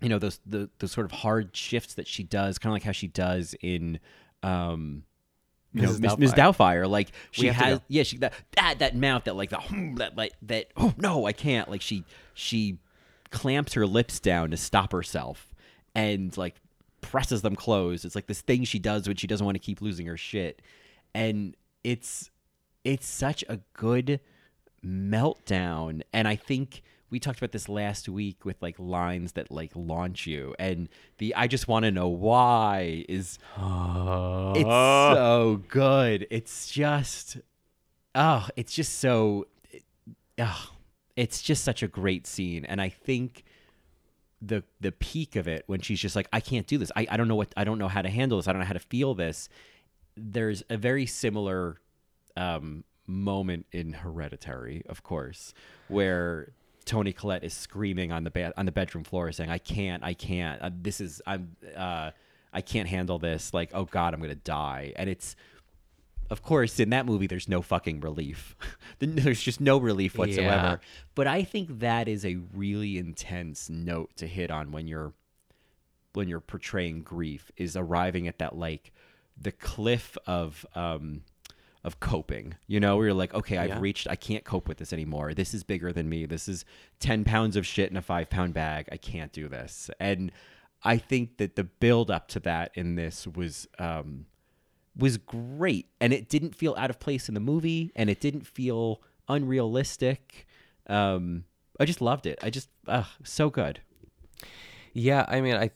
you 0.00 0.08
know 0.08 0.18
those 0.18 0.40
the 0.46 0.70
the 0.78 0.88
sort 0.88 1.04
of 1.04 1.12
hard 1.12 1.54
shifts 1.54 1.92
that 1.94 2.06
she 2.06 2.22
does 2.22 2.58
kind 2.58 2.70
of 2.70 2.74
like 2.74 2.84
how 2.84 2.92
she 2.92 3.06
does 3.06 3.54
in 3.60 4.00
um 4.42 5.02
you 5.74 5.82
know 5.82 5.90
Mrs. 5.90 6.00
Miss, 6.00 6.18
Miss 6.18 6.32
Doubtfire. 6.32 6.88
Like 6.88 7.12
she 7.32 7.48
has 7.48 7.80
yeah 7.88 8.02
she 8.02 8.16
that, 8.18 8.32
that 8.56 8.78
that 8.78 8.96
mouth 8.96 9.24
that 9.24 9.36
like 9.36 9.50
the 9.50 9.92
that 9.96 10.16
like 10.16 10.32
that 10.40 10.68
oh 10.78 10.94
no 10.96 11.26
I 11.26 11.32
can't. 11.32 11.70
Like 11.70 11.82
she 11.82 12.04
she 12.32 12.78
clamps 13.30 13.74
her 13.74 13.86
lips 13.86 14.20
down 14.20 14.52
to 14.52 14.56
stop 14.56 14.92
herself 14.92 15.54
and 15.94 16.34
like 16.38 16.54
presses 17.00 17.42
them 17.42 17.56
closed. 17.56 18.04
It's 18.04 18.14
like 18.14 18.26
this 18.26 18.40
thing 18.40 18.64
she 18.64 18.78
does 18.78 19.06
when 19.06 19.16
she 19.16 19.26
doesn't 19.26 19.44
want 19.44 19.56
to 19.56 19.60
keep 19.60 19.80
losing 19.80 20.06
her 20.06 20.16
shit. 20.16 20.62
And 21.14 21.56
it's 21.84 22.30
it's 22.84 23.06
such 23.06 23.44
a 23.48 23.60
good 23.74 24.20
meltdown. 24.84 26.02
And 26.12 26.28
I 26.28 26.36
think 26.36 26.82
we 27.10 27.20
talked 27.20 27.38
about 27.38 27.52
this 27.52 27.68
last 27.68 28.08
week 28.08 28.44
with 28.44 28.60
like 28.60 28.76
lines 28.78 29.32
that 29.32 29.50
like 29.50 29.72
launch 29.74 30.26
you. 30.26 30.54
And 30.58 30.88
the 31.18 31.34
I 31.34 31.46
just 31.46 31.68
want 31.68 31.84
to 31.84 31.90
know 31.90 32.08
why 32.08 33.04
is 33.08 33.38
it's 33.56 34.62
so 34.62 35.62
good. 35.68 36.26
It's 36.30 36.68
just 36.68 37.38
oh, 38.14 38.48
it's 38.56 38.72
just 38.72 38.98
so 38.98 39.46
oh, 40.38 40.70
it's 41.16 41.42
just 41.42 41.64
such 41.64 41.82
a 41.82 41.88
great 41.88 42.26
scene. 42.26 42.64
And 42.64 42.80
I 42.80 42.88
think 42.88 43.44
the 44.42 44.62
the 44.80 44.92
peak 44.92 45.36
of 45.36 45.48
it 45.48 45.64
when 45.66 45.80
she's 45.80 46.00
just 46.00 46.16
like 46.16 46.28
I 46.32 46.40
can't 46.40 46.66
do 46.66 46.78
this. 46.78 46.92
I, 46.94 47.06
I 47.10 47.16
don't 47.16 47.28
know 47.28 47.36
what 47.36 47.52
I 47.56 47.64
don't 47.64 47.78
know 47.78 47.88
how 47.88 48.02
to 48.02 48.10
handle 48.10 48.38
this. 48.38 48.48
I 48.48 48.52
don't 48.52 48.60
know 48.60 48.66
how 48.66 48.74
to 48.74 48.78
feel 48.78 49.14
this. 49.14 49.48
There's 50.16 50.62
a 50.70 50.76
very 50.76 51.06
similar 51.06 51.80
um 52.36 52.84
moment 53.06 53.66
in 53.72 53.92
Hereditary, 53.92 54.82
of 54.88 55.02
course, 55.02 55.54
where 55.88 56.52
Toni 56.84 57.12
Collette 57.12 57.44
is 57.44 57.54
screaming 57.54 58.12
on 58.12 58.24
the 58.24 58.30
bed 58.30 58.52
on 58.56 58.66
the 58.66 58.72
bedroom 58.72 59.04
floor, 59.04 59.32
saying, 59.32 59.50
"I 59.50 59.58
can't, 59.58 60.02
I 60.02 60.14
can't. 60.14 60.60
Uh, 60.62 60.70
this 60.72 61.00
is 61.00 61.22
I'm, 61.26 61.56
uh, 61.76 62.10
I 62.52 62.60
can't 62.60 62.88
handle 62.88 63.18
this. 63.18 63.52
Like, 63.52 63.70
oh 63.74 63.84
God, 63.84 64.14
I'm 64.14 64.20
gonna 64.20 64.34
die." 64.34 64.92
And 64.96 65.10
it's, 65.10 65.36
of 66.30 66.42
course, 66.42 66.78
in 66.80 66.90
that 66.90 67.06
movie, 67.06 67.26
there's 67.26 67.48
no 67.48 67.62
fucking 67.62 68.00
relief. 68.00 68.56
there's 68.98 69.40
just 69.40 69.60
no 69.60 69.78
relief 69.78 70.16
whatsoever. 70.18 70.80
Yeah. 70.82 70.88
But 71.14 71.26
I 71.26 71.44
think 71.44 71.80
that 71.80 72.08
is 72.08 72.24
a 72.24 72.36
really 72.54 72.98
intense 72.98 73.70
note 73.70 74.16
to 74.16 74.26
hit 74.26 74.50
on 74.50 74.72
when 74.72 74.86
you're 74.86 75.12
when 76.14 76.28
you're 76.28 76.40
portraying 76.40 77.02
grief 77.02 77.50
is 77.58 77.76
arriving 77.76 78.26
at 78.26 78.38
that 78.38 78.56
like 78.56 78.90
the 79.38 79.52
cliff 79.52 80.16
of 80.26 80.64
um 80.74 81.20
of 81.84 82.00
coping 82.00 82.54
you 82.66 82.80
know 82.80 82.96
where 82.96 83.08
you're 83.08 83.14
like 83.14 83.34
okay 83.34 83.58
i've 83.58 83.68
Yeah. 83.68 83.80
reached 83.80 84.08
i 84.08 84.16
can't 84.16 84.42
cope 84.42 84.66
with 84.66 84.78
this 84.78 84.94
anymore 84.94 85.34
this 85.34 85.52
is 85.52 85.62
bigger 85.62 85.92
than 85.92 86.08
me 86.08 86.24
this 86.24 86.48
is 86.48 86.64
10 87.00 87.24
pounds 87.24 87.54
of 87.54 87.66
shit 87.66 87.90
in 87.90 87.98
a 87.98 88.02
five 88.02 88.30
pound 88.30 88.54
bag 88.54 88.88
i 88.90 88.96
can't 88.96 89.30
do 89.30 89.46
this 89.46 89.90
and 90.00 90.32
i 90.82 90.96
think 90.96 91.36
that 91.36 91.54
the 91.54 91.64
build 91.64 92.10
up 92.10 92.28
to 92.28 92.40
that 92.40 92.70
in 92.74 92.94
this 92.94 93.26
was 93.26 93.68
um 93.78 94.24
was 94.96 95.18
great 95.18 95.88
and 96.00 96.12
it 96.12 96.28
didn't 96.28 96.54
feel 96.54 96.74
out 96.76 96.90
of 96.90 96.98
place 96.98 97.28
in 97.28 97.34
the 97.34 97.40
movie 97.40 97.92
and 97.94 98.08
it 98.08 98.20
didn't 98.20 98.46
feel 98.46 99.02
unrealistic. 99.28 100.46
Um 100.86 101.44
i 101.78 101.84
just 101.84 102.00
loved 102.00 102.26
it. 102.26 102.38
I 102.42 102.50
just 102.50 102.68
uh, 102.88 103.04
so 103.22 103.50
good. 103.50 103.80
Yeah, 104.98 105.26
I 105.28 105.42
mean, 105.42 105.56
I 105.56 105.70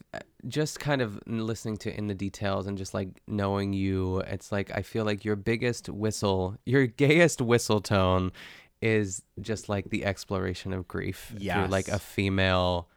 just 0.49 0.81
kind 0.81 1.03
of 1.03 1.21
listening 1.27 1.77
to 1.79 1.95
in 1.95 2.07
the 2.07 2.15
details 2.15 2.67
and 2.67 2.79
just 2.79 2.95
like 2.95 3.21
knowing 3.27 3.75
you, 3.75 4.21
it's 4.21 4.51
like 4.51 4.71
I 4.75 4.81
feel 4.81 5.05
like 5.05 5.27
your 5.27 5.37
biggest 5.37 5.91
whistle, 5.91 6.57
your 6.65 6.87
gayest 7.05 7.43
whistle 7.43 7.83
tone 7.83 8.33
is 8.81 9.23
just 9.43 9.69
like 9.69 9.91
the 9.91 10.07
exploration 10.07 10.73
of 10.73 10.89
grief 10.89 11.35
through 11.39 11.67
like 11.67 11.89
a 11.89 11.99
female 11.99 12.89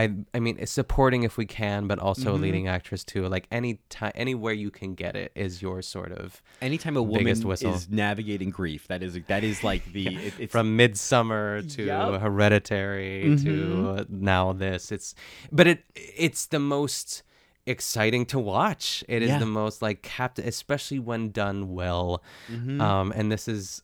I 0.00 0.02
I 0.36 0.38
mean 0.44 0.56
supporting 0.66 1.22
if 1.28 1.34
we 1.40 1.46
can, 1.60 1.86
but 1.90 1.98
also 1.98 2.28
a 2.34 2.38
Mhm. 2.38 2.42
leading 2.44 2.66
actress 2.76 3.02
too. 3.12 3.22
Like 3.36 3.46
any 3.50 3.72
time 3.88 4.12
anywhere 4.14 4.52
you 4.64 4.70
can 4.70 4.90
get 4.94 5.14
it 5.24 5.30
is 5.34 5.62
your 5.62 5.80
sort 5.82 6.12
of 6.12 6.42
anytime 6.60 6.96
a 6.96 7.02
woman 7.02 7.26
is 7.28 7.88
navigating 7.88 8.50
grief 8.50 8.82
that 8.88 9.02
is 9.02 9.18
that 9.32 9.42
is 9.50 9.58
like 9.70 9.82
the 9.96 10.06
it, 10.28 10.34
it's 10.42 10.52
from 10.52 10.76
midsummer 10.76 11.62
to 11.74 11.82
Yup. 11.86 12.20
hereditary 12.20 13.30
Mhm. 13.30 13.42
to 13.44 14.06
now 14.08 14.52
this 14.52 14.92
it's 14.96 15.14
but 15.58 15.66
it 15.72 15.78
it's 15.94 16.46
the 16.46 16.58
most 16.76 17.22
exciting 17.74 18.24
to 18.26 18.38
watch 18.38 19.02
it 19.08 19.22
is 19.22 19.30
Yeah. 19.30 19.38
the 19.40 19.46
most 19.46 19.82
like 19.82 19.98
capt 20.02 20.38
especially 20.38 21.00
when 21.00 21.30
done 21.30 21.58
well 21.74 22.22
Mhm. 22.48 22.80
um 22.80 23.12
and 23.16 23.26
this 23.32 23.48
is 23.48 23.82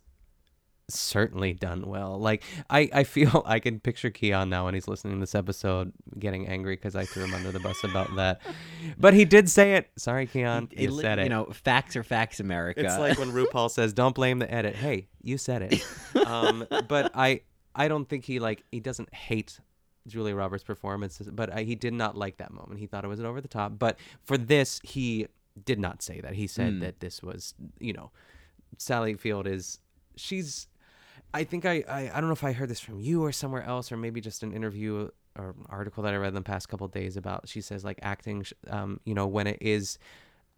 certainly 0.94 1.52
done 1.52 1.86
well 1.86 2.18
like 2.18 2.42
i 2.70 2.88
i 2.92 3.04
feel 3.04 3.42
i 3.46 3.58
can 3.58 3.80
picture 3.80 4.10
keon 4.10 4.48
now 4.50 4.64
when 4.66 4.74
he's 4.74 4.86
listening 4.88 5.14
to 5.14 5.20
this 5.20 5.34
episode 5.34 5.92
getting 6.18 6.46
angry 6.46 6.74
because 6.76 6.94
i 6.94 7.04
threw 7.04 7.24
him 7.24 7.34
under 7.34 7.50
the 7.50 7.60
bus 7.60 7.82
about 7.84 8.14
that 8.16 8.40
but 8.98 9.14
he 9.14 9.24
did 9.24 9.48
say 9.48 9.74
it 9.74 9.90
sorry 9.96 10.26
keon 10.26 10.68
it 10.72 10.80
you 10.80 10.90
li- 10.90 11.02
said 11.02 11.18
it 11.18 11.24
you 11.24 11.28
know 11.30 11.44
facts 11.46 11.96
are 11.96 12.02
facts 12.02 12.40
america 12.40 12.80
it's 12.84 12.98
like 12.98 13.18
when 13.18 13.30
RuPaul 13.32 13.70
says, 13.70 13.92
"Don't 13.92 14.14
blame 14.14 14.38
the 14.38 14.52
edit." 14.52 14.74
Hey, 14.74 15.08
you 15.22 15.38
said 15.38 15.62
it. 15.62 15.86
um, 16.26 16.66
but 16.88 17.10
I, 17.14 17.40
I 17.74 17.88
don't 17.88 18.08
think 18.08 18.24
he 18.24 18.38
like 18.38 18.64
he 18.70 18.80
doesn't 18.80 19.12
hate 19.14 19.58
Julia 20.06 20.34
Roberts' 20.34 20.64
performance, 20.64 21.20
but 21.30 21.52
I, 21.52 21.62
he 21.62 21.74
did 21.74 21.94
not 21.94 22.16
like 22.16 22.38
that 22.38 22.52
moment. 22.52 22.80
He 22.80 22.86
thought 22.86 23.04
it 23.04 23.08
was 23.08 23.20
over 23.20 23.40
the 23.40 23.48
top. 23.48 23.78
But 23.78 23.98
for 24.24 24.36
this, 24.36 24.80
he 24.84 25.26
did 25.64 25.78
not 25.78 26.02
say 26.02 26.20
that. 26.20 26.34
He 26.34 26.46
said 26.46 26.74
Mm. 26.74 26.80
that 26.80 27.00
this 27.00 27.22
was, 27.22 27.54
you 27.78 27.92
know, 27.92 28.10
Sally 28.78 29.14
Field 29.14 29.46
is 29.46 29.78
she's. 30.16 30.66
I 31.34 31.44
think 31.44 31.64
I, 31.64 31.84
I 31.88 32.10
I 32.14 32.20
don't 32.20 32.28
know 32.28 32.32
if 32.32 32.44
I 32.44 32.52
heard 32.52 32.68
this 32.68 32.80
from 32.80 33.00
you 33.00 33.24
or 33.24 33.32
somewhere 33.32 33.62
else 33.62 33.90
or 33.90 33.96
maybe 33.96 34.20
just 34.20 34.42
an 34.42 34.52
interview 34.52 35.08
or 35.36 35.54
article 35.68 36.02
that 36.02 36.12
I 36.12 36.16
read 36.16 36.28
in 36.28 36.34
the 36.34 36.42
past 36.42 36.68
couple 36.68 36.84
of 36.84 36.92
days 36.92 37.16
about. 37.16 37.48
She 37.48 37.60
says 37.60 37.84
like 37.84 37.98
acting, 38.02 38.44
um, 38.68 39.00
you 39.04 39.14
know, 39.14 39.26
when 39.26 39.46
it 39.46 39.58
is 39.60 39.98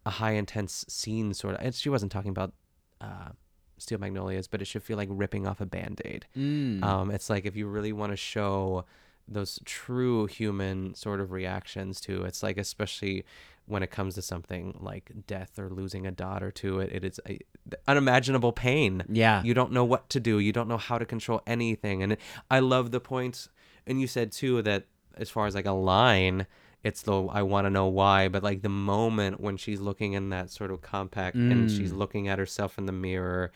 a 0.05 0.09
high 0.09 0.31
intense 0.31 0.85
scene 0.87 1.33
sort 1.33 1.55
of. 1.55 1.61
And 1.61 1.73
she 1.73 1.89
wasn't 1.89 2.11
talking 2.11 2.31
about 2.31 2.53
uh, 3.01 3.29
Steel 3.77 3.99
Magnolias, 3.99 4.47
but 4.47 4.61
it 4.61 4.65
should 4.65 4.83
feel 4.83 4.97
like 4.97 5.09
ripping 5.11 5.47
off 5.47 5.61
a 5.61 5.65
band 5.65 6.01
aid. 6.05 6.25
Mm. 6.37 6.83
Um, 6.83 7.11
it's 7.11 7.29
like 7.29 7.45
if 7.45 7.55
you 7.55 7.67
really 7.67 7.93
want 7.93 8.11
to 8.11 8.17
show 8.17 8.85
those 9.27 9.59
true 9.65 10.25
human 10.27 10.93
sort 10.93 11.19
of 11.19 11.31
reactions 11.31 11.99
to 12.01 12.23
it's 12.23 12.43
like 12.43 12.57
especially 12.57 13.25
when 13.67 13.81
it 13.81 13.89
comes 13.89 14.13
to 14.13 14.21
something 14.21 14.77
like 14.79 15.11
death 15.25 15.57
or 15.57 15.69
losing 15.69 16.05
a 16.05 16.11
daughter 16.11 16.51
to 16.51 16.79
it 16.79 16.91
it 16.91 17.03
is 17.03 17.19
a, 17.27 17.39
unimaginable 17.87 18.51
pain. 18.51 19.03
Yeah. 19.09 19.41
you 19.41 19.55
don't 19.55 19.71
know 19.71 19.83
what 19.83 20.07
to 20.11 20.19
do. 20.19 20.37
You 20.37 20.53
don't 20.53 20.67
know 20.67 20.77
how 20.77 20.99
to 20.99 21.05
control 21.05 21.41
anything. 21.47 22.03
And 22.03 22.17
i 22.51 22.59
love 22.59 22.91
the 22.91 22.99
points. 22.99 23.49
And 23.87 23.99
you 23.99 24.05
said 24.05 24.31
too 24.31 24.61
that 24.61 24.85
as 25.17 25.29
far 25.31 25.47
as 25.47 25.55
like 25.55 25.65
a 25.65 25.71
line 25.71 26.45
it's 26.83 27.01
the 27.01 27.23
i 27.23 27.41
want 27.41 27.65
to 27.65 27.71
know 27.71 27.87
why 27.87 28.27
but 28.27 28.43
like 28.43 28.61
the 28.61 28.69
moment 28.69 29.39
when 29.41 29.57
she's 29.57 29.79
looking 29.81 30.13
in 30.13 30.29
that 30.29 30.51
sort 30.51 30.69
of 30.69 30.81
compact 30.83 31.35
and 31.35 31.71
she's 31.71 31.91
Mm. 31.93 31.97
looking 31.97 32.27
at 32.27 32.37
herself 32.37 32.77
in 32.77 32.85
the 32.85 32.91
mirror 32.91 33.51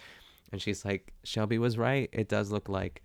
and 0.51 0.59
she's 0.59 0.83
like 0.83 1.13
shelby 1.23 1.59
was 1.59 1.77
right. 1.77 2.09
It 2.11 2.27
does 2.27 2.49
look 2.51 2.67
like 2.67 3.03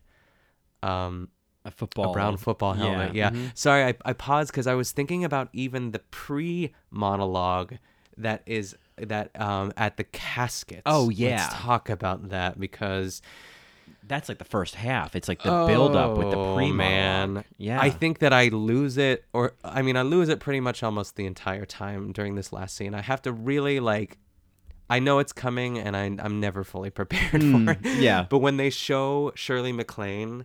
um 0.83 1.29
a 1.65 1.71
football 1.71 2.11
a 2.11 2.13
brown 2.13 2.37
football 2.37 2.73
helmet 2.75 3.15
yeah, 3.15 3.31
mhm. 3.31 3.51
sorry 3.57 3.85
i, 3.85 3.95
I 4.05 4.13
paused 4.13 4.51
because 4.51 4.67
i 4.67 4.75
was 4.75 4.93
thinking 4.93 5.25
about 5.25 5.49
even 5.53 5.93
the 5.93 5.99
pre 5.99 6.73
monologue 6.91 7.75
that 8.17 8.43
is 8.47 8.77
that 8.99 9.31
um 9.41 9.73
at 9.77 9.97
the 9.97 10.05
casket 10.05 10.83
Oh, 10.87 11.09
yeah. 11.11 11.37
let's 11.37 11.55
talk 11.55 11.89
about 11.91 12.29
that 12.31 12.61
because 12.61 13.23
that's 14.07 14.29
like 14.29 14.37
the 14.39 14.45
first 14.45 14.75
half. 14.75 15.17
It's 15.17 15.29
like 15.29 15.43
the 15.43 15.65
build 15.67 15.97
up 15.97 16.19
with 16.19 16.31
the 16.31 16.37
Oh, 16.37 16.55
pre 16.55 16.71
man. 16.71 17.43
Yeah. 17.57 17.81
I 17.81 17.89
think 17.91 18.19
that 18.19 18.33
i 18.35 18.49
lose 18.49 18.99
it 18.99 19.25
or 19.33 19.55
i 19.65 19.81
mean 19.83 19.97
i 19.97 20.03
lose 20.03 20.29
it 20.29 20.41
pretty 20.41 20.61
much 20.61 20.83
almost 20.83 21.17
the 21.17 21.25
entire 21.27 21.65
time 21.65 22.13
during 22.13 22.35
this 22.35 22.53
last 22.53 22.77
scene. 22.77 22.95
I 22.95 23.01
have 23.01 23.23
to 23.23 23.33
really 23.33 23.81
like 23.81 24.19
i 24.91 24.99
know 24.99 25.19
it's 25.19 25.33
coming 25.33 25.79
and 25.79 25.97
I, 25.97 26.05
i'm 26.23 26.39
never 26.41 26.63
fully 26.63 26.91
prepared 27.01 27.43
for 27.43 27.71
it. 27.71 27.79
yeah. 27.99 28.27
but 28.29 28.39
when 28.39 28.59
they 28.59 28.69
show 28.71 29.33
shirley 29.35 29.73
maclaine 29.73 30.45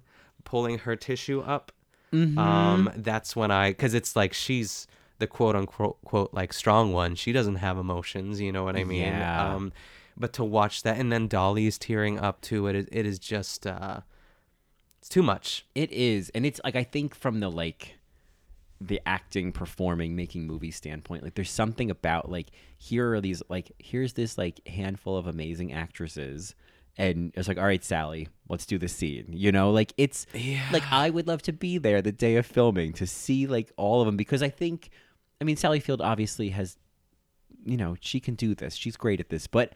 pulling 0.50 0.80
her 0.80 0.96
tissue 0.96 1.42
up 1.42 1.72
Mhm. 2.12 2.38
um 2.40 2.92
that's 2.96 3.36
when 3.36 3.52
i 3.52 3.70
because 3.70 3.94
it's 3.94 4.16
like 4.16 4.34
she's 4.34 4.88
the 5.20 5.28
quote 5.28 5.56
unquote 5.56 5.98
quote 6.04 6.34
like 6.34 6.52
strong 6.54 6.92
one 6.92 7.14
she 7.14 7.32
doesn't 7.32 7.58
have 7.58 7.78
emotions 7.78 8.42
you 8.42 8.52
know 8.52 8.64
what 8.64 8.76
i 8.76 8.84
mean 8.84 9.14
Yeah. 9.14 9.54
um 9.56 9.72
but 10.18 10.34
to 10.34 10.44
watch 10.44 10.82
that 10.84 10.98
and 10.98 11.12
then 11.12 11.28
dolly's 11.28 11.78
tearing 11.78 12.18
up 12.20 12.42
to 12.50 12.66
it 12.68 12.76
it, 12.76 12.90
it 12.92 13.06
is 13.06 13.20
just 13.20 13.68
uh 13.68 14.00
it's 15.00 15.08
too 15.10 15.22
much 15.24 15.66
It 15.76 15.92
is, 15.92 16.30
and 16.36 16.46
it's 16.46 16.60
like 16.64 16.76
I 16.76 16.84
think 16.84 17.14
from 17.16 17.40
the 17.40 17.50
like 17.50 17.96
the 18.82 19.00
acting, 19.06 19.52
performing, 19.52 20.16
making 20.16 20.46
movie 20.48 20.72
standpoint, 20.72 21.24
like 21.24 21.36
there's 21.36 21.52
something 21.52 21.90
about 21.92 22.30
like 22.32 22.48
here 22.78 23.14
are 23.14 23.22
these 23.22 23.42
like 23.50 23.72
here's 23.80 24.14
this 24.14 24.38
like 24.38 24.66
handful 24.68 25.16
of 25.16 25.26
amazing 25.28 25.72
actresses, 25.72 26.54
and 26.98 27.32
it's 27.36 27.48
like 27.48 27.58
all 27.58 27.66
right, 27.66 27.84
Sally, 27.84 28.28
let's 28.50 28.66
do 28.66 28.78
the 28.78 28.88
scene. 28.88 29.28
You 29.30 29.52
know, 29.52 29.72
like 29.72 29.94
it's 29.98 30.26
like 30.72 30.84
I 30.92 31.10
would 31.10 31.28
love 31.28 31.42
to 31.44 31.54
be 31.54 31.78
there 31.78 32.02
the 32.02 32.12
day 32.12 32.36
of 32.36 32.46
filming 32.46 32.94
to 32.94 33.08
see 33.08 33.48
like 33.48 33.72
all 33.78 34.02
of 34.02 34.06
them 34.06 34.18
because 34.18 34.44
I 34.44 34.50
think, 34.50 34.90
I 35.40 35.44
mean, 35.44 35.56
Sally 35.56 35.80
Field 35.80 36.02
obviously 36.02 36.50
has, 36.50 36.78
you 37.66 37.78
know, 37.78 37.96
she 38.00 38.20
can 38.20 38.36
do 38.36 38.56
this. 38.56 38.76
She's 38.76 38.98
great 38.98 39.20
at 39.20 39.30
this, 39.30 39.48
but 39.48 39.74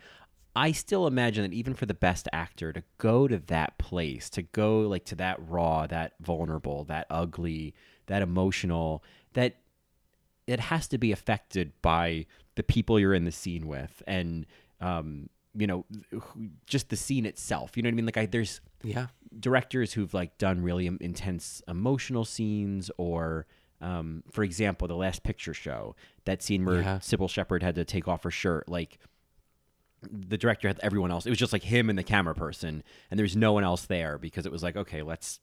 I 0.55 0.71
still 0.71 1.07
imagine 1.07 1.43
that 1.43 1.53
even 1.53 1.73
for 1.73 1.85
the 1.85 1.93
best 1.93 2.27
actor 2.31 2.71
to 2.73 2.83
go 2.97 3.27
to 3.27 3.39
that 3.47 3.77
place, 3.77 4.29
to 4.31 4.41
go 4.41 4.81
like 4.81 5.05
to 5.05 5.15
that 5.15 5.37
raw, 5.47 5.87
that 5.87 6.13
vulnerable, 6.21 6.83
that 6.85 7.07
ugly, 7.09 7.73
that 8.07 8.21
emotional, 8.21 9.03
that 9.33 9.57
it 10.45 10.59
has 10.59 10.87
to 10.89 10.97
be 10.97 11.11
affected 11.11 11.71
by 11.81 12.25
the 12.55 12.63
people 12.63 12.99
you're 12.99 13.13
in 13.13 13.25
the 13.25 13.31
scene 13.31 13.67
with 13.67 14.03
and 14.05 14.45
um 14.79 15.29
you 15.55 15.67
know 15.67 15.85
just 16.65 16.89
the 16.89 16.95
scene 16.95 17.25
itself 17.25 17.75
you 17.77 17.83
know 17.83 17.87
what 17.87 17.93
i 17.93 17.95
mean 17.95 18.05
like 18.05 18.17
I, 18.17 18.25
there's 18.25 18.59
yeah 18.83 19.07
directors 19.39 19.93
who've 19.93 20.13
like 20.13 20.37
done 20.37 20.61
really 20.63 20.87
intense 20.87 21.61
emotional 21.67 22.25
scenes 22.25 22.89
or 22.97 23.45
um 23.81 24.23
for 24.31 24.43
example 24.43 24.87
the 24.87 24.95
last 24.95 25.23
picture 25.23 25.53
show 25.53 25.95
that 26.25 26.41
scene 26.41 26.65
where 26.65 26.81
Yeah. 26.81 26.97
cybill 26.99 27.29
shepherd 27.29 27.61
had 27.63 27.75
to 27.75 27.85
take 27.85 28.07
off 28.07 28.23
her 28.23 28.31
shirt 28.31 28.67
like 28.67 28.97
the 30.11 30.37
director 30.37 30.67
had 30.67 30.79
everyone 30.81 31.11
else 31.11 31.25
it 31.25 31.29
was 31.29 31.39
just 31.39 31.53
like 31.53 31.63
him 31.63 31.89
and 31.89 31.97
the 31.97 32.03
camera 32.03 32.35
person 32.35 32.83
and 33.09 33.19
there's 33.19 33.35
no 33.35 33.53
one 33.53 33.63
else 33.63 33.85
there 33.85 34.17
because 34.17 34.45
it 34.45 34.51
was 34.51 34.61
like 34.63 34.75
okay 34.75 35.01
let's 35.01 35.39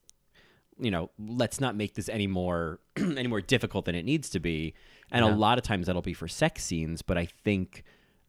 you 0.78 0.90
know 0.90 1.10
let's 1.18 1.60
not 1.60 1.74
make 1.76 1.94
this 1.94 2.08
any 2.08 2.26
more 2.26 2.78
any 2.96 3.26
more 3.26 3.40
difficult 3.40 3.84
than 3.84 3.94
it 3.94 4.04
needs 4.04 4.28
to 4.30 4.40
be 4.40 4.74
and 5.10 5.24
Yeah. 5.24 5.32
a 5.32 5.34
lot 5.34 5.56
of 5.58 5.64
times 5.64 5.86
that'll 5.86 6.02
be 6.02 6.14
for 6.14 6.28
sex 6.28 6.64
scenes 6.64 7.00
but 7.02 7.16
i 7.16 7.26
think 7.26 7.84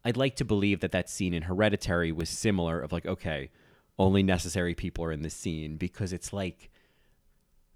i'd 0.05 0.17
like 0.17 0.35
to 0.35 0.45
believe 0.45 0.79
that 0.79 0.91
that 0.91 1.09
scene 1.09 1.33
in 1.33 1.43
hereditary 1.43 2.11
was 2.11 2.29
similar 2.29 2.79
of 2.79 2.91
like 2.91 3.05
okay 3.05 3.49
only 3.99 4.23
necessary 4.23 4.73
people 4.73 5.03
are 5.03 5.11
in 5.11 5.21
this 5.21 5.33
scene 5.33 5.77
because 5.77 6.13
it's 6.13 6.33
like 6.33 6.69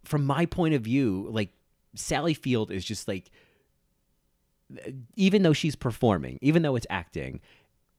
from 0.04 0.26
my 0.26 0.46
point 0.46 0.74
of 0.74 0.82
view 0.82 1.28
like 1.30 1.50
sally 1.96 2.34
field 2.34 2.72
is 2.72 2.84
just 2.84 3.08
like 3.08 3.30
even 5.16 5.44
though 5.44 5.54
she's 5.54 5.76
performing 5.76 6.40
even 6.42 6.62
though 6.62 6.76
it's 6.76 6.88
acting 6.90 7.40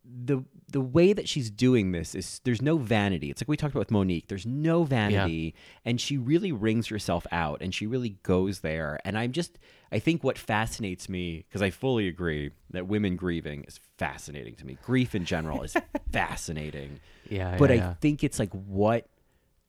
the 0.05 0.43
the 0.68 0.80
way 0.80 1.12
that 1.12 1.28
she's 1.28 1.48
doing 1.48 1.93
this 1.93 2.14
is 2.14 2.40
there's 2.44 2.60
no 2.60 2.76
vanity. 2.76 3.30
It's 3.30 3.40
like 3.40 3.48
we 3.48 3.56
talked 3.56 3.74
about 3.74 3.88
with 3.88 3.90
Mo'Nique. 3.90 4.26
There's 4.26 4.47
no 4.47 4.82
vanity, 4.82 5.55
and 5.84 6.01
she 6.01 6.16
really 6.16 6.51
wrings 6.51 6.88
herself 6.88 7.26
out, 7.30 7.62
and 7.62 7.72
she 7.72 7.86
really 7.86 8.18
goes 8.24 8.60
there. 8.60 8.98
And 9.05 9.16
I'm 9.16 9.32
just, 9.32 9.59
I 9.93 10.01
think 10.01 10.24
what 10.24 10.36
fascinates 10.36 11.09
me 11.09 11.44
because 11.48 11.62
I 11.62 11.70
fully 11.70 12.09
agree 12.09 12.51
that 12.70 12.88
women 12.88 13.14
grieving 13.14 13.64
is 13.64 13.78
fascinating 13.97 14.56
to 14.56 14.66
me. 14.66 14.76
Grief 14.82 15.14
in 15.14 15.24
general 15.24 15.62
is 15.62 15.76
fascinating. 16.10 16.98
Yeah, 17.30 17.56
but 17.59 17.70
yeah, 17.70 17.74
I 17.74 17.78
yeah. 17.78 17.94
think 18.01 18.24
it's 18.24 18.38
like 18.38 18.52
what 18.52 19.06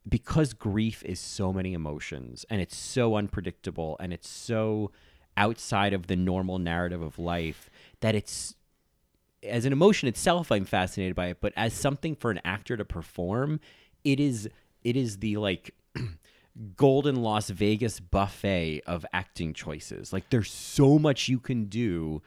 because 0.07 0.53
grief 0.53 1.03
is 1.03 1.19
so 1.19 1.51
many 1.51 1.73
emotions 1.73 2.45
and 2.49 2.61
it's 2.61 2.77
so 2.77 3.15
unpredictable 3.17 3.97
and 3.99 4.13
it's 4.13 4.29
so 4.29 4.91
outside 5.35 5.93
of 5.93 6.07
the 6.07 6.15
normal 6.15 6.59
narrative 6.59 7.01
of 7.01 7.19
life 7.19 7.69
that 7.99 8.15
it's 8.15 8.55
as 9.47 9.65
an 9.65 9.73
emotion 9.73 10.07
itself 10.07 10.51
I'm 10.51 10.65
fascinated 10.65 11.15
by 11.15 11.27
it 11.27 11.37
but 11.41 11.53
as 11.55 11.73
something 11.73 12.15
for 12.15 12.31
an 12.31 12.39
actor 12.45 12.77
to 12.77 12.85
perform 12.85 13.59
it 14.03 14.19
is 14.19 14.49
it 14.83 14.95
is 14.95 15.17
the 15.17 15.37
like 15.37 15.73
golden 16.75 17.17
Las 17.21 17.49
Vegas 17.49 17.99
buffet 17.99 18.81
of 18.85 19.05
acting 19.13 19.53
choices 19.53 20.13
like 20.13 20.29
there's 20.29 20.51
so 20.51 20.97
much 20.99 21.27
you 21.27 21.39
can 21.39 21.65
do 21.65 22.21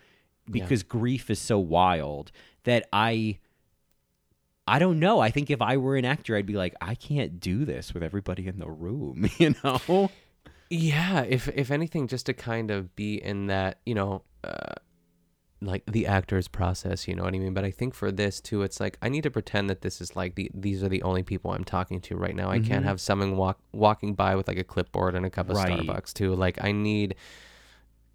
because 0.50 0.82
grief 0.82 1.30
is 1.30 1.38
so 1.38 1.58
wild 1.58 2.32
that 2.64 2.88
I 2.92 3.38
I 4.66 4.78
don't 4.78 5.00
know. 5.00 5.18
I 5.18 5.30
think 5.30 5.50
if 5.50 5.60
I 5.60 5.78
were 5.78 5.96
an 5.96 6.04
actor, 6.04 6.36
I'd 6.36 6.46
be 6.46 6.54
like, 6.54 6.76
I 6.80 6.94
can't 6.94 7.40
do 7.40 7.64
this 7.64 7.92
with 7.92 8.04
everybody 8.04 8.46
in 8.46 8.60
the 8.60 8.70
room, 8.70 9.28
you 9.38 9.54
know? 9.64 10.10
Yeah, 10.70 11.22
if 11.22 11.48
if 11.48 11.72
anything, 11.72 12.06
just 12.06 12.26
to 12.26 12.34
kind 12.34 12.70
of 12.70 12.94
be 12.94 13.16
in 13.16 13.48
that, 13.48 13.78
you 13.84 13.94
know, 13.96 14.22
uh, 14.44 14.74
like 15.62 15.82
the 15.86 16.06
actor's 16.06 16.48
process, 16.48 17.06
you 17.06 17.14
know 17.14 17.22
what 17.24 17.34
I 17.34 17.38
mean. 17.38 17.52
But 17.52 17.64
I 17.64 17.70
think 17.70 17.92
for 17.94 18.10
this 18.10 18.40
too, 18.40 18.62
it's 18.62 18.80
like 18.80 18.96
I 19.02 19.08
need 19.10 19.22
to 19.24 19.30
pretend 19.30 19.68
that 19.68 19.82
this 19.82 20.00
is 20.00 20.16
like 20.16 20.34
the 20.34 20.50
these 20.54 20.82
are 20.82 20.88
the 20.88 21.02
only 21.02 21.22
people 21.22 21.50
I'm 21.52 21.64
talking 21.64 22.00
to 22.02 22.16
right 22.16 22.34
now. 22.34 22.50
I 22.50 22.60
can't 22.60 22.82
Mhm. 22.84 22.88
have 22.88 23.00
someone 23.00 23.36
walk 23.36 23.58
walking 23.72 24.14
by 24.14 24.34
with 24.36 24.48
like 24.48 24.58
a 24.58 24.64
clipboard 24.64 25.14
and 25.14 25.26
a 25.26 25.30
cup 25.30 25.50
of 25.50 25.56
Right. 25.56 25.78
Starbucks 25.78 26.14
too. 26.14 26.34
Like 26.34 26.62
I 26.64 26.72
need 26.72 27.14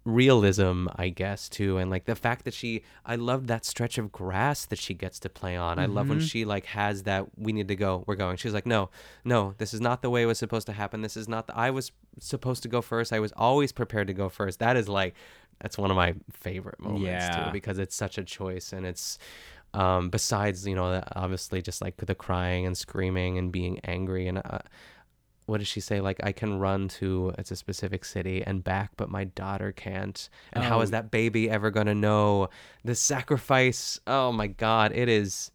realism, 0.04 0.86
I 0.94 1.08
guess, 1.08 1.48
too. 1.48 1.78
And 1.78 1.90
like 1.90 2.04
the 2.04 2.14
fact 2.14 2.44
that 2.44 2.54
she, 2.54 2.84
I 3.04 3.16
love 3.16 3.48
that 3.48 3.64
stretch 3.64 3.98
of 3.98 4.12
grass 4.12 4.64
that 4.66 4.78
she 4.78 4.94
gets 4.94 5.18
to 5.20 5.28
play 5.28 5.56
on. 5.56 5.80
I 5.80 5.86
love 5.86 6.08
when 6.08 6.18
Mhm. 6.20 6.30
she 6.30 6.44
like 6.44 6.66
has 6.66 7.02
that, 7.02 7.36
we 7.36 7.52
need 7.52 7.66
to 7.66 7.74
go, 7.74 8.04
we're 8.06 8.14
going. 8.14 8.36
She's 8.36 8.54
like, 8.54 8.66
no, 8.66 8.88
no, 9.24 9.54
this 9.58 9.74
is 9.74 9.80
not 9.80 10.02
the 10.02 10.10
way 10.10 10.22
it 10.22 10.26
was 10.26 10.38
supposed 10.38 10.68
to 10.68 10.72
happen. 10.74 11.02
This 11.02 11.16
is 11.16 11.28
not, 11.28 11.48
the, 11.48 11.56
I 11.56 11.70
was 11.70 11.90
supposed 12.20 12.62
to 12.62 12.68
go 12.68 12.80
first. 12.82 13.12
I 13.12 13.18
was 13.18 13.32
always 13.36 13.72
prepared 13.72 14.06
to 14.06 14.14
go 14.14 14.28
first. 14.28 14.60
That 14.60 14.76
is 14.76 14.88
like, 14.88 15.14
that's 15.60 15.78
one 15.78 15.90
of 15.90 15.96
my 15.96 16.14
favorite 16.32 16.78
moments 16.80 17.28
Yeah. 17.28 17.44
too, 17.44 17.50
because 17.50 17.78
it's 17.78 17.96
such 17.96 18.18
a 18.18 18.24
choice 18.24 18.72
and 18.72 18.84
it's, 18.86 19.18
um, 19.74 20.10
besides, 20.10 20.66
you 20.66 20.74
know, 20.74 21.02
obviously 21.14 21.60
just 21.62 21.80
like 21.82 21.96
the 21.96 22.14
crying 22.14 22.66
and 22.66 22.76
screaming 22.76 23.38
and 23.38 23.50
being 23.52 23.80
angry 23.84 24.28
and, 24.28 24.38
uh, 24.38 24.58
what 25.46 25.58
does 25.58 25.68
she 25.68 25.78
say? 25.80 26.00
Like, 26.00 26.18
I 26.24 26.32
can 26.32 26.58
run 26.58 26.88
to 26.98 27.32
it's 27.38 27.52
a 27.52 27.56
specific 27.56 28.04
city 28.04 28.42
and 28.44 28.64
back, 28.64 28.90
but 28.96 29.08
my 29.08 29.22
daughter 29.24 29.70
can't. 29.70 30.28
And 30.52 30.64
how 30.64 30.80
is 30.80 30.90
Oh. 30.90 30.92
that 30.92 31.12
baby 31.12 31.48
ever 31.48 31.70
gonna 31.70 31.94
know 31.94 32.48
the 32.84 32.96
sacrifice? 32.96 34.00
Oh 34.08 34.32
my 34.32 34.48
God, 34.48 34.90
it 34.92 35.08
is. 35.08 35.52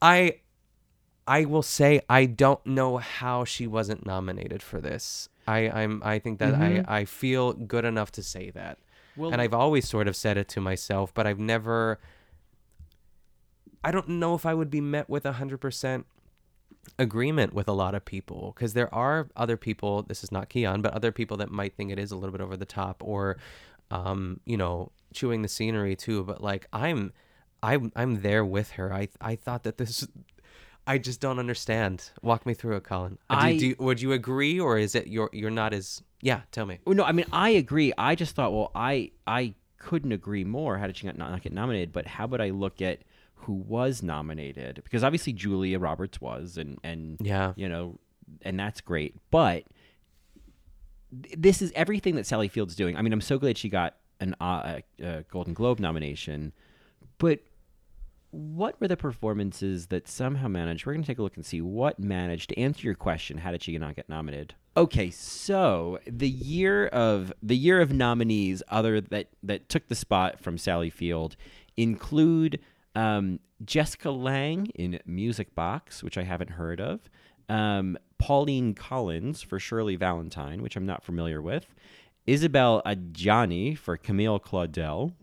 I, 0.00 0.40
I 1.26 1.44
will 1.44 1.62
say 1.62 2.00
I 2.08 2.26
don't 2.26 2.64
know 2.66 2.98
how 2.98 3.44
she 3.44 3.66
wasn't 3.66 4.06
nominated 4.06 4.62
for 4.62 4.80
this. 4.80 5.28
I, 5.56 5.58
I'm, 5.82 5.94
I 6.04 6.18
think 6.18 6.38
that 6.38 6.54
Mhm. 6.54 6.84
I, 6.88 6.98
I 7.00 7.04
feel 7.04 7.52
good 7.74 7.84
enough 7.84 8.10
to 8.12 8.22
say 8.22 8.50
that. 8.50 8.78
Well- 9.16 9.32
and 9.32 9.40
I've 9.42 9.54
always 9.54 9.88
sort 9.88 10.06
of 10.08 10.14
said 10.16 10.36
it 10.36 10.48
to 10.54 10.60
myself, 10.60 11.12
but 11.14 11.26
I've 11.26 11.38
never. 11.54 11.98
I 13.82 13.90
don't 13.90 14.08
know 14.08 14.34
if 14.34 14.44
I 14.44 14.54
would 14.54 14.70
be 14.70 14.80
met 14.80 15.08
with 15.08 15.24
a 15.24 15.32
hundred 15.32 15.58
percent 15.58 16.06
agreement 16.98 17.52
with 17.52 17.68
a 17.68 17.72
lot 17.72 17.94
of 17.94 18.04
people 18.04 18.52
because 18.54 18.72
there 18.74 18.92
are 18.94 19.28
other 19.36 19.56
people 19.56 20.02
this 20.02 20.22
is 20.24 20.32
not 20.32 20.48
Keon 20.48 20.80
but 20.82 20.92
other 20.94 21.12
people 21.12 21.36
that 21.38 21.50
might 21.50 21.74
think 21.76 21.90
it 21.90 21.98
is 21.98 22.10
a 22.10 22.16
little 22.16 22.32
bit 22.32 22.40
over 22.40 22.56
the 22.56 22.64
top 22.64 23.02
or 23.04 23.36
um 23.90 24.40
you 24.46 24.56
know 24.56 24.90
chewing 25.12 25.42
the 25.42 25.48
scenery 25.48 25.94
too 25.94 26.22
but 26.24 26.42
like 26.42 26.66
I'm 26.72 27.12
I'm 27.62 27.92
I'm 27.96 28.22
there 28.22 28.44
with 28.44 28.72
her 28.72 28.92
I 28.92 29.08
I 29.20 29.36
thought 29.36 29.62
that 29.64 29.76
this 29.78 30.06
I 30.92 30.98
just 30.98 31.20
don't 31.20 31.38
understand 31.38 32.10
walk 32.22 32.44
me 32.46 32.54
through 32.54 32.76
it 32.76 32.84
Colin 32.84 33.18
Uh, 33.28 33.34
do, 33.40 33.46
I- 33.46 33.56
do, 33.58 33.74
would 33.78 34.00
you 34.00 34.12
agree 34.12 34.58
or 34.60 34.78
is 34.78 34.94
it 34.94 35.06
you're 35.06 35.30
you're 35.32 35.50
not 35.62 35.72
as 35.72 36.02
yeah 36.22 36.40
tell 36.52 36.66
me 36.66 36.78
Well, 36.84 36.96
no, 36.96 37.04
I 37.04 37.12
mean, 37.12 37.26
I 37.32 37.50
agree. 37.50 37.92
I 37.96 38.14
just 38.14 38.34
thought, 38.36 38.52
well, 38.52 38.70
I 38.74 39.12
I 39.26 39.54
couldn't 39.78 40.12
agree 40.12 40.44
more. 40.44 40.76
How 40.78 40.86
did 40.86 40.96
she 40.98 41.06
not, 41.06 41.16
not 41.16 41.40
get 41.42 41.52
nominated? 41.52 41.92
But 41.92 42.06
how 42.06 42.26
would 42.26 42.40
I 42.40 42.50
look 42.50 42.82
at 42.82 42.98
who 43.34 43.54
was 43.54 44.02
nominated? 44.02 44.80
Because 44.84 45.02
obviously 45.02 45.32
Julia 45.32 45.78
Roberts 45.78 46.20
was, 46.20 46.58
and 46.58 46.78
and 46.84 47.16
Yeah. 47.22 47.54
you 47.56 47.68
know, 47.68 47.98
and 48.42 48.58
that's 48.60 48.80
great. 48.82 49.14
But 49.30 49.64
this 51.12 51.60
is 51.62 51.72
everything 51.74 52.14
that 52.16 52.26
Sally 52.26 52.48
Field's 52.48 52.76
doing. 52.76 52.96
I 52.96 53.02
mean, 53.02 53.12
I'm 53.12 53.20
so 53.20 53.38
glad 53.38 53.58
she 53.58 53.68
got 53.68 53.96
an 54.20 54.34
uh, 54.40 54.80
a 55.02 55.24
Golden 55.30 55.54
Globe 55.54 55.80
nomination, 55.80 56.52
but 57.18 57.40
what 58.30 58.80
were 58.80 58.88
the 58.88 58.96
performances 58.96 59.88
that 59.88 60.06
somehow 60.06 60.48
managed? 60.48 60.86
We're 60.86 60.92
going 60.92 61.02
to 61.02 61.06
take 61.06 61.18
a 61.18 61.22
look 61.22 61.36
and 61.36 61.44
see 61.44 61.60
what 61.60 61.98
managed 61.98 62.50
to 62.50 62.58
answer 62.58 62.86
your 62.86 62.94
question. 62.94 63.38
How 63.38 63.50
did 63.50 63.62
she 63.62 63.76
not 63.78 63.96
get 63.96 64.08
nominated? 64.08 64.54
Okay, 64.76 65.10
so 65.10 65.98
the 66.06 66.28
year 66.28 66.86
of 66.86 67.32
the 67.42 67.56
year 67.56 67.80
of 67.80 67.92
nominees, 67.92 68.62
other 68.68 69.00
that 69.00 69.28
that 69.42 69.68
took 69.68 69.88
the 69.88 69.94
spot 69.96 70.40
from 70.40 70.58
Sally 70.58 70.90
Field, 70.90 71.36
include 71.76 72.60
um, 72.94 73.40
Jessica 73.64 74.10
Lange 74.10 74.66
in 74.74 75.00
Music 75.04 75.54
Box, 75.54 76.02
which 76.02 76.16
I 76.16 76.22
haven't 76.22 76.50
heard 76.50 76.80
of. 76.80 77.00
Um, 77.48 77.98
Pauline 78.18 78.74
Collins 78.74 79.42
for 79.42 79.58
Shirley 79.58 79.96
Valentine, 79.96 80.62
which 80.62 80.76
I'm 80.76 80.86
not 80.86 81.02
familiar 81.02 81.42
with. 81.42 81.66
Isabelle 82.26 82.80
Adjani 82.86 83.76
for 83.76 83.96
Camille 83.96 84.38
Claudel. 84.38 85.14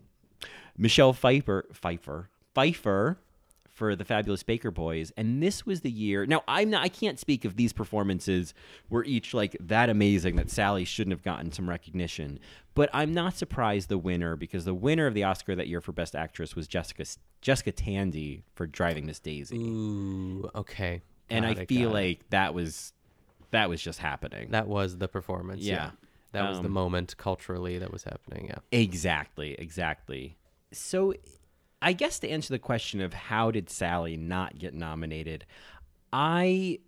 Michelle 0.76 1.12
Pfeiffer, 1.12 1.66
Pfeiffer, 1.72 2.28
Pfeiffer 2.58 3.18
for 3.68 3.94
the 3.94 4.04
Fabulous 4.04 4.42
Baker 4.42 4.72
Boys, 4.72 5.12
and 5.16 5.40
this 5.40 5.64
was 5.64 5.82
the 5.82 5.90
year. 5.90 6.26
Now 6.26 6.42
I'm 6.48 6.68
not, 6.70 6.82
I 6.82 6.88
can't 6.88 7.16
speak 7.18 7.44
if 7.44 7.54
these 7.54 7.72
performances 7.72 8.52
were 8.90 9.04
each 9.04 9.32
like 9.32 9.56
that 9.60 9.88
amazing 9.88 10.34
that 10.36 10.50
Sally 10.50 10.84
shouldn't 10.84 11.12
have 11.12 11.22
gotten 11.22 11.52
some 11.52 11.68
recognition, 11.68 12.40
but 12.74 12.90
I'm 12.92 13.14
not 13.14 13.36
surprised 13.36 13.88
the 13.88 13.98
winner 13.98 14.34
because 14.34 14.64
the 14.64 14.74
winner 14.74 15.06
of 15.06 15.14
the 15.14 15.22
Oscar 15.22 15.54
that 15.54 15.68
year 15.68 15.80
for 15.80 15.92
Best 15.92 16.16
Actress 16.16 16.56
was 16.56 16.66
Jessica 16.66 17.04
Jessica 17.40 17.70
Tandy 17.70 18.42
for 18.56 18.66
Driving 18.66 19.06
Miss 19.06 19.20
Daisy, 19.20 19.56
ooh 19.56 20.50
okay 20.56 21.02
and 21.30 21.46
I 21.46 21.66
feel 21.66 21.90
got 21.90 21.96
it. 21.98 22.00
like 22.08 22.30
that 22.30 22.54
was 22.54 22.92
that 23.52 23.68
was 23.68 23.80
just 23.80 24.00
happening. 24.00 24.50
that 24.50 24.66
was 24.66 24.98
the 24.98 25.06
performance 25.06 25.62
yeah, 25.62 25.74
Yeah. 25.74 25.90
that 26.32 26.48
was 26.50 26.58
the 26.58 26.66
Um, 26.66 26.72
moment 26.72 27.16
culturally 27.16 27.78
that 27.78 27.92
was 27.92 28.02
happening 28.02 28.46
yeah 28.48 28.58
Exactly, 28.72 29.54
exactly. 29.54 30.36
So, 30.72 31.14
I 31.80 31.92
guess 31.92 32.18
to 32.20 32.28
answer 32.28 32.52
the 32.52 32.58
question 32.58 33.00
of 33.00 33.12
how 33.14 33.50
did 33.50 33.70
Sally 33.70 34.16
not 34.16 34.58
get 34.58 34.74
nominated, 34.74 35.44
I 36.12 36.80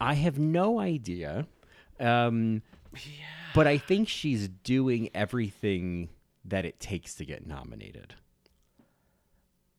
I 0.00 0.14
have 0.14 0.38
no 0.38 0.78
idea. 0.80 1.46
Um, 2.00 2.62
But 3.54 3.66
I 3.66 3.78
think 3.78 4.08
she's 4.08 4.48
doing 4.48 5.08
everything 5.14 6.08
that 6.44 6.64
it 6.64 6.78
takes 6.80 7.14
to 7.16 7.24
get 7.24 7.46
nominated. 7.46 8.14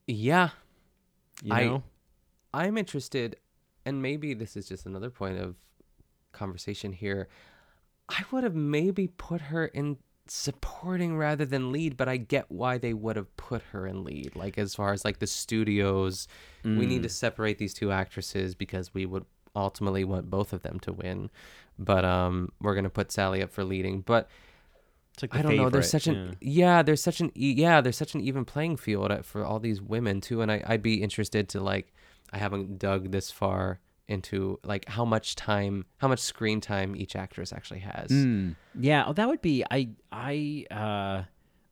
yeah 0.08 0.50
You 1.42 1.54
I- 1.54 1.84
I'm 2.56 2.78
interested, 2.78 3.38
and 3.86 4.02
maybe 4.02 4.34
this 4.36 4.56
is 4.56 4.68
just 4.68 4.86
another 4.86 5.10
point 5.10 5.40
of 5.40 5.56
conversation 6.34 6.94
here. 6.94 7.28
I 8.10 8.24
would 8.32 8.44
have 8.44 8.54
maybe 8.56 9.08
put 9.08 9.42
her 9.42 9.66
in 9.66 9.98
supporting 10.28 11.18
rather 11.18 11.46
than 11.46 11.72
lead, 11.72 11.98
but 11.98 12.08
I 12.08 12.18
get 12.18 12.50
why 12.50 12.78
they 12.78 12.94
would 12.94 13.16
have 13.16 13.36
put 13.38 13.62
her 13.72 13.86
in 13.86 14.04
lead. 14.04 14.36
Like 14.36 14.58
as 14.58 14.76
far 14.76 14.94
as 14.94 15.04
like 15.04 15.20
the 15.20 15.28
studios, 15.28 16.28
we 16.64 16.86
need 16.86 17.04
to 17.04 17.10
separate 17.10 17.58
these 17.58 17.74
two 17.74 17.92
actresses 17.92 18.56
because 18.56 18.94
we 18.94 19.06
would 19.06 19.26
ultimately 19.56 20.04
want 20.04 20.30
both 20.30 20.54
of 20.54 20.64
them 20.64 20.80
to 20.82 20.94
win. 20.94 21.30
But 21.78 22.06
um, 22.06 22.52
we're 22.62 22.76
gonna 22.76 22.90
put 22.90 23.12
Sally 23.12 23.42
up 23.42 23.52
for 23.52 23.64
leading, 23.64 24.02
but. 24.02 24.30
It's 25.14 25.22
like 25.22 25.36
I 25.36 25.44
don't 25.44 25.58
know. 25.58 25.70
There's 25.70 25.92
such 25.92 26.08
an 26.08 26.38
yeah. 26.42 26.82
There's 26.82 27.04
such 27.04 27.22
an 27.22 27.32
yeah. 27.36 27.82
There's 27.82 27.98
such 27.98 28.16
an 28.16 28.22
even 28.22 28.46
playing 28.46 28.78
field 28.78 29.14
for 29.24 29.46
all 29.46 29.60
these 29.60 29.80
women 29.80 30.22
too, 30.22 30.42
and 30.42 30.52
I, 30.52 30.64
I'd 30.66 30.82
be 30.82 31.04
interested 31.04 31.50
to 31.50 31.62
like. 31.62 31.94
I 32.32 32.40
haven't 32.40 32.80
dug 32.80 33.12
this 33.12 33.30
far 33.30 33.80
into 34.14 34.60
like 34.64 34.88
how 34.88 35.04
much 35.06 35.36
time, 35.36 35.86
how 35.98 36.08
much 36.08 36.20
screen 36.20 36.62
time 36.62 36.96
each 36.96 37.16
actress 37.16 37.52
actually 37.52 37.82
has. 37.82 38.10
Mm. 38.10 38.56
Yeah, 38.80 39.04
oh, 39.08 39.14
that 39.14 39.28
would 39.28 39.42
be. 39.42 39.64
I 39.70 39.90
I 40.12 40.66
uh, 40.72 41.24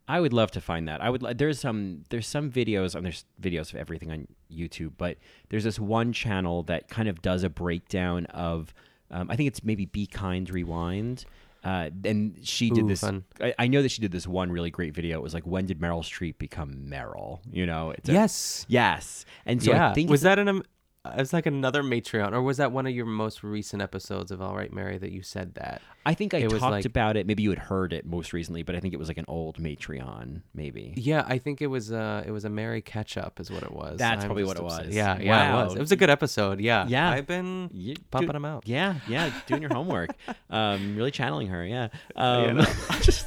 I 0.08 0.20
would 0.20 0.34
love 0.34 0.52
to 0.52 0.62
find 0.62 0.88
that. 0.90 1.02
I 1.02 1.10
would. 1.10 1.22
There's 1.38 1.60
some. 1.60 2.04
There's 2.10 2.28
some 2.28 2.52
videos. 2.52 2.96
And 2.96 3.06
there's 3.06 3.24
videos 3.42 3.72
of 3.72 3.80
everything 3.80 4.12
on 4.12 4.28
YouTube, 4.52 4.94
but 4.98 5.18
there's 5.50 5.64
this 5.64 5.80
one 5.80 6.12
channel 6.12 6.64
that 6.64 6.90
kind 6.90 7.08
of 7.08 7.22
does 7.22 7.44
a 7.44 7.50
breakdown 7.50 8.26
of. 8.28 8.74
Um, 9.14 9.30
I 9.30 9.36
think 9.36 9.48
it's 9.48 9.64
maybe 9.64 9.86
Be 9.86 10.06
Kind 10.08 10.50
Rewind, 10.50 11.26
Uh, 11.64 11.90
and 12.06 12.40
she 12.44 12.70
did 12.70 12.86
Ooh, 12.86 12.88
this. 12.88 13.04
I, 13.04 13.54
I 13.60 13.68
know 13.68 13.82
that 13.82 13.92
she 13.92 14.02
did 14.02 14.12
this 14.12 14.26
one 14.26 14.52
really 14.52 14.72
great 14.72 14.94
video. 14.96 15.20
It 15.20 15.22
was 15.24 15.34
like, 15.34 15.46
when 15.46 15.66
did 15.66 15.80
Meryl 15.80 16.02
Streep 16.02 16.38
become 16.38 16.86
Meryl? 16.90 17.40
You 17.52 17.66
know? 17.66 17.92
It's 17.92 18.10
a- 18.10 18.14
Yes. 18.14 18.66
yes. 18.68 19.26
And 19.46 19.62
so 19.62 19.72
yeah. 19.72 19.92
I 19.92 19.94
think 19.94 20.10
was 20.10 20.22
that 20.22 20.40
an? 20.40 20.64
Um, 21.04 21.14
it 21.14 21.18
was 21.20 21.34
like 21.34 21.48
another 21.48 21.82
Matreon, 21.82 22.32
or 22.34 22.42
was 22.44 22.58
that 22.58 22.72
one 22.72 22.86
of 22.86 22.94
your 22.94 23.08
most 23.08 23.42
recent 23.44 23.82
episodes 23.82 24.30
of 24.32 24.40
All 24.42 24.56
Right 24.56 24.72
Mary 24.72 25.00
that 25.00 25.12
you 25.12 25.24
said 25.24 25.56
that? 25.56 25.82
I 26.06 26.14
think 26.14 26.34
I 26.36 26.40
it 26.40 26.52
was 26.52 26.60
talked 26.62 26.72
like- 26.72 26.86
about 26.86 27.18
it. 27.18 27.26
Maybe 27.26 27.42
you 27.42 27.50
had 27.50 27.58
heard 27.60 27.92
it 27.92 28.06
most 28.06 28.34
recently, 28.34 28.62
but 28.62 28.76
I 28.76 28.80
think 28.80 28.94
it 28.94 28.98
was 28.98 29.08
like 29.08 29.18
an 29.18 29.26
old 29.28 29.58
Matreon, 29.58 30.42
maybe. 30.54 30.94
Yeah, 30.96 31.24
I 31.28 31.40
think 31.40 31.62
it 31.62 31.68
was. 31.68 31.92
Uh, 31.92 32.24
it 32.26 32.30
was 32.32 32.46
a 32.46 32.50
Mary 32.50 32.82
catch 32.82 33.18
up, 33.18 33.40
is 33.40 33.50
what 33.50 33.64
it 33.64 33.72
was. 33.72 33.98
That's 33.98 34.22
I'm 34.22 34.28
probably 34.28 34.44
just 34.44 34.60
what 34.62 34.78
it 34.82 34.86
was. 34.88 34.96
Yeah, 34.96 35.18
yeah, 35.20 35.62
it 35.62 35.64
was. 35.66 35.76
It 35.76 35.80
was 35.80 35.92
a 35.92 35.96
good 35.96 36.10
episode. 36.12 36.60
Yeah, 36.62 36.86
Yeah. 36.88 37.10
I've 37.10 37.28
been 37.28 37.70
You- 37.74 37.96
pumping 38.12 38.28
do- 38.28 38.34
them 38.34 38.46
out. 38.46 38.68
Yeah, 38.68 38.96
yeah, 39.08 39.32
doing 39.48 39.62
your 39.64 39.74
homework. 39.74 40.12
um, 40.52 40.96
really 40.96 41.12
channeling 41.12 41.48
her. 41.48 41.66
Yeah. 41.66 41.88
Um, 42.16 42.58
know. 42.58 42.66
just. 43.02 43.26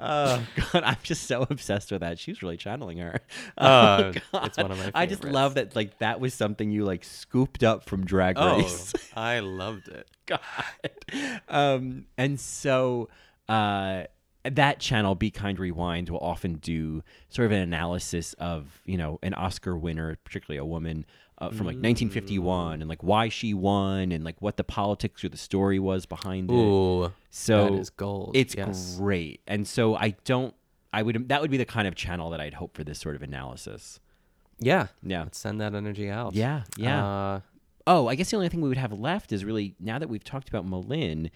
Oh 0.00 0.42
God, 0.72 0.82
I'm 0.82 0.96
just 1.02 1.24
so 1.24 1.46
obsessed 1.48 1.92
with 1.92 2.00
that. 2.00 2.18
She's 2.18 2.42
really 2.42 2.56
channeling 2.56 2.98
her. 2.98 3.20
Uh, 3.58 4.12
God. 4.32 4.46
it's 4.46 4.56
one 4.56 4.72
of 4.72 4.78
my 4.78 4.90
I 4.94 5.06
just 5.06 5.24
love 5.24 5.54
that. 5.54 5.76
Like 5.76 5.98
that 5.98 6.20
was 6.20 6.32
something 6.32 6.70
you 6.70 6.84
like 6.84 7.04
scooped 7.04 7.62
up 7.62 7.84
from 7.84 8.06
Drag 8.06 8.38
Race. 8.38 8.44
Oh, 8.44 8.58
Race. 8.58 8.94
I 9.16 9.40
loved 9.40 9.88
it. 9.88 10.08
God. 10.26 10.40
Um, 11.48 12.06
and 12.16 12.40
so 12.40 13.10
uh, 13.48 14.04
that 14.44 14.80
channel, 14.80 15.14
Be 15.14 15.30
Kind 15.30 15.58
Rewind, 15.58 16.08
will 16.08 16.20
often 16.20 16.54
do 16.54 17.02
sort 17.28 17.46
of 17.46 17.52
an 17.52 17.60
analysis 17.60 18.32
of, 18.34 18.80
you 18.86 18.96
know, 18.96 19.18
an 19.22 19.34
Oscar 19.34 19.76
winner, 19.76 20.16
particularly 20.24 20.58
a 20.58 20.64
woman 20.64 21.04
uh, 21.40 21.48
from 21.48 21.66
like 21.66 21.76
1951 21.76 22.80
and 22.82 22.88
like 22.88 23.02
why 23.02 23.28
she 23.28 23.54
won 23.54 24.12
and 24.12 24.24
like 24.24 24.40
what 24.40 24.56
the 24.56 24.64
politics 24.64 25.24
or 25.24 25.28
the 25.28 25.36
story 25.36 25.78
was 25.78 26.06
behind 26.06 26.50
it. 26.50 26.54
Ooh, 26.54 27.12
So 27.30 27.64
that 27.64 27.72
is 27.74 27.90
gold. 27.90 28.32
It's 28.34 28.54
yes. 28.54 28.96
great. 28.98 29.40
And 29.46 29.66
so 29.66 29.96
I 29.96 30.16
don't, 30.24 30.54
I 30.92 31.02
would, 31.02 31.28
that 31.28 31.40
would 31.40 31.50
be 31.50 31.56
the 31.56 31.64
kind 31.64 31.88
of 31.88 31.94
channel 31.94 32.30
that 32.30 32.40
I'd 32.40 32.54
hope 32.54 32.76
for 32.76 32.84
this 32.84 32.98
sort 32.98 33.16
of 33.16 33.22
analysis. 33.22 34.00
Yeah, 34.58 34.88
Yeah. 35.02 35.22
Let's 35.22 35.38
send 35.38 35.60
that 35.62 35.74
energy 35.74 36.10
out. 36.10 36.34
Yeah, 36.34 36.64
yeah. 36.76 37.06
Uh, 37.06 37.40
Oh, 37.86 38.08
I 38.08 38.14
guess 38.14 38.30
the 38.30 38.36
only 38.36 38.48
thing 38.48 38.60
we 38.60 38.68
would 38.68 38.78
have 38.78 38.92
left 38.92 39.32
is 39.32 39.44
really 39.44 39.74
now 39.80 39.98
that 39.98 40.08
we've 40.08 40.22
talked 40.22 40.48
about 40.48 40.66
M'Lynn, 40.66 41.30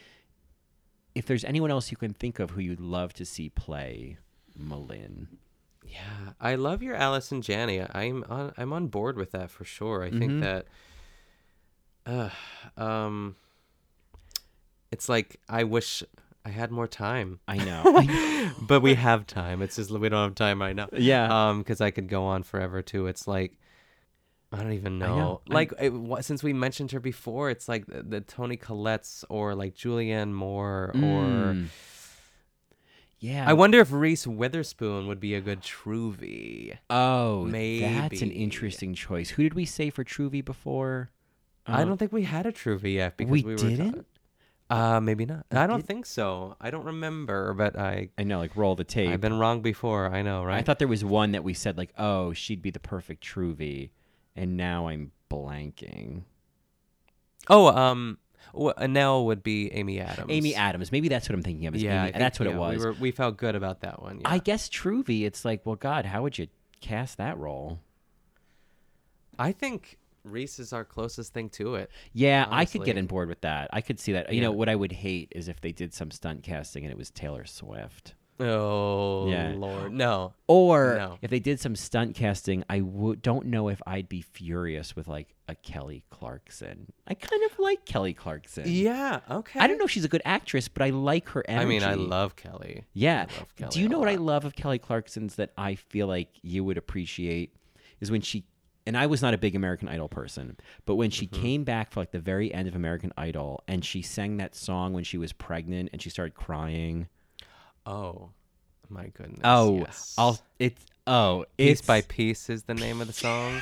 if 1.14 1.26
there's 1.26 1.44
anyone 1.44 1.70
else 1.70 1.90
you 1.90 1.96
can 1.96 2.12
think 2.12 2.38
of 2.38 2.50
who 2.50 2.60
you'd 2.60 2.80
love 2.80 3.12
to 3.14 3.24
see 3.24 3.48
play 3.48 4.18
M'Lynn. 4.56 5.28
Yeah, 5.84 6.32
I 6.40 6.54
love 6.56 6.82
your 6.82 6.94
Allison 6.96 7.42
Janney. 7.42 7.80
I'm 7.82 8.24
on. 8.28 8.52
I'm 8.56 8.72
on 8.72 8.88
board 8.88 9.16
with 9.16 9.32
that 9.32 9.50
for 9.50 9.64
sure. 9.64 10.02
I 10.02 10.10
think 10.10 10.32
Mhm. 10.32 10.40
that, 10.40 10.66
uh, 12.06 12.30
um, 12.82 13.36
it's 14.90 15.08
like 15.08 15.40
I 15.48 15.64
wish 15.64 16.02
I 16.44 16.50
had 16.50 16.70
more 16.70 16.86
time. 16.86 17.40
I 17.48 17.58
know. 17.58 18.52
but 18.66 18.80
we 18.80 18.94
have 18.94 19.26
time. 19.26 19.62
It's 19.62 19.76
just 19.76 19.90
we 19.90 20.08
don't 20.08 20.24
have 20.24 20.34
time 20.34 20.60
right 20.60 20.74
now. 20.76 20.88
Yeah. 20.92 21.48
Um, 21.48 21.58
because 21.60 21.80
I 21.80 21.90
could 21.90 22.08
go 22.08 22.24
on 22.24 22.42
forever 22.42 22.82
too. 22.82 23.06
It's 23.06 23.26
like. 23.26 23.58
I 24.52 24.58
don't 24.62 24.74
even 24.74 25.00
know. 25.00 25.16
know. 25.16 25.40
Like, 25.48 25.72
it, 25.80 25.92
since 26.24 26.44
we 26.44 26.52
mentioned 26.52 26.92
her 26.92 27.00
before, 27.00 27.50
it's 27.50 27.68
like 27.68 27.86
the, 27.86 28.04
the 28.04 28.20
Toni 28.20 28.56
Collette's 28.56 29.24
or 29.28 29.52
like 29.56 29.74
Julianne 29.74 30.30
Moore 30.32 30.92
or 30.94 31.24
Mm. 31.56 31.66
Yeah. 33.24 33.48
I 33.48 33.54
wonder 33.54 33.80
if 33.80 33.90
Reese 33.90 34.26
Witherspoon 34.26 35.06
would 35.06 35.18
be 35.18 35.34
a 35.34 35.40
good 35.40 35.62
Truvy. 35.62 36.76
Oh, 36.90 37.44
maybe 37.44 37.80
that's 37.86 38.20
an 38.20 38.30
interesting 38.30 38.92
choice. 38.94 39.30
Who 39.30 39.42
did 39.44 39.54
we 39.54 39.64
say 39.64 39.88
for 39.88 40.04
Truvy 40.04 40.44
before? 40.44 41.10
I 41.66 41.80
Uh, 41.80 41.84
don't 41.86 41.96
think 41.96 42.12
we 42.12 42.24
had 42.24 42.44
a 42.44 42.52
Truvy 42.52 42.94
yet 42.96 43.16
because 43.16 43.32
we 43.32 43.42
we, 43.42 43.54
didn't? 43.56 44.06
uh, 44.68 45.00
maybe 45.00 45.24
not. 45.24 45.46
I 45.50 45.66
don't 45.66 45.78
did- 45.78 45.86
think 45.86 46.04
so. 46.04 46.56
I 46.60 46.70
don't 46.70 46.84
remember, 46.84 47.54
but 47.54 47.78
I 47.78 48.10
I 48.18 48.24
know, 48.24 48.38
like 48.40 48.54
roll 48.56 48.74
the 48.74 48.84
tape. 48.84 49.08
I've 49.08 49.22
been 49.22 49.38
wrong 49.38 49.62
before. 49.62 50.12
I 50.14 50.20
know, 50.20 50.44
right? 50.44 50.58
I 50.58 50.62
thought 50.62 50.78
there 50.78 50.86
was 50.86 51.02
one 51.02 51.32
that 51.32 51.42
we 51.44 51.54
said 51.54 51.78
like, 51.78 51.94
oh, 51.96 52.34
she'd 52.34 52.60
be 52.60 52.70
the 52.70 52.78
perfect 52.80 53.24
Truvy, 53.24 53.88
and 54.36 54.54
now 54.58 54.88
I'm 54.88 55.12
blanking. 55.30 56.24
oh, 57.48 57.68
um, 57.68 58.18
well, 58.54 58.74
Annelle 58.78 59.26
would 59.26 59.42
be 59.42 59.72
Amy 59.72 60.00
Adams. 60.00 60.26
Amy 60.30 60.54
Adams. 60.54 60.92
Maybe 60.92 61.08
that's 61.08 61.28
what 61.28 61.34
I'm 61.34 61.42
thinking 61.42 61.66
of. 61.66 61.76
Yeah, 61.76 62.02
Amy- 62.04 62.12
think- 62.12 62.20
that's 62.20 62.38
what 62.40 62.48
yeah, 62.48 62.54
it 62.54 62.58
was. 62.58 62.78
We, 62.78 62.84
were, 62.84 62.92
we 62.94 63.10
felt 63.10 63.36
good 63.36 63.54
about 63.54 63.80
that 63.80 64.00
one. 64.02 64.20
Yeah. 64.20 64.28
I 64.30 64.38
guess 64.38 64.68
Truvy. 64.68 65.24
It's 65.26 65.44
like, 65.44 65.64
well, 65.66 65.76
God, 65.76 66.06
how 66.06 66.22
would 66.22 66.38
you 66.38 66.46
cast 66.80 67.18
that 67.18 67.36
role? 67.38 67.80
I 69.38 69.52
think 69.52 69.98
Reese 70.22 70.58
is 70.58 70.72
our 70.72 70.84
closest 70.84 71.32
thing 71.34 71.48
to 71.50 71.74
it. 71.74 71.90
Yeah, 72.12 72.46
I 72.50 72.64
could 72.64 72.84
get 72.84 72.92
honestly. 72.92 72.98
on 73.00 73.06
board 73.06 73.28
with 73.28 73.40
that. 73.42 73.68
I 73.72 73.80
could 73.80 73.98
see 74.00 74.12
that. 74.12 74.30
You 74.32 74.36
Yeah. 74.36 74.42
know, 74.48 74.52
what 74.52 74.68
I 74.68 74.74
would 74.76 74.92
hate 74.92 75.32
is 75.34 75.48
if 75.48 75.60
they 75.60 75.72
did 75.72 75.92
some 75.92 76.10
stunt 76.10 76.42
casting 76.42 76.84
and 76.84 76.90
it 76.92 76.96
was 76.96 77.10
Taylor 77.10 77.44
Swift. 77.44 78.14
Oh 78.40 79.28
Yeah. 79.30 79.52
Lord, 79.56 79.92
no. 79.92 80.34
Or 80.46 80.96
No. 80.96 81.18
if 81.22 81.30
they 81.30 81.38
did 81.40 81.60
some 81.60 81.76
stunt 81.76 82.14
casting, 82.14 82.64
I 82.68 82.80
would 82.80 83.22
don't 83.22 83.46
know 83.46 83.68
if 83.68 83.80
I'd 83.86 84.08
be 84.08 84.22
furious 84.22 84.96
with 84.96 85.06
like 85.08 85.34
a 85.48 85.54
Kelly 85.54 86.04
Clarkson. 86.10 86.92
I 87.06 87.14
kind 87.14 87.42
of 87.44 87.58
like 87.58 87.84
Kelly 87.84 88.14
Clarkson. 88.14 88.64
Yeah. 88.66 89.20
Okay. 89.30 89.60
I 89.60 89.66
don't 89.66 89.78
know 89.78 89.84
if 89.84 89.90
she's 89.90 90.04
a 90.04 90.08
good 90.08 90.22
actress, 90.24 90.68
but 90.68 90.82
I 90.82 90.90
like 90.90 91.28
her 91.30 91.44
energy. 91.48 91.64
I 91.64 91.68
mean, 91.68 91.82
I 91.84 91.94
love 91.94 92.34
Kelly. 92.36 92.84
Yeah. 92.92 93.26
Love 93.38 93.54
Kelly 93.56 93.70
Do 93.72 93.80
you 93.80 93.88
know 93.88 93.98
what 93.98 94.08
I 94.08 94.16
love 94.16 94.44
of 94.44 94.56
Kelly 94.56 94.78
Clarkson's 94.78 95.36
that 95.36 95.52
I 95.56 95.74
feel 95.76 96.06
like 96.06 96.28
you 96.42 96.64
would 96.64 96.78
appreciate 96.78 97.54
is 98.00 98.10
when 98.10 98.20
she 98.20 98.44
and 98.86 98.98
I 98.98 99.06
was 99.06 99.22
not 99.22 99.32
a 99.32 99.38
big 99.38 99.54
American 99.56 99.88
Idol 99.88 100.08
person, 100.10 100.58
but 100.84 100.96
when 100.96 101.10
she 101.10 101.26
Mm-hmm. 101.26 101.40
came 101.42 101.64
back 101.64 101.90
for 101.90 102.00
like 102.00 102.10
the 102.10 102.18
very 102.20 102.52
end 102.52 102.68
of 102.68 102.74
American 102.74 103.12
Idol 103.16 103.62
and 103.66 103.82
she 103.82 104.02
sang 104.02 104.36
that 104.38 104.54
song 104.54 104.92
when 104.92 105.04
she 105.04 105.16
was 105.16 105.32
pregnant 105.32 105.88
and 105.92 106.02
she 106.02 106.10
started 106.10 106.34
crying. 106.34 107.08
Oh, 107.86 108.30
my 108.88 109.08
goodness. 109.08 109.40
Oh, 109.44 109.78
yes. 109.78 110.14
I'll 110.18 110.38
it's 110.58 110.84
oh, 111.06 111.44
Piece 111.58 111.78
it's 111.80 111.86
by 111.86 112.00
Piece 112.02 112.48
is 112.48 112.64
the 112.64 112.74
name 112.74 113.00
of 113.00 113.06
the 113.06 113.12
song. 113.12 113.60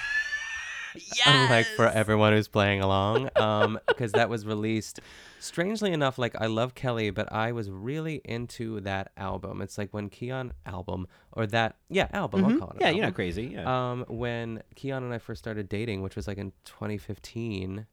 yes! 0.94 1.51
like 1.51 1.66
for 1.74 1.89
everyone 1.89 2.32
who's 2.35 2.49
playing 2.49 2.81
along 2.82 3.31
um 3.36 3.81
because 3.89 4.12
that 4.12 4.28
was 4.28 4.44
released 4.44 5.01
strangely 5.39 5.90
enough 5.90 6.19
like 6.19 6.36
i 6.39 6.44
love 6.47 6.74
kelly 6.74 7.09
but 7.09 7.32
i 7.32 7.51
was 7.51 7.70
really 7.70 8.20
into 8.27 8.78
that 8.81 9.11
album 9.16 9.62
it's 9.62 9.78
like 9.78 9.89
when 9.93 10.11
keon 10.11 10.53
album 10.66 11.07
or 11.32 11.47
that 11.47 11.77
yeah 11.89 12.09
album 12.12 12.44
i'll 12.44 12.51
Mhm. 12.51 12.59
call 12.59 12.70
it 12.73 12.77
Yeah, 12.81 12.90
you're 12.90 13.07
not 13.07 13.15
crazy. 13.15 13.44
Yeah. 13.55 13.93
um 13.93 14.05
when 14.09 14.62
keon 14.74 15.03
and 15.03 15.15
i 15.15 15.19
first 15.19 15.39
started 15.39 15.66
dating 15.66 16.03
which 16.03 16.15
was 16.15 16.28
like 16.28 16.36
in 16.36 16.53
2015 16.66 17.86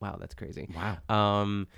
wow 0.00 0.16
that's 0.18 0.34
crazy 0.34 0.68
wow. 0.74 0.98
um 1.14 1.68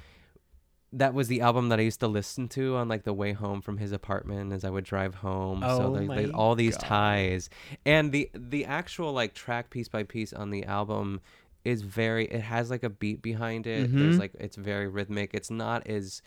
that 0.99 1.13
was 1.15 1.29
the 1.29 1.41
album 1.41 1.69
that 1.71 1.79
I 1.79 1.83
used 1.83 2.01
to 2.01 2.09
listen 2.09 2.49
to 2.51 2.77
on 2.77 2.89
like 2.89 3.03
the 3.05 3.13
way 3.13 3.33
home 3.33 3.61
from 3.61 3.79
his 3.79 3.93
apartment 3.93 4.53
as 4.53 4.65
I 4.65 4.71
would 4.71 4.85
drive 4.85 5.17
home. 5.17 5.61
so 5.63 5.67
Oh 5.69 5.93
there, 5.95 6.07
there's 6.07 6.33
my 6.33 6.39
all 6.39 6.55
these 6.55 6.77
God. 6.77 6.87
ties, 6.87 7.51
and 7.85 8.13
the 8.13 8.31
the 8.35 8.65
actual 8.65 9.13
like 9.13 9.35
track 9.35 9.71
piece 9.71 9.89
by 9.89 10.03
piece 10.05 10.33
on 10.33 10.51
the 10.51 10.65
album 10.65 11.21
is 11.65 11.83
very. 11.83 12.27
It 12.27 12.43
has 12.43 12.71
like 12.71 12.83
a 12.83 12.91
beat 12.91 13.23
behind 13.23 13.67
it. 13.67 13.91
There's 13.91 14.17
Mhm. 14.17 14.19
like 14.21 14.33
it's 14.39 14.57
very 14.57 14.87
rhythmic. 14.89 15.31
It's 15.35 15.51
not 15.51 15.87
as 15.87 16.23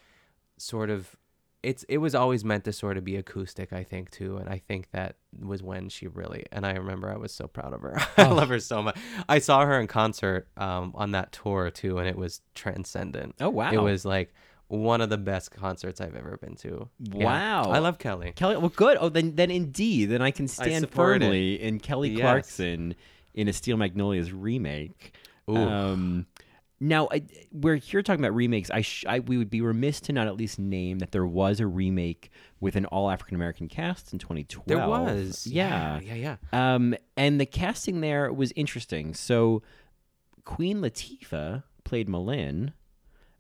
sort 0.58 0.90
of. 0.90 1.16
It's 1.64 1.84
it 1.90 1.98
was 1.98 2.14
always 2.16 2.46
meant 2.46 2.66
to 2.66 2.74
sort 2.74 2.98
of 2.98 3.04
be 3.04 3.16
acoustic, 3.16 3.74
I 3.74 3.84
think 3.84 4.10
too, 4.12 4.38
and 4.38 4.48
I 4.48 4.60
think 4.60 4.92
that 4.92 5.16
was 5.40 5.62
when 5.64 5.90
she 5.90 6.08
really. 6.08 6.46
And 6.52 6.66
I 6.66 6.74
remember 6.74 7.12
I 7.12 7.18
was 7.18 7.32
so 7.34 7.48
proud 7.48 7.74
of 7.74 7.82
her. 7.82 7.96
I 8.18 8.26
Oh. 8.30 8.36
love 8.36 8.50
her 8.50 8.60
so 8.60 8.82
much. 8.84 8.98
I 9.28 9.40
saw 9.40 9.66
her 9.66 9.80
in 9.80 9.88
concert 9.88 10.48
um, 10.56 10.92
on 10.96 11.12
that 11.12 11.32
tour 11.32 11.70
too, 11.72 11.98
and 11.98 12.08
it 12.08 12.16
was 12.16 12.42
transcendent. 12.54 13.36
Oh 13.40 13.50
wow. 13.50 13.72
It 13.72 13.82
was 13.82 14.06
like 14.06 14.34
one 14.70 15.00
of 15.02 15.10
the 15.10 15.18
best 15.18 15.52
concerts 15.52 16.02
I've 16.02 16.16
ever 16.16 16.38
been 16.38 16.56
to. 16.58 16.90
Yeah. 17.00 17.24
Wow. 17.26 17.64
I 17.72 17.80
love 17.80 18.00
Kelly. 18.00 18.34
Kelly 18.36 18.58
well 18.58 18.70
good. 18.70 18.98
Oh 19.00 19.10
then 19.10 19.36
then 19.36 19.50
indeed, 19.52 20.06
then 20.06 20.22
I 20.22 20.32
can 20.32 20.48
stand 20.48 20.84
it. 20.84 20.92
firmly 20.92 21.62
in 21.62 21.80
Kelly 21.80 22.10
Yes. 22.10 22.22
Clarkson 22.22 22.96
in 23.34 23.48
a 23.48 23.54
Steel 23.54 23.78
Magnolias 23.78 24.32
remake. 24.32 25.16
Ooh. 25.50 25.56
Um 25.56 26.26
now 26.80 27.08
I, 27.12 27.24
we're 27.52 27.78
here 27.78 28.04
talking 28.04 28.24
about 28.24 28.36
remakes. 28.36 28.70
I, 28.70 28.82
sh- 28.82 29.04
I 29.08 29.20
we 29.20 29.38
would 29.40 29.50
be 29.50 29.62
remiss 29.62 30.00
to 30.02 30.14
not 30.14 30.28
at 30.28 30.36
least 30.36 30.60
name 30.60 31.00
that 31.00 31.12
there 31.12 31.26
was 31.26 31.60
a 31.60 31.66
remake 31.66 32.30
with 32.60 32.76
an 32.76 32.86
all 32.86 33.10
African 33.10 33.36
American 33.36 33.68
cast 33.68 34.14
in 34.14 34.20
2012. 34.20 34.68
There 34.68 34.88
was. 34.88 35.48
yeah, 35.48 36.00
Yeah, 36.02 36.14
yeah, 36.14 36.36
Um, 36.76 36.94
and 37.16 37.40
the 37.42 37.48
casting 37.48 38.02
there 38.02 38.32
was 38.32 38.54
interesting. 38.56 39.16
So 39.16 39.64
Queen 40.46 40.78
Latifah 40.82 41.64
played 41.84 42.08
M'Lynn, 42.10 42.74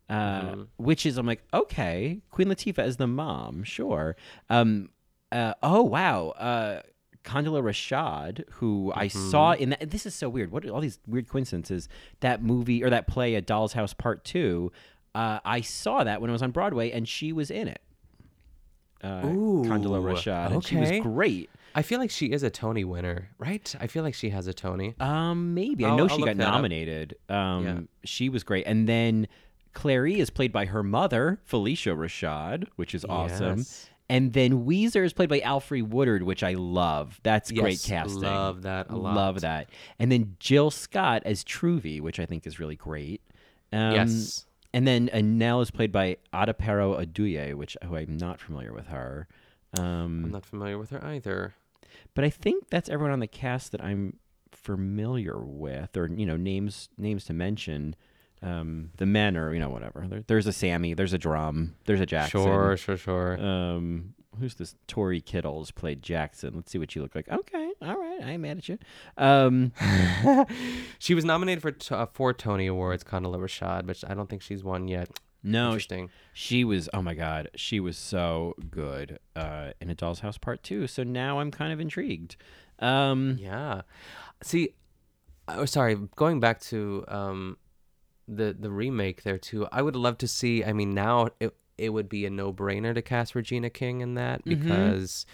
uh, 0.10 0.42
Mhm. 0.42 0.68
which 0.78 1.06
is 1.06 1.18
I'm 1.18 1.26
like, 1.26 1.44
okay, 1.54 2.22
Queen 2.32 2.48
Latifah 2.48 2.80
as 2.80 2.98
the 2.98 3.08
mom, 3.08 3.64
sure. 3.64 4.16
Um, 4.50 4.90
uh, 5.32 5.54
oh 5.62 5.84
wow, 5.84 6.30
uh, 6.30 6.82
Condola 7.24 7.62
Rashad, 7.62 8.44
who 8.52 8.94
I 8.96 9.10
saw 9.10 9.52
in 9.54 9.72
that. 9.72 9.90
This 9.92 10.06
is 10.06 10.16
so 10.16 10.30
weird. 10.30 10.50
What 10.52 10.64
are 10.66 10.70
all 10.72 10.80
these 10.80 11.00
weird 11.06 11.28
coincidences? 11.28 11.90
That 12.22 12.42
movie 12.42 12.82
or 12.84 12.90
that 12.90 13.06
play, 13.08 13.36
A 13.36 13.42
Doll's 13.42 13.74
House 13.74 13.94
Part 13.94 14.24
Two. 14.24 14.72
Uh, 15.14 15.40
I 15.44 15.60
saw 15.62 16.04
that 16.06 16.22
when 16.22 16.30
I 16.30 16.34
was 16.34 16.42
on 16.42 16.52
Broadway, 16.52 16.90
and 16.92 17.06
she 17.08 17.34
was 17.34 17.52
in 17.52 17.68
it. 17.68 17.82
Uh, 19.04 19.22
Condola 19.24 20.00
Ooh, 20.00 20.04
Rashad, 20.04 20.52
and 20.52 20.64
she 20.64 20.76
was 20.78 20.90
great. 21.02 21.50
I 21.76 21.84
feel 21.84 22.00
like 22.00 22.10
she 22.10 22.28
is 22.28 22.42
a 22.42 22.50
Tony 22.50 22.84
winner, 22.84 23.30
right? 23.38 23.76
I 23.80 23.86
feel 23.88 24.02
like 24.04 24.16
she 24.16 24.30
has 24.32 24.48
a 24.48 24.54
Tony. 24.54 24.96
Um, 25.00 25.54
maybe 25.54 25.86
I 25.86 25.90
I'll- 25.90 25.98
know 25.98 26.04
I'll 26.08 26.10
she 26.18 26.24
got 26.24 26.38
that 26.38 26.48
up. 26.48 26.54
nominated. 26.54 27.16
Um, 27.30 27.64
Yeah. 27.66 27.80
she 28.06 28.30
was 28.30 28.44
great, 28.44 28.66
and 28.66 28.88
then 28.90 29.28
Clairee 29.78 30.20
is 30.20 30.30
played 30.30 30.52
by 30.52 30.66
her 30.66 30.82
mother, 30.84 31.40
Phylicia 31.50 31.96
Rashad, 31.96 32.68
which 32.76 32.96
is 32.96 33.06
awesome. 33.06 33.60
Yes. 33.60 33.90
And 34.10 34.34
then 34.34 34.66
Ouiser 34.66 35.04
is 35.06 35.12
played 35.14 35.30
by 35.30 35.40
Alfre 35.42 35.84
Woodard, 35.88 36.24
which 36.24 36.42
I 36.42 36.54
love. 36.54 37.20
That's 37.24 37.52
great 37.52 37.74
Yes, 37.74 37.86
casting. 37.86 38.22
love 38.22 38.62
that 38.64 38.90
a 38.90 38.96
lot. 38.96 39.16
Love 39.16 39.42
that. 39.42 39.70
And 40.00 40.12
then 40.12 40.36
Jill 40.40 40.72
Scott 40.72 41.22
as 41.26 41.44
Truvy, 41.44 42.00
which 42.02 42.20
I 42.20 42.26
think 42.26 42.48
is 42.48 42.60
really 42.60 42.76
great. 42.78 43.22
Um, 43.74 43.92
Yes. 43.94 44.46
And 44.74 44.88
then 44.88 45.10
Annelle 45.14 45.62
is 45.62 45.72
played 45.72 45.92
by 45.92 46.18
Adepero 46.34 47.00
Oduye, 47.06 47.54
which 47.54 47.76
who 47.84 47.96
I'm 47.96 48.18
not 48.18 48.40
familiar 48.40 48.74
with 48.74 48.88
her. 48.88 49.28
Um, 49.78 50.24
I'm 50.26 50.32
not 50.32 50.46
familiar 50.46 50.78
with 50.78 50.90
her 50.92 51.04
either. 51.04 51.54
but 52.14 52.24
I 52.24 52.30
think 52.30 52.70
that's 52.70 52.88
everyone 52.90 53.12
on 53.12 53.20
the 53.20 53.28
cast 53.28 53.72
that 53.74 53.84
I'm 53.84 54.18
familiar 54.52 55.38
with, 55.40 55.96
or 55.98 56.08
you 56.08 56.26
know, 56.26 56.38
names 56.38 56.90
names 56.98 57.26
to 57.26 57.34
mention. 57.34 57.96
Um, 58.42 58.92
the 58.98 59.06
men 59.06 59.36
are 59.36 59.54
you 59.54 59.60
know 59.60 59.70
whatever. 59.70 60.06
There, 60.08 60.24
there's 60.28 60.48
a 60.48 60.54
Sammy, 60.54 60.94
there's 60.94 61.14
a 61.14 61.18
drum, 61.18 61.76
there's 61.86 62.00
a 62.02 62.06
Jackson. 62.06 62.44
Sure, 62.44 62.78
sure, 62.78 62.98
sure. 62.98 63.40
Um, 63.44 64.14
who's 64.40 64.54
this? 64.56 64.76
Tory 64.88 65.22
Kittles 65.22 65.72
played 65.72 66.04
Jackson. 66.04 66.54
Let's 66.56 66.72
see 66.72 66.78
what 66.78 66.96
you 66.96 67.02
look 67.02 67.16
like. 67.16 67.28
Okay, 67.30 67.72
all 67.82 67.96
right, 67.98 68.20
I 68.24 68.32
ain't 68.32 68.42
mad 68.44 68.58
at 68.60 68.70
you. 68.70 68.78
Um, 69.18 69.72
she 71.00 71.16
was 71.16 71.26
nominated 71.26 71.62
for 71.62 71.72
t- 71.72 71.94
uh, 71.96 72.06
four 72.14 72.34
Tony 72.34 72.68
Awards, 72.68 73.04
Condola 73.04 73.38
Rashad, 73.40 73.88
but 73.88 74.04
I 74.08 74.14
don't 74.14 74.30
think 74.30 74.42
she's 74.42 74.64
won 74.64 74.88
yet. 74.88 75.10
no, 75.44 75.68
Interesting. 75.70 76.10
she 76.34 76.64
was. 76.64 76.90
Oh 76.94 77.02
my 77.02 77.16
god, 77.16 77.50
she 77.56 77.80
was 77.80 77.98
so 77.98 78.54
good 78.70 79.18
uh, 79.36 79.72
in 79.82 79.90
A 79.90 79.96
Doll's 79.96 80.20
House 80.20 80.38
Part 80.38 80.62
Two. 80.64 80.86
So 80.88 81.04
now 81.04 81.40
I'm 81.40 81.50
kind 81.52 81.74
of 81.74 81.80
intrigued. 81.80 82.36
Um, 82.80 83.38
Yeah. 83.40 83.82
See, 84.44 84.76
oh, 85.48 85.66
sorry. 85.66 85.96
Going 86.16 86.40
back 86.40 86.62
to 86.62 87.04
um, 87.08 87.58
the 88.28 88.56
the 88.58 88.70
remake 88.72 89.24
there 89.24 89.38
too. 89.38 89.68
I 89.72 89.82
would 89.82 89.96
love 89.96 90.18
to 90.20 90.28
see. 90.28 90.64
I 90.64 90.74
mean, 90.74 90.94
now 90.94 91.30
it 91.40 91.56
it 91.78 91.90
would 91.90 92.10
be 92.10 92.26
a 92.26 92.30
no 92.30 92.52
brainer 92.52 92.94
to 92.94 93.02
cast 93.02 93.36
Regina 93.36 93.70
King 93.70 94.02
in 94.02 94.16
that 94.16 94.44
Mhm. 94.44 94.60
because 94.62 95.26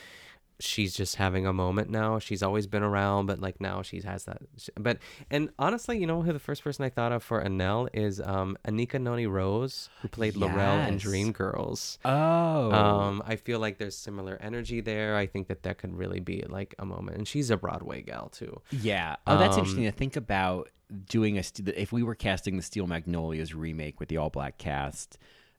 she's 0.60 0.94
just 0.94 1.16
having 1.16 1.46
a 1.48 1.52
moment 1.54 1.90
now. 1.90 2.20
She's 2.20 2.44
always 2.44 2.68
been 2.68 2.84
around, 2.84 3.26
but 3.26 3.40
like 3.40 3.60
now 3.60 3.82
she 3.82 4.02
has 4.02 4.26
that. 4.26 4.42
But 4.78 5.00
and 5.32 5.50
honestly, 5.58 5.98
you 5.98 6.06
know 6.06 6.22
who 6.22 6.32
the 6.32 6.40
first 6.40 6.64
person 6.64 6.86
I 6.86 6.90
thought 6.90 7.12
of 7.12 7.24
for 7.24 7.42
Annelle 7.44 7.88
is 7.94 8.22
um, 8.22 8.58
Anika 8.68 9.02
Noni 9.02 9.26
Rose, 9.26 9.90
who 10.02 10.08
played 10.10 10.36
Laurel 10.36 10.80
in 10.88 10.94
Yes. 10.94 11.04
Dreamgirls. 11.04 11.98
Oh. 12.06 12.72
Um, 12.72 13.24
I 13.26 13.36
feel 13.36 13.60
like 13.60 13.78
there's 13.78 13.98
similar 13.98 14.38
energy 14.42 14.80
there. 14.82 15.16
I 15.18 15.26
think 15.26 15.48
that 15.48 15.64
that 15.64 15.80
could 15.80 15.96
really 15.98 16.20
be 16.20 16.44
like 16.48 16.76
a 16.80 16.86
moment, 16.86 17.18
and 17.18 17.28
she's 17.28 17.50
a 17.50 17.58
Broadway 17.58 18.02
gal 18.02 18.30
too. 18.30 18.62
Yeah. 18.72 19.16
Oh, 19.26 19.38
that's 19.38 19.56
Um, 19.56 19.60
interesting 19.62 19.86
to 19.86 19.92
think 19.92 20.16
about 20.16 20.70
doing 21.08 21.38
a 21.38 21.44
st- 21.44 21.70
if 21.70 21.92
we 21.92 22.04
were 22.04 22.16
casting 22.16 22.58
the 22.58 22.64
Steel 22.64 22.88
Magnolias 22.88 23.54
remake 23.54 24.00
with 24.00 24.10
the 24.10 24.18
all 24.18 24.30
black 24.30 24.58
cast. 24.58 25.18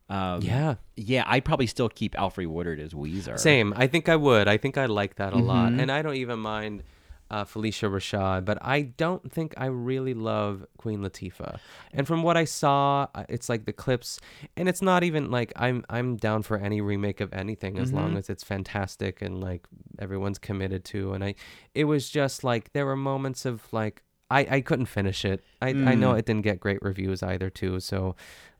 Um, 0.08 0.42
Yeah. 0.42 0.74
Yeah, 0.96 1.24
I'd 1.26 1.44
probably 1.44 1.66
still 1.66 1.88
keep 1.88 2.14
Alfre 2.14 2.46
Woodard 2.46 2.78
as 2.78 2.92
Ouiser. 2.92 3.38
Same. 3.38 3.72
I 3.76 3.86
think 3.86 4.08
I 4.08 4.16
would. 4.16 4.48
I 4.48 4.56
think 4.58 4.76
I 4.76 4.86
like 4.86 5.16
that 5.16 5.32
a 5.32 5.38
lot, 5.38 5.72
Mhm. 5.72 5.80
and 5.82 5.90
I 5.92 6.02
don't 6.02 6.16
even 6.16 6.38
mind 6.38 6.82
uh, 7.30 7.42
Phylicia 7.42 7.90
Rashad, 7.90 8.44
but 8.44 8.58
I 8.60 8.82
don't 8.82 9.32
think 9.32 9.54
I 9.56 9.64
really 9.66 10.12
love 10.12 10.66
Queen 10.76 11.00
Latifah. 11.00 11.58
And 11.92 12.06
from 12.06 12.22
what 12.22 12.36
I 12.36 12.44
saw, 12.44 13.08
uh, 13.14 13.24
it's 13.30 13.48
like 13.48 13.64
the 13.64 13.72
clips, 13.72 14.20
and 14.58 14.68
it's 14.68 14.82
not 14.82 15.02
even 15.02 15.30
like 15.30 15.50
I'm 15.56 15.84
I'm 15.88 16.16
down 16.16 16.42
for 16.42 16.58
any 16.58 16.82
remake 16.82 17.20
of 17.22 17.32
anything 17.32 17.78
as 17.78 17.92
long 17.94 18.12
Mhm. 18.12 18.18
as 18.18 18.28
it's 18.30 18.44
fantastic 18.44 19.22
and 19.22 19.40
like 19.40 19.66
everyone's 19.98 20.38
committed 20.38 20.84
to. 20.84 21.14
And 21.14 21.24
I, 21.24 21.34
it 21.74 21.84
was 21.84 22.10
just 22.10 22.44
like 22.44 22.72
there 22.74 22.84
were 22.84 22.94
moments 22.94 23.46
of 23.46 23.72
like 23.72 24.02
I 24.38 24.40
I 24.56 24.60
couldn't 24.60 24.86
finish 24.86 25.24
it. 25.24 25.44
I 25.62 25.68
I 25.70 25.94
know 25.94 26.12
Mm. 26.12 26.18
it 26.18 26.24
didn't 26.26 26.42
get 26.42 26.60
great 26.60 26.80
reviews 26.82 27.22
either 27.22 27.50
too. 27.50 27.80
So. 27.80 28.16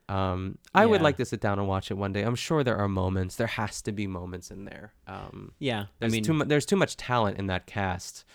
Um, 0.07 0.59
I 0.75 0.85
would 0.85 1.01
like 1.01 1.17
to 1.17 1.25
sit 1.25 1.41
down 1.41 1.59
and 1.59 1.67
watch 1.67 1.91
it 1.91 1.95
one 1.95 2.13
day. 2.13 2.25
I'm 2.29 2.35
sure 2.35 2.63
there 2.63 2.77
are 2.77 2.89
moments. 2.89 3.37
There 3.37 3.47
has 3.47 3.81
to 3.83 3.91
be 4.01 4.07
moments 4.07 4.51
in 4.51 4.67
there. 4.67 4.93
Um, 5.07 5.53
Yeah, 5.59 5.81
I 5.85 5.87
there's 6.01 6.13
mean- 6.13 6.25
too 6.25 6.35
mu- 6.35 6.45
there's 6.45 6.67
too 6.67 6.77
much 6.77 6.99
talent 6.99 7.39
in 7.39 7.47
that 7.47 7.65
cast, 7.67 8.27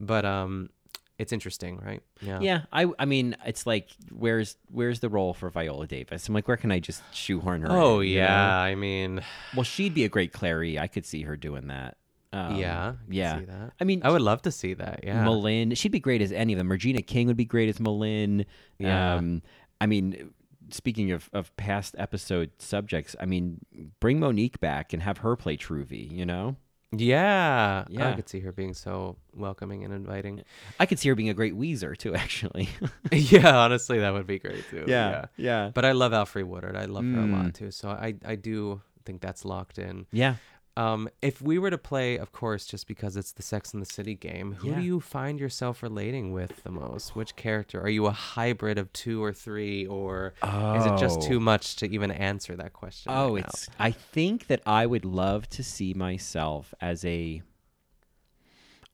but 0.00 0.24
um, 0.24 0.70
it's 1.16 1.32
interesting, 1.32 1.78
right? 1.78 2.02
Yeah. 2.20 2.40
Yeah, 2.40 2.60
I 2.72 2.90
I 2.98 3.04
mean, 3.04 3.36
it's 3.46 3.64
like 3.64 3.90
where's 4.10 4.56
where's 4.72 4.98
the 4.98 5.08
role 5.08 5.34
for 5.34 5.48
Viola 5.50 5.86
Davis? 5.86 6.26
I'm 6.26 6.34
like, 6.34 6.48
where 6.48 6.56
can 6.56 6.72
I 6.72 6.80
just 6.80 7.00
shoehorn 7.14 7.60
her? 7.62 7.68
Oh 7.70 8.00
in, 8.00 8.08
you 8.08 8.14
yeah. 8.16 8.26
know? 8.34 8.52
I 8.70 8.74
mean, 8.74 9.20
Well, 9.54 9.62
she'd 9.62 9.94
be 9.94 10.02
a 10.04 10.08
great 10.08 10.32
Clairee. 10.32 10.80
I 10.80 10.88
could 10.88 11.06
see 11.06 11.22
her 11.22 11.36
doing 11.36 11.68
that. 11.68 11.96
Um, 12.34 12.56
yeah. 12.56 12.94
Yeah. 13.08 13.68
I 13.80 13.84
mean, 13.84 14.00
I 14.04 14.10
would 14.10 14.22
love 14.22 14.42
to 14.42 14.50
see 14.50 14.74
that. 14.74 15.00
Yeah. 15.04 15.24
M'Lynn, 15.24 15.76
she'd 15.76 15.92
be 15.92 16.00
great 16.00 16.20
as 16.22 16.32
any 16.32 16.52
of 16.52 16.58
them. 16.58 16.70
Regina 16.70 17.02
King 17.02 17.26
would 17.28 17.36
be 17.36 17.44
great 17.44 17.68
as 17.68 17.78
M'Lynn. 17.78 18.44
Yeah. 18.78 19.14
Um, 19.14 19.42
I 19.80 19.86
mean, 19.86 20.32
speaking 20.70 21.12
of, 21.12 21.28
of 21.32 21.54
past 21.56 21.94
episode 21.98 22.50
subjects, 22.58 23.14
I 23.20 23.26
mean, 23.26 23.58
bring 24.00 24.18
Mo'Nique 24.18 24.58
back 24.60 24.92
and 24.92 25.02
have 25.02 25.18
her 25.18 25.36
play 25.36 25.56
Truvy, 25.56 26.10
you 26.10 26.24
know? 26.26 26.56
Yeah. 26.96 27.84
Yeah. 27.88 28.10
I 28.10 28.12
could 28.14 28.28
see 28.28 28.40
her 28.40 28.52
being 28.52 28.72
so 28.74 29.16
welcoming 29.34 29.84
and 29.84 29.92
inviting. 29.92 30.42
I 30.78 30.86
could 30.86 30.98
see 30.98 31.08
her 31.08 31.14
being 31.14 31.28
a 31.28 31.34
great 31.34 31.54
Ouiser, 31.54 31.96
too, 31.96 32.14
actually. 32.24 32.68
yeah, 33.12 33.56
honestly, 33.58 33.98
that 34.00 34.12
would 34.12 34.26
be 34.26 34.38
great 34.38 34.64
too. 34.70 34.84
Yeah, 34.86 35.26
yeah. 35.36 35.70
But 35.74 35.84
I 35.84 35.92
love 35.92 36.12
Alfre 36.12 36.44
Woodard. 36.44 36.76
I 36.76 36.84
love 36.86 37.04
her 37.04 37.10
a 37.20 37.24
Mm. 37.24 37.32
lot 37.44 37.54
too. 37.54 37.70
So 37.70 37.88
I 37.90 38.14
I 38.24 38.36
do 38.36 38.80
think 39.04 39.20
that's 39.20 39.44
locked 39.44 39.78
in. 39.78 40.06
Yeah. 40.12 40.36
Um, 40.76 41.08
if 41.22 41.40
we 41.40 41.56
were 41.58 41.70
to 41.70 41.78
play, 41.78 42.16
of 42.16 42.32
course, 42.32 42.66
just 42.66 42.88
because 42.88 43.16
it's 43.16 43.30
the 43.30 43.42
Sex 43.44 43.72
and 43.72 43.80
the 43.80 43.86
City 43.86 44.16
game, 44.16 44.54
who 44.54 44.70
Yeah. 44.70 44.74
do 44.76 44.82
you 44.82 44.98
find 44.98 45.38
yourself 45.38 45.84
relating 45.84 46.32
with 46.32 46.64
the 46.64 46.70
most? 46.72 47.14
Which 47.14 47.36
character? 47.36 47.80
Are 47.80 47.88
you 47.88 48.06
a 48.06 48.10
hybrid 48.10 48.76
of 48.76 48.92
two 48.92 49.22
or 49.22 49.32
three, 49.32 49.86
or 49.86 50.34
is 50.42 50.84
it 50.86 50.96
just 50.98 51.20
Oh. 51.20 51.26
too 51.28 51.38
much 51.38 51.76
to 51.76 51.86
even 51.86 52.10
answer 52.10 52.56
that 52.56 52.72
question? 52.72 53.12
Oh, 53.14 53.34
right 53.36 53.44
it's. 53.44 53.68
I 53.78 53.92
think 53.92 54.48
that 54.48 54.62
I 54.66 54.84
would 54.86 55.04
love 55.04 55.48
to 55.50 55.62
see 55.62 55.94
myself 55.94 56.74
as 56.80 57.04
a. 57.04 57.42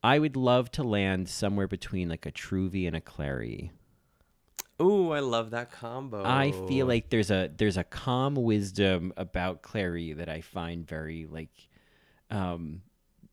I 0.02 0.18
would 0.18 0.36
love 0.36 0.70
to 0.72 0.82
land 0.82 1.28
somewhere 1.28 1.66
between 1.68 2.08
like 2.08 2.26
a 2.26 2.32
Truvy 2.32 2.86
and 2.86 2.96
a 2.96 3.00
Clairee. 3.00 3.70
Ooh, 4.82 5.12
I 5.12 5.20
love 5.20 5.50
that 5.50 5.70
combo. 5.70 6.22
I 6.24 6.52
feel 6.66 6.86
like 6.86 7.10
there's 7.10 7.30
a 7.30 7.50
there's 7.54 7.76
a 7.76 7.84
calm 7.84 8.34
wisdom 8.34 9.12
about 9.16 9.60
Clairee 9.62 10.12
that 10.14 10.28
I 10.28 10.40
find 10.40 10.86
very 10.86 11.26
like, 11.26 11.50
um, 12.30 12.82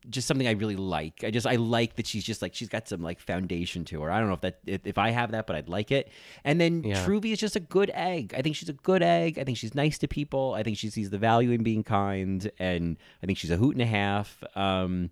just 0.10 0.28
something 0.28 0.48
I 0.48 0.52
really 0.52 0.76
like. 0.78 1.24
I 1.24 1.32
just 1.32 1.46
I 1.46 1.56
like 1.56 1.96
that 1.98 2.08
she's 2.08 2.24
just 2.24 2.42
like 2.42 2.56
she's 2.56 2.70
got 2.70 2.88
some 2.88 3.02
like 3.02 3.20
foundation 3.20 3.84
to 3.86 4.02
her. 4.04 4.12
I 4.12 4.20
don't 4.20 4.28
know 4.30 4.36
if 4.36 4.42
that 4.42 4.60
if, 4.66 4.82
if 4.86 4.98
I 4.98 5.10
have 5.10 5.32
that, 5.32 5.48
but 5.48 5.56
I'd 5.58 5.68
like 5.70 5.92
it. 5.92 6.10
And 6.46 6.62
then 6.62 6.84
Yeah. 6.84 7.04
Truvy 7.06 7.34
is 7.34 7.40
just 7.40 7.56
a 7.56 7.60
good 7.60 7.92
egg. 7.94 8.34
I 8.38 8.42
think 8.42 8.56
she's 8.56 8.70
a 8.70 8.74
good 8.74 9.04
egg. 9.04 9.38
I 9.38 9.44
think 9.44 9.58
she's 9.58 9.76
nice 9.76 9.98
to 10.00 10.08
people. 10.08 10.54
I 10.54 10.64
think 10.64 10.78
she 10.78 10.90
sees 10.90 11.10
the 11.10 11.18
value 11.18 11.52
in 11.52 11.64
being 11.64 11.84
kind, 11.84 12.50
and 12.58 12.98
I 13.22 13.26
think 13.26 13.38
she's 13.38 13.52
a 13.52 13.58
hoot 13.58 13.76
and 13.76 13.82
a 13.82 13.86
half. 13.86 14.44
Um, 14.56 15.10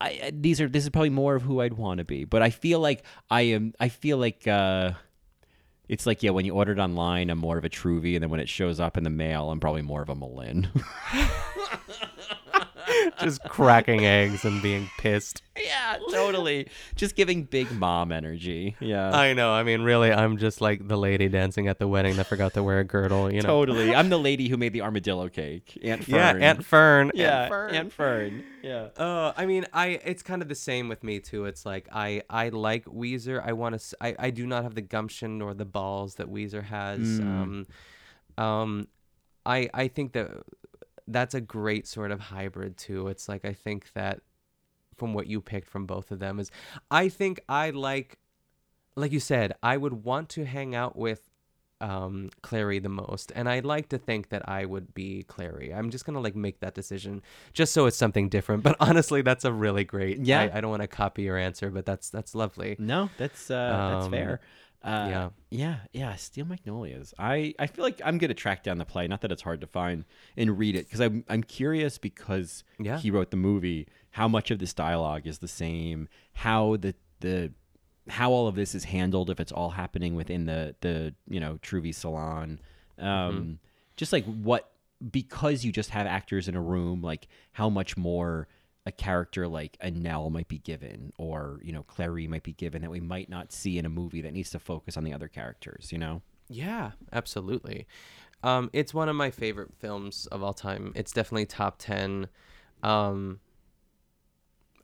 I, 0.00 0.32
these 0.34 0.60
are 0.60 0.68
this 0.68 0.82
is 0.84 0.90
probably 0.90 1.10
more 1.10 1.34
of 1.36 1.42
who 1.42 1.60
I'd 1.60 1.74
want 1.74 1.98
to 1.98 2.04
be, 2.04 2.24
but 2.24 2.42
I 2.42 2.50
feel 2.50 2.80
like 2.80 3.04
I 3.30 3.42
am. 3.42 3.74
I 3.78 3.90
feel 3.90 4.16
like 4.18 4.48
uh, 4.48 4.92
it's 5.88 6.06
like 6.06 6.22
yeah, 6.22 6.30
when 6.30 6.44
you 6.46 6.54
order 6.54 6.72
it 6.72 6.78
online, 6.78 7.30
I'm 7.30 7.38
more 7.38 7.58
of 7.58 7.64
a 7.64 7.68
Truvy, 7.68 8.14
and 8.14 8.22
then 8.22 8.30
when 8.30 8.40
it 8.40 8.48
shows 8.48 8.80
up 8.80 8.96
in 8.96 9.04
the 9.04 9.10
mail, 9.10 9.50
I'm 9.50 9.60
probably 9.60 9.82
more 9.82 10.02
of 10.02 10.08
a 10.08 10.16
M'Lynn. 10.16 10.68
just 13.20 13.42
cracking 13.44 14.04
eggs 14.04 14.44
and 14.44 14.62
being 14.62 14.88
pissed. 14.98 15.42
yeah, 15.56 15.98
totally. 16.10 16.68
Just 16.94 17.16
giving 17.16 17.44
big 17.44 17.70
mom 17.72 18.12
energy. 18.12 18.76
Yeah, 18.80 19.10
I 19.10 19.34
know. 19.34 19.52
I 19.52 19.62
mean, 19.62 19.82
really, 19.82 20.12
I'm 20.12 20.36
just 20.38 20.60
like 20.60 20.86
the 20.86 20.96
lady 20.96 21.28
dancing 21.28 21.68
at 21.68 21.78
the 21.78 21.88
wedding 21.88 22.16
that 22.16 22.26
forgot 22.26 22.54
to 22.54 22.62
wear 22.62 22.80
a 22.80 22.84
girdle. 22.84 23.32
You 23.32 23.42
know. 23.42 23.48
totally. 23.48 23.94
I'm 23.94 24.08
the 24.08 24.18
lady 24.18 24.48
who 24.48 24.56
made 24.56 24.72
the 24.72 24.82
armadillo 24.82 25.28
cake. 25.28 25.78
Aunt 25.82 26.04
Fern. 26.04 26.40
Yeah, 26.40 26.48
Aunt 26.48 26.64
Fern. 26.64 27.10
Yeah, 27.14 27.40
Aunt 27.42 27.48
Fern. 27.50 27.74
Aunt 27.74 27.92
Fern. 27.92 28.44
Yeah. 28.62 28.88
Uh, 28.96 29.32
I 29.36 29.46
mean, 29.46 29.66
I 29.72 30.00
it's 30.04 30.22
kind 30.22 30.42
of 30.42 30.48
the 30.48 30.54
same 30.54 30.88
with 30.88 31.02
me 31.02 31.20
too. 31.20 31.44
It's 31.46 31.64
like 31.64 31.88
I 31.92 32.22
I 32.28 32.50
like 32.50 32.84
Ouiser. 32.86 33.42
I 33.44 33.52
want 33.52 33.80
to. 33.80 33.96
I 34.00 34.14
I 34.18 34.30
do 34.30 34.46
not 34.46 34.62
have 34.62 34.74
the 34.74 34.82
gumption 34.82 35.38
nor 35.38 35.54
the 35.54 35.64
balls 35.64 36.16
that 36.16 36.28
Ouiser 36.28 36.64
has. 36.64 37.00
Mm. 37.00 37.66
Um, 38.38 38.44
um, 38.44 38.88
I 39.46 39.68
I 39.72 39.88
think 39.88 40.12
that 40.12 40.30
that's 41.12 41.34
a 41.34 41.40
great 41.40 41.86
sort 41.86 42.10
of 42.10 42.20
hybrid 42.20 42.76
too. 42.76 43.08
It's 43.08 43.28
like 43.28 43.44
I 43.44 43.52
think 43.52 43.92
that 43.94 44.20
from 44.96 45.14
what 45.14 45.26
you 45.26 45.40
picked 45.40 45.68
from 45.70 45.86
both 45.86 46.10
of 46.10 46.18
them 46.18 46.38
is 46.40 46.50
I 46.90 47.08
think 47.08 47.40
I 47.48 47.70
like 47.70 48.18
like 48.96 49.12
you 49.12 49.20
said, 49.20 49.54
I 49.62 49.76
would 49.76 50.04
want 50.04 50.28
to 50.30 50.44
hang 50.44 50.74
out 50.74 50.96
with 50.96 51.28
um 51.80 52.28
Clairee 52.42 52.78
the 52.78 52.90
most 52.90 53.32
and 53.34 53.48
I'd 53.48 53.64
like 53.64 53.88
to 53.88 53.96
think 53.98 54.28
that 54.28 54.46
I 54.48 54.66
would 54.66 54.92
be 54.92 55.22
Clairee. 55.22 55.72
I'm 55.72 55.88
just 55.90 56.04
gonna 56.04 56.20
like 56.20 56.36
make 56.36 56.60
that 56.60 56.74
decision 56.74 57.22
just 57.54 57.72
so 57.72 57.86
it's 57.86 57.96
something 57.96 58.28
different. 58.28 58.62
But 58.62 58.76
honestly 58.80 59.22
that's 59.22 59.46
a 59.46 59.52
really 59.52 59.84
great 59.84 60.18
Yeah. 60.18 60.40
I, 60.40 60.58
I 60.58 60.60
don't 60.60 60.70
want 60.70 60.82
to 60.82 60.88
copy 60.88 61.22
your 61.22 61.38
answer, 61.38 61.70
but 61.70 61.86
that's 61.86 62.10
that's 62.10 62.34
lovely. 62.34 62.76
No, 62.78 63.08
that's 63.16 63.50
uh, 63.50 63.54
that's 63.88 64.04
Um, 64.06 64.10
fair. 64.10 64.40
Uh, 64.82 65.06
yeah. 65.10 65.28
yeah, 65.50 65.76
yeah. 65.92 66.14
Steel 66.16 66.46
Magnolias. 66.46 67.12
I, 67.18 67.54
I 67.58 67.66
feel 67.66 67.84
like 67.84 68.00
I'm 68.04 68.16
gonna 68.18 68.32
track 68.34 68.62
down 68.62 68.78
the 68.78 68.84
play. 68.86 69.06
Not 69.06 69.20
that 69.20 69.30
it's 69.32 69.42
hard 69.42 69.60
to 69.60 69.66
find 69.66 70.04
and 70.36 70.58
read 70.58 70.74
it 70.74 70.86
because 70.86 71.00
I'm 71.00 71.24
I'm 71.28 71.42
curious 71.42 71.98
because 71.98 72.64
Yeah. 72.78 72.98
he 72.98 73.10
wrote 73.10 73.30
the 73.30 73.36
movie. 73.36 73.86
How 74.12 74.26
much 74.26 74.50
of 74.50 74.58
this 74.58 74.72
dialogue 74.72 75.26
is 75.26 75.38
the 75.38 75.48
same? 75.48 76.08
How 76.32 76.76
the 76.76 76.94
the 77.20 77.52
how 78.08 78.32
all 78.32 78.48
of 78.48 78.54
this 78.54 78.74
is 78.74 78.84
handled 78.84 79.28
if 79.28 79.38
it's 79.38 79.52
all 79.52 79.70
happening 79.70 80.14
within 80.14 80.46
the 80.46 80.74
the 80.80 81.14
you 81.28 81.40
know 81.40 81.58
Truvy 81.62 81.94
salon. 81.94 82.58
Um, 82.98 83.58
Just 83.96 84.12
like 84.14 84.24
what 84.24 84.72
because 85.10 85.64
you 85.64 85.72
just 85.72 85.90
have 85.90 86.06
actors 86.06 86.48
in 86.48 86.54
a 86.54 86.60
room, 86.60 87.02
like 87.02 87.28
how 87.52 87.68
much 87.68 87.96
more 87.96 88.48
a 88.86 88.92
character 88.92 89.46
like 89.46 89.76
Annelle 89.82 90.30
might 90.30 90.48
be 90.48 90.58
given, 90.58 91.12
or 91.18 91.60
you 91.62 91.72
know 91.72 91.82
Clairee 91.82 92.26
might 92.28 92.42
be 92.42 92.52
given 92.54 92.82
that 92.82 92.90
we 92.90 93.00
might 93.00 93.28
not 93.28 93.52
see 93.52 93.78
in 93.78 93.84
a 93.84 93.90
movie 93.90 94.22
that 94.22 94.32
needs 94.32 94.50
to 94.50 94.58
focus 94.58 94.96
on 94.96 95.04
the 95.04 95.12
other 95.12 95.28
characters. 95.28 95.92
You 95.92 95.98
know. 95.98 96.22
Yeah, 96.48 96.92
absolutely. 97.12 97.86
Um, 98.42 98.70
it's 98.72 98.92
one 98.94 99.08
of 99.08 99.14
my 99.16 99.30
favorite 99.30 99.72
films 99.78 100.26
of 100.32 100.42
all 100.42 100.54
time. 100.54 100.92
It's 100.96 101.12
definitely 101.12 101.46
top 101.46 101.76
ten. 101.78 102.28
Um, 102.82 103.40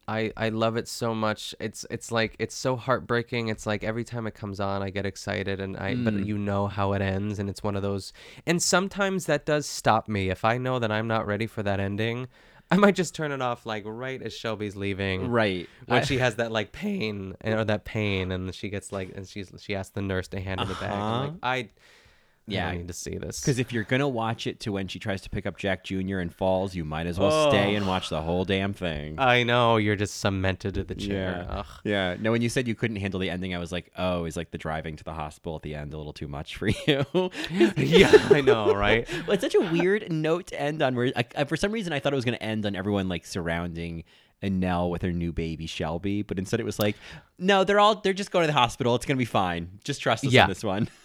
I 0.09 0.33
I 0.37 0.51
love 0.51 0.77
it 0.77 0.87
so 0.87 1.15
much. 1.15 1.55
It's 1.59 1.85
it's 1.91 2.13
like 2.13 2.37
it's 2.39 2.55
so 2.55 2.77
heartbreaking. 2.77 3.49
It's 3.49 3.67
like 3.67 3.83
every 3.83 4.05
time 4.05 4.27
it 4.29 4.35
comes 4.35 4.61
on, 4.61 4.83
I 4.83 4.91
get 4.91 5.05
excited, 5.05 5.59
and 5.59 5.77
I 5.77 5.97
but 5.97 6.15
Mm. 6.15 6.27
you 6.27 6.39
know 6.39 6.69
how 6.69 6.93
it 6.93 7.03
ends, 7.03 7.41
and 7.41 7.49
it's 7.51 7.63
one 7.65 7.75
of 7.75 7.83
those. 7.83 8.13
And 8.47 8.63
sometimes 8.63 9.27
that 9.27 9.45
does 9.45 9.67
stop 9.67 10.07
me 10.07 10.31
if 10.31 10.45
I 10.45 10.59
know 10.59 10.79
that 10.79 10.93
I'm 10.93 11.09
not 11.09 11.27
ready 11.27 11.47
for 11.49 11.63
that 11.65 11.81
ending. 11.81 12.29
I 12.71 12.77
might 12.77 12.95
just 12.97 13.15
turn 13.15 13.31
it 13.33 13.41
off 13.41 13.65
like 13.67 13.85
right 13.87 14.21
as 14.21 14.33
Shelby's 14.37 14.75
leaving. 14.77 15.29
Right. 15.31 15.69
When 15.87 16.01
I- 16.01 16.05
she 16.05 16.19
has 16.19 16.37
that 16.37 16.51
like 16.51 16.73
pain 16.73 17.35
or 17.45 17.65
that 17.65 17.85
pain, 17.85 18.33
and 18.33 18.55
she 18.55 18.69
gets 18.69 18.91
like, 18.93 19.13
and 19.15 19.27
she's 19.27 19.53
she 19.59 19.75
asks 19.77 19.93
the 19.93 20.03
nurse 20.03 20.29
to 20.29 20.41
hand 20.41 20.61
her 20.61 20.67
the 20.67 20.75
bag. 20.75 20.91
Like, 20.91 21.01
Uh-huh. 21.01 21.31
I, 21.43 21.69
Yeah. 22.49 22.69
I 22.69 22.77
need 22.77 22.87
to 22.87 22.95
see 22.95 23.19
this. 23.19 23.41
Because 23.41 23.59
if 23.59 23.73
you're 23.73 23.83
gonna 23.85 24.09
watch 24.09 24.47
it 24.47 24.61
to 24.61 24.73
when 24.73 24.87
she 24.89 24.99
tries 24.99 25.21
to 25.23 25.31
pick 25.31 25.47
up 25.47 25.57
Jack 25.57 25.83
Jr. 25.85 26.19
and 26.19 26.33
falls, 26.33 26.75
you 26.77 26.85
might 26.85 27.07
as 27.07 27.19
well 27.19 27.51
stay 27.51 27.75
Oh. 27.75 27.77
and 27.77 27.89
watch 27.89 28.09
the 28.09 28.23
whole 28.23 28.45
damn 28.45 28.73
thing. 28.73 29.19
I 29.19 29.43
know 29.43 29.79
you're 29.79 29.97
just 29.97 30.21
cemented 30.21 30.75
to 30.75 30.85
the 30.85 30.95
chair. 30.95 31.45
Yeah. 31.49 31.55
Ugh. 31.59 31.67
Yeah. 31.85 32.17
No, 32.21 32.31
when 32.33 32.43
you 32.43 32.49
said 32.49 32.69
you 32.69 32.75
couldn't 32.77 32.99
handle 32.99 33.19
the 33.19 33.31
ending, 33.31 33.55
I 33.55 33.59
was 33.59 33.73
like, 33.73 33.91
oh, 33.99 34.25
is 34.27 34.37
like 34.37 34.53
the 34.53 34.59
driving 34.59 34.95
to 34.97 35.03
the 35.05 35.13
hospital 35.15 35.57
at 35.57 35.63
the 35.63 35.75
end 35.75 35.93
a 35.93 35.97
little 35.97 36.13
too 36.13 36.29
much 36.29 36.57
for 36.57 36.69
you? 36.87 37.05
yeah, 37.77 38.13
I 38.31 38.41
know, 38.43 38.73
right? 38.75 39.09
well, 39.27 39.33
it's 39.33 39.43
such 39.43 39.55
a 39.57 39.61
weird 39.61 40.11
note 40.13 40.47
to 40.49 40.61
end 40.61 40.83
on. 40.83 40.95
Where 40.95 41.13
I, 41.17 41.25
I, 41.37 41.45
for 41.45 41.57
some 41.57 41.73
reason 41.73 41.93
I 41.93 41.99
thought 42.01 42.13
it 42.13 42.17
was 42.17 42.25
going 42.25 42.39
to 42.39 42.43
end 42.43 42.65
on 42.67 42.77
everyone 42.77 43.09
like 43.09 43.27
surrounding 43.27 44.05
Annelle 44.43 44.91
with 44.91 45.03
her 45.03 45.13
new 45.13 45.33
baby 45.33 45.67
Shelby, 45.67 46.23
but 46.23 46.39
instead 46.39 46.61
it 46.61 46.67
was 46.67 46.79
like, 46.79 46.97
no, 47.39 47.65
they're 47.65 47.81
all 47.81 47.97
they're 47.97 48.13
just 48.13 48.31
going 48.31 48.45
to 48.45 48.47
the 48.47 48.53
hospital. 48.59 48.95
It's 48.95 49.07
going 49.07 49.17
to 49.17 49.19
be 49.19 49.25
fine. 49.25 49.79
Just 49.83 50.01
trust 50.01 50.25
us 50.25 50.33
Yeah. 50.33 50.45
on 50.45 50.49
this 50.51 50.63
one. 50.63 50.89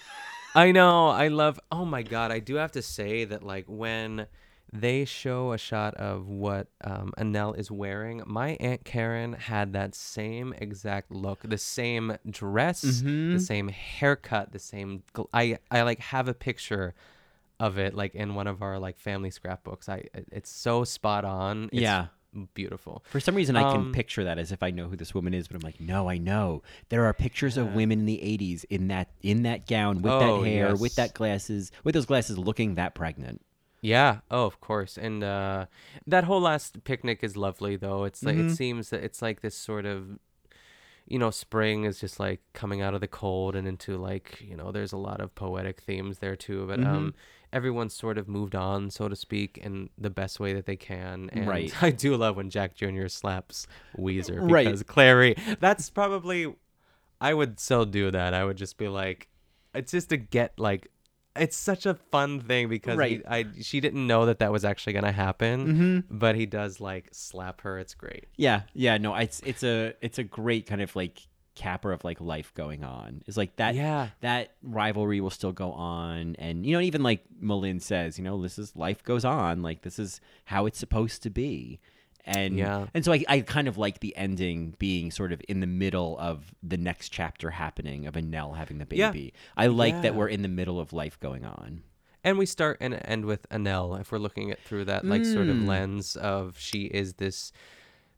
I 0.56 0.72
know. 0.72 1.08
I 1.08 1.30
love. 1.30 1.60
Oh 1.72 1.86
my 1.86 2.04
god! 2.04 2.32
I 2.32 2.40
do 2.40 2.56
have 2.56 2.72
to 2.74 2.82
say 2.82 3.24
that 3.26 3.44
like 3.44 3.66
when 3.68 4.28
they 4.74 5.06
show 5.06 5.52
a 5.52 5.58
shot 5.58 5.94
of 5.96 6.28
what 6.28 6.68
um, 6.84 7.14
Annelle 7.18 7.58
is 7.58 7.70
wearing, 7.72 8.22
my 8.26 8.58
aunt 8.60 8.84
Karen 8.86 9.34
had 9.34 9.74
that 9.74 9.96
same 9.96 10.54
exact 10.58 11.12
look, 11.12 11.40
the 11.44 11.58
same 11.58 12.18
dress, 12.30 12.84
Mhm. 12.84 13.34
the 13.34 13.40
same 13.40 13.68
haircut, 13.70 14.52
the 14.52 14.60
same. 14.60 15.04
Gl- 15.14 15.28
I 15.34 15.58
I 15.70 15.82
like 15.84 16.00
have 16.00 16.28
a 16.28 16.34
picture 16.34 16.94
of 17.60 17.78
it 17.78 17.94
like 17.94 18.16
in 18.16 18.34
one 18.36 18.48
of 18.48 18.62
our 18.62 18.80
like 18.80 18.98
family 19.00 19.30
scrapbooks. 19.30 19.88
I 19.88 20.06
it's 20.32 20.50
so 20.50 20.84
spot 20.84 21.24
on. 21.26 21.66
It's 21.72 21.82
Yeah. 21.82 22.08
Beautiful. 22.54 23.04
For 23.10 23.20
some 23.20 23.36
reason, 23.36 23.56
I 23.56 23.64
can 23.64 23.82
Um, 23.82 23.92
picture 23.94 24.24
that 24.24 24.38
as 24.38 24.52
if 24.52 24.64
I 24.64 24.72
know 24.72 24.88
who 24.88 24.96
this 24.96 25.14
woman 25.14 25.34
is, 25.34 25.48
but 25.48 25.56
I'm 25.56 25.62
like, 25.62 25.80
no, 25.80 26.10
I 26.10 26.18
know. 26.18 26.64
There 26.90 27.06
are 27.06 27.14
pictures 27.14 27.58
of 27.58 27.74
women 27.76 28.00
in 28.00 28.06
the 28.06 28.22
'80s 28.22 28.64
in 28.70 28.88
that 28.88 29.10
in 29.22 29.44
that 29.44 29.68
gown 29.68 30.02
with 30.02 30.14
Oh, 30.14 30.20
that 30.44 30.48
hair, 30.48 30.76
with 30.76 30.96
that 30.96 31.14
glasses, 31.14 31.72
with 31.84 31.94
those 31.96 32.06
glasses, 32.06 32.38
looking 32.38 32.76
that 32.76 32.96
pregnant. 32.96 33.42
Yeah. 33.82 34.20
Oh, 34.30 34.46
of 34.46 34.62
course. 34.62 34.98
And 34.98 35.24
uh, 35.24 35.66
that 36.06 36.26
whole 36.26 36.42
last 36.42 36.84
picnic 36.84 37.24
is 37.24 37.36
lovely, 37.36 37.76
though. 37.76 38.04
It's 38.04 38.24
like 38.24 38.36
Mhm. 38.36 38.52
it 38.52 38.56
seems 38.56 38.90
that 38.92 39.04
it's 39.04 39.22
like 39.22 39.42
this 39.42 39.56
sort 39.56 39.86
of, 39.88 40.20
you 41.08 41.18
know, 41.20 41.32
spring 41.32 41.84
is 41.84 42.00
just 42.00 42.20
like 42.20 42.42
coming 42.54 42.82
out 42.82 42.94
of 42.94 43.02
the 43.02 43.08
cold 43.08 43.56
and 43.56 43.68
into 43.68 43.98
like 43.98 44.40
you 44.42 44.56
know, 44.56 44.72
there's 44.72 44.94
a 44.94 44.98
lot 44.98 45.20
of 45.20 45.34
poetic 45.36 45.82
themes 45.82 46.20
there 46.20 46.36
too. 46.36 46.68
But 46.68 46.86
um, 46.86 47.14
everyone's 47.54 47.94
sort 47.94 48.18
of 48.18 48.28
moved 48.28 48.56
on, 48.56 48.90
so 48.90 49.08
to 49.10 49.16
speak, 49.16 49.58
in 49.58 49.90
the 49.98 50.10
best 50.10 50.40
way 50.40 50.54
that 50.54 50.66
they 50.66 50.76
can. 50.78 51.30
And 51.34 51.48
Right. 51.48 51.72
I 51.84 51.92
do 51.92 52.16
love 52.16 52.38
when 52.38 52.50
Jack 52.50 52.76
Jr. 52.76 53.08
slaps 53.08 53.68
Ouiser 53.98 54.40
Right. 54.50 54.66
because 54.66 54.84
Clairee. 54.84 55.36
That's 55.60 55.90
probably. 55.90 56.54
I 57.20 57.34
would 57.34 57.60
still 57.60 57.86
do 57.86 58.10
that. 58.12 58.34
I 58.34 58.44
would 58.46 58.58
just 58.58 58.78
be 58.78 58.88
like, 58.88 59.28
it's 59.76 59.92
just 59.92 60.10
to 60.10 60.18
get 60.18 60.60
like. 60.60 60.88
It's 61.34 61.56
such 61.56 61.86
a 61.86 61.94
fun 61.94 62.42
thing 62.42 62.68
because 62.68 62.98
Right. 62.98 63.20
he, 63.20 63.26
I 63.26 63.46
she 63.62 63.80
didn't 63.80 64.06
know 64.06 64.26
that 64.26 64.40
that 64.40 64.52
was 64.52 64.66
actually 64.66 64.92
gonna 64.94 65.14
happen, 65.14 65.68
Mhm. 65.68 66.04
but 66.20 66.36
he 66.36 66.46
does 66.46 66.82
like 66.82 67.08
slap 67.14 67.62
her. 67.62 67.80
It's 67.80 67.94
great. 67.94 68.26
Yeah, 68.36 68.64
yeah, 68.74 68.98
no, 68.98 69.16
it's 69.16 69.40
it's 69.46 69.64
a 69.64 69.94
it's 70.02 70.18
a 70.20 70.24
great 70.26 70.66
kind 70.66 70.82
of 70.82 70.94
like 70.94 71.22
capper 71.62 71.92
of 71.92 72.04
like 72.04 72.20
life 72.20 72.52
going 72.56 72.84
on. 72.84 73.22
It's 73.28 73.38
like 73.38 73.56
that 73.58 73.76
Yeah. 73.76 74.10
that 74.22 74.54
rivalry 74.64 75.20
will 75.22 75.30
still 75.40 75.52
go 75.52 75.72
on 75.74 76.36
and 76.40 76.66
you 76.66 76.74
know 76.76 76.82
even 76.82 77.04
like 77.04 77.24
M'Lynn 77.42 77.82
says, 77.82 78.18
you 78.18 78.24
know, 78.24 78.42
this 78.42 78.58
is 78.58 78.76
life 78.76 79.04
goes 79.04 79.24
on, 79.26 79.62
like 79.62 79.82
this 79.84 79.98
is 80.00 80.20
how 80.46 80.66
it's 80.66 80.80
supposed 80.80 81.22
to 81.24 81.30
be. 81.30 81.80
And 82.26 82.58
Yeah. 82.58 82.86
and 82.94 83.04
so 83.06 83.12
I, 83.14 83.24
I 83.28 83.40
kind 83.42 83.68
of 83.68 83.78
like 83.78 84.00
the 84.00 84.16
ending 84.16 84.76
being 84.80 85.12
sort 85.12 85.32
of 85.32 85.42
in 85.50 85.60
the 85.60 85.68
middle 85.68 86.18
of 86.20 86.54
the 86.64 86.78
next 86.78 87.10
chapter 87.10 87.50
happening 87.52 88.06
of 88.08 88.14
Annelle 88.16 88.56
having 88.58 88.78
the 88.78 88.86
baby. 88.86 89.34
Yeah. 89.34 89.40
I 89.64 89.68
like 89.68 90.02
that 90.04 90.14
we're 90.16 90.28
in 90.30 90.42
the 90.44 90.48
middle 90.60 90.80
of 90.80 90.94
life 90.94 91.20
going 91.20 91.46
on. 91.46 91.82
And 92.24 92.38
we 92.38 92.46
start 92.46 92.78
and 92.82 92.94
end 93.06 93.26
with 93.26 93.50
Annelle 93.50 94.00
if 94.00 94.12
we're 94.12 94.20
looking 94.20 94.52
at 94.52 94.60
through 94.62 94.86
that 94.86 95.04
like 95.06 95.26
sort 95.26 95.48
of 95.50 95.56
Mm. 95.58 95.68
lens 95.68 96.16
of 96.16 96.60
she 96.60 96.84
is 96.86 97.16
this 97.16 97.52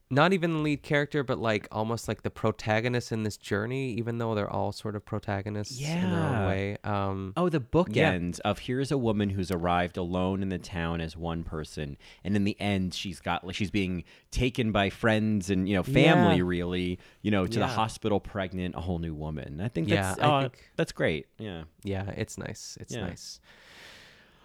not 0.09 0.31
even 0.33 0.53
the 0.53 0.59
lead 0.59 0.83
character, 0.83 1.23
but 1.23 1.39
like 1.39 1.67
almost 1.71 2.07
like 2.07 2.21
the 2.21 2.29
protagonist 2.29 3.11
in 3.11 3.23
this 3.23 3.35
journey, 3.37 3.93
even 3.93 4.19
though 4.19 4.35
they're 4.35 4.49
all 4.49 4.71
sort 4.71 4.95
of 4.95 5.03
protagonists 5.03 5.79
yeah. 5.79 5.95
in 6.03 6.11
their 6.11 6.19
Yeah. 6.19 6.39
own 6.41 6.47
way. 6.47 6.77
Um, 6.83 7.33
Oh, 7.35 7.49
the 7.49 7.59
Yeah. 7.59 7.65
bookends 7.71 8.39
of 8.41 8.59
here's 8.59 8.91
a 8.91 8.97
woman 8.97 9.31
who's 9.31 9.49
arrived 9.49 9.97
alone 9.97 10.43
in 10.43 10.49
the 10.49 10.59
town 10.59 11.01
as 11.01 11.17
one 11.17 11.43
person, 11.43 11.97
and 12.23 12.35
in 12.35 12.43
the 12.43 12.59
end, 12.61 12.93
she's 12.93 13.19
got 13.19 13.43
like 13.45 13.55
she's 13.55 13.71
being 13.71 14.03
taken 14.29 14.71
by 14.71 14.89
friends 14.91 15.49
and 15.49 15.67
you 15.67 15.75
know 15.75 15.83
family, 15.83 16.37
Yeah. 16.37 16.43
really, 16.43 16.99
you 17.21 17.31
know, 17.31 17.47
to 17.47 17.59
the 17.59 17.67
hospital, 17.67 18.19
pregnant, 18.19 18.75
a 18.75 18.81
whole 18.81 18.99
new 18.99 19.15
woman. 19.15 19.61
I 19.61 19.67
think 19.69 19.89
Yeah, 19.89 20.01
that's 20.01 20.19
I 20.19 20.25
oh, 20.37 20.41
think- 20.43 20.71
that's 20.75 20.91
great. 20.91 21.25
Yeah, 21.39 21.63
yeah, 21.83 22.11
it's 22.11 22.37
nice. 22.37 22.77
It's 22.79 22.93
Yeah. 22.93 23.07
nice. 23.07 23.39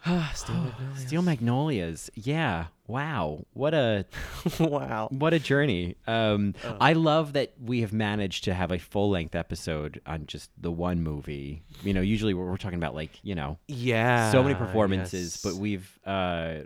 Steel 0.34 0.54
Magnolias. 0.56 1.00
Steel 1.06 1.22
Magnolias. 1.22 2.10
Yeah, 2.14 2.66
wow, 2.86 3.44
what 3.52 3.74
a 3.74 4.06
wow. 4.60 5.08
what 5.10 5.34
a 5.34 5.38
journey. 5.38 5.96
Um, 6.06 6.54
I 6.80 6.92
love 6.94 7.32
that 7.34 7.52
we 7.60 7.80
have 7.80 7.92
managed 7.92 8.44
to 8.44 8.54
have 8.54 8.70
a 8.70 8.78
full 8.78 9.10
length 9.10 9.34
episode 9.34 10.00
on 10.06 10.26
just 10.26 10.50
the 10.60 10.70
one 10.72 11.02
movie. 11.02 11.62
You 11.82 11.94
know, 11.94 12.00
usually 12.00 12.32
we're, 12.34 12.48
we're 12.48 12.56
talking 12.56 12.78
about 12.78 12.94
like 12.94 13.18
you 13.22 13.34
know 13.34 13.58
Yeah. 13.66 14.30
so 14.32 14.42
many 14.42 14.54
performances, 14.54 15.34
yes. 15.34 15.42
but 15.42 15.60
we've 15.60 15.98
uh, 16.06 16.60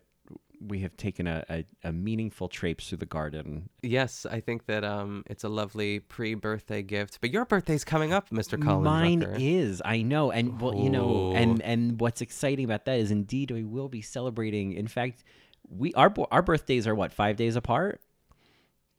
we 0.68 0.80
have 0.80 0.96
taken 0.96 1.26
a, 1.26 1.44
a, 1.50 1.64
a 1.84 1.92
meaningful 1.92 2.48
traipse 2.48 2.88
through 2.88 2.98
the 2.98 3.06
garden. 3.06 3.68
Yes, 3.82 4.24
I 4.30 4.40
think 4.40 4.66
that 4.66 4.84
um, 4.84 5.24
it's 5.26 5.44
a 5.44 5.48
lovely 5.48 6.00
pre-birthday 6.00 6.82
gift. 6.82 7.18
But 7.20 7.30
your 7.30 7.44
birthday's 7.44 7.84
coming 7.84 8.12
up, 8.12 8.30
Mr. 8.30 8.62
Collins. 8.62 8.84
Mine 8.84 9.20
Rucker. 9.20 9.36
is, 9.38 9.82
I 9.84 10.02
know, 10.02 10.30
and 10.30 10.60
well, 10.60 10.74
you 10.74 10.90
know, 10.90 11.32
and 11.34 11.60
and 11.62 12.00
what's 12.00 12.20
exciting 12.20 12.64
about 12.64 12.84
that 12.84 12.98
is 12.98 13.10
indeed 13.10 13.50
we 13.50 13.64
will 13.64 13.88
be 13.88 14.02
celebrating. 14.02 14.72
In 14.72 14.86
fact, 14.86 15.24
we 15.68 15.92
our 15.94 16.12
our 16.30 16.42
birthdays 16.42 16.86
are 16.86 16.94
what 16.94 17.12
five 17.12 17.36
days 17.36 17.56
apart, 17.56 18.00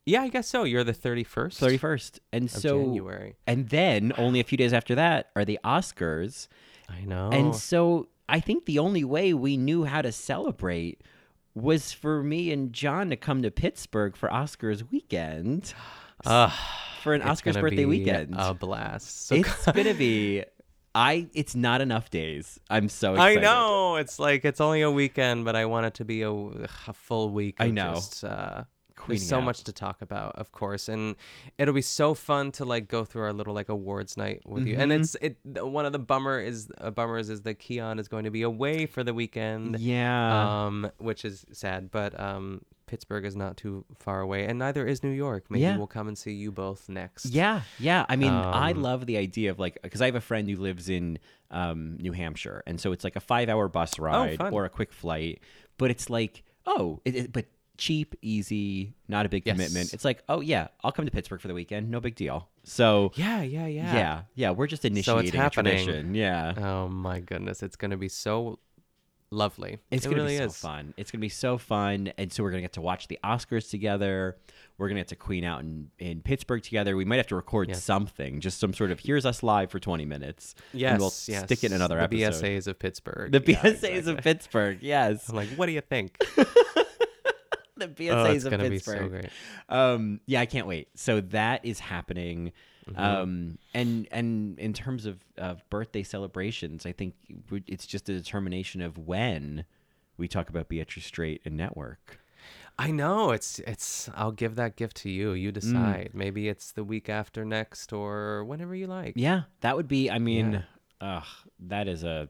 Yeah, 0.06 0.22
I 0.24 0.28
guess 0.30 0.48
so. 0.48 0.64
You're 0.66 0.84
the 0.84 0.94
31st. 0.94 1.54
thirty 1.58 1.78
first, 1.78 2.20
and 2.32 2.46
Of 2.46 2.52
so 2.52 2.80
January. 2.82 3.36
and 3.48 3.70
then 3.70 4.12
only 4.18 4.40
a 4.40 4.44
few 4.44 4.58
days 4.58 4.74
after 4.74 4.96
that 4.96 5.30
are 5.36 5.46
the 5.46 5.60
Oscars, 5.64 6.48
I 6.90 7.02
know. 7.06 7.30
and 7.32 7.56
so 7.56 8.10
I 8.28 8.40
think 8.40 8.66
the 8.66 8.80
only 8.80 9.04
way 9.04 9.34
we 9.34 9.56
knew 9.58 9.84
how 9.86 10.02
to 10.02 10.12
celebrate 10.12 11.02
was 11.56 11.92
for 11.92 12.24
me 12.24 12.52
and 12.52 12.74
John 12.74 13.10
to 13.10 13.16
come 13.16 13.42
to 13.44 13.52
Pittsburgh 13.52 14.16
for 14.16 14.30
Oscars 14.30 14.90
weekend. 14.92 15.74
Ugh, 16.26 16.52
for 17.02 17.14
an 17.14 17.22
Oscars 17.22 17.60
birthday 17.60 17.86
weekend. 17.86 18.36
A 18.38 18.54
blast. 18.54 19.28
So 19.28 19.36
it's 19.36 19.66
gonna 19.72 19.94
be. 19.94 20.44
I. 20.96 21.28
It's 21.34 21.56
not 21.56 21.82
enough 21.82 22.10
days. 22.10 22.60
I'm 22.70 22.88
so. 22.90 23.14
Excited. 23.14 23.40
I 23.40 23.42
know. 23.42 23.96
It's 23.98 24.20
like 24.20 24.46
it's 24.46 24.62
only 24.62 24.82
a 24.82 24.92
weekend, 24.92 25.44
but 25.46 25.56
I 25.56 25.66
want 25.66 25.88
it 25.88 25.96
to 25.96 26.06
be 26.06 26.22
a, 26.22 26.32
a 26.32 26.94
full 26.94 27.30
week. 27.30 27.58
I 27.60 27.72
know. 27.72 27.96
Just, 27.96 28.24
uh, 28.24 28.64
there's 29.08 29.28
so 29.28 29.38
out. 29.38 29.44
much 29.44 29.64
to 29.64 29.72
talk 29.74 30.02
about, 30.02 30.36
of 30.36 30.52
course, 30.52 30.90
and 30.90 31.16
it'll 31.58 31.74
be 31.74 31.82
so 31.82 32.14
fun 32.14 32.52
to 32.54 32.66
like 32.66 32.88
go 32.88 33.04
through 33.06 33.24
our 33.24 33.34
little 33.34 33.54
like 33.54 33.70
awards 33.70 34.18
night 34.18 34.42
with 34.46 34.66
you. 34.68 34.76
And 34.78 34.92
Mhm. 34.92 35.00
it's 35.00 35.16
it. 35.22 35.38
One 35.66 35.86
of 35.86 35.92
the 35.94 36.00
bummer 36.00 36.40
is 36.40 36.70
uh, 36.80 36.92
bummers 36.92 37.30
is 37.30 37.42
that 37.42 37.56
Keon 37.60 38.00
is 38.00 38.08
going 38.08 38.24
to 38.26 38.32
be 38.32 38.42
away 38.44 38.86
for 38.86 39.04
the 39.04 39.14
weekend. 39.14 39.80
Yeah. 39.80 40.66
Um, 40.66 40.92
which 40.98 41.26
is 41.26 41.46
sad, 41.52 41.92
but 41.92 42.18
um, 42.20 42.62
Pittsburgh 42.86 43.26
is 43.26 43.36
not 43.36 43.58
too 43.58 43.86
far 43.98 44.20
away, 44.22 44.46
and 44.46 44.60
neither 44.60 44.86
is 44.86 45.02
New 45.04 45.10
York. 45.12 45.46
Maybe 45.50 45.62
Yeah. 45.64 45.78
we'll 45.78 45.88
come 45.88 46.08
and 46.08 46.18
see 46.18 46.34
you 46.34 46.52
both 46.52 46.90
next. 46.90 47.26
Yeah, 47.28 47.62
yeah. 47.80 48.06
I 48.10 48.16
mean, 48.18 48.32
I 48.34 48.72
Um, 48.72 48.82
love 48.82 49.06
the 49.06 49.18
idea 49.18 49.50
of 49.52 49.58
like 49.60 49.80
because 49.82 50.02
I 50.02 50.06
have 50.06 50.16
a 50.16 50.22
friend 50.22 50.50
who 50.50 50.58
lives 50.58 50.90
in 50.90 51.18
um, 51.50 51.98
New 52.00 52.12
Hampshire, 52.14 52.64
and 52.66 52.80
so 52.82 52.92
it's 52.92 53.04
like 53.04 53.16
a 53.16 53.20
five-hour 53.20 53.68
bus 53.70 54.00
ride 54.00 54.38
fun. 54.40 54.54
or 54.54 54.66
a 54.66 54.70
quick 54.70 54.92
flight. 54.92 55.40
But 55.78 55.92
it's 55.92 56.10
like, 56.10 56.44
oh, 56.66 57.00
it, 57.06 57.16
it- 57.16 57.32
but 57.34 57.46
cheap, 57.78 58.16
easy, 58.22 58.94
not 59.08 59.26
a 59.26 59.30
big 59.30 59.44
Yes. 59.46 59.56
commitment. 59.56 59.94
It's 59.94 60.06
like, 60.06 60.24
oh 60.30 60.42
yeah, 60.42 60.68
I'll 60.84 60.92
come 60.92 61.06
to 61.06 61.12
Pittsburgh 61.12 61.42
for 61.42 61.48
the 61.48 61.54
weekend, 61.54 61.90
no 61.90 62.00
big 62.00 62.16
deal. 62.16 62.48
So 62.64 63.12
Yeah, 63.16 63.42
yeah, 63.42 63.68
yeah. 63.68 63.94
yeah, 63.96 64.22
yeah, 64.36 64.52
we're 64.52 64.68
just 64.68 64.86
initiating 64.86 65.32
So 65.32 65.38
it's 65.46 65.54
tradition. 65.54 66.14
Yeah, 66.16 66.54
Oh 66.58 66.88
my 66.88 67.20
goodness, 67.20 67.64
it's 67.64 67.76
gonna 67.76 67.98
be 67.98 68.10
so 68.10 68.60
lovely. 69.32 69.80
It's 69.90 70.06
it 70.06 70.10
gonna 70.10 70.22
really 70.22 70.36
be 70.36 70.38
so 70.38 70.46
is. 70.46 70.56
fun. 70.58 70.94
It's 70.98 71.10
gonna 71.12 71.22
be 71.22 71.30
so 71.30 71.58
fun, 71.58 72.14
and 72.20 72.32
so 72.32 72.44
we're 72.44 72.52
gonna 72.52 72.62
get 72.62 72.74
to 72.74 72.82
watch 72.82 73.08
the 73.08 73.18
Oscars 73.24 73.70
together. 73.70 74.38
We're 74.78 74.88
gonna 74.90 75.00
get 75.00 75.08
to 75.10 75.16
Queen 75.16 75.44
out 75.44 75.62
in, 75.62 75.90
in 75.98 76.22
Pittsburgh 76.22 76.62
together. 76.62 76.96
We 76.96 77.06
might 77.06 77.18
have 77.18 77.28
to 77.28 77.36
record 77.36 77.70
Yes. 77.70 77.84
something, 77.84 78.40
just 78.42 78.60
some 78.60 78.74
sort 78.74 78.92
of 78.92 79.00
here's 79.00 79.26
us 79.26 79.42
live 79.42 79.72
for 79.72 79.80
twenty 79.80 80.06
minutes. 80.06 80.54
Yes, 80.74 80.92
and 80.92 81.00
we'll 81.00 81.14
yes. 81.28 81.46
stick 81.46 81.64
it 81.64 81.72
in 81.72 81.74
another 81.74 81.96
the 81.98 82.04
episode. 82.24 82.44
BSAs 82.46 82.68
of 82.68 82.78
Pittsburgh. 82.78 83.32
The 83.32 83.44
Yeah, 83.52 83.62
BSAs 83.64 83.84
exactly. 83.84 84.12
of 84.14 84.18
Pittsburgh. 84.20 84.78
Yes, 84.82 85.28
I'm 85.30 85.36
like, 85.36 85.50
what 85.56 85.66
do 85.66 85.72
you 85.72 85.82
think? 85.82 86.16
the 87.86 88.10
oh, 88.10 88.16
BSAs 88.16 88.36
it's 88.36 88.46
of 88.46 88.52
Pittsburgh. 88.52 88.72
be 88.72 88.80
so 88.80 89.08
great. 89.10 89.30
Um, 89.70 90.20
yeah, 90.26 90.42
I 90.42 90.46
can't 90.46 90.68
wait. 90.68 90.90
So 90.96 91.22
that 91.22 91.66
is 91.66 91.80
happening. 91.80 92.52
Mm-hmm. 92.90 93.02
Um, 93.02 93.58
and 93.74 94.08
and 94.12 94.60
in 94.60 94.74
terms 94.74 95.06
of, 95.06 95.24
of 95.38 95.68
birthday 95.70 96.04
celebrations, 96.04 96.86
I 96.86 96.92
think 96.92 97.16
it's 97.68 97.86
just 97.86 98.10
a 98.10 98.14
determination 98.14 98.82
of 98.82 98.98
when 98.98 99.66
we 100.18 100.28
talk 100.28 100.50
about 100.50 100.70
Beatrice 100.70 101.06
Straight 101.06 101.42
and 101.46 101.56
Network. 101.56 102.20
I 102.78 102.92
know 102.92 103.32
it's 103.32 103.60
it's. 103.60 104.10
I'll 104.16 104.32
give 104.32 104.56
that 104.56 104.76
gift 104.76 104.98
to 104.98 105.10
you. 105.10 105.34
Mm. 105.34 105.42
You 105.42 105.52
decide. 105.52 106.12
Maybe 106.14 106.50
it's 106.50 106.72
the 106.72 106.84
week 106.84 107.08
after 107.08 107.46
next 107.46 107.94
or 107.94 108.44
whenever 108.46 108.76
you 108.76 108.88
like. 108.88 109.14
Yeah, 109.16 109.44
that 109.62 109.76
would 109.76 109.88
be. 109.88 110.10
I 110.10 110.20
mean, 110.20 110.64
ugh, 111.00 111.24
that 111.68 111.88
is 111.88 112.04
a. 112.04 112.30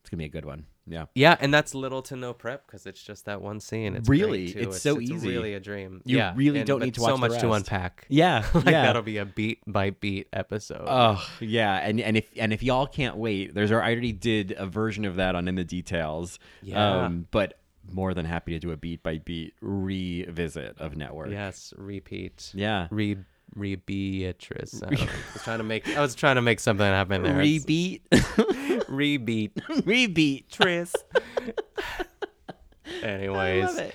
It's 0.00 0.10
gonna 0.10 0.18
be 0.18 0.26
a 0.26 0.28
good 0.28 0.44
one. 0.44 0.66
Yeah. 0.86 1.06
Yeah, 1.14 1.36
and 1.40 1.52
that's 1.52 1.74
little 1.74 2.00
to 2.02 2.16
no 2.16 2.32
prep 2.32 2.66
because 2.66 2.86
it's 2.86 3.02
just 3.02 3.24
that 3.24 3.42
one 3.42 3.58
scene. 3.60 3.96
It's 3.96 4.08
Really? 4.08 4.52
too. 4.52 4.58
It's 4.60 4.80
so 4.80 4.98
it's 4.98 5.10
easy. 5.10 5.28
really 5.28 5.54
a 5.54 5.60
dream. 5.60 6.00
You 6.04 6.18
yeah, 6.18 6.32
really 6.36 6.60
and- 6.60 6.66
don't 6.66 6.80
need 6.80 6.94
to 6.94 7.00
so 7.00 7.06
watch 7.16 7.20
the 7.20 7.28
much 7.28 7.40
to 7.40 7.52
unpack. 7.52 8.06
Yeah, 8.08 8.44
like 8.54 8.66
yeah. 8.66 8.82
that'll 8.82 9.02
be 9.02 9.18
a 9.18 9.24
beat 9.24 9.60
by 9.66 9.90
beat 9.90 10.28
episode. 10.32 10.84
Oh 10.86 11.24
yeah, 11.40 11.74
and 11.76 12.00
and 12.00 12.16
if 12.16 12.28
and 12.36 12.52
if 12.52 12.62
y'all 12.62 12.86
can't 12.86 13.16
wait, 13.16 13.54
there's 13.54 13.72
I 13.72 13.74
already 13.74 14.12
did 14.12 14.54
a 14.56 14.66
version 14.66 15.04
of 15.04 15.16
that 15.16 15.34
on 15.34 15.48
in 15.48 15.56
the 15.56 15.64
details. 15.64 16.38
Yeah. 16.62 17.04
Um, 17.04 17.26
but 17.30 17.58
more 17.92 18.14
than 18.14 18.24
happy 18.26 18.52
to 18.52 18.58
do 18.58 18.72
a 18.72 18.76
beat 18.76 19.02
by 19.02 19.18
beat 19.18 19.54
revisit 19.60 20.78
of 20.78 20.96
Network. 20.96 21.30
yes, 21.30 21.72
repeat. 21.76 22.50
Yeah. 22.54 22.88
Re 22.90 23.16
re 23.54 23.76
Beatrice. 23.76 24.82
I. 24.82 24.86
I 24.94 25.08
was 25.34 25.42
trying 25.42 25.58
to 25.58 25.64
make. 25.64 25.96
I 25.96 26.00
was 26.00 26.14
trying 26.14 26.36
to 26.36 26.42
make 26.42 26.60
something 26.60 26.86
happen 26.86 27.22
there. 27.22 27.34
Rebeat. 27.34 28.02
Rebeat. 28.10 29.52
Rebeat. 29.84 30.44
Tris. 30.50 30.94
Anyways. 33.02 33.64
love 33.64 33.78
it. 33.78 33.94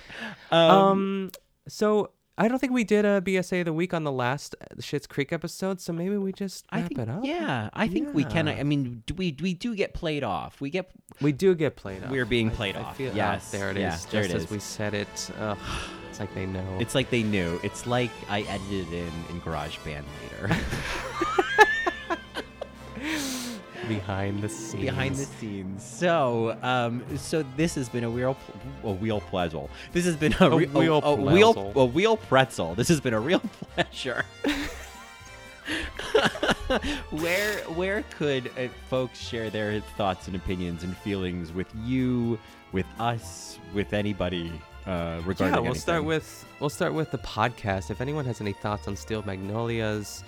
Um, 0.50 1.30
so 1.68 2.10
I 2.38 2.48
don't 2.48 2.58
think 2.58 2.72
we 2.72 2.82
did 2.84 3.04
a 3.04 3.20
BSA 3.20 3.60
of 3.60 3.64
the 3.66 3.72
week 3.74 3.92
on 3.92 4.04
the 4.04 4.12
last 4.12 4.56
Schitt's 4.78 5.06
Creek 5.06 5.32
episode, 5.34 5.80
so 5.82 5.92
maybe 5.92 6.16
we 6.16 6.32
just 6.32 6.64
I 6.70 6.78
wrap 6.80 6.88
think, 6.88 7.00
it 7.00 7.08
up. 7.08 7.20
Yeah, 7.24 7.68
I 7.74 7.88
think 7.88 8.14
we 8.14 8.24
can. 8.24 8.48
I 8.48 8.62
mean, 8.62 9.02
do 9.06 9.12
we 9.14 9.36
we 9.42 9.52
do 9.52 9.74
get 9.74 9.92
played 9.92 10.24
off. 10.24 10.60
We 10.60 10.70
get 10.70 10.90
We 11.20 11.32
do 11.32 11.54
get 11.54 11.76
played 11.76 12.02
off. 12.02 12.10
We're 12.10 12.24
being 12.24 12.50
played 12.50 12.74
I 12.76 12.80
off. 12.82 12.96
feel- 12.96 13.12
ah, 13.12 13.16
Yes. 13.16 13.50
there 13.50 13.70
it 13.70 13.76
is. 13.76 13.80
Yeah, 13.82 13.90
just 13.90 14.10
there 14.10 14.24
it 14.24 14.30
as 14.30 14.44
is. 14.44 14.50
we 14.50 14.58
said 14.60 14.94
it. 14.94 15.30
It's 16.08 16.20
like 16.20 16.34
they 16.34 16.46
know. 16.46 16.76
It's 16.80 16.94
like 16.94 17.10
they 17.10 17.22
knew. 17.22 17.60
It's 17.62 17.86
like 17.86 18.10
I 18.30 18.42
edited 18.42 18.92
in 18.92 19.12
in 19.30 19.40
GarageBand 19.42 20.04
later. 20.22 20.56
behind 23.94 24.42
the 24.42 24.48
scenes. 24.48 24.84
behind 24.84 25.14
the 25.16 25.24
scenes. 25.24 25.82
So, 25.82 26.56
um, 26.62 27.02
so 27.16 27.44
this 27.56 27.74
has 27.76 27.88
been 27.88 28.04
a 28.04 28.10
real, 28.10 28.36
a 28.84 28.92
wheel 28.92 29.20
pleasure. 29.20 29.66
This 29.92 30.04
has 30.04 30.16
been 30.16 30.34
a, 30.40 30.50
A 30.50 30.56
re- 30.56 30.66
wheel 30.66 31.00
a, 31.02 31.14
wheel, 31.14 31.54
pleasure. 31.54 31.72
a 31.78 31.84
wheel 31.84 32.16
pretzel. 32.16 32.74
This 32.74 32.88
has 32.88 33.00
been 33.00 33.14
a 33.14 33.20
real 33.20 33.40
pleasure. 33.74 34.24
where, 37.10 37.58
where 37.74 38.02
could 38.16 38.48
uh, 38.58 38.68
folks 38.88 39.18
share 39.20 39.50
their 39.50 39.80
thoughts 39.96 40.26
and 40.26 40.36
opinions 40.36 40.82
and 40.82 40.96
feelings 40.98 41.52
with 41.52 41.68
you, 41.84 42.38
with 42.72 42.86
us, 42.98 43.58
with 43.74 43.92
anybody 43.92 44.52
uh, 44.86 45.20
regarding? 45.24 45.54
Yeah, 45.54 45.60
we'll 45.60 45.74
start 45.74 46.04
with 46.04 46.44
we'll 46.60 46.70
start 46.70 46.94
with 46.94 47.10
the 47.10 47.18
podcast. 47.18 47.90
If 47.90 48.00
anyone 48.00 48.24
has 48.24 48.40
any 48.40 48.52
thoughts 48.52 48.88
on 48.88 48.96
Steel 48.96 49.22
Magnolias, 49.24 50.24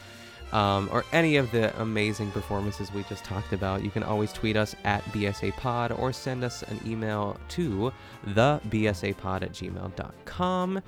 um, 0.54 0.88
or 0.92 1.04
any 1.12 1.36
of 1.36 1.50
the 1.50 1.78
amazing 1.82 2.30
performances 2.30 2.92
we 2.92 3.02
just 3.02 3.24
talked 3.24 3.52
about, 3.52 3.82
you 3.82 3.90
can 3.90 4.04
always 4.04 4.32
tweet 4.32 4.56
us 4.56 4.76
at 4.84 5.04
BSA 5.06 5.56
Pod 5.56 5.90
or 5.90 6.12
send 6.12 6.44
us 6.44 6.62
an 6.62 6.80
email 6.86 7.36
to 7.50 7.92
the 8.28 8.60
BSAPod 8.68 9.42
at 9.42 9.52
gmail.com. 9.52 10.80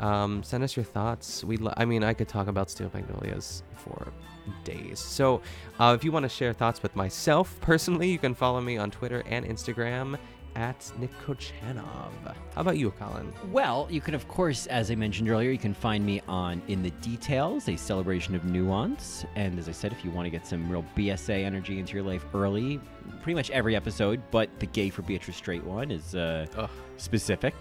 Um, 0.00 0.42
send 0.42 0.64
us 0.64 0.76
your 0.76 0.84
thoughts. 0.84 1.44
We, 1.44 1.56
lo- 1.56 1.72
I 1.76 1.84
mean, 1.84 2.02
I 2.02 2.12
could 2.14 2.26
talk 2.26 2.48
about 2.48 2.68
Steel 2.68 2.90
Magnolias 2.92 3.62
for 3.76 4.08
days. 4.64 4.98
So, 4.98 5.40
uh, 5.78 5.94
if 5.96 6.02
you 6.02 6.10
want 6.10 6.24
to 6.24 6.28
share 6.28 6.52
thoughts 6.52 6.82
with 6.82 6.96
myself 6.96 7.56
personally, 7.60 8.10
you 8.10 8.18
can 8.18 8.34
follow 8.34 8.60
me 8.60 8.76
on 8.76 8.90
Twitter 8.90 9.22
and 9.26 9.46
Instagram 9.46 10.18
at 10.54 10.90
Nick 10.98 11.10
Kochanov. 11.24 12.12
How 12.24 12.60
about 12.60 12.76
you, 12.76 12.90
Colin? 12.92 13.32
Well, 13.50 13.88
you 13.90 14.00
can, 14.00 14.14
of 14.14 14.28
course, 14.28 14.66
as 14.66 14.90
I 14.90 14.94
mentioned 14.94 15.28
earlier, 15.28 15.50
you 15.50 15.58
can 15.58 15.74
find 15.74 16.04
me 16.04 16.20
on 16.28 16.62
In 16.68 16.82
the 16.82 16.90
Details, 17.02 17.68
a 17.68 17.76
celebration 17.76 18.34
of 18.34 18.44
nuance. 18.44 19.24
And 19.34 19.58
as 19.58 19.68
I 19.68 19.72
said, 19.72 19.92
if 19.92 20.04
you 20.04 20.10
want 20.10 20.26
to 20.26 20.30
get 20.30 20.46
some 20.46 20.70
real 20.70 20.84
BSA 20.96 21.44
energy 21.44 21.78
into 21.78 21.94
your 21.94 22.02
life 22.02 22.24
early, 22.34 22.80
pretty 23.22 23.34
much 23.34 23.50
every 23.50 23.76
episode, 23.76 24.20
but 24.30 24.48
the 24.58 24.66
Gay 24.66 24.90
for 24.90 25.02
Beatrice 25.02 25.36
Straight 25.36 25.64
one 25.64 25.90
is 25.90 26.14
uh, 26.14 26.46
specific. 26.96 27.54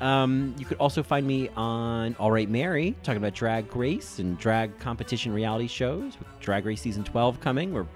Um, 0.00 0.54
you 0.58 0.64
could 0.64 0.78
also 0.78 1.02
find 1.02 1.24
me 1.24 1.48
on 1.56 2.16
All 2.18 2.32
Right 2.32 2.50
Mary, 2.50 2.96
talking 3.04 3.18
about 3.18 3.34
drag 3.34 3.74
race 3.76 4.18
and 4.18 4.36
drag 4.36 4.76
competition 4.80 5.32
reality 5.32 5.68
shows 5.68 6.18
with 6.18 6.26
Drag 6.40 6.66
Race 6.66 6.80
Season 6.80 7.04
12 7.04 7.40
coming. 7.40 7.72
We're, 7.72 7.86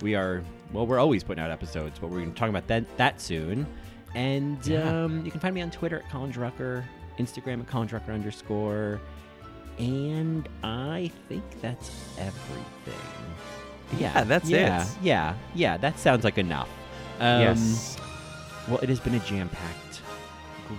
we 0.00 0.14
are, 0.14 0.42
well, 0.72 0.86
we're 0.86 0.98
always 0.98 1.22
putting 1.22 1.44
out 1.44 1.50
episodes, 1.50 1.98
but 1.98 2.08
we're 2.08 2.20
going 2.20 2.32
to 2.32 2.38
talk 2.38 2.48
about 2.48 2.66
that, 2.68 2.96
that 2.96 3.20
soon. 3.20 3.66
And 4.14 4.64
Yeah. 4.66 5.04
um, 5.04 5.24
you 5.24 5.30
can 5.30 5.40
find 5.40 5.54
me 5.54 5.62
on 5.62 5.70
Twitter 5.70 5.98
at 5.98 6.10
Colin 6.10 6.32
Drucker, 6.32 6.84
Instagram 7.18 7.60
at 7.60 7.66
Colin 7.68 7.88
Drucker 7.88 8.12
underscore. 8.12 9.00
And 9.78 10.48
I 10.62 11.10
think 11.28 11.42
that's 11.60 11.90
everything. 12.18 13.00
Yeah, 13.98 14.24
that's 14.24 14.48
yeah, 14.48 14.82
it. 14.82 14.88
Yeah, 15.02 15.34
yeah, 15.54 15.76
that 15.78 15.98
sounds 15.98 16.24
like 16.24 16.38
enough. 16.38 16.68
Um, 17.20 17.40
yes. 17.42 17.98
Well, 18.68 18.78
it 18.78 18.88
has 18.88 19.00
been 19.00 19.14
a 19.14 19.18
jam 19.20 19.48
packed, 19.48 20.00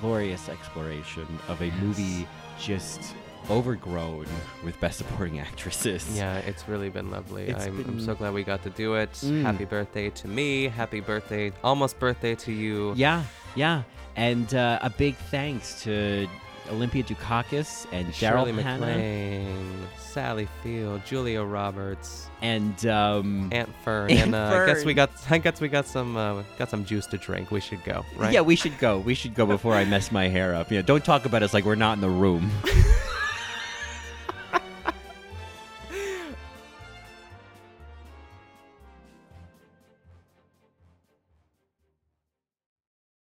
glorious 0.01 0.49
exploration 0.49 1.27
of 1.47 1.61
a 1.61 1.69
movie 1.81 2.27
just 2.59 3.15
overgrown 3.49 4.25
with 4.63 4.79
best 4.79 4.97
supporting 4.97 5.39
actresses. 5.39 6.17
Yeah, 6.17 6.37
it's 6.37 6.67
really 6.67 6.89
been 6.89 7.11
lovely. 7.11 7.47
It's 7.47 7.65
I'm, 7.65 7.79
I'm 7.79 7.99
so 7.99 8.15
glad 8.15 8.33
we 8.33 8.43
got 8.43 8.63
to 8.63 8.69
do 8.69 8.95
it. 8.95 9.11
Mm. 9.13 9.41
Happy 9.43 9.65
birthday 9.65 10.09
to 10.09 10.27
me. 10.27 10.67
Happy 10.67 10.99
birthday, 10.99 11.51
almost 11.63 11.99
birthday 11.99 12.35
to 12.35 12.51
you. 12.51 12.93
Yeah, 12.95 13.23
yeah. 13.55 13.83
And 14.15 14.53
uh, 14.53 14.79
a 14.81 14.89
big 14.89 15.15
thanks 15.15 15.81
to 15.83 16.27
Olympia 16.69 17.03
Dukakis 17.03 17.87
and 17.91 18.13
Shirley 18.13 18.51
MacLaine, 18.51 19.87
Sally 19.97 20.47
Field, 20.61 21.01
Julia 21.05 21.43
Roberts, 21.43 22.29
and 22.41 22.85
um, 22.85 23.49
Aunt 23.51 23.69
Fern, 23.83 24.11
Aunt 24.11 24.21
and 24.21 24.35
uh, 24.35 24.63
I 24.63 24.65
guess 24.65 24.85
we 24.85 24.93
got 24.93 25.11
I 25.29 25.37
guess 25.39 25.59
we 25.59 25.67
got 25.67 25.87
some 25.87 26.15
uh, 26.15 26.43
got 26.57 26.69
some 26.69 26.85
juice 26.85 27.05
to 27.07 27.17
drink. 27.17 27.51
We 27.51 27.59
should 27.59 27.83
go, 27.83 28.05
right? 28.15 28.33
Yeah, 28.33 28.41
we 28.41 28.55
should 28.55 28.77
go. 28.79 28.99
We 28.99 29.13
should 29.13 29.35
go 29.35 29.45
before 29.45 29.73
I 29.73 29.85
mess 29.85 30.11
my 30.11 30.27
hair 30.27 30.53
up. 30.55 30.71
You 30.71 30.77
know, 30.77 30.83
don't 30.83 31.03
talk 31.03 31.25
about 31.25 31.43
us 31.43 31.53
like 31.53 31.65
we're 31.65 31.75
not 31.75 31.93
in 31.93 32.01
the 32.01 32.09
room. 32.09 32.51